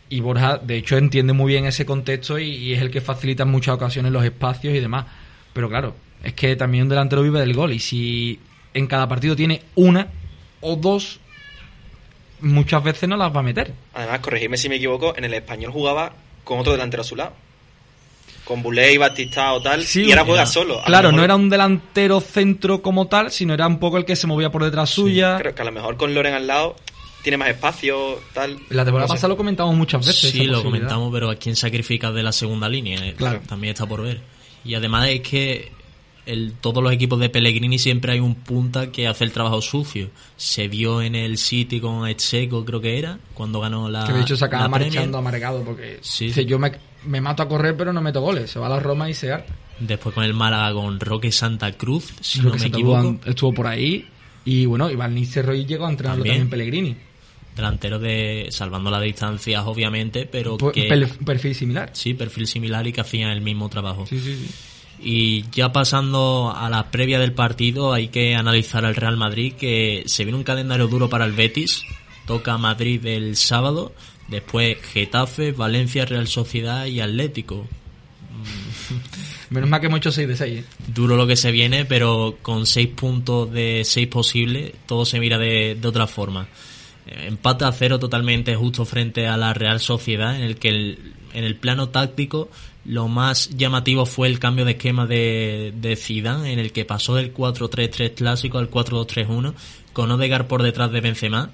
Y 0.09 0.19
Borja, 0.19 0.57
de 0.57 0.77
hecho, 0.77 0.97
entiende 0.97 1.31
muy 1.31 1.53
bien 1.53 1.65
ese 1.65 1.85
contexto 1.85 2.37
y, 2.37 2.73
es 2.73 2.81
el 2.81 2.91
que 2.91 2.99
facilita 2.99 3.43
en 3.43 3.49
muchas 3.49 3.75
ocasiones 3.75 4.11
los 4.11 4.25
espacios 4.25 4.75
y 4.75 4.79
demás. 4.79 5.05
Pero 5.53 5.69
claro, 5.69 5.95
es 6.23 6.33
que 6.33 6.55
también 6.55 6.83
un 6.83 6.89
delantero 6.89 7.23
vive 7.23 7.39
del 7.39 7.53
gol 7.53 7.71
y 7.71 7.79
si 7.79 8.39
en 8.73 8.87
cada 8.87 9.07
partido 9.07 9.35
tiene 9.35 9.61
una 9.75 10.07
o 10.59 10.75
dos, 10.75 11.21
muchas 12.41 12.83
veces 12.83 13.07
no 13.07 13.15
las 13.15 13.33
va 13.33 13.39
a 13.39 13.43
meter. 13.43 13.73
Además, 13.93 14.19
corregidme 14.19 14.57
si 14.57 14.67
me 14.67 14.75
equivoco, 14.75 15.15
en 15.15 15.23
el 15.23 15.33
español 15.33 15.71
jugaba 15.71 16.13
con 16.43 16.59
otro 16.59 16.73
delantero 16.73 17.01
a 17.01 17.05
su 17.05 17.15
lado. 17.15 17.33
Con 18.51 18.61
Buley, 18.63 18.97
Batista 18.97 19.53
o 19.53 19.61
tal, 19.61 19.81
y 19.95 20.09
ahora 20.11 20.25
juega 20.25 20.45
solo. 20.45 20.81
Claro, 20.85 21.07
mejor- 21.07 21.17
no 21.19 21.23
era 21.23 21.35
un 21.37 21.49
delantero 21.49 22.19
centro 22.19 22.81
como 22.81 23.07
tal, 23.07 23.31
sino 23.31 23.53
era 23.53 23.65
un 23.65 23.79
poco 23.79 23.97
el 23.97 24.03
que 24.03 24.17
se 24.17 24.27
movía 24.27 24.51
por 24.51 24.63
detrás 24.65 24.89
suya. 24.89 25.37
Creo 25.39 25.55
que 25.55 25.61
a 25.61 25.65
lo 25.65 25.71
mejor 25.71 25.95
con 25.95 26.13
Loren 26.13 26.33
al 26.33 26.47
lado 26.47 26.75
tiene 27.23 27.37
más 27.37 27.47
espacio, 27.47 28.19
tal. 28.33 28.57
La 28.69 28.83
temporada 28.83 29.07
no 29.07 29.13
pasada 29.13 29.29
lo 29.29 29.37
comentamos 29.37 29.73
muchas 29.75 30.05
veces. 30.05 30.31
Sí, 30.31 30.43
lo 30.43 30.61
comentamos, 30.63 31.09
pero 31.13 31.29
¿a 31.29 31.35
quién 31.35 31.55
sacrifica 31.55 32.11
de 32.11 32.23
la 32.23 32.33
segunda 32.33 32.67
línea? 32.67 33.13
Claro. 33.15 33.39
También 33.47 33.71
está 33.71 33.85
por 33.85 34.01
ver. 34.03 34.19
Y 34.65 34.73
además 34.75 35.07
es 35.07 35.21
que 35.21 35.71
el, 36.25 36.53
todos 36.61 36.83
los 36.83 36.91
equipos 36.93 37.19
de 37.19 37.29
Pellegrini 37.29 37.79
siempre 37.79 38.13
hay 38.13 38.19
un 38.19 38.35
punta 38.35 38.91
que 38.91 39.07
hace 39.07 39.23
el 39.23 39.31
trabajo 39.31 39.61
sucio. 39.61 40.09
Se 40.37 40.67
vio 40.67 41.01
en 41.01 41.15
el 41.15 41.37
City 41.37 41.79
con 41.79 42.07
Etseco, 42.07 42.63
creo 42.65 42.79
que 42.81 42.97
era, 42.99 43.17
cuando 43.33 43.59
ganó 43.59 43.89
la. 43.89 44.05
Que 44.05 44.13
de 44.13 44.21
hecho 44.21 44.35
se 44.35 44.45
acaba 44.45 44.67
marchando 44.67 45.17
amargado 45.17 45.63
porque 45.63 45.99
Sí. 46.01 46.27
dice, 46.27 46.45
yo 46.45 46.59
me, 46.59 46.71
me 47.05 47.21
mato 47.21 47.43
a 47.43 47.47
correr 47.47 47.75
pero 47.75 47.91
no 47.93 48.01
meto 48.01 48.21
goles. 48.21 48.49
Se 48.51 48.59
va 48.59 48.67
a 48.67 48.69
la 48.69 48.79
Roma 48.79 49.09
y 49.09 49.13
se 49.13 49.31
harta. 49.31 49.53
Después 49.79 50.13
con 50.13 50.23
el 50.23 50.33
Málaga 50.35 50.73
con 50.73 50.99
Roque 50.99 51.31
Santa 51.31 51.71
Cruz, 51.71 52.13
si 52.21 52.39
Creo 52.39 52.51
no 52.51 52.51
que 52.51 52.57
me 52.57 52.63
Santa 52.63 52.77
equivoco. 52.77 53.19
Estuvo 53.25 53.53
por 53.53 53.67
ahí. 53.67 54.07
Y 54.45 54.65
bueno, 54.65 54.89
Iván 54.91 55.15
Nistelrooy 55.15 55.65
llegó 55.65 55.85
a 55.87 55.89
entrenarlo 55.89 56.23
También. 56.23 56.49
también, 56.49 56.49
Pellegrini. 56.71 56.95
Delantero 57.55 57.99
de. 57.99 58.47
salvando 58.49 58.89
las 58.91 59.01
distancias, 59.01 59.63
obviamente, 59.65 60.25
pero 60.25 60.57
Pues, 60.57 60.73
que. 60.73 61.07
perfil 61.25 61.53
similar. 61.55 61.89
Sí, 61.93 62.13
perfil 62.13 62.47
similar 62.47 62.85
y 62.87 62.93
que 62.93 63.01
hacían 63.01 63.29
el 63.31 63.41
mismo 63.41 63.67
trabajo. 63.69 64.05
Sí, 64.07 64.19
sí, 64.19 64.35
sí. 64.35 64.51
Y 65.03 65.45
ya 65.51 65.71
pasando 65.71 66.53
a 66.55 66.69
la 66.69 66.91
previa 66.91 67.19
del 67.19 67.33
partido, 67.33 67.91
hay 67.93 68.09
que 68.09 68.35
analizar 68.35 68.85
al 68.85 68.95
Real 68.95 69.17
Madrid, 69.17 69.53
que 69.53 70.03
se 70.05 70.23
viene 70.25 70.37
un 70.37 70.43
calendario 70.43 70.87
duro 70.87 71.09
para 71.09 71.25
el 71.25 71.31
Betis. 71.33 71.83
Toca 72.27 72.57
Madrid 72.59 73.03
el 73.07 73.35
sábado, 73.35 73.93
después 74.27 74.77
Getafe, 74.93 75.53
Valencia, 75.53 76.05
Real 76.05 76.27
Sociedad 76.27 76.85
y 76.85 76.99
Atlético. 77.01 77.67
Menos 79.49 79.69
mal 79.69 79.81
que 79.81 79.87
hemos 79.87 79.97
hecho 79.97 80.11
6 80.11 80.27
de 80.27 80.37
6. 80.37 80.65
Duro 80.87 81.15
lo 81.17 81.27
que 81.27 81.35
se 81.35 81.51
viene, 81.51 81.83
pero 81.85 82.37
con 82.41 82.65
6 82.65 82.87
puntos 82.89 83.51
de 83.51 83.81
6 83.83 84.07
posibles, 84.07 84.71
todo 84.85 85.03
se 85.05 85.19
mira 85.19 85.37
de, 85.37 85.75
de 85.79 85.87
otra 85.87 86.07
forma. 86.07 86.47
Eh, 87.07 87.25
Empate 87.27 87.65
a 87.65 87.71
cero 87.71 87.99
totalmente 87.99 88.55
justo 88.55 88.85
frente 88.85 89.27
a 89.27 89.35
la 89.35 89.53
Real 89.53 89.79
Sociedad, 89.79 90.35
en 90.35 90.43
el 90.43 90.55
que 90.57 90.69
el- 90.69 91.13
en 91.33 91.43
el 91.45 91.55
plano 91.55 91.89
táctico 91.89 92.49
lo 92.85 93.07
más 93.07 93.49
llamativo 93.49 94.05
fue 94.05 94.27
el 94.27 94.39
cambio 94.39 94.65
de 94.65 94.71
esquema 94.71 95.05
de, 95.05 95.73
de 95.75 95.95
Zidane, 95.95 96.51
en 96.51 96.59
el 96.59 96.71
que 96.71 96.85
pasó 96.85 97.15
del 97.15 97.33
4-3-3 97.33 98.15
clásico 98.15 98.57
al 98.57 98.71
4-2-3-1, 98.71 99.53
con 99.93 100.11
Odegaard 100.11 100.47
por 100.47 100.63
detrás 100.63 100.91
de 100.91 101.01
Benzema 101.01 101.51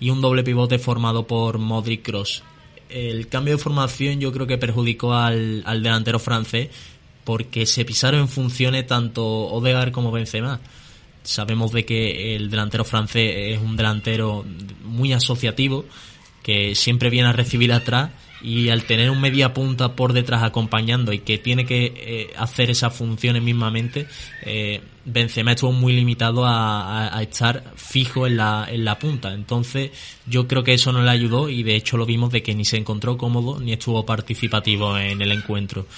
y 0.00 0.10
un 0.10 0.20
doble 0.20 0.44
pivote 0.44 0.78
formado 0.78 1.26
por 1.26 1.58
Modric 1.58 2.02
Cross. 2.02 2.42
El 2.88 3.28
cambio 3.28 3.56
de 3.56 3.62
formación 3.62 4.20
yo 4.20 4.32
creo 4.32 4.46
que 4.46 4.58
perjudicó 4.58 5.14
al, 5.14 5.64
delantero 5.64 6.18
francés 6.18 6.68
porque 7.24 7.66
se 7.66 7.84
pisaron 7.84 8.20
en 8.20 8.28
funciones 8.28 8.86
tanto 8.86 9.24
Odegaard 9.24 9.92
como 9.92 10.12
Benzema. 10.12 10.60
Sabemos 11.22 11.72
de 11.72 11.84
que 11.84 12.36
el 12.36 12.50
delantero 12.50 12.84
francés 12.84 13.32
es 13.34 13.60
un 13.60 13.76
delantero 13.76 14.44
muy 14.84 15.12
asociativo, 15.12 15.84
que 16.42 16.76
siempre 16.76 17.10
viene 17.10 17.28
a 17.28 17.32
recibir 17.32 17.72
atrás 17.72 18.10
y 18.46 18.68
al 18.68 18.84
tener 18.84 19.10
un 19.10 19.20
media 19.20 19.52
punta 19.52 19.96
por 19.96 20.12
detrás 20.12 20.44
acompañando 20.44 21.12
y 21.12 21.18
que 21.18 21.36
tiene 21.36 21.66
que 21.66 21.92
eh, 21.96 22.32
hacer 22.36 22.70
esas 22.70 22.94
funciones 22.94 23.42
mismamente, 23.42 24.06
eh, 24.42 24.80
Benzema 25.04 25.50
estuvo 25.50 25.72
muy 25.72 25.92
limitado 25.94 26.44
a, 26.46 27.20
estar 27.20 27.72
fijo 27.74 28.24
en 28.24 28.36
la, 28.36 28.68
en 28.70 28.84
la 28.84 29.00
punta. 29.00 29.34
Entonces 29.34 29.90
yo 30.26 30.46
creo 30.46 30.62
que 30.62 30.74
eso 30.74 30.92
no 30.92 31.02
le 31.02 31.10
ayudó 31.10 31.48
y 31.48 31.64
de 31.64 31.74
hecho 31.74 31.96
lo 31.96 32.06
vimos 32.06 32.30
de 32.30 32.44
que 32.44 32.54
ni 32.54 32.64
se 32.64 32.76
encontró 32.76 33.18
cómodo 33.18 33.58
ni 33.58 33.72
estuvo 33.72 34.06
participativo 34.06 34.96
en 34.96 35.20
el 35.20 35.32
encuentro. 35.32 35.88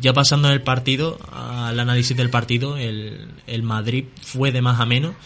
Ya 0.00 0.12
pasando 0.12 0.46
en 0.46 0.54
el 0.54 0.62
partido, 0.62 1.18
al 1.32 1.80
análisis 1.80 2.16
del 2.16 2.30
partido, 2.30 2.76
el, 2.76 3.32
el 3.48 3.64
Madrid 3.64 4.04
fue 4.22 4.52
de 4.52 4.62
más 4.62 4.78
a 4.78 4.86
menos. 4.86 5.16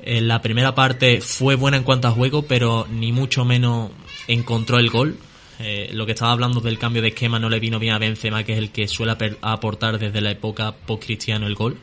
En 0.00 0.28
la 0.28 0.42
primera 0.42 0.76
parte 0.76 1.20
fue 1.20 1.56
buena 1.56 1.76
en 1.76 1.82
cuanto 1.82 2.06
a 2.06 2.12
juego, 2.12 2.42
pero 2.42 2.86
ni 2.88 3.10
mucho 3.10 3.44
menos 3.44 3.90
encontró 4.28 4.78
el 4.78 4.90
gol. 4.90 5.18
Eh, 5.60 5.90
lo 5.92 6.04
que 6.06 6.12
estaba 6.12 6.32
hablando 6.32 6.60
del 6.60 6.78
cambio 6.78 7.00
de 7.02 7.08
esquema 7.08 7.38
no 7.38 7.48
le 7.48 7.60
vino 7.60 7.78
bien 7.78 7.94
a 7.94 7.98
Benzema, 7.98 8.42
que 8.42 8.52
es 8.52 8.58
el 8.58 8.70
que 8.70 8.88
suele 8.88 9.14
aportar 9.40 9.98
desde 9.98 10.20
la 10.20 10.30
época 10.30 10.74
post-cristiano 10.86 11.46
el 11.46 11.54
gol. 11.54 11.78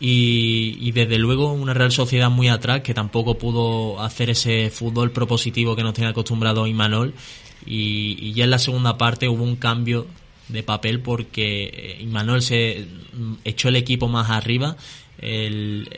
y, 0.00 0.76
y 0.80 0.92
desde 0.92 1.18
luego 1.18 1.52
una 1.52 1.74
Real 1.74 1.92
Sociedad 1.92 2.28
muy 2.30 2.48
atrás 2.48 2.80
que 2.80 2.92
tampoco 2.92 3.38
pudo 3.38 4.00
hacer 4.00 4.30
ese 4.30 4.68
fútbol 4.70 5.12
propositivo 5.12 5.76
que 5.76 5.82
nos 5.84 5.94
tiene 5.94 6.10
acostumbrado 6.10 6.66
Imanol 6.66 7.14
y, 7.64 8.16
y 8.20 8.32
ya 8.32 8.44
en 8.44 8.50
la 8.50 8.58
segunda 8.58 8.98
parte 8.98 9.28
hubo 9.28 9.44
un 9.44 9.56
cambio 9.56 10.06
de 10.48 10.62
papel 10.62 11.00
porque 11.00 11.64
eh, 11.72 11.98
Imanol 12.02 12.42
se 12.42 12.86
mm, 13.12 13.34
echó 13.44 13.68
el 13.68 13.76
equipo 13.76 14.08
más 14.08 14.30
arriba 14.30 14.76
el, 15.22 15.88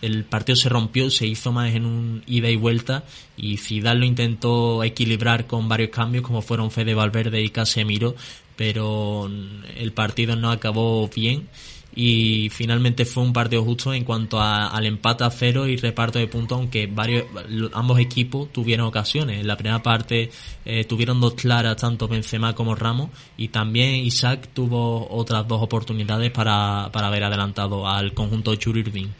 el 0.00 0.24
partido 0.24 0.56
se 0.56 0.68
rompió, 0.68 1.10
se 1.10 1.26
hizo 1.26 1.52
más 1.52 1.74
en 1.74 1.84
un 1.84 2.22
ida 2.26 2.48
y 2.48 2.56
vuelta 2.56 3.04
y 3.36 3.56
Zidane 3.56 4.00
lo 4.00 4.06
intentó 4.06 4.82
equilibrar 4.84 5.46
con 5.46 5.68
varios 5.68 5.90
cambios 5.90 6.24
como 6.24 6.40
fueron 6.40 6.70
Fede 6.70 6.94
Valverde 6.94 7.42
y 7.42 7.50
Casemiro, 7.50 8.14
pero 8.56 9.30
el 9.76 9.92
partido 9.92 10.36
no 10.36 10.50
acabó 10.50 11.08
bien 11.08 11.48
y 11.94 12.48
finalmente 12.50 13.04
fue 13.04 13.22
un 13.24 13.32
partido 13.32 13.64
justo 13.64 13.92
en 13.92 14.04
cuanto 14.04 14.38
a- 14.40 14.68
al 14.68 14.86
empate 14.86 15.24
a 15.24 15.30
cero 15.30 15.66
y 15.66 15.76
reparto 15.76 16.18
de 16.18 16.28
puntos, 16.28 16.58
aunque 16.58 16.86
varios 16.86 17.24
ambos 17.72 17.98
equipos 17.98 18.52
tuvieron 18.52 18.86
ocasiones. 18.86 19.40
En 19.40 19.46
la 19.46 19.56
primera 19.56 19.82
parte 19.82 20.30
eh, 20.64 20.84
tuvieron 20.84 21.20
dos 21.20 21.34
claras, 21.34 21.76
tanto 21.76 22.06
Benzema 22.06 22.54
como 22.54 22.74
Ramos, 22.74 23.10
y 23.36 23.48
también 23.48 23.96
Isaac 23.96 24.48
tuvo 24.54 25.08
otras 25.10 25.48
dos 25.48 25.62
oportunidades 25.62 26.30
para, 26.30 26.90
para 26.92 27.08
haber 27.08 27.24
adelantado 27.24 27.88
al 27.88 28.12
conjunto 28.14 28.54
Churirdin. 28.54 29.12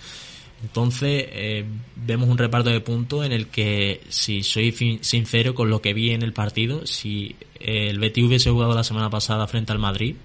Entonces, 0.63 1.25
eh, 1.31 1.65
vemos 1.95 2.29
un 2.29 2.37
reparto 2.37 2.71
de 2.71 2.81
puntos 2.81 3.25
en 3.25 3.33
el 3.33 3.47
que, 3.47 4.01
si 4.09 4.43
soy 4.43 4.73
sincero 5.01 5.55
con 5.55 5.71
lo 5.71 5.81
que 5.81 5.95
vi 5.95 6.11
en 6.11 6.23
el 6.23 6.33
partido, 6.33 6.85
si 6.85 7.37
eh, 7.61 7.89
el 7.91 7.99
Betis 8.01 8.25
hubiese 8.25 8.51
jugado 8.51 8.75
la 8.75 8.83
semana 8.83 9.09
pasada 9.09 9.47
frente 9.47 9.73
al 9.73 9.79
Madrid, 9.79 10.17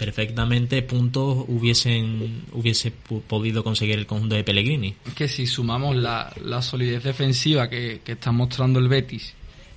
perfectamente 0.00 0.80
puntos 0.80 1.44
hubiesen 1.46 2.44
hubiese 2.54 2.90
podido 2.90 3.62
conseguir 3.62 3.98
el 3.98 4.06
conjunto 4.06 4.34
de 4.34 4.42
Pellegrini. 4.42 4.94
que 5.14 5.28
si 5.28 5.46
sumamos 5.46 5.94
la, 5.94 6.32
la 6.42 6.62
solidez 6.62 7.04
defensiva 7.04 7.68
que, 7.68 8.00
que 8.02 8.12
está 8.12 8.32
mostrando 8.32 8.78
el 8.78 8.88
Betis 8.88 9.34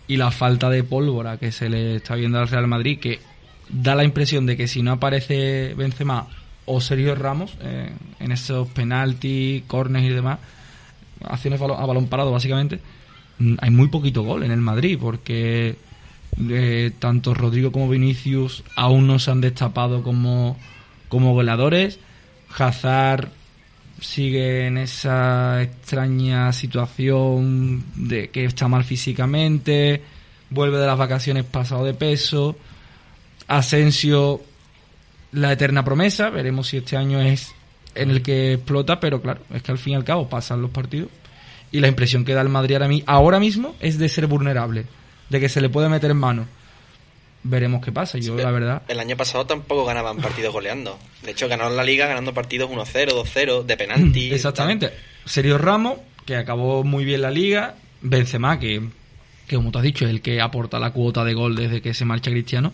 y 0.08 0.16
la 0.16 0.32
falta 0.32 0.70
de 0.70 0.86
pólvora 0.86 1.38
que 1.38 1.52
se 1.52 1.68
le 1.68 1.98
está 1.98 2.16
viendo 2.16 2.40
al 2.40 2.48
Real 2.48 2.68
Madrid, 2.68 3.00
que 3.00 3.20
da 3.68 3.96
la 3.96 4.06
impresión 4.06 4.46
de 4.46 4.56
que 4.56 4.70
si 4.70 4.82
no 4.82 4.94
aparece 4.94 5.74
Benzema 5.76 6.28
o 6.68 6.80
Sergio 6.80 7.16
Ramos 7.16 7.58
eh, 7.62 7.92
en 8.22 8.32
esos 8.32 8.70
penaltis, 8.70 9.64
corners 9.68 10.06
y 10.06 10.10
demás, 10.10 10.40
acciones 11.22 11.60
a 11.60 11.86
balón 11.86 12.08
parado 12.08 12.32
básicamente, 12.32 12.80
mm, 13.40 13.56
hay 13.60 13.72
muy 13.72 13.90
poquito 13.90 14.24
gol 14.24 14.44
en 14.44 14.52
el 14.52 14.62
Madrid 14.62 14.98
porque 15.02 15.76
tanto 17.00 17.34
Rodrigo 17.34 17.72
como 17.72 17.90
Vinicius 17.90 18.64
aún 18.76 19.08
no 19.08 19.20
se 19.20 19.32
han 19.32 19.42
destapado 19.42 20.04
como, 20.04 20.58
como 21.10 21.34
goleadores. 21.34 22.00
Hazard 22.58 23.30
sigue 24.00 24.68
en 24.68 24.78
esa 24.78 25.62
extraña 25.62 26.52
situación 26.52 27.84
de 27.96 28.30
que 28.30 28.46
está 28.46 28.68
mal 28.68 28.84
físicamente, 28.84 30.02
vuelve 30.50 30.78
de 30.78 30.88
las 30.88 30.98
vacaciones 30.98 31.46
pasado 31.46 31.86
de 31.86 31.94
peso. 31.94 32.56
Asensio, 33.48 34.42
la 35.32 35.52
eterna 35.52 35.84
promesa, 35.84 36.30
veremos 36.30 36.68
si 36.68 36.78
este 36.78 36.98
año 36.98 37.22
es 37.22 37.54
en 37.96 38.10
el 38.10 38.22
que 38.22 38.54
explota, 38.54 39.00
pero 39.00 39.22
claro, 39.22 39.42
es 39.54 39.62
que 39.62 39.72
al 39.72 39.78
fin 39.78 39.94
y 39.94 39.96
al 39.96 40.04
cabo 40.04 40.30
pasan 40.30 40.62
los 40.62 40.72
partidos 40.72 41.10
y 41.72 41.80
la 41.80 41.88
impresión 41.88 42.24
que 42.24 42.34
da 42.34 42.42
el 42.42 42.50
Madrid 42.50 42.76
ahora, 42.76 42.90
ahora 43.08 43.40
mismo 43.40 43.76
es 43.80 43.98
de 43.98 44.08
ser 44.08 44.28
vulnerable, 44.28 44.86
de 45.34 45.40
que 45.40 45.50
se 45.50 45.62
le 45.62 45.70
puede 45.70 45.90
meter 45.90 46.12
en 46.12 46.18
mano. 46.18 46.48
Veremos 47.42 47.84
qué 47.84 47.92
pasa, 47.92 48.20
yo 48.20 48.36
la 48.36 48.52
verdad 48.52 48.84
El 48.88 49.00
año 49.00 49.18
pasado 49.18 49.46
tampoco 49.46 49.84
ganaban 49.84 50.18
partidos 50.18 50.54
goleando. 50.54 50.98
De 51.24 51.32
hecho, 51.32 51.50
ganaron 51.50 51.76
la 51.76 51.84
liga 51.84 52.08
ganando 52.08 52.34
partidos 52.34 52.70
1-0, 52.70 53.10
2-0, 53.10 53.64
de 53.66 53.76
penalti. 53.76 54.32
Exactamente. 54.32 54.94
Sergio 55.26 55.58
Ramos, 55.58 55.98
que 56.26 56.38
acabó 56.38 56.84
muy 56.84 57.04
bien 57.04 57.24
la 57.24 57.32
liga. 57.32 57.76
Benzema, 58.02 58.60
que, 58.60 58.82
que 59.48 59.56
como 59.56 59.72
tú 59.72 59.80
has 59.80 59.84
dicho, 59.84 60.06
es 60.06 60.12
el 60.12 60.22
que 60.22 60.40
aporta 60.40 60.80
la 60.80 60.92
cuota 60.92 61.26
de 61.26 61.34
gol 61.34 61.56
desde 61.56 61.82
que 61.82 61.94
se 61.94 62.06
marcha 62.06 62.32
Cristiano. 62.32 62.72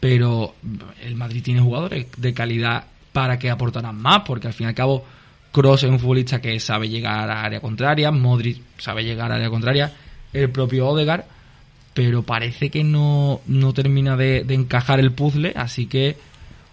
Pero 0.00 0.54
el 1.02 1.16
Madrid 1.16 1.42
tiene 1.42 1.60
jugadores 1.60 2.06
de 2.16 2.32
calidad 2.32 2.84
para 3.12 3.38
que 3.38 3.50
aportaran 3.50 3.96
más, 3.96 4.22
porque 4.24 4.46
al 4.46 4.54
fin 4.54 4.66
y 4.66 4.68
al 4.68 4.74
cabo 4.74 5.04
Kroos 5.52 5.82
es 5.82 5.90
un 5.90 5.98
futbolista 5.98 6.40
que 6.40 6.58
sabe 6.60 6.88
llegar 6.88 7.28
a 7.30 7.42
área 7.42 7.60
contraria, 7.60 8.10
Modric 8.10 8.62
sabe 8.78 9.04
llegar 9.04 9.32
a 9.32 9.34
área 9.34 9.50
contraria, 9.50 9.92
el 10.32 10.48
propio 10.50 10.88
Odegaard, 10.88 11.24
pero 11.94 12.22
parece 12.22 12.70
que 12.70 12.84
no, 12.84 13.40
no 13.46 13.72
termina 13.72 14.16
de, 14.16 14.44
de 14.44 14.54
encajar 14.54 15.00
el 15.00 15.12
puzzle, 15.12 15.52
así 15.56 15.86
que 15.86 16.16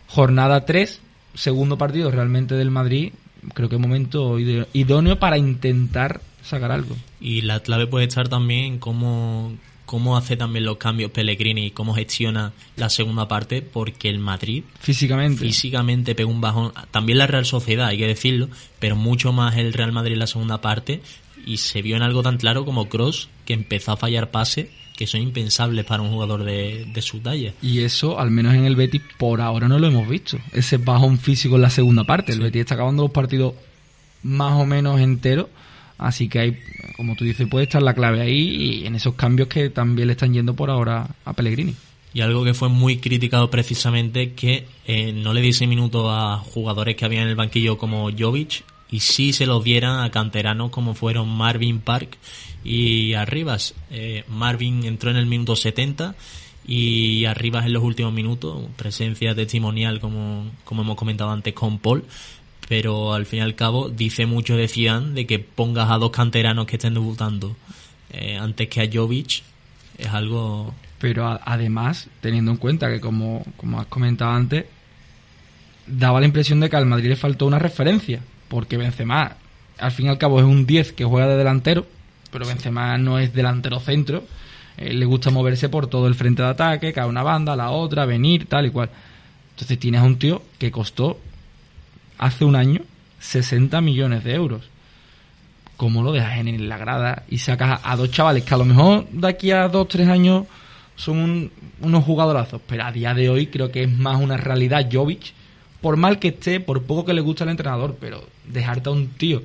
jornada 0.08 0.66
3, 0.66 1.02
segundo 1.34 1.78
partido 1.78 2.12
realmente 2.12 2.56
del 2.56 2.72
Madrid, 2.72 3.12
creo 3.54 3.70
que 3.70 3.76
es 3.76 3.82
momento 3.82 4.38
idóneo 4.40 5.20
para 5.20 5.38
intentar 5.38 6.22
sacar 6.42 6.72
algo. 6.72 6.96
Y 7.20 7.42
la 7.42 7.60
clave 7.62 7.88
puede 7.88 8.06
estar 8.06 8.30
también 8.30 8.66
en 8.66 8.80
cómo, 8.80 9.54
cómo 9.86 10.18
hace 10.18 10.38
también 10.38 10.66
los 10.66 10.78
cambios 10.78 11.12
Pellegrini 11.12 11.68
y 11.68 11.72
cómo 11.72 11.94
gestiona 11.94 12.54
la 12.76 12.90
segunda 12.90 13.28
parte, 13.28 13.62
porque 13.62 14.10
el 14.10 14.20
Madrid 14.20 14.64
Físicamente. 14.80 15.46
físicamente 15.46 16.16
pegó 16.16 16.32
un 16.32 16.42
bajón. 16.42 16.72
También 16.92 17.18
la 17.18 17.28
Real 17.28 17.46
Sociedad, 17.46 17.88
hay 17.88 17.98
que 17.98 18.08
decirlo, 18.08 18.50
pero 18.80 18.96
mucho 18.96 19.34
más 19.34 19.58
el 19.58 19.74
Real 19.74 19.92
Madrid 19.92 20.14
en 20.14 20.20
la 20.20 20.28
segunda 20.28 20.62
parte. 20.62 21.02
Y 21.46 21.58
se 21.58 21.82
vio 21.82 21.96
en 21.96 22.04
algo 22.04 22.22
tan 22.22 22.38
claro 22.38 22.66
como 22.66 22.90
Cross, 22.90 23.30
que 23.46 23.54
empezó 23.54 23.94
a 23.94 23.98
fallar 23.98 24.30
pases 24.30 24.68
que 25.00 25.08
son 25.08 25.22
impensables 25.22 25.86
para 25.86 26.04
un 26.04 26.10
jugador 26.10 26.44
de, 26.44 26.86
de 26.94 27.02
su 27.02 27.20
talla. 27.22 27.54
Y 27.62 27.84
eso, 27.84 28.20
al 28.20 28.32
menos 28.32 28.54
en 28.54 28.66
el 28.66 28.76
Betis, 28.76 29.02
por 29.18 29.40
ahora 29.40 29.70
no 29.70 29.80
lo 29.80 29.88
hemos 29.88 30.10
visto. 30.10 30.38
Ese 30.52 30.76
bajón 30.76 31.18
físico 31.18 31.56
en 31.56 31.62
la 31.62 31.70
segunda 31.70 32.04
parte. 32.04 32.34
El 32.34 32.42
Betis 32.42 32.60
está 32.60 32.74
acabando 32.74 33.04
los 33.04 33.12
partidos 33.12 33.54
más 34.24 34.60
o 34.60 34.66
menos 34.66 35.00
enteros. 35.00 35.48
Así 35.98 36.28
que 36.28 36.40
hay, 36.40 36.60
como 36.98 37.16
tú 37.16 37.24
dices, 37.24 37.48
puede 37.48 37.64
estar 37.64 37.82
la 37.82 37.94
clave 37.94 38.20
ahí 38.20 38.82
y 38.82 38.88
en 38.88 38.96
esos 38.96 39.14
cambios 39.14 39.48
que 39.48 39.70
también 39.70 40.10
le 40.10 40.16
están 40.16 40.34
yendo 40.34 40.54
por 40.54 40.70
ahora 40.70 41.08
a 41.24 41.32
Pellegrini. 41.32 41.76
Y 42.14 42.20
algo 42.20 42.44
que 42.44 42.54
fue 42.54 42.68
muy 42.68 42.98
criticado 42.98 43.50
precisamente 43.50 44.34
que 44.34 44.66
eh, 44.86 45.14
no 45.14 45.34
le 45.34 45.40
diese 45.40 45.66
minutos 45.66 46.08
a 46.10 46.40
jugadores 46.40 46.98
que 46.98 47.06
había 47.06 47.22
en 47.22 47.30
el 47.30 47.38
banquillo 47.38 47.78
como 47.78 48.10
Jovic 48.12 48.66
y 48.92 49.02
sí 49.02 49.34
se 49.34 49.46
los 49.46 49.64
dieran 49.64 50.00
a 50.00 50.10
canteranos 50.10 50.72
como 50.72 50.94
fueron 50.94 51.30
Marvin 51.30 51.80
Park 51.80 52.18
y 52.64 53.14
Arribas. 53.14 53.76
Eh, 53.92 54.24
Marvin 54.28 54.84
entró 54.86 55.12
en 55.12 55.18
el 55.18 55.26
minuto 55.26 55.56
70 55.56 56.16
y 56.66 57.26
Arribas 57.26 57.66
en 57.66 57.74
los 57.74 57.84
últimos 57.84 58.14
minutos, 58.14 58.64
presencia 58.76 59.36
testimonial 59.36 60.00
como, 60.00 60.52
como 60.64 60.82
hemos 60.82 60.96
comentado 60.96 61.32
antes 61.32 61.54
con 61.54 61.80
Paul, 61.80 62.06
pero 62.68 63.14
al 63.14 63.26
fin 63.26 63.40
y 63.40 63.42
al 63.42 63.56
cabo 63.56 63.90
dice 63.90 64.26
mucho 64.26 64.56
de 64.56 64.68
Zidane 64.68 65.14
de 65.14 65.26
que 65.26 65.40
pongas 65.40 65.90
a 65.90 65.98
dos 65.98 66.12
canteranos 66.12 66.66
que 66.66 66.76
estén 66.76 66.94
debutando 66.94 67.56
eh, 68.12 68.38
antes 68.38 68.68
que 68.70 68.82
a 68.82 68.90
Jovic 68.92 69.44
es 69.98 70.08
algo 70.08 70.74
Pero 71.00 71.40
además, 71.44 72.10
teniendo 72.22 72.52
en 72.52 72.58
cuenta 72.58 72.90
que, 72.90 73.00
como, 73.00 73.46
como 73.58 73.80
has 73.80 73.88
comentado 73.88 74.32
antes, 74.32 74.66
daba 75.86 76.20
la 76.20 76.26
impresión 76.26 76.60
de 76.60 76.70
que 76.70 76.76
al 76.76 76.86
Madrid 76.86 77.10
le 77.10 77.16
faltó 77.16 77.46
una 77.46 77.60
referencia. 77.60 78.22
Porque 78.50 78.76
Benzema, 78.78 79.38
al 79.78 79.92
fin 79.92 80.08
y 80.08 80.10
al 80.10 80.18
cabo, 80.18 80.40
es 80.40 80.46
un 80.46 80.66
10 80.66 80.92
que 80.94 81.06
juega 81.06 81.28
de 81.28 81.38
delantero, 81.38 81.86
pero 82.32 82.46
Benzema 82.46 82.98
no 82.98 83.18
es 83.20 83.34
delantero 83.34 83.80
centro. 83.80 84.24
Eh, 84.78 84.94
le 84.94 85.06
gusta 85.06 85.30
moverse 85.30 85.70
por 85.70 85.88
todo 85.88 86.08
el 86.08 86.16
frente 86.16 86.42
de 86.42 86.50
ataque, 86.50 86.92
cada 86.94 87.08
una 87.08 87.24
banda, 87.24 87.56
la 87.56 87.70
otra, 87.72 88.06
venir, 88.06 88.46
tal 88.48 88.66
y 88.66 88.72
cual. 88.72 88.90
Entonces 89.52 89.78
tienes 89.80 90.02
a 90.02 90.06
un 90.06 90.18
tío 90.20 90.42
que 90.58 90.72
costó 90.72 91.20
hace 92.18 92.44
un 92.46 92.56
año 92.56 92.82
60 93.20 93.80
millones 93.82 94.24
de 94.24 94.34
euros. 94.36 94.70
¿Cómo 95.78 96.04
lo 96.04 96.12
dejas 96.12 96.38
en 96.40 96.68
la 96.68 96.78
grada 96.78 97.24
y 97.30 97.38
sacas 97.38 97.80
a, 97.84 97.92
a 97.92 97.96
dos 97.96 98.12
chavales 98.12 98.44
que 98.44 98.54
a 98.54 98.58
lo 98.58 98.66
mejor 98.66 99.08
de 99.12 99.28
aquí 99.28 99.52
a 99.52 99.68
dos, 99.70 99.88
tres 99.88 100.08
años 100.10 100.46
son 100.96 101.18
un- 101.20 101.52
unos 101.82 102.04
jugadorazos? 102.04 102.62
Pero 102.68 102.84
a 102.86 102.92
día 102.92 103.14
de 103.14 103.30
hoy 103.30 103.48
creo 103.48 103.72
que 103.72 103.84
es 103.84 103.98
más 103.98 104.20
una 104.22 104.36
realidad 104.38 104.90
Jovic, 104.92 105.34
por 105.82 105.98
mal 105.98 106.20
que 106.20 106.30
esté, 106.30 106.60
por 106.60 106.84
poco 106.84 107.06
que 107.06 107.14
le 107.14 107.22
guste 107.22 107.44
al 107.44 107.50
entrenador, 107.50 107.98
pero 108.00 108.24
dejarte 108.46 108.90
a 108.90 108.92
un 108.92 109.08
tío 109.10 109.44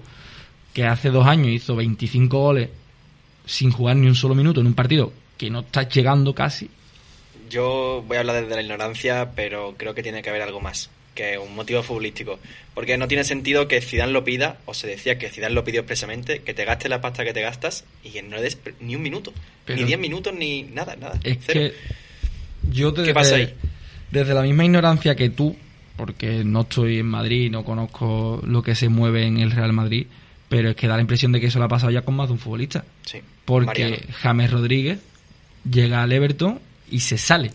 que 0.73 0.85
hace 0.85 1.11
dos 1.11 1.27
años 1.27 1.49
hizo 1.49 1.77
25 1.77 2.39
goles 2.39 2.69
sin 3.47 3.71
jugar 3.71 3.97
ni 3.97 4.07
un 4.09 4.15
solo 4.15 4.35
minuto 4.35 4.61
en 4.61 4.67
un 4.67 4.75
partido 4.75 5.13
que 5.39 5.51
no 5.51 5.61
está 5.61 5.89
llegando 5.89 6.35
casi, 6.35 6.69
Yo 7.51 8.03
voy 8.09 8.17
a 8.17 8.21
hablar 8.21 8.43
desde 8.43 8.55
la 8.57 8.63
ignorancia, 8.63 9.33
pero 9.37 9.75
creo 9.77 9.95
que 9.95 10.03
tiene 10.03 10.23
que 10.23 10.31
haber 10.31 10.43
algo 10.43 10.61
más 10.61 10.91
que 11.15 11.39
un 11.39 11.55
motivo 11.55 11.83
futbolístico. 11.85 12.41
Porque 12.75 12.97
no 12.99 13.07
tiene 13.07 13.23
sentido 13.23 13.69
que 13.69 13.81
Zidane 13.81 14.13
lo 14.13 14.25
pida, 14.25 14.59
o 14.65 14.75
se 14.75 14.89
decía 14.89 15.17
que 15.19 15.29
Zidane 15.31 15.55
lo 15.55 15.63
pidió 15.63 15.81
expresamente, 15.83 16.41
que 16.41 16.55
te 16.55 16.65
gastes 16.65 16.91
la 16.91 17.01
pasta 17.01 17.23
que 17.25 17.33
te 17.33 17.41
gastas 17.43 17.85
y 18.03 18.11
que 18.11 18.23
no 18.23 18.35
le 18.37 18.43
des 18.43 18.59
ni 18.81 18.97
un 18.97 19.03
minuto. 19.03 19.33
Pero- 19.65 19.79
ni 19.79 19.85
diez 19.87 19.99
minutos, 20.01 20.35
ni 20.35 20.63
nada, 20.65 20.97
nada. 20.97 21.21
Es 21.23 21.39
cero. 21.47 21.61
que 21.61 21.75
yo 22.73 22.91
desde, 22.91 23.05
¿Qué 23.09 23.15
pasa 23.15 23.37
ahí? 23.37 23.55
desde 24.11 24.35
la 24.35 24.43
misma 24.43 24.65
ignorancia 24.65 25.15
que 25.15 25.29
tú, 25.31 25.55
porque 25.97 26.45
no 26.45 26.63
estoy 26.63 26.99
en 26.99 27.07
Madrid, 27.07 27.51
no 27.51 27.65
conozco 27.65 28.41
lo 28.45 28.63
que 28.63 28.75
se 28.75 28.89
mueve 28.89 29.27
en 29.27 29.39
el 29.39 29.51
Real 29.51 29.73
Madrid, 29.73 30.07
pero 30.49 30.71
es 30.71 30.77
que 30.77 30.89
da 30.89 30.97
la 30.97 31.03
impresión 31.03 31.33
de 31.33 31.41
que 31.41 31.47
eso 31.47 31.59
lo 31.59 31.67
ha 31.67 31.69
pasado 31.69 31.91
ya 31.91 32.03
con 32.03 32.17
más 32.17 32.29
de 32.29 32.35
un 32.35 32.39
futbolista. 32.39 32.85
Sí, 33.05 33.21
Porque 33.45 33.85
Mariano. 33.85 34.15
James 34.21 34.51
Rodríguez 34.51 34.99
llega 35.71 36.03
al 36.03 36.13
Everton 36.13 36.61
y 36.91 37.01
se 37.01 37.19
sale. 37.19 37.53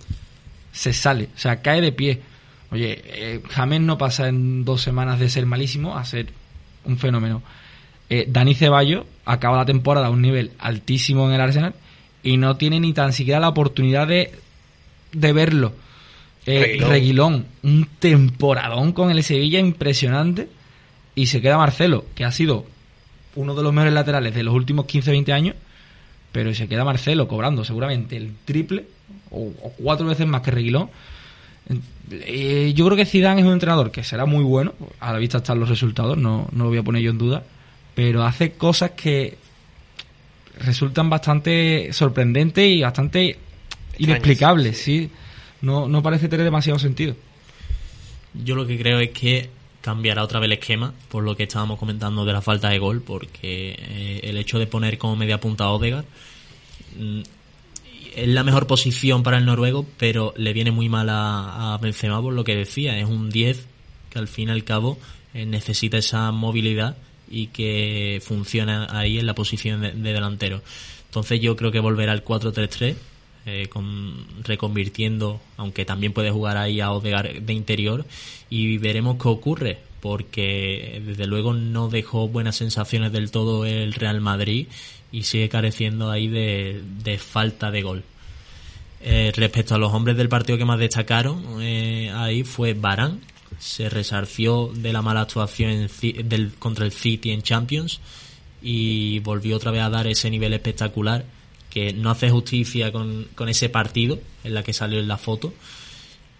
Se 0.72 0.94
sale. 0.94 1.30
O 1.36 1.40
sea, 1.40 1.62
cae 1.62 1.82
de 1.82 1.92
pie. 1.92 2.22
Oye, 2.72 3.02
eh, 3.06 3.42
James 3.50 3.82
no 3.82 3.98
pasa 3.98 4.28
en 4.28 4.64
dos 4.64 4.82
semanas 4.82 5.20
de 5.20 5.30
ser 5.30 5.46
malísimo 5.46 5.98
a 5.98 6.06
ser 6.06 6.28
un 6.86 6.98
fenómeno. 6.98 7.42
Eh, 8.10 8.26
Dani 8.28 8.56
Ceballos 8.56 9.06
acaba 9.26 9.58
la 9.58 9.66
temporada 9.66 10.08
a 10.08 10.12
un 10.12 10.22
nivel 10.22 10.52
altísimo 10.60 11.28
en 11.28 11.34
el 11.34 11.42
Arsenal 11.42 11.76
y 12.24 12.38
no 12.38 12.58
tiene 12.58 12.80
ni 12.80 12.94
tan 12.94 13.14
siquiera 13.14 13.40
la 13.40 13.50
oportunidad 13.50 14.08
de, 14.08 14.32
de 15.12 15.34
verlo. 15.34 15.74
Eh, 16.50 16.60
Reguilón. 16.60 16.89
Reguilón, 16.89 17.45
un 17.64 17.88
temporadón 18.00 18.93
con 18.93 19.12
el 19.12 19.24
Sevilla 19.24 19.60
impresionante. 19.60 20.47
Y 21.16 21.28
se 21.28 21.41
queda 21.41 21.58
Marcelo, 21.58 22.06
que 22.16 22.26
ha 22.26 22.32
sido 22.32 22.66
uno 23.36 23.56
de 23.56 23.64
los 23.64 23.74
mejores 23.74 23.93
laterales 23.93 24.34
de 24.34 24.43
los 24.43 24.54
últimos 24.54 24.86
15-20 24.86 25.34
años. 25.34 25.56
Pero 26.32 26.54
se 26.54 26.68
queda 26.68 26.84
Marcelo 26.84 27.28
cobrando 27.28 27.64
seguramente 27.64 28.16
el 28.16 28.34
triple 28.45 28.86
o, 29.32 29.47
o 29.62 29.74
cuatro 29.78 30.06
veces 30.06 30.28
más 30.28 30.41
que 30.41 30.52
Reguilón. 30.52 30.89
Eh, 32.12 32.74
yo 32.76 32.86
creo 32.86 32.97
que 32.97 33.06
Zidane 33.06 33.41
es 33.41 33.47
un 33.47 33.54
entrenador 33.54 33.91
que 33.91 34.04
será 34.04 34.26
muy 34.26 34.43
bueno. 34.43 34.74
A 35.00 35.14
la 35.14 35.20
vista 35.20 35.38
están 35.38 35.60
los 35.60 35.70
resultados, 35.70 36.18
no, 36.18 36.47
no 36.52 36.64
lo 36.66 36.70
voy 36.70 36.80
a 36.80 36.84
poner 36.84 37.02
yo 37.02 37.12
en 37.12 37.18
duda. 37.18 37.43
Pero 37.95 38.24
hace 38.24 38.54
cosas 38.54 38.91
que 38.91 39.38
resultan 40.60 41.10
bastante 41.10 41.91
sorprendentes 41.93 42.66
y 42.66 42.82
bastante 42.82 43.38
inexplicables, 43.97 44.78
sí. 44.78 45.10
No, 45.62 45.88
no 45.88 46.01
parece 46.01 46.30
tener 46.30 46.43
demasiado 46.43 46.80
sentido. 46.80 47.16
Yo 48.34 48.55
lo 48.55 48.66
que 48.66 48.78
creo 48.78 48.99
es 48.99 49.10
que 49.10 49.49
cambiará 49.82 50.24
otra 50.24 50.39
vez 50.39 50.47
el 50.47 50.53
esquema, 50.53 50.93
por 51.10 51.24
lo 51.24 51.36
que 51.36 51.43
estábamos 51.43 51.80
comentando 51.80 52.26
de 52.26 52.34
la 52.34 52.41
falta 52.41 52.70
de 52.70 52.80
gol, 52.80 53.01
porque 53.01 53.76
eh, 53.78 54.22
el 54.24 54.38
hecho 54.38 54.60
de 54.60 54.68
poner 54.68 54.97
como 54.97 55.16
media 55.16 55.39
punta 55.39 55.66
a 55.66 55.72
Odegaard 55.72 56.05
mm, 56.97 57.22
es 58.16 58.28
la 58.28 58.43
mejor 58.43 58.68
posición 58.68 59.24
para 59.24 59.38
el 59.38 59.45
noruego, 59.45 59.86
pero 59.97 60.34
le 60.36 60.53
viene 60.53 60.72
muy 60.72 60.89
mal 60.89 61.10
a, 61.10 61.74
a 61.74 61.78
Benzema 61.78 62.22
por 62.22 62.34
lo 62.34 62.43
que 62.43 62.55
decía, 62.55 62.97
es 62.97 63.05
un 63.05 63.30
10 63.30 63.68
que 64.10 64.20
al 64.20 64.28
fin 64.28 64.49
y 64.49 64.51
al 64.51 64.64
cabo 64.64 64.97
eh, 65.34 65.45
necesita 65.45 65.97
esa 65.97 66.32
movilidad 66.32 66.97
y 67.30 67.47
que 67.47 68.22
funciona 68.24 68.88
ahí 68.89 69.20
en 69.20 69.26
la 69.26 69.36
posición 69.36 69.82
de, 69.82 69.91
de 69.91 70.14
delantero. 70.14 70.62
Entonces 71.05 71.39
yo 71.39 71.55
creo 71.55 71.72
que 71.72 71.80
volverá 71.80 72.12
al 72.12 72.24
4-3-3 72.24 72.95
eh, 73.50 73.68
con, 73.68 74.26
reconvirtiendo, 74.43 75.41
aunque 75.58 75.86
también 75.86 76.14
puede 76.14 76.32
jugar 76.32 76.58
ahí 76.58 76.82
a 76.82 76.91
Odegaard 76.91 77.41
de 77.41 77.54
interior 77.54 78.06
y 78.50 78.78
veremos 78.78 79.18
qué 79.22 79.28
ocurre 79.28 79.89
porque 80.00 81.02
desde 81.06 81.28
luego 81.28 81.54
no 81.54 81.89
dejó 81.89 82.28
buenas 82.28 82.56
sensaciones 82.56 83.12
del 83.12 83.32
todo 83.32 83.66
el 83.66 83.93
Real 83.93 84.22
Madrid 84.22 84.68
y 85.12 85.24
sigue 85.24 85.50
careciendo 85.50 86.12
ahí 86.12 86.28
de, 86.28 87.18
falta 87.18 87.72
de 87.72 87.82
gol. 87.82 88.04
Eh, 89.02 89.32
respecto 89.36 89.76
a 89.76 89.78
los 89.78 89.93
hombres 89.93 90.18
del 90.18 90.30
partido 90.30 90.58
que 90.58 90.66
más 90.66 90.80
destacaron, 90.80 91.62
eh, 91.62 92.12
ahí 92.14 92.43
fue 92.43 92.74
Barán, 92.74 93.22
se 93.58 93.89
resarció 93.89 94.72
de 94.74 94.93
la 94.93 95.02
mala 95.02 95.22
actuación 95.22 95.72
en 95.72 96.30
del, 96.30 96.54
contra 96.54 96.86
el 96.86 96.91
City 96.91 97.32
en 97.32 97.41
Champions 97.41 98.00
y 98.62 99.20
volvió 99.20 99.56
otra 99.56 99.72
vez 99.72 99.82
a 99.82 99.89
dar 99.89 100.08
ese 100.08 100.30
nivel 100.30 100.54
espectacular 100.54 101.26
que 101.70 101.94
no 101.94 102.10
hace 102.10 102.30
justicia 102.30 102.92
con, 102.92 103.28
con 103.36 103.50
ese 103.50 103.70
partido 103.70 104.20
en 104.44 104.54
la 104.54 104.64
que 104.64 104.74
salió 104.74 105.00
en 105.00 105.08
la 105.08 105.18
foto. 105.18 105.54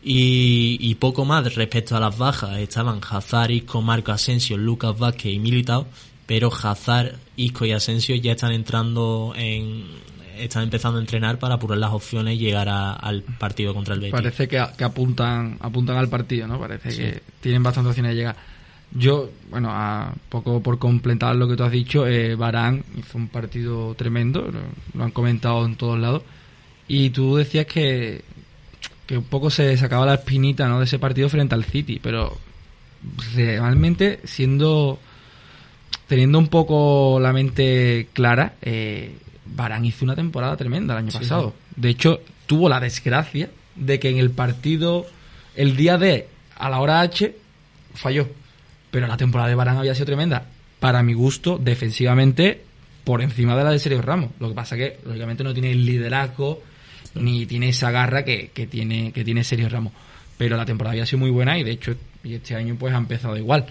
Y, 0.02 0.78
y 0.80 0.96
poco 0.96 1.26
más 1.26 1.56
respecto 1.56 1.96
a 1.96 2.00
las 2.00 2.18
bajas. 2.18 2.58
Estaban 2.60 3.02
Hazard, 3.08 3.52
Isco, 3.52 3.82
Marco 3.82 4.12
Asensio, 4.12 4.58
Lucas 4.58 4.98
Vázquez 4.98 5.34
y 5.34 5.40
Militao, 5.40 5.88
pero 6.26 6.50
Hazard, 6.54 7.16
Isco 7.36 7.66
y 7.66 7.74
Asensio 7.74 8.16
ya 8.16 8.32
están 8.32 8.54
entrando 8.54 9.34
en 9.36 9.84
están 10.38 10.64
empezando 10.64 11.00
a 11.00 11.02
entrenar 11.02 11.38
para 11.38 11.56
apurar 11.56 11.78
las 11.80 11.92
opciones 11.92 12.36
y 12.36 12.38
llegar 12.38 12.70
a- 12.70 12.94
al 12.94 13.24
partido 13.24 13.74
contra 13.74 13.94
el 13.94 14.00
Betis. 14.00 14.14
Parece 14.14 14.48
que, 14.48 14.66
que 14.78 14.84
apuntan 14.86 15.58
apuntan 15.60 15.98
al 15.98 16.08
partido, 16.08 16.48
¿no? 16.48 16.58
Parece 16.58 16.92
Sí. 16.92 16.98
que 16.98 17.22
tienen 17.42 17.62
bastantes 17.62 17.90
opciones 17.90 18.12
de 18.12 18.16
llegar. 18.16 18.38
Yo, 18.92 19.30
bueno, 19.52 19.70
a 19.72 20.14
poco 20.30 20.62
por 20.62 20.80
completar 20.80 21.36
lo 21.36 21.48
que 21.48 21.56
tú 21.56 21.64
has 21.64 21.72
dicho, 21.72 22.08
eh, 22.08 22.36
Barán 22.36 22.84
hizo 22.98 23.18
un 23.18 23.28
partido 23.28 23.94
tremendo, 23.96 24.50
lo, 24.94 25.04
han 25.04 25.12
comentado 25.12 25.66
en 25.66 25.76
todos 25.76 26.00
lados. 26.00 26.24
Y 26.88 27.12
tú 27.12 27.36
decías 27.36 27.68
que, 27.68 28.24
que 29.06 29.18
un 29.18 29.26
poco 29.26 29.52
se 29.52 29.78
sacaba 29.78 30.06
la 30.06 30.16
espinita 30.16 30.68
¿no? 30.68 30.80
de 30.80 30.86
ese 30.86 30.98
partido 30.98 31.30
frente 31.30 31.54
al 31.54 31.66
City, 31.66 32.00
pero 32.02 32.36
realmente 33.36 34.20
siendo 34.24 35.00
teniendo 36.08 36.40
un 36.40 36.48
poco 36.48 37.20
la 37.22 37.32
mente 37.32 38.10
clara, 38.14 38.56
eh, 38.64 39.16
Barán 39.46 39.86
hizo 39.86 40.04
una 40.04 40.16
temporada 40.16 40.58
tremenda 40.58 40.96
el 40.96 41.06
año 41.06 41.12
Sí, 41.12 41.20
pasado. 41.20 41.54
De 41.76 41.90
hecho, 41.90 42.22
tuvo 42.48 42.68
la 42.68 42.80
desgracia 42.80 43.52
de 43.76 44.00
que 44.00 44.10
en 44.10 44.18
el 44.18 44.32
partido, 44.32 45.06
el 45.56 45.76
día 45.76 45.98
D, 46.00 46.28
a 46.58 46.70
la 46.70 46.80
hora 46.80 47.02
H, 47.02 47.36
falló. 47.94 48.28
Pero 48.92 49.08
la 49.08 49.18
temporada 49.18 49.50
de 49.50 49.56
Barán 49.56 49.78
había 49.78 49.94
sido 49.94 50.08
tremenda. 50.08 50.46
Para 50.80 51.04
mi 51.04 51.14
gusto, 51.14 51.58
defensivamente, 51.58 52.62
por 53.04 53.22
encima 53.22 53.56
de 53.56 53.64
la 53.64 53.72
de 53.72 53.80
Sergio 53.80 54.02
Ramos. 54.02 54.32
Lo 54.40 54.50
que 54.50 54.56
pasa 54.56 54.76
que, 54.76 55.00
lógicamente, 55.06 55.44
no 55.44 55.54
tiene 55.54 55.72
el 55.72 55.86
liderazgo 55.86 56.62
ni 57.16 57.46
tiene 57.46 57.70
esa 57.70 57.92
garra 57.92 58.24
que, 58.24 58.52
que 58.54 58.68
tiene, 58.68 59.12
que 59.12 59.24
tiene 59.24 59.44
Sergio 59.44 59.70
Ramos. 59.70 59.94
Pero 60.38 60.56
la 60.56 60.66
temporada 60.66 60.94
había 60.94 61.06
sido 61.06 61.20
muy 61.20 61.32
buena 61.32 61.58
y, 61.58 61.64
de 61.64 61.72
hecho, 61.72 61.96
y 62.24 62.36
este 62.36 62.56
año 62.56 62.76
pues 62.80 62.94
ha 62.94 62.98
empezado 62.98 63.38
igual. 63.38 63.66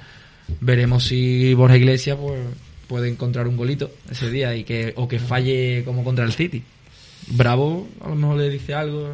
Veremos 0.61 1.05
si 1.05 1.55
Borja 1.55 1.77
Iglesias 1.77 2.19
pues, 2.21 2.41
puede 2.87 3.09
encontrar 3.09 3.47
un 3.49 3.57
golito 3.57 3.91
ese 4.11 4.31
día 4.31 4.55
y 4.55 4.65
que 4.65 4.93
o 4.97 5.07
que 5.07 5.19
falle 5.19 5.83
como 5.85 6.05
contra 6.05 6.25
el 6.25 6.33
City. 6.33 6.63
Bravo, 7.29 7.89
a 8.01 8.09
lo 8.09 8.15
mejor 8.15 8.39
le 8.39 8.51
dice 8.51 8.75
algo. 8.75 9.13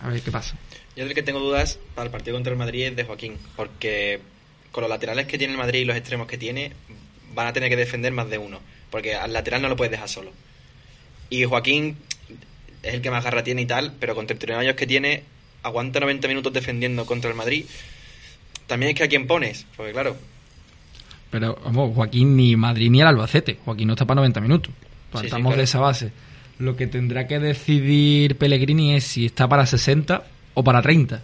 A 0.00 0.08
ver 0.08 0.20
qué 0.20 0.30
pasa. 0.30 0.56
Yo 0.96 1.04
del 1.04 1.14
que 1.14 1.22
tengo 1.22 1.38
dudas 1.38 1.78
para 1.94 2.06
el 2.06 2.10
partido 2.10 2.36
contra 2.36 2.52
el 2.52 2.58
Madrid 2.58 2.86
es 2.86 2.96
de 2.96 3.04
Joaquín, 3.04 3.36
porque 3.54 4.20
con 4.72 4.82
los 4.82 4.90
laterales 4.90 5.26
que 5.26 5.38
tiene 5.38 5.52
el 5.52 5.58
Madrid 5.58 5.80
y 5.80 5.84
los 5.84 5.96
extremos 5.96 6.26
que 6.26 6.38
tiene, 6.38 6.72
van 7.34 7.46
a 7.46 7.52
tener 7.52 7.68
que 7.68 7.76
defender 7.76 8.12
más 8.12 8.28
de 8.30 8.38
uno, 8.38 8.60
porque 8.90 9.14
al 9.14 9.32
lateral 9.32 9.62
no 9.62 9.68
lo 9.68 9.76
puedes 9.76 9.90
dejar 9.90 10.08
solo. 10.08 10.32
Y 11.30 11.44
Joaquín 11.44 11.96
es 12.82 12.94
el 12.94 13.02
que 13.02 13.10
más 13.10 13.24
garra 13.24 13.42
tiene 13.42 13.62
y 13.62 13.66
tal, 13.66 13.94
pero 13.98 14.14
con 14.14 14.26
39 14.26 14.66
años 14.66 14.76
que 14.76 14.86
tiene, 14.86 15.22
aguanta 15.62 16.00
90 16.00 16.28
minutos 16.28 16.52
defendiendo 16.52 17.06
contra 17.06 17.30
el 17.30 17.36
Madrid. 17.36 17.64
También 18.66 18.90
es 18.90 18.96
que 18.96 19.04
a 19.04 19.08
quién 19.08 19.26
pones, 19.26 19.66
porque 19.76 19.92
claro, 19.92 20.16
Pero 21.30 21.58
vamos, 21.64 21.94
Joaquín 21.94 22.36
ni 22.36 22.56
Madrid 22.56 22.90
ni 22.90 23.00
el 23.00 23.06
Albacete. 23.06 23.58
Joaquín 23.64 23.88
no 23.88 23.94
está 23.94 24.06
para 24.06 24.16
90 24.16 24.40
minutos. 24.40 24.72
Sí, 24.72 24.80
sí, 24.80 25.12
Partamos 25.12 25.50
claro. 25.50 25.56
de 25.56 25.64
esa 25.64 25.80
base. 25.80 26.12
Lo 26.58 26.76
que 26.76 26.86
tendrá 26.86 27.26
que 27.26 27.38
decidir 27.38 28.36
Pellegrini 28.36 28.94
es 28.94 29.04
si 29.04 29.26
está 29.26 29.48
para 29.48 29.64
60 29.64 30.24
o 30.54 30.64
para 30.64 30.82
30. 30.82 31.22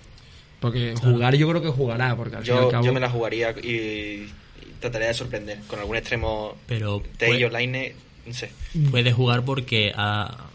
Porque 0.65 0.95
jugar 1.01 1.37
yo 1.37 1.49
creo 1.49 1.63
que 1.63 1.69
jugará, 1.69 2.17
porque 2.17 2.37
al 2.37 2.43
fin 2.45 2.55
y 2.55 2.57
yo, 2.57 2.65
al 2.65 2.71
cabo... 2.71 2.85
yo 2.87 2.93
me 2.93 3.01
la 3.01 3.11
jugaría 3.11 3.51
y, 3.63 3.69
y 3.69 4.29
trataría 4.81 5.09
de 5.09 5.15
sorprender 5.15 5.59
con 5.67 5.79
algún 5.79 5.97
extremo 5.97 6.57
Pero 6.67 7.03
Tello, 7.19 7.49
puede- 7.49 7.51
Laine, 7.51 7.95
no 8.27 8.33
sé. 8.35 8.51
puede 8.91 9.13
jugar 9.13 9.45
porque 9.45 9.93
ah, 9.95 10.49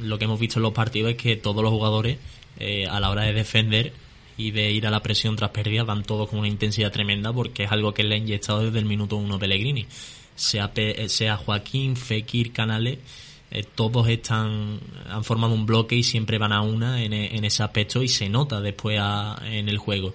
lo 0.00 0.18
que 0.18 0.24
hemos 0.24 0.40
visto 0.40 0.58
en 0.58 0.64
los 0.64 0.72
partidos 0.72 1.12
es 1.12 1.16
que 1.16 1.36
todos 1.36 1.62
los 1.62 1.72
jugadores 1.72 2.18
eh, 2.58 2.86
a 2.88 2.98
la 3.00 3.10
hora 3.10 3.22
de 3.22 3.32
defender 3.32 3.92
y 4.36 4.50
de 4.50 4.70
ir 4.72 4.86
a 4.86 4.90
la 4.90 5.00
presión 5.00 5.36
tras 5.36 5.50
pérdidas 5.50 5.86
van 5.86 6.02
todos 6.02 6.28
con 6.28 6.40
una 6.40 6.48
intensidad 6.48 6.90
tremenda 6.90 7.32
porque 7.32 7.64
es 7.64 7.70
algo 7.72 7.94
que 7.94 8.02
le 8.02 8.16
ha 8.16 8.18
inyectado 8.18 8.64
desde 8.64 8.78
el 8.80 8.84
minuto 8.84 9.16
uno 9.16 9.38
Pellegrini. 9.38 9.86
Sea, 10.34 10.72
Pe- 10.74 11.04
eh, 11.04 11.08
sea 11.08 11.36
Joaquín, 11.36 11.94
Fekir, 11.96 12.52
Canales, 12.52 12.98
eh, 13.54 13.64
todos 13.74 14.08
están 14.08 14.80
han 15.08 15.24
formado 15.24 15.54
un 15.54 15.64
bloque 15.64 15.94
y 15.96 16.02
siempre 16.02 16.38
van 16.38 16.52
a 16.52 16.60
una 16.60 17.02
en, 17.02 17.12
e- 17.12 17.36
en 17.36 17.44
ese 17.44 17.62
aspecto 17.62 18.02
y 18.02 18.08
se 18.08 18.28
nota 18.28 18.60
después 18.60 18.98
a- 19.00 19.36
en 19.44 19.68
el 19.68 19.78
juego. 19.78 20.12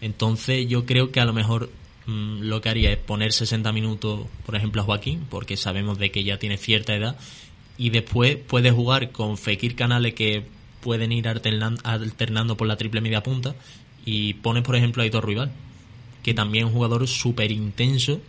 Entonces 0.00 0.68
yo 0.68 0.84
creo 0.86 1.10
que 1.10 1.20
a 1.20 1.24
lo 1.24 1.32
mejor 1.32 1.70
mm, 2.06 2.40
lo 2.42 2.60
que 2.60 2.68
haría 2.68 2.90
es 2.92 2.98
poner 2.98 3.32
60 3.32 3.72
minutos, 3.72 4.26
por 4.44 4.56
ejemplo, 4.56 4.82
a 4.82 4.84
Joaquín, 4.84 5.26
porque 5.30 5.56
sabemos 5.56 5.98
de 5.98 6.10
que 6.10 6.24
ya 6.24 6.38
tiene 6.38 6.56
cierta 6.58 6.94
edad, 6.94 7.16
y 7.78 7.90
después 7.90 8.36
puede 8.36 8.70
jugar 8.70 9.10
con 9.12 9.38
Fekir 9.38 9.74
Canales 9.76 10.14
que 10.14 10.44
pueden 10.80 11.12
ir 11.12 11.26
alternan- 11.26 11.78
alternando 11.84 12.56
por 12.56 12.66
la 12.66 12.76
triple 12.76 13.00
media 13.00 13.22
punta, 13.22 13.54
y 14.04 14.34
pones, 14.34 14.64
por 14.64 14.74
ejemplo, 14.76 15.02
a 15.02 15.04
Aitor 15.04 15.24
Rival, 15.26 15.52
que 16.24 16.34
también 16.34 16.64
es 16.66 16.70
un 16.72 16.76
jugador 16.76 17.06
súper 17.06 17.52
intenso, 17.52 18.20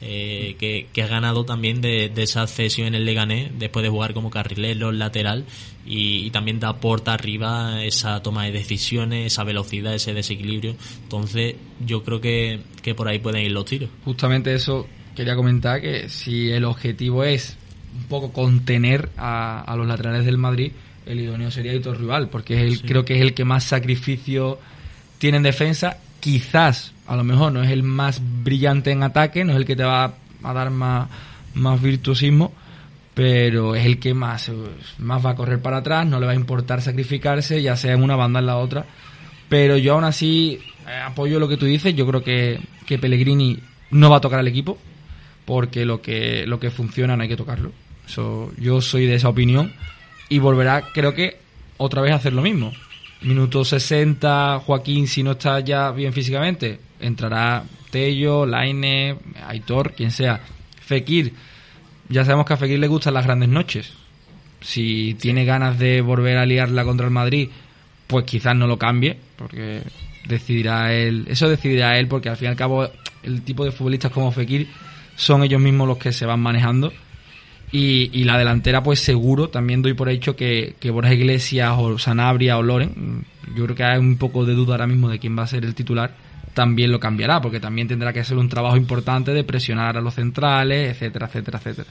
eh, 0.00 0.56
que, 0.58 0.86
que 0.92 1.02
ha 1.02 1.06
ganado 1.08 1.44
también 1.44 1.80
de, 1.80 2.08
de 2.08 2.22
esa 2.22 2.46
cesión 2.46 2.88
en 2.88 2.94
el 2.94 3.04
Leganés 3.04 3.50
después 3.58 3.82
de 3.82 3.88
jugar 3.88 4.14
como 4.14 4.30
carrilero, 4.30 4.92
lateral 4.92 5.44
y, 5.86 6.18
y 6.26 6.30
también 6.30 6.60
da 6.60 6.68
aporta 6.68 7.14
arriba 7.14 7.82
esa 7.84 8.22
toma 8.22 8.44
de 8.44 8.52
decisiones, 8.52 9.32
esa 9.32 9.44
velocidad, 9.44 9.94
ese 9.94 10.14
desequilibrio. 10.14 10.76
Entonces 11.02 11.56
yo 11.84 12.04
creo 12.04 12.20
que, 12.20 12.60
que 12.82 12.94
por 12.94 13.08
ahí 13.08 13.18
pueden 13.18 13.42
ir 13.44 13.52
los 13.52 13.64
tiros. 13.64 13.90
Justamente 14.04 14.54
eso 14.54 14.86
quería 15.16 15.34
comentar, 15.34 15.80
que 15.80 16.08
si 16.08 16.50
el 16.50 16.64
objetivo 16.64 17.24
es 17.24 17.56
un 17.96 18.04
poco 18.04 18.32
contener 18.32 19.08
a, 19.16 19.62
a 19.62 19.76
los 19.76 19.86
laterales 19.88 20.24
del 20.24 20.38
Madrid, 20.38 20.70
el 21.06 21.20
idóneo 21.20 21.50
sería 21.50 21.74
Hitor 21.74 21.98
Rival, 21.98 22.28
porque 22.28 22.54
es 22.54 22.60
el, 22.60 22.76
Sí. 22.76 22.82
creo 22.86 23.04
que 23.04 23.16
es 23.16 23.22
el 23.22 23.32
que 23.34 23.44
más 23.44 23.64
sacrificio 23.64 24.60
tiene 25.18 25.38
en 25.38 25.42
defensa. 25.42 25.96
Quizás, 26.20 26.92
a 27.08 27.16
lo 27.16 27.24
mejor, 27.24 27.52
no 27.52 27.62
es 27.62 27.70
el 27.70 27.82
más 27.82 28.20
brillante 28.44 28.90
en 28.90 29.02
ataque, 29.02 29.42
no 29.42 29.52
es 29.52 29.58
el 29.58 29.64
que 29.64 29.74
te 29.74 29.82
va 29.82 30.14
a 30.42 30.52
dar 30.52 30.70
más, 30.70 31.08
virtuosismo, 31.80 32.52
pero 33.14 33.74
es 33.74 33.86
el 33.86 33.98
que 33.98 34.12
más, 34.12 34.50
va 35.00 35.30
a 35.30 35.34
correr 35.34 35.60
para 35.60 35.78
atrás, 35.78 36.06
no 36.06 36.20
le 36.20 36.26
va 36.26 36.32
a 36.32 36.36
importar 36.36 36.82
sacrificarse, 36.82 37.62
ya 37.62 37.76
sea 37.76 37.94
en 37.94 38.02
una 38.02 38.14
banda 38.14 38.38
o 38.38 38.42
en 38.42 38.46
la 38.46 38.56
otra. 38.58 38.84
Pero 39.48 39.78
yo 39.78 39.94
aún 39.94 40.04
así 40.04 40.60
eh, 40.86 41.00
apoyo 41.02 41.40
lo 41.40 41.48
que 41.48 41.56
tú 41.56 41.64
dices. 41.64 41.96
Yo 41.96 42.06
creo 42.06 42.22
que, 42.22 42.60
que 42.84 42.98
Pellegrini 42.98 43.58
no 43.90 44.10
va 44.10 44.18
a 44.18 44.20
tocar 44.20 44.38
al 44.38 44.48
equipo 44.48 44.78
porque 45.46 45.86
lo 45.86 46.02
que, 46.02 46.46
lo 46.46 46.60
que 46.60 46.70
funciona 46.70 47.16
no 47.16 47.22
hay 47.22 47.28
que 47.30 47.36
tocarlo. 47.36 47.72
Eso, 48.06 48.52
yo 48.58 48.82
soy 48.82 49.06
de 49.06 49.14
esa 49.14 49.30
opinión 49.30 49.72
y 50.28 50.38
volverá, 50.40 50.84
creo 50.92 51.14
que, 51.14 51.38
otra 51.78 52.02
vez 52.02 52.12
a 52.12 52.16
hacer 52.16 52.34
lo 52.34 52.42
mismo. 52.42 52.72
Minuto 53.22 53.64
60, 53.64 54.60
Joaquín, 54.66 55.08
si 55.08 55.22
no 55.22 55.32
está 55.32 55.60
ya 55.60 55.90
bien 55.90 56.12
físicamente, 56.12 56.78
entrará 57.00 57.64
Tello, 57.90 58.46
Laine, 58.46 59.16
Aitor, 59.46 59.92
quien 59.92 60.10
sea. 60.10 60.40
Fekir, 60.80 61.32
ya 62.08 62.24
sabemos 62.24 62.46
que 62.46 62.54
a 62.54 62.56
Fekir 62.56 62.78
le 62.78 62.88
gustan 62.88 63.14
las 63.14 63.24
grandes 63.24 63.48
noches. 63.48 63.92
Si 64.60 65.14
tiene 65.20 65.44
ganas 65.44 65.78
de 65.78 66.00
volver 66.00 66.38
a 66.38 66.46
liarla 66.46 66.84
contra 66.84 67.06
el 67.06 67.12
Madrid, 67.12 67.48
pues 68.06 68.24
quizás 68.24 68.56
no 68.56 68.66
lo 68.66 68.78
cambie, 68.78 69.16
porque 69.36 69.82
decidirá 70.26 70.92
él, 70.92 71.26
eso 71.28 71.48
decidirá 71.48 71.98
él, 71.98 72.08
porque 72.08 72.28
al 72.28 72.36
fin 72.36 72.46
y 72.46 72.50
al 72.50 72.56
cabo 72.56 72.88
el 73.22 73.42
tipo 73.42 73.64
de 73.64 73.72
futbolistas 73.72 74.10
como 74.10 74.32
Fekir 74.32 74.68
son 75.16 75.42
ellos 75.42 75.60
mismos 75.60 75.88
los 75.88 75.98
que 75.98 76.12
se 76.12 76.26
van 76.26 76.40
manejando. 76.40 76.92
Y, 77.70 78.10
y 78.18 78.24
la 78.24 78.38
delantera, 78.38 78.82
pues 78.82 79.00
seguro, 79.00 79.50
también 79.50 79.82
doy 79.82 79.92
por 79.92 80.08
hecho 80.08 80.34
que, 80.34 80.74
que 80.80 80.90
Borja 80.90 81.12
Iglesias 81.12 81.74
o 81.76 81.98
Sanabria 81.98 82.56
o 82.56 82.62
Loren, 82.62 83.26
yo 83.54 83.64
creo 83.64 83.76
que 83.76 83.84
hay 83.84 83.98
un 83.98 84.16
poco 84.16 84.46
de 84.46 84.54
duda 84.54 84.74
ahora 84.74 84.86
mismo 84.86 85.10
de 85.10 85.18
quién 85.18 85.36
va 85.38 85.42
a 85.42 85.46
ser 85.46 85.66
el 85.66 85.74
titular, 85.74 86.14
también 86.58 86.90
lo 86.90 86.98
cambiará, 86.98 87.40
porque 87.40 87.60
también 87.60 87.86
tendrá 87.86 88.12
que 88.12 88.18
hacer 88.18 88.36
un 88.36 88.48
trabajo 88.48 88.76
importante 88.76 89.32
de 89.32 89.44
presionar 89.44 89.96
a 89.96 90.00
los 90.00 90.14
centrales, 90.14 90.90
etcétera, 90.90 91.26
etcétera, 91.26 91.58
etcétera. 91.58 91.88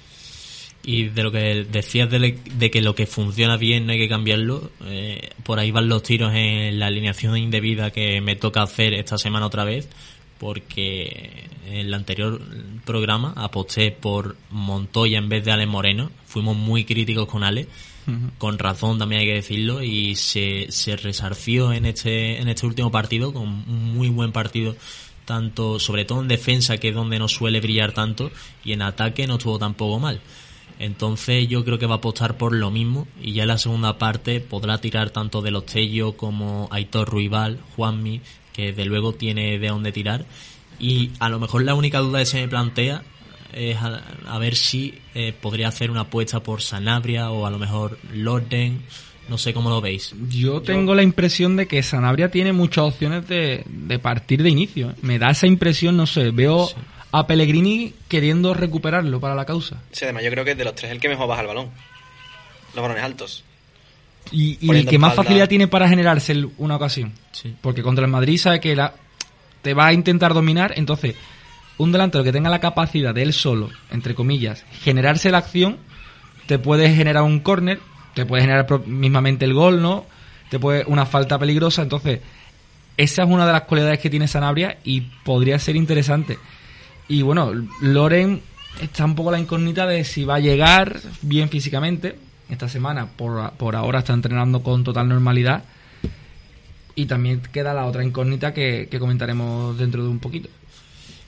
Y 0.83 1.05
de 1.05 1.23
lo 1.23 1.31
que 1.31 1.65
decías 1.71 2.09
de, 2.11 2.69
que 2.69 2.81
lo 2.81 2.93
que 2.93 3.05
funciona 3.05 3.55
bien 3.55 3.85
no 3.85 3.93
hay 3.93 3.97
que 3.97 4.09
cambiarlo, 4.09 4.69
eh, 4.83 5.29
por 5.43 5.59
ahí 5.59 5.71
van 5.71 5.87
los 5.87 6.03
tiros 6.03 6.33
en 6.35 6.79
la 6.79 6.87
alineación 6.87 7.37
indebida 7.37 7.91
que 7.91 8.19
me 8.19 8.35
toca 8.35 8.61
hacer 8.61 8.93
esta 8.93 9.17
semana 9.17 9.45
otra 9.45 9.63
vez, 9.63 9.87
porque 10.37 11.45
en 11.65 11.75
el 11.77 11.93
anterior 11.93 12.41
programa 12.83 13.31
aposté 13.37 13.91
por 13.91 14.35
Montoya 14.49 15.17
en 15.17 15.29
vez 15.29 15.45
de 15.45 15.53
Ale 15.53 15.65
Moreno. 15.65 16.11
Fuimos 16.25 16.57
muy 16.57 16.83
críticos 16.83 17.25
con 17.29 17.45
Ale, 17.45 17.67
con 18.37 18.57
razón 18.57 18.99
también 18.99 19.21
hay 19.21 19.27
que 19.27 19.33
decirlo, 19.33 19.83
y 19.83 20.15
se, 20.15 20.67
se 20.69 20.95
resarció 20.95 21.73
en 21.73 21.85
este, 21.85 22.39
en 22.39 22.47
este 22.47 22.65
último 22.65 22.91
partido 22.91 23.33
con 23.33 23.43
un 23.43 23.95
muy 23.95 24.09
buen 24.09 24.31
partido 24.31 24.75
tanto 25.25 25.77
sobre 25.77 26.05
todo 26.05 26.21
en 26.21 26.29
defensa 26.29 26.77
que 26.77 26.89
es 26.89 26.95
donde 26.95 27.19
no 27.19 27.27
suele 27.27 27.59
brillar 27.59 27.91
tanto 27.91 28.31
y 28.63 28.71
en 28.71 28.81
ataque 28.81 29.27
no 29.27 29.35
estuvo 29.35 29.59
tampoco 29.59 29.99
mal 29.99 30.21
entonces 30.79 31.47
yo 31.47 31.65
creo 31.65 31.79
que 31.79 31.85
va 31.85 31.95
a 31.95 31.97
apostar 31.97 32.37
por 32.37 32.53
lo 32.53 32.69
mismo 32.69 33.07
y 33.21 33.33
ya 33.33 33.43
en 33.43 33.49
la 33.49 33.57
segunda 33.57 33.97
parte 33.97 34.39
podrá 34.39 34.79
tirar 34.79 35.09
tanto 35.09 35.41
de 35.41 35.51
los 35.51 35.65
Tello 35.65 36.15
como 36.15 36.67
Aitor 36.71 37.09
Ruibal, 37.09 37.59
Juanmi, 37.75 38.21
que 38.53 38.73
de 38.73 38.85
luego 38.85 39.13
tiene 39.13 39.57
de 39.57 39.67
dónde 39.67 39.91
tirar. 39.91 40.25
Y 40.79 41.11
a 41.19 41.29
lo 41.29 41.39
mejor 41.39 41.63
la 41.63 41.73
única 41.73 41.99
duda 41.99 42.19
que 42.19 42.27
se 42.27 42.41
me 42.41 42.47
plantea 42.47 43.03
es 43.53 43.77
a, 43.77 44.03
a 44.27 44.37
ver 44.39 44.55
si 44.55 44.99
eh, 45.15 45.33
podría 45.39 45.67
hacer 45.67 45.91
una 45.91 46.01
apuesta 46.01 46.41
por 46.41 46.61
Sanabria 46.61 47.31
o 47.31 47.45
a 47.45 47.49
lo 47.49 47.57
mejor 47.57 47.97
Lorden. 48.13 48.81
No 49.29 49.37
sé 49.37 49.53
cómo 49.53 49.69
lo 49.69 49.81
veis. 49.81 50.15
Yo 50.29 50.61
tengo 50.61 50.95
la 50.95 51.03
impresión 51.03 51.57
de 51.57 51.67
que 51.67 51.83
Sanabria 51.83 52.31
tiene 52.31 52.53
muchas 52.53 52.85
opciones 52.85 53.27
de, 53.27 53.63
de 53.65 53.99
partir 53.99 54.41
de 54.41 54.49
inicio. 54.49 54.95
Me 55.01 55.19
da 55.19 55.31
esa 55.31 55.47
impresión, 55.47 55.97
no 55.97 56.07
sé, 56.07 56.31
veo 56.31 56.69
a 57.11 57.27
Pellegrini 57.27 57.93
queriendo 58.07 58.53
recuperarlo 58.53 59.19
para 59.19 59.35
la 59.35 59.43
causa. 59.45 59.81
Sí, 59.91 60.05
además 60.05 60.23
yo 60.23 60.31
creo 60.31 60.45
que 60.45 60.51
es 60.51 60.57
de 60.57 60.63
los 60.63 60.75
tres 60.75 60.91
el 60.91 60.99
que 60.99 61.09
mejor 61.09 61.27
baja 61.27 61.41
el 61.41 61.47
balón. 61.47 61.69
Los 62.73 62.81
balones 62.81 63.03
altos. 63.03 63.43
Y, 64.31 64.57
y 64.61 64.71
el 64.71 64.85
que 64.85 64.97
más 64.97 65.11
espalda. 65.11 65.23
facilidad 65.23 65.49
tiene 65.49 65.67
para 65.67 65.89
generarse 65.89 66.35
una 66.57 66.75
ocasión. 66.75 67.13
Porque 67.61 67.81
contra 67.81 68.05
el 68.05 68.11
Madrid 68.11 68.37
sabe 68.37 68.59
que 68.59 68.75
la, 68.75 68.93
te 69.61 69.73
va 69.73 69.87
a 69.87 69.93
intentar 69.93 70.33
dominar, 70.33 70.73
entonces 70.75 71.15
un 71.77 71.91
delantero 71.91 72.23
que 72.23 72.31
tenga 72.31 72.49
la 72.49 72.59
capacidad 72.59 73.13
de 73.13 73.23
él 73.23 73.33
solo, 73.33 73.69
entre 73.91 74.15
comillas, 74.15 74.65
generarse 74.81 75.31
la 75.31 75.39
acción, 75.39 75.77
te 76.47 76.59
puede 76.59 76.93
generar 76.93 77.23
un 77.23 77.39
córner, 77.39 77.79
te 78.13 78.25
puede 78.25 78.43
generar 78.43 78.65
mismamente 78.87 79.45
el 79.45 79.53
gol, 79.53 79.81
¿no? 79.81 80.05
Te 80.49 80.59
puede 80.59 80.85
una 80.87 81.05
falta 81.05 81.37
peligrosa, 81.37 81.83
entonces 81.83 82.21
esa 82.97 83.23
es 83.23 83.29
una 83.29 83.45
de 83.45 83.51
las 83.51 83.63
cualidades 83.63 83.99
que 83.99 84.09
tiene 84.09 84.27
Sanabria 84.27 84.79
y 84.83 85.01
podría 85.01 85.59
ser 85.59 85.75
interesante. 85.75 86.39
Y 87.07 87.21
bueno, 87.21 87.51
Loren 87.81 88.41
está 88.81 89.05
un 89.05 89.15
poco 89.15 89.31
la 89.31 89.39
incógnita 89.39 89.85
de 89.85 90.03
si 90.03 90.25
va 90.25 90.35
a 90.35 90.39
llegar 90.39 90.99
bien 91.21 91.49
físicamente. 91.49 92.17
Esta 92.49 92.67
semana, 92.67 93.07
por, 93.07 93.51
por 93.51 93.75
ahora, 93.75 93.99
está 93.99 94.13
entrenando 94.13 94.63
con 94.63 94.83
total 94.83 95.09
normalidad. 95.09 95.63
Y 96.95 97.05
también 97.05 97.41
queda 97.51 97.73
la 97.73 97.85
otra 97.85 98.03
incógnita 98.03 98.53
que, 98.53 98.87
que 98.89 98.99
comentaremos 98.99 99.77
dentro 99.77 100.01
de 100.01 100.09
un 100.09 100.19
poquito. 100.19 100.49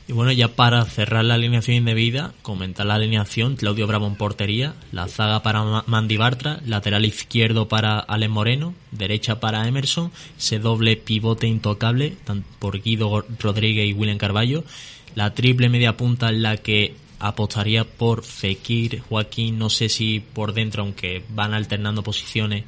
Y 0.09 0.11
bueno, 0.11 0.31
ya 0.31 0.47
para 0.47 0.83
cerrar 0.85 1.23
la 1.23 1.35
alineación 1.35 1.77
indebida, 1.77 2.33
comentar 2.41 2.83
la 2.87 2.95
alineación, 2.95 3.55
Claudio 3.55 3.85
Bravo 3.85 4.07
en 4.07 4.15
portería, 4.15 4.73
la 4.91 5.07
zaga 5.07 5.43
para 5.43 5.63
Ma- 5.63 5.83
Mandy 5.85 6.17
Bartra, 6.17 6.59
lateral 6.65 7.05
izquierdo 7.05 7.67
para 7.67 7.99
Alex 7.99 8.31
Moreno, 8.31 8.73
derecha 8.91 9.39
para 9.39 9.67
Emerson, 9.67 10.11
ese 10.35 10.57
doble 10.57 10.97
pivote 10.97 11.45
intocable 11.45 12.17
por 12.57 12.81
Guido 12.81 13.23
Rodríguez 13.39 13.87
y 13.87 13.93
William 13.93 14.17
Carballo, 14.17 14.63
la 15.13 15.35
triple 15.35 15.69
media 15.69 15.95
punta 15.95 16.29
en 16.29 16.41
la 16.41 16.57
que 16.57 16.95
apostaría 17.19 17.83
por 17.83 18.23
Fekir, 18.23 19.01
Joaquín, 19.01 19.59
no 19.59 19.69
sé 19.69 19.89
si 19.89 20.21
por 20.21 20.53
dentro, 20.53 20.81
aunque 20.81 21.23
van 21.29 21.53
alternando 21.53 22.01
posiciones, 22.01 22.63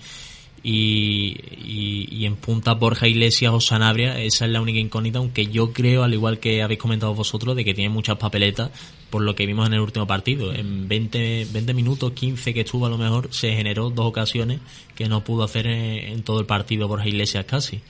y, 0.63 1.38
y, 1.63 2.07
y 2.11 2.25
en 2.25 2.35
punta 2.35 2.73
Borja 2.73 3.07
Iglesias 3.07 3.51
o 3.53 3.59
Sanabria, 3.59 4.19
esa 4.21 4.45
es 4.45 4.51
la 4.51 4.61
única 4.61 4.79
incógnita, 4.79 5.19
aunque 5.19 5.47
yo 5.47 5.73
creo, 5.73 6.03
al 6.03 6.13
igual 6.13 6.39
que 6.39 6.61
habéis 6.61 6.79
comentado 6.79 7.13
vosotros, 7.15 7.55
de 7.55 7.65
que 7.65 7.73
tiene 7.73 7.89
muchas 7.89 8.17
papeletas 8.17 8.69
por 9.09 9.23
lo 9.23 9.35
que 9.35 9.45
vimos 9.45 9.67
en 9.67 9.73
el 9.73 9.79
último 9.81 10.07
partido. 10.07 10.53
En 10.53 10.88
20, 10.88 11.47
20 11.51 11.73
minutos, 11.73 12.11
15 12.13 12.53
que 12.53 12.61
estuvo 12.61 12.85
a 12.85 12.89
lo 12.89 12.97
mejor, 12.97 13.27
se 13.31 13.53
generó 13.53 13.89
dos 13.89 14.05
ocasiones 14.05 14.59
que 14.95 15.09
no 15.09 15.23
pudo 15.23 15.43
hacer 15.43 15.67
en, 15.67 16.21
todo 16.23 16.39
el 16.39 16.45
partido 16.45 16.88
Borja 16.88 17.07
Iglesias 17.07 17.45
casi. 17.45 17.81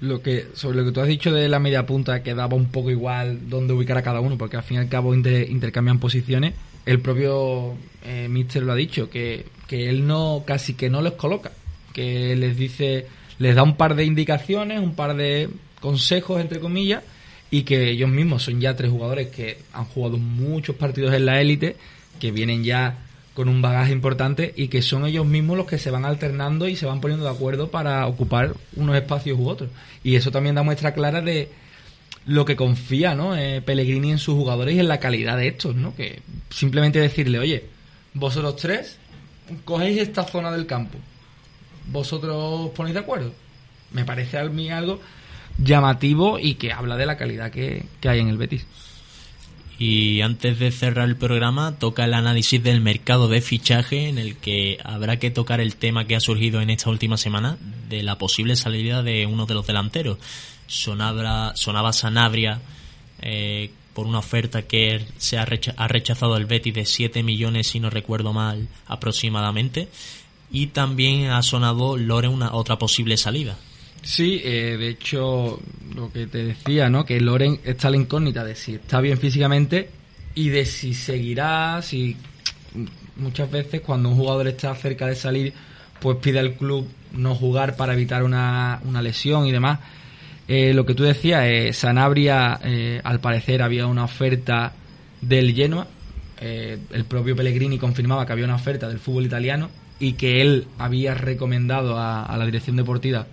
Lo 0.00 0.22
que, 0.22 0.46
sobre 0.54 0.78
lo 0.78 0.84
que 0.86 0.92
tú 0.92 1.00
has 1.00 1.08
dicho 1.08 1.32
de 1.32 1.48
la 1.50 1.58
media 1.58 1.84
punta, 1.84 2.22
que 2.22 2.34
daba 2.34 2.56
un 2.56 2.70
poco 2.70 2.90
igual 2.90 3.50
dónde 3.50 3.74
ubicar 3.74 3.98
a 3.98 4.02
cada 4.02 4.20
uno, 4.20 4.38
porque 4.38 4.56
al 4.56 4.62
fin 4.62 4.78
y 4.78 4.80
al 4.80 4.88
cabo 4.88 5.14
inter- 5.14 5.50
intercambian 5.50 5.98
posiciones. 5.98 6.54
El 6.86 7.00
propio 7.00 7.74
eh, 8.02 8.26
Mister 8.30 8.62
lo 8.62 8.72
ha 8.72 8.76
dicho, 8.76 9.10
que, 9.10 9.44
que 9.68 9.90
él 9.90 10.06
no, 10.06 10.44
casi 10.46 10.72
que 10.72 10.88
no 10.88 11.02
les 11.02 11.12
coloca, 11.12 11.52
que 11.92 12.36
les 12.36 12.56
dice, 12.56 13.06
les 13.38 13.54
da 13.54 13.62
un 13.62 13.76
par 13.76 13.94
de 13.94 14.04
indicaciones, 14.04 14.80
un 14.80 14.94
par 14.94 15.16
de 15.16 15.48
consejos, 15.80 16.40
entre 16.40 16.60
comillas, 16.60 17.02
y 17.50 17.62
que 17.62 17.90
ellos 17.90 18.08
mismos 18.08 18.44
son 18.44 18.60
ya 18.60 18.76
tres 18.76 18.90
jugadores 18.90 19.28
que 19.28 19.58
han 19.72 19.84
jugado 19.86 20.18
muchos 20.18 20.76
partidos 20.76 21.14
en 21.14 21.26
la 21.26 21.40
élite, 21.40 21.76
que 22.18 22.30
vienen 22.30 22.64
ya 22.64 22.98
con 23.34 23.48
un 23.48 23.62
bagaje 23.62 23.92
importante 23.92 24.52
y 24.56 24.68
que 24.68 24.82
son 24.82 25.06
ellos 25.06 25.26
mismos 25.26 25.56
los 25.56 25.66
que 25.66 25.78
se 25.78 25.90
van 25.90 26.04
alternando 26.04 26.68
y 26.68 26.76
se 26.76 26.86
van 26.86 27.00
poniendo 27.00 27.24
de 27.24 27.30
acuerdo 27.30 27.70
para 27.70 28.06
ocupar 28.06 28.54
unos 28.76 28.96
espacios 28.96 29.38
u 29.38 29.48
otros. 29.48 29.70
Y 30.04 30.16
eso 30.16 30.30
también 30.30 30.54
da 30.54 30.62
muestra 30.62 30.92
clara 30.92 31.20
de 31.20 31.48
lo 32.26 32.44
que 32.44 32.56
confía 32.56 33.14
¿no? 33.14 33.36
Eh, 33.36 33.62
Pellegrini 33.62 34.12
en 34.12 34.18
sus 34.18 34.34
jugadores 34.34 34.74
y 34.74 34.80
en 34.80 34.88
la 34.88 35.00
calidad 35.00 35.36
de 35.36 35.48
estos, 35.48 35.74
¿no? 35.74 35.94
Que 35.94 36.20
simplemente 36.50 37.00
decirle, 37.00 37.38
oye, 37.38 37.64
vosotros 38.14 38.56
tres 38.56 38.98
cogéis 39.64 39.98
esta 39.98 40.24
zona 40.24 40.52
del 40.52 40.66
campo, 40.66 40.98
vosotros 41.90 42.36
os 42.36 42.70
ponéis 42.70 42.94
de 42.94 43.00
acuerdo. 43.00 43.32
Me 43.92 44.04
parece 44.04 44.38
a 44.38 44.44
mí 44.44 44.70
algo 44.70 45.00
llamativo 45.58 46.38
y 46.38 46.54
que 46.54 46.72
habla 46.72 46.96
de 46.96 47.06
la 47.06 47.16
calidad 47.16 47.50
que, 47.50 47.84
que 48.00 48.08
hay 48.08 48.20
en 48.20 48.28
el 48.28 48.38
Betis. 48.38 48.66
Y 49.78 50.20
antes 50.20 50.58
de 50.58 50.72
cerrar 50.72 51.08
el 51.08 51.16
programa, 51.16 51.78
toca 51.78 52.04
el 52.04 52.12
análisis 52.12 52.62
del 52.62 52.82
mercado 52.82 53.28
de 53.28 53.40
fichaje, 53.40 54.08
en 54.08 54.18
el 54.18 54.36
que 54.36 54.76
habrá 54.84 55.18
que 55.18 55.30
tocar 55.30 55.58
el 55.58 55.76
tema 55.76 56.06
que 56.06 56.14
ha 56.14 56.20
surgido 56.20 56.60
en 56.60 56.68
esta 56.68 56.90
última 56.90 57.16
semana 57.16 57.56
de 57.88 58.02
la 58.02 58.18
posible 58.18 58.56
salida 58.56 59.02
de 59.02 59.24
uno 59.24 59.46
de 59.46 59.54
los 59.54 59.66
delanteros. 59.66 60.18
Sonaba, 60.66 61.54
Sanabria 61.94 62.60
eh, 63.22 63.70
por 63.94 64.06
una 64.06 64.18
oferta 64.18 64.62
que 64.62 65.06
se 65.16 65.38
ha, 65.38 65.48
ha 65.76 65.88
rechazado 65.88 66.36
el 66.36 66.44
Betis 66.44 66.74
de 66.74 66.84
7 66.84 67.22
millones, 67.22 67.68
si 67.68 67.80
no 67.80 67.88
recuerdo 67.88 68.34
mal, 68.34 68.68
aproximadamente. 68.86 69.88
Y 70.50 70.68
también 70.68 71.30
ha 71.30 71.42
sonado 71.42 71.96
Lore 71.96 72.28
una 72.28 72.54
otra 72.54 72.78
posible 72.78 73.16
salida. 73.16 73.56
Sí, 74.02 74.40
eh, 74.44 74.76
de 74.78 74.88
hecho, 74.88 75.60
lo 75.94 76.10
que 76.10 76.26
te 76.26 76.44
decía, 76.44 76.88
¿no? 76.88 77.04
Que 77.04 77.20
Loren 77.20 77.60
está 77.64 77.90
la 77.90 77.96
incógnita 77.96 78.44
de 78.44 78.54
si 78.54 78.74
está 78.74 79.00
bien 79.00 79.18
físicamente 79.18 79.90
y 80.34 80.48
de 80.48 80.64
si 80.64 80.94
seguirá, 80.94 81.82
si 81.82 82.16
muchas 83.16 83.50
veces 83.50 83.82
cuando 83.82 84.08
un 84.08 84.16
jugador 84.16 84.48
está 84.48 84.74
cerca 84.74 85.06
de 85.06 85.14
salir, 85.14 85.52
pues 86.00 86.16
pide 86.16 86.38
al 86.38 86.54
club 86.54 86.88
no 87.12 87.34
jugar 87.34 87.76
para 87.76 87.92
evitar 87.92 88.22
una, 88.22 88.80
una 88.84 89.02
lesión 89.02 89.46
y 89.46 89.52
demás. 89.52 89.80
Eh, 90.48 90.72
lo 90.72 90.86
que 90.86 90.94
tú 90.94 91.04
decías, 91.04 91.44
eh, 91.44 91.72
Sanabria, 91.72 92.58
eh, 92.64 93.00
al 93.04 93.20
parecer 93.20 93.62
había 93.62 93.86
una 93.86 94.04
oferta 94.04 94.72
del 95.20 95.54
Genoa. 95.54 95.86
Eh, 96.40 96.78
el 96.92 97.04
propio 97.04 97.36
Pellegrini 97.36 97.78
confirmaba 97.78 98.24
que 98.24 98.32
había 98.32 98.46
una 98.46 98.54
oferta 98.54 98.88
del 98.88 98.98
fútbol 98.98 99.26
italiano 99.26 99.68
y 100.00 100.14
que 100.14 100.40
él 100.40 100.66
había 100.78 101.14
recomendado 101.14 101.98
a, 101.98 102.34
la 102.36 102.46
dirección 102.46 102.76
deportiva 102.76 103.26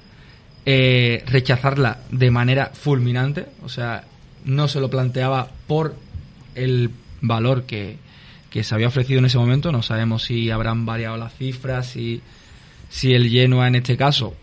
eh, 0.65 1.23
rechazarla 1.26 2.02
de 2.11 2.30
manera 2.30 2.72
fulminante, 2.73 3.45
o 3.64 3.69
sea, 3.69 4.03
no 4.45 4.68
se 4.68 4.81
lo 4.81 4.89
planteaba 4.89 5.49
por 5.65 5.95
el 6.56 6.91
valor 7.22 7.64
que, 7.64 7.98
que 8.49 8.64
se 8.64 8.76
había 8.76 8.88
ofrecido 8.88 9.19
en 9.19 9.26
ese 9.26 9.38
momento, 9.38 9.72
no 9.72 9.81
sabemos 9.81 10.23
si 10.23 10.52
habrán 10.52 10.85
variado 10.85 11.15
las 11.18 11.34
cifras, 11.35 11.88
si, 11.88 12.22
si 12.89 13.14
el 13.14 13.30
Genoa 13.30 13.68
en 13.68 13.76
este 13.76 13.95
caso 13.95 14.35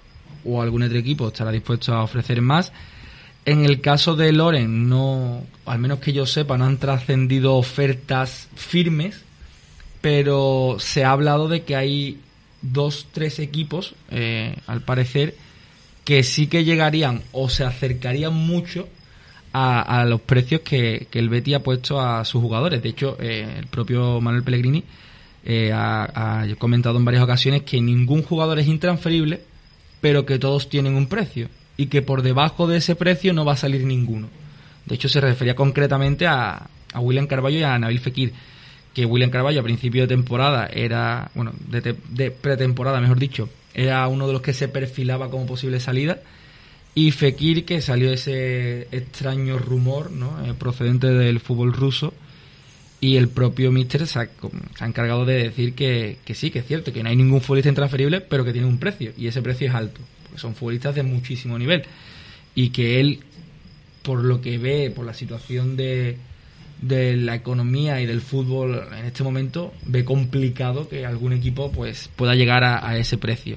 o 0.44 0.62
algún 0.62 0.82
otro 0.82 0.98
equipo 0.98 1.28
estará 1.28 1.50
dispuesto 1.50 1.94
a 1.94 2.02
ofrecer 2.02 2.40
más. 2.40 2.72
En 3.46 3.64
el 3.64 3.80
caso 3.80 4.16
de 4.16 4.32
Loren, 4.32 4.88
no, 4.88 5.44
al 5.66 5.78
menos 5.78 5.98
que 5.98 6.12
yo 6.12 6.24
sepa, 6.24 6.56
no 6.56 6.64
han 6.64 6.78
trascendido 6.78 7.56
ofertas 7.56 8.48
firmes, 8.54 9.23
pero 10.04 10.76
se 10.80 11.02
ha 11.02 11.12
hablado 11.12 11.48
de 11.48 11.62
que 11.62 11.76
hay 11.76 12.20
dos, 12.60 13.06
tres 13.10 13.38
equipos, 13.38 13.94
eh, 14.10 14.54
al 14.66 14.82
parecer, 14.82 15.34
que 16.04 16.22
sí 16.22 16.46
que 16.46 16.62
llegarían 16.62 17.22
o 17.32 17.48
se 17.48 17.64
acercarían 17.64 18.34
mucho 18.34 18.86
a, 19.54 19.80
a 19.80 20.04
los 20.04 20.20
precios 20.20 20.60
que, 20.60 21.08
el 21.10 21.30
Betty 21.30 21.54
ha 21.54 21.62
puesto 21.62 22.02
a 22.02 22.22
sus 22.26 22.42
jugadores. 22.42 22.82
De 22.82 22.90
hecho, 22.90 23.16
eh, 23.18 23.48
el 23.58 23.66
propio 23.68 24.20
Manuel 24.20 24.42
Pellegrini 24.42 24.84
eh, 25.42 25.72
ha, 25.72 26.42
ha 26.42 26.54
comentado 26.56 26.98
en 26.98 27.06
varias 27.06 27.24
ocasiones 27.24 27.62
que 27.62 27.80
ningún 27.80 28.22
jugador 28.24 28.58
es 28.58 28.68
intransferible, 28.68 29.40
pero 30.02 30.26
que 30.26 30.38
todos 30.38 30.68
tienen 30.68 30.96
un 30.96 31.06
precio 31.06 31.48
y 31.78 31.86
que 31.86 32.02
por 32.02 32.20
debajo 32.20 32.66
de 32.66 32.76
ese 32.76 32.94
precio 32.94 33.32
no 33.32 33.46
va 33.46 33.54
a 33.54 33.56
salir 33.56 33.86
ninguno. 33.86 34.28
De 34.84 34.96
hecho, 34.96 35.08
se 35.08 35.22
refería 35.22 35.54
concretamente 35.56 36.26
a, 36.26 36.68
a 36.92 37.00
William 37.00 37.26
Carballo 37.26 37.58
y 37.58 37.62
a 37.62 37.78
Nabil 37.78 38.00
Fekir, 38.00 38.34
que 38.94 39.04
William 39.04 39.30
Carballo 39.30 39.60
a 39.60 39.64
principio 39.64 40.02
de 40.02 40.08
temporada 40.08 40.66
era, 40.66 41.30
bueno, 41.34 41.52
de, 41.68 41.82
te- 41.82 41.96
de 42.10 42.30
pretemporada, 42.30 43.00
mejor 43.00 43.18
dicho, 43.18 43.48
era 43.74 44.06
uno 44.08 44.26
de 44.26 44.32
los 44.32 44.40
que 44.40 44.52
se 44.54 44.68
perfilaba 44.68 45.30
como 45.30 45.46
posible 45.46 45.80
salida. 45.80 46.22
Y 46.94 47.10
Fekir, 47.10 47.64
que 47.64 47.80
salió 47.80 48.12
ese 48.12 48.86
extraño 48.92 49.58
rumor, 49.58 50.12
¿no? 50.12 50.46
Eh, 50.46 50.54
procedente 50.54 51.08
del 51.08 51.40
fútbol 51.40 51.72
ruso. 51.72 52.14
Y 53.00 53.16
el 53.16 53.28
propio 53.28 53.72
Mister 53.72 54.06
se 54.06 54.20
ha, 54.20 54.28
se 54.76 54.84
ha 54.84 54.86
encargado 54.86 55.24
de 55.26 55.42
decir 55.42 55.74
que, 55.74 56.18
que 56.24 56.34
sí, 56.36 56.50
que 56.50 56.60
es 56.60 56.66
cierto, 56.66 56.92
que 56.92 57.02
no 57.02 57.08
hay 57.08 57.16
ningún 57.16 57.40
futbolista 57.40 57.68
intransferible, 57.68 58.20
pero 58.20 58.44
que 58.44 58.52
tiene 58.52 58.68
un 58.68 58.78
precio. 58.78 59.12
Y 59.18 59.26
ese 59.26 59.42
precio 59.42 59.66
es 59.68 59.74
alto. 59.74 60.00
Porque 60.22 60.40
son 60.40 60.54
futbolistas 60.54 60.94
de 60.94 61.02
muchísimo 61.02 61.58
nivel. 61.58 61.82
Y 62.54 62.70
que 62.70 63.00
él, 63.00 63.20
por 64.02 64.22
lo 64.22 64.40
que 64.40 64.56
ve, 64.56 64.92
por 64.94 65.04
la 65.04 65.14
situación 65.14 65.76
de, 65.76 66.16
de 66.80 67.16
la 67.16 67.34
economía 67.34 68.00
y 68.00 68.06
del 68.06 68.20
fútbol 68.20 68.82
en 68.98 69.04
este 69.06 69.22
momento, 69.22 69.72
ve 69.86 70.04
complicado 70.04 70.88
que 70.88 71.06
algún 71.06 71.32
equipo 71.32 71.70
pues 71.72 72.10
pueda 72.16 72.34
llegar 72.34 72.64
a, 72.64 72.96
ese 72.98 73.16
precio. 73.18 73.56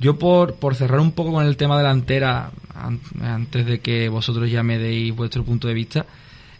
Yo 0.00 0.18
por, 0.18 0.54
por 0.54 0.74
cerrar 0.76 1.00
un 1.00 1.12
poco 1.12 1.32
con 1.32 1.44
el 1.46 1.56
tema 1.56 1.76
delantera, 1.76 2.50
an- 2.74 3.00
antes 3.20 3.66
de 3.66 3.80
que 3.80 4.08
vosotros 4.08 4.50
ya 4.50 4.62
me 4.62 4.78
deis 4.78 5.14
vuestro 5.14 5.44
punto 5.44 5.66
de 5.68 5.74
vista, 5.74 6.06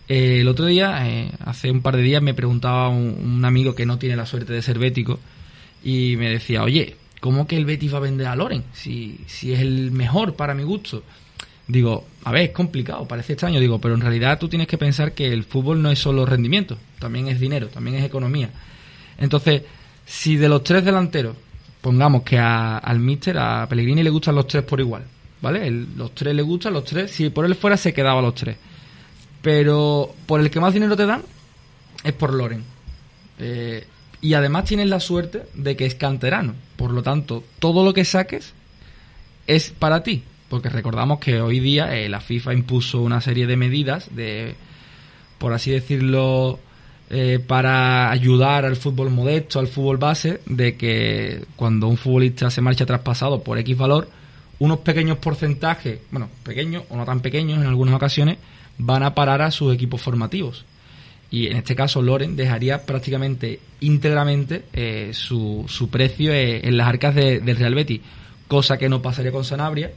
eh, 0.09 0.41
el 0.41 0.49
otro 0.49 0.67
día, 0.67 1.07
eh, 1.09 1.31
hace 1.45 1.71
un 1.71 1.81
par 1.83 1.97
de 1.97 2.03
días, 2.03 2.23
me 2.23 2.35
preguntaba 2.35 2.89
un, 2.89 3.17
un 3.23 3.45
amigo 3.45 3.75
que 3.75 3.87
no 3.87 3.99
tiene 3.99 4.17
la 4.17 4.27
suerte 4.27 4.53
de 4.53 4.63
ser 4.63 4.79
bético 4.79 5.21
y 5.85 6.17
me 6.17 6.31
decía, 6.31 6.63
oye, 6.65 6.97
¿cómo 7.21 7.47
que 7.47 7.57
el 7.57 7.65
Betis 7.67 7.93
va 7.95 7.99
a 7.99 8.01
vender 8.01 8.27
a 8.27 8.35
Loren? 8.37 8.65
Si, 8.73 9.19
si 9.27 9.53
es 9.53 9.61
el 9.61 9.91
mejor 9.93 10.35
para 10.35 10.55
mi 10.55 10.63
gusto. 10.65 11.03
Digo, 11.69 12.07
a 12.25 12.33
ver, 12.33 12.45
es 12.45 12.51
complicado, 12.51 13.07
parece 13.07 13.35
extraño, 13.35 13.61
digo, 13.61 13.79
pero 13.79 13.95
en 13.95 14.01
realidad 14.01 14.39
tú 14.39 14.49
tienes 14.49 14.67
que 14.67 14.79
pensar 14.79 15.13
que 15.13 15.31
el 15.31 15.45
fútbol 15.45 15.83
no 15.83 15.91
es 15.91 15.99
solo 15.99 16.25
rendimiento, 16.25 16.79
también 16.99 17.29
es 17.29 17.39
dinero, 17.39 17.69
también 17.69 17.97
es 17.97 18.05
economía. 18.05 18.51
Entonces, 19.19 19.63
si 20.07 20.37
de 20.37 20.49
los 20.49 20.65
tres 20.65 20.83
delanteros, 20.83 21.37
pongamos 21.83 22.23
que 22.23 22.39
a- 22.39 22.79
al 22.79 22.99
Mister, 23.01 23.37
a 23.39 23.67
Pellegrini 23.69 24.03
le 24.03 24.09
gustan 24.09 24.35
los 24.35 24.47
tres 24.47 24.65
por 24.65 24.81
igual, 24.81 25.05
¿vale? 25.43 25.67
El- 25.67 25.89
los 25.95 26.15
tres 26.15 26.35
le 26.35 26.41
gustan, 26.43 26.73
los 26.73 26.85
tres, 26.85 27.11
si 27.11 27.29
por 27.29 27.45
él 27.45 27.55
fuera 27.55 27.77
se 27.77 27.93
quedaba 27.93 28.23
los 28.23 28.35
tres. 28.35 28.57
Pero 29.43 30.15
por 30.27 30.41
el 30.41 30.51
que 30.51 30.61
más 30.61 30.73
dinero 30.73 30.97
te 30.97 31.05
dan 31.07 31.23
es 32.03 32.13
por 32.15 32.33
Loren. 32.33 32.65
Eh, 33.39 33.87
y 34.21 34.35
además 34.35 34.65
tienes 34.65 34.89
la 34.89 35.01
suerte 35.01 35.43
de 35.55 35.77
que 35.77 35.85
es 35.87 35.95
canterano. 35.95 36.55
Por 36.77 36.93
lo 36.93 37.03
tanto, 37.03 37.45
todo 37.59 37.85
lo 37.85 37.93
que 37.95 38.05
saques 38.05 38.55
es 39.47 39.71
para 39.71 40.03
ti. 40.03 40.25
Porque 40.49 40.69
recordamos 40.71 41.19
que 41.19 41.41
hoy 41.41 41.61
día 41.61 41.95
eh, 41.97 42.09
la 42.09 42.21
FIFA 42.21 42.55
impuso 42.55 43.03
una 43.03 43.21
serie 43.21 43.47
de 43.47 43.57
medidas 43.57 44.15
de, 44.15 44.55
por 45.39 45.53
así 45.53 45.71
decirlo, 45.71 46.59
eh, 47.11 47.39
para 47.47 48.11
ayudar 48.11 48.65
al 48.65 48.77
fútbol 48.77 49.11
modesto, 49.11 49.59
al 49.61 49.69
fútbol 49.69 49.99
base, 49.99 50.41
de 50.47 50.77
que 50.77 51.45
cuando 51.57 51.87
un 51.89 51.97
futbolista 51.99 52.51
se 52.51 52.63
marcha 52.63 52.87
traspasado 52.87 53.43
por 53.43 53.59
X 53.59 53.77
valor, 53.77 54.09
unos 54.59 54.79
pequeños 54.79 55.19
porcentajes, 55.19 56.01
bueno, 56.11 56.29
pequeños 56.43 56.85
o 56.89 56.97
no 56.97 57.05
tan 57.05 57.21
pequeños 57.21 57.61
en 57.61 57.67
algunas 57.67 57.95
ocasiones, 57.95 58.39
van 58.79 59.03
a 59.03 59.15
parar 59.15 59.43
a 59.43 59.51
sus 59.51 59.75
equipos 59.75 60.01
formativos. 60.01 60.65
Y 61.31 61.49
en 61.49 61.59
este 61.59 61.77
caso, 61.77 62.01
Loren 62.01 62.37
dejaría 62.37 62.87
prácticamente 62.87 63.61
íntegramente 63.81 64.63
eh, 64.73 65.11
su, 65.13 65.67
su 65.69 65.91
precio 65.91 66.33
en 66.33 66.75
las 66.79 66.89
arcas 66.89 67.15
de- 67.15 67.41
del 67.41 67.57
Real 67.59 67.75
Betis, 67.75 68.01
cosa 68.49 68.79
que 68.79 68.89
no 68.89 69.03
pasaría 69.03 69.31
con 69.31 69.45
Sanabria. 69.45 69.91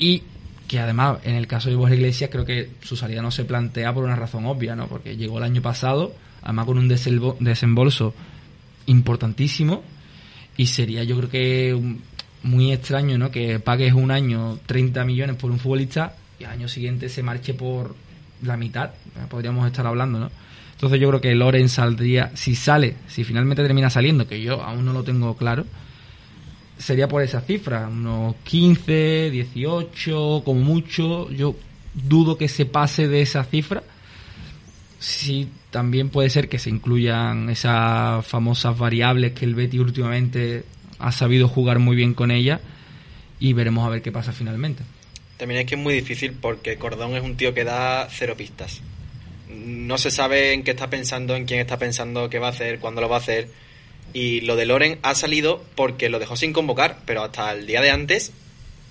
Y 0.00 0.24
que 0.66 0.80
además, 0.80 1.18
en 1.24 1.34
el 1.34 1.46
caso 1.46 1.68
de 1.68 1.76
Borja 1.76 1.94
Iglesias, 1.94 2.30
creo 2.32 2.44
que 2.44 2.70
su 2.80 2.96
salida 2.96 3.22
no 3.22 3.30
se 3.30 3.44
plantea 3.44 3.92
por 3.92 4.02
una 4.02 4.16
razón 4.16 4.46
obvia, 4.46 4.74
¿no? 4.74 4.88
Porque 4.88 5.16
llegó 5.16 5.38
el 5.38 5.44
año 5.44 5.62
pasado, 5.62 6.12
además 6.42 6.66
con 6.66 6.78
un 6.78 6.88
desembolso 6.88 8.14
importantísimo, 8.86 9.82
y 10.56 10.66
sería 10.66 11.04
yo 11.04 11.16
creo 11.18 11.28
que 11.28 11.96
muy 12.42 12.72
extraño, 12.72 13.18
¿no? 13.18 13.30
Que 13.30 13.60
pagues 13.60 13.92
un 13.92 14.10
año 14.10 14.58
30 14.64 15.04
millones 15.04 15.36
por 15.36 15.50
un 15.50 15.58
futbolista 15.58 16.14
y 16.38 16.44
al 16.44 16.52
año 16.52 16.68
siguiente 16.68 17.08
se 17.08 17.22
marche 17.22 17.52
por 17.52 17.94
la 18.42 18.56
mitad, 18.56 18.90
podríamos 19.28 19.66
estar 19.66 19.86
hablando, 19.86 20.18
¿no? 20.18 20.30
Entonces 20.72 20.98
yo 20.98 21.08
creo 21.08 21.20
que 21.20 21.34
Loren 21.34 21.68
saldría, 21.68 22.30
si 22.34 22.54
sale, 22.54 22.96
si 23.06 23.22
finalmente 23.24 23.62
termina 23.62 23.90
saliendo, 23.90 24.26
que 24.26 24.40
yo 24.40 24.62
aún 24.62 24.86
no 24.86 24.94
lo 24.94 25.04
tengo 25.04 25.36
claro, 25.36 25.66
sería 26.80 27.08
por 27.08 27.22
esa 27.22 27.42
cifra, 27.42 27.88
unos 27.88 28.36
15, 28.44 29.30
18, 29.30 30.42
como 30.44 30.60
mucho. 30.60 31.30
Yo 31.30 31.54
dudo 31.94 32.38
que 32.38 32.48
se 32.48 32.66
pase 32.66 33.06
de 33.06 33.22
esa 33.22 33.44
cifra. 33.44 33.82
Sí, 34.98 35.48
también 35.70 36.08
puede 36.08 36.30
ser 36.30 36.48
que 36.48 36.58
se 36.58 36.70
incluyan 36.70 37.50
esas 37.50 38.26
famosas 38.26 38.76
variables 38.76 39.32
que 39.32 39.44
el 39.44 39.54
Betty 39.54 39.78
últimamente 39.78 40.64
ha 40.98 41.12
sabido 41.12 41.48
jugar 41.48 41.78
muy 41.78 41.96
bien 41.96 42.14
con 42.14 42.30
ella 42.30 42.60
y 43.38 43.52
veremos 43.52 43.86
a 43.86 43.90
ver 43.90 44.02
qué 44.02 44.12
pasa 44.12 44.32
finalmente. 44.32 44.82
También 45.36 45.60
es 45.60 45.66
que 45.66 45.74
es 45.74 45.80
muy 45.80 45.94
difícil 45.94 46.32
porque 46.32 46.76
Cordón 46.76 47.14
es 47.16 47.22
un 47.22 47.36
tío 47.36 47.54
que 47.54 47.64
da 47.64 48.08
cero 48.10 48.34
pistas. 48.36 48.82
No 49.48 49.96
se 49.96 50.10
sabe 50.10 50.52
en 50.52 50.62
qué 50.62 50.72
está 50.72 50.90
pensando, 50.90 51.34
en 51.34 51.46
quién 51.46 51.60
está 51.60 51.78
pensando, 51.78 52.28
qué 52.28 52.38
va 52.38 52.48
a 52.48 52.50
hacer, 52.50 52.78
cuándo 52.78 53.00
lo 53.00 53.08
va 53.08 53.16
a 53.16 53.20
hacer. 53.20 53.48
Y 54.12 54.40
lo 54.42 54.56
de 54.56 54.66
Loren 54.66 54.98
ha 55.02 55.14
salido 55.14 55.62
porque 55.74 56.08
lo 56.08 56.18
dejó 56.18 56.36
sin 56.36 56.52
convocar, 56.52 56.98
pero 57.04 57.22
hasta 57.22 57.52
el 57.52 57.66
día 57.66 57.80
de 57.80 57.90
antes 57.90 58.32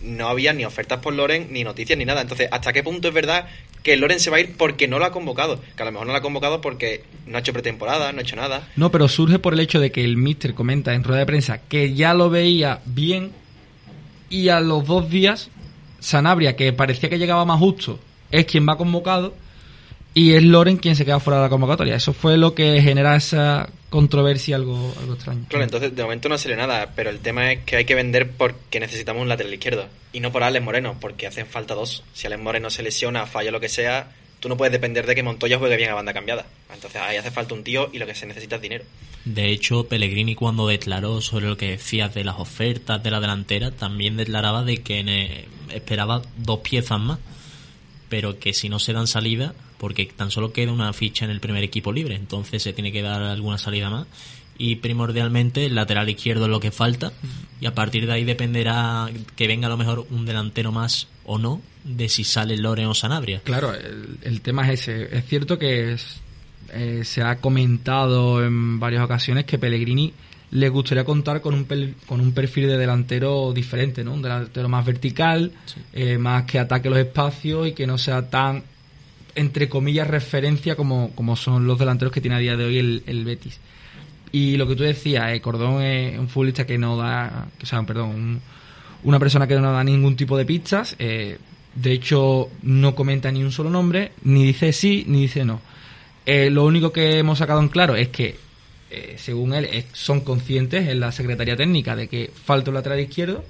no 0.02 0.30
había 0.30 0.54
ni 0.54 0.64
ofertas 0.64 1.00
por 1.00 1.14
Loren, 1.14 1.48
ni 1.52 1.64
noticias, 1.64 1.98
ni 1.98 2.06
nada. 2.06 2.22
Entonces, 2.22 2.48
¿hasta 2.52 2.72
qué 2.72 2.84
punto 2.84 3.10
es 3.10 3.14
verdad 3.14 3.48
que 3.84 3.98
Loren 3.98 4.20
se 4.20 4.30
va 4.30 4.38
a 4.38 4.40
ir 4.40 4.56
porque 4.58 4.88
no 4.88 4.98
lo 4.98 5.06
ha 5.06 5.12
convocado? 5.12 5.60
Que 5.76 5.84
a 5.84 5.86
lo 5.86 5.92
mejor 5.92 6.08
no 6.08 6.14
lo 6.14 6.20
ha 6.20 6.22
convocado 6.22 6.62
porque 6.62 7.04
no 7.28 7.38
ha 7.38 7.42
hecho 7.42 7.54
pretemporada, 7.54 8.12
no 8.12 8.20
ha 8.20 8.22
hecho 8.22 8.36
nada. 8.36 8.68
No, 8.76 8.92
pero 8.92 9.08
surge 9.08 9.40
por 9.40 9.54
el 9.54 9.60
hecho 9.60 9.80
de 9.80 9.92
que 9.92 10.04
el 10.04 10.16
Mister 10.16 10.54
comenta 10.54 10.94
en 10.94 11.04
rueda 11.04 11.20
de 11.20 11.26
prensa 11.26 11.62
que 11.68 11.94
ya 11.94 12.14
lo 12.14 12.30
veía 12.30 12.82
bien 12.86 13.32
y 14.30 14.50
a 14.50 14.62
los 14.62 14.86
dos 14.86 15.10
días 15.10 15.50
Sanabria, 16.00 16.56
que 16.56 16.74
parecía 16.74 17.10
que 17.10 17.20
llegaba 17.20 17.46
más 17.46 17.60
justo, 17.60 18.00
es 18.32 18.46
quien 18.46 18.68
va 18.68 18.78
convocado 18.78 19.34
y 20.14 20.34
es 20.34 20.44
Loren 20.44 20.78
quien 20.78 20.96
se 20.96 21.06
queda 21.06 21.20
fuera 21.20 21.40
de 21.40 21.46
la 21.46 21.50
convocatoria. 21.50 21.96
Eso 21.96 22.14
fue 22.14 22.38
lo 22.38 22.56
que 22.56 22.82
genera 22.82 23.16
esa 23.16 23.70
controversia 23.90 24.56
algo, 24.56 24.94
algo 25.00 25.14
extraño. 25.14 25.46
Claro, 25.48 25.64
entonces 25.64 25.96
de 25.96 26.04
momento 26.04 26.30
no 26.30 26.38
sale 26.38 26.56
nada, 26.56 26.94
pero 26.96 27.10
el 27.10 27.20
tema 27.20 27.52
es 27.52 27.64
que 27.64 27.78
hay 27.78 27.86
que 27.86 27.96
vender 27.96 28.32
porque 28.32 28.80
necesitamos 28.80 29.22
un 29.22 29.30
lateral 29.30 29.54
izquierdo 29.54 29.88
y 30.12 30.20
no 30.20 30.32
por 30.32 30.44
Alex 30.44 30.64
Moreno, 30.64 30.98
porque 31.00 31.28
hacen 31.28 31.46
falta 31.46 31.76
dos. 31.76 32.04
Si 32.14 32.28
Alex 32.28 32.42
Moreno 32.42 32.70
se 32.70 32.84
lesiona, 32.84 33.26
falla 33.26 33.52
lo 33.52 33.60
que 33.60 33.70
sea, 33.70 34.12
tú 34.40 34.50
no 34.50 34.58
puedes 34.58 34.72
depender 34.72 35.06
de 35.06 35.16
que 35.16 35.24
Montoya 35.24 35.58
juegue 35.58 35.78
bien 35.78 35.92
a 35.92 35.96
banda 35.96 36.14
cambiada. 36.14 36.46
Entonces 36.74 37.02
ahí 37.02 37.18
hace 37.18 37.32
falta 37.32 37.54
un 37.54 37.64
tío 37.64 37.90
y 37.94 38.00
lo 38.00 38.06
que 38.06 38.16
se 38.16 38.26
necesita 38.26 38.56
es 38.56 38.62
dinero. 38.62 38.86
De 39.26 39.50
hecho, 39.52 39.88
Pellegrini 39.88 40.34
cuando 40.34 40.68
declaró 40.68 41.22
sobre 41.22 41.48
lo 41.48 41.58
que 41.58 41.72
decías 41.72 42.14
de 42.14 42.24
las 42.24 42.40
ofertas 42.40 43.04
de 43.04 43.12
la 43.12 43.20
delantera, 43.20 43.72
también 43.72 44.18
declaraba 44.18 44.64
de 44.64 44.78
que 44.78 45.46
esperaba 45.72 46.22
dos 46.38 46.60
piezas 46.60 47.00
más, 47.00 47.20
pero 48.08 48.40
que 48.40 48.54
si 48.54 48.70
no 48.70 48.80
se 48.80 48.94
dan 48.94 49.08
salida, 49.08 49.54
porque 49.80 50.06
tan 50.06 50.30
solo 50.30 50.54
queda 50.54 50.72
una 50.72 50.94
ficha 50.94 51.26
en 51.26 51.32
el 51.32 51.40
primer 51.40 51.64
equipo 51.64 51.92
libre, 51.92 52.16
entonces 52.16 52.62
se 52.62 52.74
tiene 52.74 52.92
que 52.92 53.02
dar 53.02 53.22
alguna 53.24 53.58
salida 53.58 53.90
más. 53.90 54.06
Y 54.62 54.76
primordialmente 54.76 55.66
el 55.68 55.76
lateral 55.76 56.10
izquierdo 56.10 56.44
es 56.46 56.52
lo 56.52 56.60
que 56.60 56.72
falta, 56.72 57.14
y 57.62 57.66
a 57.66 57.74
partir 57.74 58.06
de 58.06 58.12
ahí 58.12 58.26
dependerá 58.26 59.10
que 59.38 59.48
venga 59.48 59.68
a 59.68 59.70
lo 59.70 59.78
mejor 59.78 60.06
un 60.12 60.26
delantero 60.26 60.74
más 60.74 61.08
o 61.26 61.38
no, 61.40 61.62
de 61.86 62.10
si 62.10 62.26
sale 62.26 62.58
Loren 62.58 62.88
o 62.88 62.94
Sanabria. 62.94 63.40
Claro, 63.46 63.74
el, 63.74 64.18
el 64.22 64.42
tema 64.42 64.70
es 64.70 64.82
ese. 64.82 65.18
Es 65.18 65.26
cierto 65.26 65.58
que 65.58 65.94
es- 65.94 66.20
eh, 66.74 67.02
se 67.06 67.22
ha 67.24 67.38
comentado 67.38 68.44
en 68.46 68.80
varias 68.80 69.02
ocasiones 69.04 69.46
que 69.46 69.58
Pellegrini 69.58 70.14
les 70.52 70.70
gustaría 70.72 71.04
contar 71.06 71.42
con 71.42 71.54
un, 71.54 71.68
pel- 71.68 71.94
con 72.06 72.20
un 72.20 72.34
perfil 72.34 72.68
de 72.68 72.78
delantero 72.78 73.54
diferente, 73.54 74.04
¿no? 74.04 74.14
Un 74.14 74.22
delantero 74.22 74.68
más 74.68 74.86
vertical, 74.86 75.52
eh, 75.94 76.18
más 76.18 76.44
que 76.44 76.60
ataque 76.60 76.90
los 76.90 77.00
espacios 77.00 77.68
y 77.68 77.72
que 77.74 77.88
no 77.88 77.98
sea 77.98 78.30
tan, 78.30 78.64
entre 79.36 79.70
comillas, 79.70 80.08
referencia 80.08 80.76
como, 80.76 81.12
como 81.16 81.36
son 81.36 81.68
los 81.68 81.78
delanteros 81.80 82.12
que 82.14 82.22
tiene 82.22 82.36
a 82.38 82.40
día 82.40 82.58
de 82.58 82.66
hoy 82.66 82.78
el, 82.78 83.04
el 83.08 83.26
Betis. 83.26 83.60
Y 84.32 84.58
lo 84.58 84.68
que 84.68 84.76
tú 84.76 84.84
decías, 84.84 85.32
eh, 85.34 85.42
Cordón 85.42 85.82
es 85.82 86.18
un 86.20 86.28
futbolista 86.30 86.66
que 86.66 86.78
no 86.78 86.98
da, 86.98 87.48
o 87.62 87.66
sea, 87.66 87.82
perdón, 87.84 88.10
un- 88.10 88.42
una 89.04 89.18
persona 89.20 89.48
que 89.48 89.56
no 89.56 89.72
da 89.72 89.84
ningún 89.84 90.16
tipo 90.16 90.38
de 90.38 90.46
pistas. 90.46 90.96
eh, 91.00 91.38
de 91.76 91.92
hecho, 91.94 92.50
no 92.64 92.96
comenta 92.96 93.32
ni 93.32 93.44
un 93.44 93.52
solo 93.52 93.70
nombre, 93.70 94.12
ni 94.24 94.44
dice 94.46 94.74
sí, 94.74 95.06
ni 95.08 95.22
dice 95.22 95.46
no. 95.46 95.62
Eh, 96.26 96.50
lo 96.50 96.66
único 96.66 96.92
que 96.92 97.20
hemos 97.20 97.38
sacado 97.38 97.60
en 97.62 97.70
claro 97.70 97.96
es 97.96 98.10
que, 98.10 98.38
según 99.18 99.54
él, 99.54 99.86
son 99.94 100.22
conscientes 100.22 100.88
en 100.90 101.00
la 101.00 101.12
Secretaría 101.12 101.56
Técnica 101.56 101.96
de 101.96 102.08
que 102.08 102.32
falta 102.44 102.72
un 102.72 102.76
lateral 102.76 103.00
izquierdo, 103.00 103.46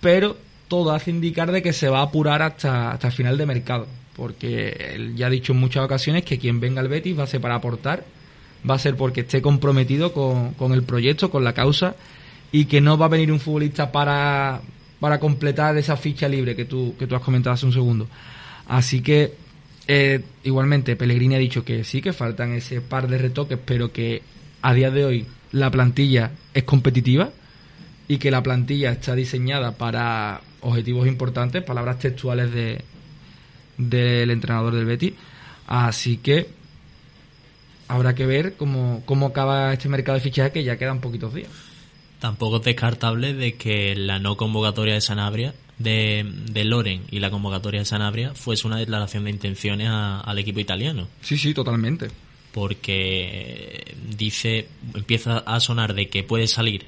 pero 0.00 0.36
todo 0.68 0.92
hace 0.92 1.10
indicar 1.10 1.52
de 1.52 1.62
que 1.62 1.72
se 1.72 1.88
va 1.88 2.00
a 2.00 2.04
apurar 2.04 2.42
hasta, 2.42 2.92
hasta 2.92 3.08
el 3.08 3.12
final 3.12 3.36
de 3.36 3.46
mercado, 3.46 3.86
porque 4.16 4.92
él 4.94 5.16
ya 5.16 5.26
ha 5.26 5.30
dicho 5.30 5.52
en 5.52 5.60
muchas 5.60 5.84
ocasiones 5.84 6.24
que 6.24 6.38
quien 6.38 6.60
venga 6.60 6.80
al 6.80 6.88
Betis 6.88 7.18
va 7.18 7.24
a 7.24 7.26
ser 7.26 7.40
para 7.40 7.54
aportar, 7.54 8.04
va 8.68 8.74
a 8.74 8.78
ser 8.78 8.96
porque 8.96 9.22
esté 9.22 9.40
comprometido 9.40 10.12
con, 10.12 10.54
con 10.54 10.72
el 10.72 10.82
proyecto, 10.82 11.30
con 11.30 11.44
la 11.44 11.54
causa, 11.54 11.94
y 12.52 12.64
que 12.66 12.80
no 12.80 12.98
va 12.98 13.06
a 13.06 13.10
venir 13.10 13.32
un 13.32 13.40
futbolista 13.40 13.92
para, 13.92 14.60
para 14.98 15.18
completar 15.20 15.76
esa 15.76 15.96
ficha 15.96 16.28
libre 16.28 16.56
que 16.56 16.64
tú, 16.64 16.94
que 16.98 17.06
tú 17.06 17.14
has 17.14 17.22
comentado 17.22 17.54
hace 17.54 17.66
un 17.66 17.72
segundo. 17.72 18.08
Así 18.68 19.00
que, 19.00 19.34
eh, 19.88 20.20
igualmente, 20.44 20.96
Pellegrini 20.96 21.34
ha 21.36 21.38
dicho 21.38 21.64
que 21.64 21.84
sí, 21.84 22.02
que 22.02 22.12
faltan 22.12 22.52
ese 22.52 22.80
par 22.80 23.08
de 23.08 23.18
retoques, 23.18 23.58
pero 23.64 23.92
que 23.92 24.22
a 24.62 24.74
día 24.74 24.90
de 24.90 25.04
hoy 25.04 25.26
la 25.52 25.70
plantilla 25.70 26.32
es 26.54 26.64
competitiva 26.64 27.30
y 28.08 28.18
que 28.18 28.30
la 28.30 28.42
plantilla 28.42 28.92
está 28.92 29.14
diseñada 29.14 29.72
para 29.72 30.42
objetivos 30.60 31.06
importantes, 31.06 31.62
palabras 31.62 31.98
textuales 31.98 32.52
de 32.52 32.84
del 33.88 34.30
entrenador 34.30 34.74
del 34.74 34.84
Betis. 34.84 35.14
Así 35.66 36.16
que 36.18 36.48
habrá 37.88 38.14
que 38.14 38.26
ver 38.26 38.54
cómo, 38.56 39.02
cómo 39.06 39.26
acaba 39.26 39.72
este 39.72 39.88
mercado 39.88 40.16
de 40.16 40.22
fichaje 40.24 40.52
que 40.52 40.64
ya 40.64 40.76
quedan 40.78 41.00
poquitos 41.00 41.34
días. 41.34 41.48
Tampoco 42.18 42.58
es 42.58 42.64
descartable 42.64 43.32
de 43.34 43.54
que 43.54 43.94
la 43.96 44.18
no 44.18 44.36
convocatoria 44.36 44.94
de 44.94 45.00
Sanabria, 45.00 45.54
de, 45.78 46.26
de 46.52 46.64
Loren 46.64 47.02
y 47.10 47.20
la 47.20 47.30
convocatoria 47.30 47.80
de 47.80 47.86
Sanabria 47.86 48.34
fuese 48.34 48.66
una 48.66 48.76
declaración 48.78 49.24
de 49.24 49.30
intenciones 49.30 49.88
a- 49.88 50.20
al 50.20 50.38
equipo 50.38 50.60
italiano. 50.60 51.08
Sí, 51.22 51.38
sí, 51.38 51.54
totalmente. 51.54 52.08
Porque 52.52 53.94
dice, 54.16 54.68
empieza 54.94 55.38
a 55.38 55.60
sonar 55.60 55.94
de 55.94 56.08
que 56.08 56.22
puede 56.22 56.46
salir 56.46 56.84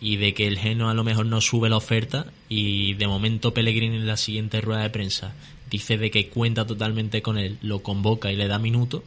y 0.00 0.16
de 0.16 0.32
que 0.34 0.46
el 0.46 0.58
Geno 0.58 0.88
a 0.88 0.94
lo 0.94 1.04
mejor 1.04 1.26
no 1.26 1.40
sube 1.40 1.68
la 1.68 1.76
oferta 1.76 2.26
y 2.48 2.94
de 2.94 3.06
momento 3.06 3.52
Pellegrini 3.54 3.96
en 3.96 4.06
la 4.06 4.16
siguiente 4.16 4.60
rueda 4.60 4.82
de 4.82 4.90
prensa 4.90 5.34
dice 5.74 5.96
de 5.98 6.10
que 6.10 6.28
cuenta 6.28 6.66
totalmente 6.66 7.22
con 7.22 7.38
él, 7.38 7.58
lo 7.62 7.82
convoca 7.82 8.30
y 8.32 8.36
le 8.36 8.48
da 8.48 8.58
minutos. 8.58 9.02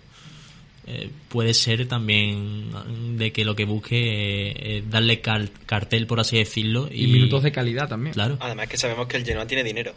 Eh, 0.89 1.09
puede 1.27 1.53
ser 1.53 1.85
también 1.87 3.17
de 3.17 3.33
que 3.33 3.43
lo 3.43 3.57
que 3.57 3.65
busque 3.65 3.97
eh, 3.97 4.77
es 4.77 4.89
darle 4.89 5.19
car- 5.19 5.49
cartel, 5.65 6.07
por 6.07 6.21
así 6.21 6.37
decirlo. 6.37 6.87
Y, 6.89 7.07
minutos 7.07 7.43
de 7.43 7.51
calidad 7.51 7.89
también. 7.89 8.13
Claro. 8.13 8.37
Además 8.39 8.69
que 8.69 8.77
sabemos 8.77 9.07
que 9.07 9.17
el 9.17 9.25
Genoa 9.25 9.45
tiene 9.45 9.63
dinero. 9.65 9.93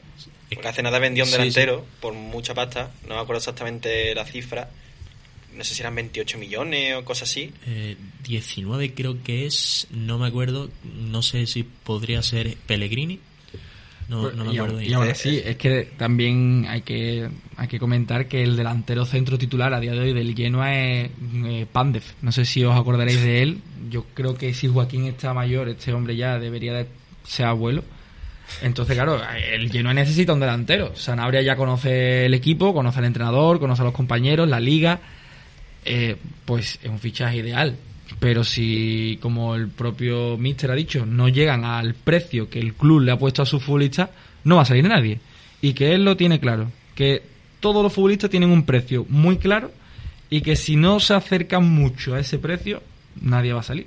Porque 0.52 0.66
hace 0.66 0.82
nada 0.82 0.98
vendió 0.98 1.22
un 1.22 1.30
Sí, 1.30 1.36
delantero 1.36 1.86
por 2.01 2.12
mucha 2.14 2.55
pasta. 2.55 2.90
No 3.09 3.14
me 3.14 3.20
acuerdo 3.20 3.38
exactamente 3.38 4.12
la 4.16 4.24
cifra. 4.26 4.68
No 5.55 5.62
sé 5.62 5.74
si 5.74 5.82
eran 5.82 5.94
28 5.94 6.38
millones 6.38 6.97
o 6.97 7.05
cosas 7.05 7.30
así. 7.30 7.52
Eh, 7.66 7.97
19 8.24 8.92
creo 8.94 9.22
que 9.22 9.47
es, 9.47 9.86
no 9.90 10.18
me 10.18 10.26
acuerdo, 10.26 10.70
no 10.97 11.22
sé 11.22 11.47
si 11.47 11.62
podría 11.62 12.20
ser 12.24 12.56
Pellegrini. 12.66 13.20
No, 14.11 14.23
Pues, 14.23 14.35
no 14.35 14.45
me 14.45 14.53
y, 14.53 14.59
acuerdo 14.59 14.78
bien. 14.78 14.91
y 14.91 14.95
aún 14.95 15.09
así, 15.09 15.41
es 15.45 15.57
que 15.57 15.89
también 15.97 16.66
hay 16.69 16.81
que 16.82 17.28
hay 17.57 17.69
que 17.69 17.78
comentar 17.78 18.27
que 18.27 18.43
el 18.43 18.57
delantero 18.57 19.05
centro 19.07 19.39
titular 19.39 19.73
a 19.73 19.78
día 19.78 19.93
de 19.93 20.01
hoy 20.01 20.12
del 20.12 20.35
Genoa 20.35 20.74
es 20.74 21.11
eh, 21.45 21.66
Pandev. 21.70 22.03
No 22.20 22.32
sé 22.32 22.45
si 22.45 22.65
os 22.65 22.74
acordaréis 22.77 23.23
de 23.23 23.43
él. 23.43 23.59
Yo 23.89 24.05
creo 24.12 24.35
que 24.35 24.53
si 24.53 24.66
Joaquín 24.66 25.07
está 25.07 25.32
mayor, 25.32 25.69
este 25.69 25.93
hombre 25.93 26.16
ya 26.16 26.41
debería 26.41 26.74
de 26.74 26.87
ser 27.23 27.47
abuelo. 27.47 27.85
Entonces, 28.62 28.97
claro, 28.97 29.20
el 29.53 29.70
Genoa 29.70 29.95
necesita 29.95 30.32
un 30.32 30.41
delantero. 30.41 30.97
Sanabria 30.97 31.41
ya 31.43 31.55
conoce 31.55 32.27
el 32.27 32.35
equipo, 32.35 32.74
conoce 32.74 32.99
al 32.99 33.05
entrenador, 33.05 33.61
conoce 33.61 33.82
a 33.82 33.85
los 33.85 33.95
compañeros, 33.95 34.49
la 34.49 34.59
liga. 34.59 34.99
Eh, 35.85 36.16
pues 36.45 36.81
es 36.82 36.91
un 36.91 36.99
fichaje 36.99 37.37
ideal. 37.37 37.77
Pero 38.19 38.45
si, 38.45 39.19
como 39.23 39.55
el 39.55 39.69
propio 39.69 40.37
Mister 40.37 40.70
ha 40.70 40.74
dicho, 40.74 41.07
no 41.07 41.28
llegan 41.28 41.65
al 41.65 41.95
precio 41.95 42.51
que 42.51 42.59
el 42.59 42.74
club 42.74 43.01
le 43.01 43.12
ha 43.12 43.19
puesto 43.19 43.43
a 43.43 43.47
sus 43.47 43.62
futbolistas, 43.62 44.11
no 44.45 44.57
va 44.57 44.62
a 44.62 44.66
salir 44.66 44.85
nadie. 44.85 45.20
Y 45.62 45.74
que 45.74 45.95
él 45.95 46.05
lo 46.05 46.16
tiene 46.16 46.41
claro. 46.41 46.70
Que 46.95 47.23
todos 47.61 47.82
los 47.82 47.93
futbolistas 47.93 48.31
tienen 48.31 48.51
un 48.51 48.65
precio 48.65 49.07
muy 49.09 49.39
claro 49.39 49.73
y 50.28 50.41
que 50.41 50.57
si 50.57 50.77
no 50.77 51.01
se 51.01 51.15
acercan 51.15 51.69
mucho 51.69 52.15
a 52.15 52.20
ese 52.20 52.39
precio, 52.39 52.82
nadie 53.20 53.53
va 53.53 53.61
a 53.61 53.65
salir. 53.65 53.87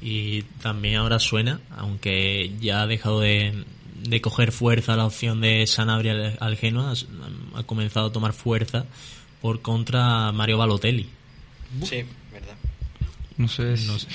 Y 0.00 0.42
también 0.62 0.96
ahora 0.96 1.18
suena, 1.18 1.60
aunque 1.76 2.52
ya 2.60 2.82
ha 2.82 2.86
dejado 2.86 3.20
de, 3.20 3.64
de 4.02 4.20
coger 4.20 4.52
fuerza 4.52 4.96
la 4.96 5.06
opción 5.06 5.40
de 5.40 5.66
Sanabria 5.66 6.12
al, 6.12 6.36
al 6.40 6.56
Genoa, 6.56 6.92
ha, 6.92 7.58
ha 7.58 7.62
comenzado 7.62 8.08
a 8.08 8.12
tomar 8.12 8.32
fuerza 8.32 8.86
por 9.40 9.60
contra 9.60 10.32
Mario 10.32 10.58
Balotelli. 10.58 11.08
Sí. 11.84 12.04
No 13.38 13.48
sé, 13.48 13.62
No 13.86 13.98
sé. 13.98 14.06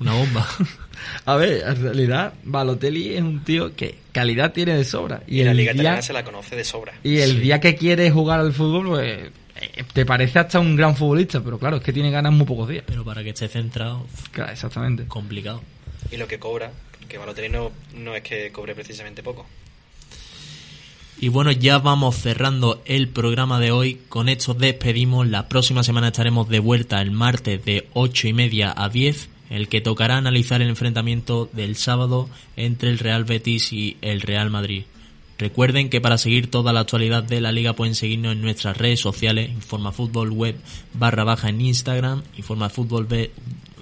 Una 0.00 0.12
bomba. 0.14 0.46
A 1.24 1.36
ver, 1.36 1.62
en 1.66 1.82
realidad, 1.82 2.34
Balotelli 2.44 3.14
es 3.14 3.22
un 3.22 3.42
tío 3.44 3.74
que 3.74 3.96
calidad 4.12 4.52
tiene 4.52 4.76
de 4.76 4.84
sobra. 4.84 5.22
Y, 5.26 5.42
la 5.44 5.50
el 5.52 5.56
Liga 5.56 5.72
día- 5.72 5.82
Italiana 5.82 6.02
se 6.02 6.12
la 6.12 6.24
conoce 6.24 6.56
de 6.56 6.64
sobra. 6.64 6.92
Y 7.02 7.18
el 7.18 7.32
Sí. 7.32 7.40
día 7.40 7.60
que 7.60 7.74
quiere 7.76 8.10
jugar 8.10 8.40
al 8.40 8.52
fútbol, 8.52 8.86
pues 8.88 9.30
eh, 9.62 9.84
te 9.92 10.04
parece 10.06 10.38
hasta 10.38 10.60
un 10.60 10.76
gran 10.76 10.94
futbolista, 10.96 11.42
pero 11.42 11.58
claro, 11.58 11.76
es 11.78 11.82
que 11.82 11.92
tiene 11.92 12.10
ganas 12.10 12.32
muy 12.32 12.46
pocos 12.46 12.68
días. 12.68 12.84
Pero 12.86 13.04
para 13.04 13.22
que 13.22 13.30
esté 13.30 13.48
centrado, 13.48 14.06
Claro, 14.32 14.52
exactamente. 14.52 15.04
complicado. 15.06 15.62
Y 16.10 16.16
lo 16.16 16.26
que 16.28 16.38
cobra, 16.38 16.70
porque 16.98 17.18
Balotelli 17.18 17.48
no, 17.48 17.70
no 17.94 18.14
es 18.14 18.22
que 18.22 18.50
cobre 18.52 18.74
precisamente 18.74 19.22
poco. 19.22 19.46
Y 21.22 21.28
bueno, 21.28 21.52
ya 21.52 21.78
vamos 21.78 22.16
cerrando 22.16 22.80
el 22.86 23.10
programa 23.10 23.60
de 23.60 23.72
hoy. 23.72 24.00
Con 24.08 24.30
esto 24.30 24.54
despedimos. 24.54 25.28
La 25.28 25.48
próxima 25.48 25.82
semana 25.82 26.08
estaremos 26.08 26.48
de 26.48 26.60
vuelta 26.60 27.02
el 27.02 27.10
martes 27.10 27.62
de 27.62 27.86
8 27.92 28.28
y 28.28 28.32
media 28.32 28.72
a 28.74 28.88
10, 28.88 29.28
el 29.50 29.68
que 29.68 29.82
tocará 29.82 30.16
analizar 30.16 30.62
el 30.62 30.70
enfrentamiento 30.70 31.50
del 31.52 31.76
sábado 31.76 32.30
entre 32.56 32.88
el 32.88 32.98
Real 32.98 33.24
Betis 33.24 33.70
y 33.70 33.98
el 34.00 34.22
Real 34.22 34.48
Madrid. 34.48 34.84
Recuerden 35.36 35.90
que 35.90 36.00
para 36.00 36.16
seguir 36.16 36.50
toda 36.50 36.72
la 36.72 36.80
actualidad 36.80 37.22
de 37.22 37.42
la 37.42 37.52
liga 37.52 37.74
pueden 37.74 37.94
seguirnos 37.94 38.32
en 38.32 38.40
nuestras 38.40 38.78
redes 38.78 39.00
sociales, 39.00 39.50
Informafútbol 39.50 40.30
Web 40.30 40.56
barra 40.94 41.24
baja 41.24 41.50
en 41.50 41.60
Instagram, 41.60 42.22
Informafútbol 42.38 43.04
B, 43.04 43.30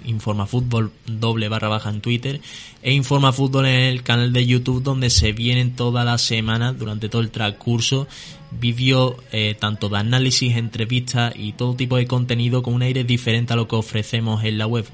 Informafútbol 0.09 0.91
doble 1.05 1.49
barra 1.49 1.69
baja 1.69 1.89
en 1.89 2.01
Twitter 2.01 2.41
e 2.81 2.93
Informafútbol 2.93 3.65
en 3.65 3.81
el 3.81 4.03
canal 4.03 4.33
de 4.33 4.45
YouTube 4.45 4.83
donde 4.83 5.09
se 5.09 5.31
vienen 5.31 5.75
todas 5.75 6.05
las 6.05 6.21
semanas 6.21 6.77
durante 6.77 7.09
todo 7.09 7.21
el 7.21 7.31
transcurso 7.31 8.07
vídeos 8.51 9.15
eh, 9.31 9.55
tanto 9.59 9.89
de 9.89 9.97
análisis, 9.97 10.55
entrevistas 10.55 11.33
y 11.35 11.53
todo 11.53 11.75
tipo 11.75 11.97
de 11.97 12.07
contenido 12.07 12.63
con 12.63 12.73
un 12.73 12.81
aire 12.81 13.03
diferente 13.03 13.53
a 13.53 13.55
lo 13.55 13.67
que 13.67 13.75
ofrecemos 13.75 14.43
en 14.43 14.57
la 14.57 14.67
web. 14.67 14.85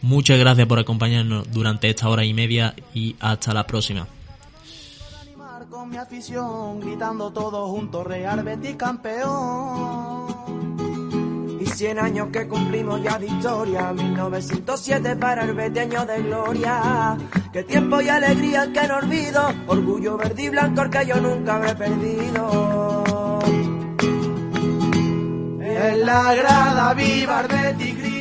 Muchas 0.00 0.38
gracias 0.38 0.66
por 0.66 0.78
acompañarnos 0.78 1.50
durante 1.52 1.90
esta 1.90 2.08
hora 2.08 2.24
y 2.24 2.34
media 2.34 2.74
y 2.94 3.16
hasta 3.20 3.54
la 3.54 3.66
próxima. 3.66 4.06
Y 11.72 11.74
100 11.74 11.98
años 11.98 12.28
que 12.32 12.46
cumplimos 12.46 13.02
ya 13.02 13.18
de 13.18 13.26
historia, 13.26 13.92
1907 13.92 15.16
para 15.16 15.44
el 15.44 15.54
Betis 15.54 15.82
año 15.82 16.04
de 16.04 16.22
gloria. 16.22 17.16
Qué 17.52 17.62
tiempo 17.62 18.00
y 18.00 18.08
alegría 18.08 18.70
que 18.72 18.86
no 18.86 18.96
olvido, 18.96 19.48
orgullo 19.66 20.16
verde 20.16 20.42
y 20.42 20.48
blanco 20.50 20.90
que 20.90 21.06
yo 21.06 21.16
nunca 21.20 21.56
habré 21.56 21.74
perdido. 21.74 23.38
En 25.60 26.06
la 26.06 26.34
grada 26.34 26.94
viva 26.94 27.40
el 27.40 27.48
Betis 27.48 28.11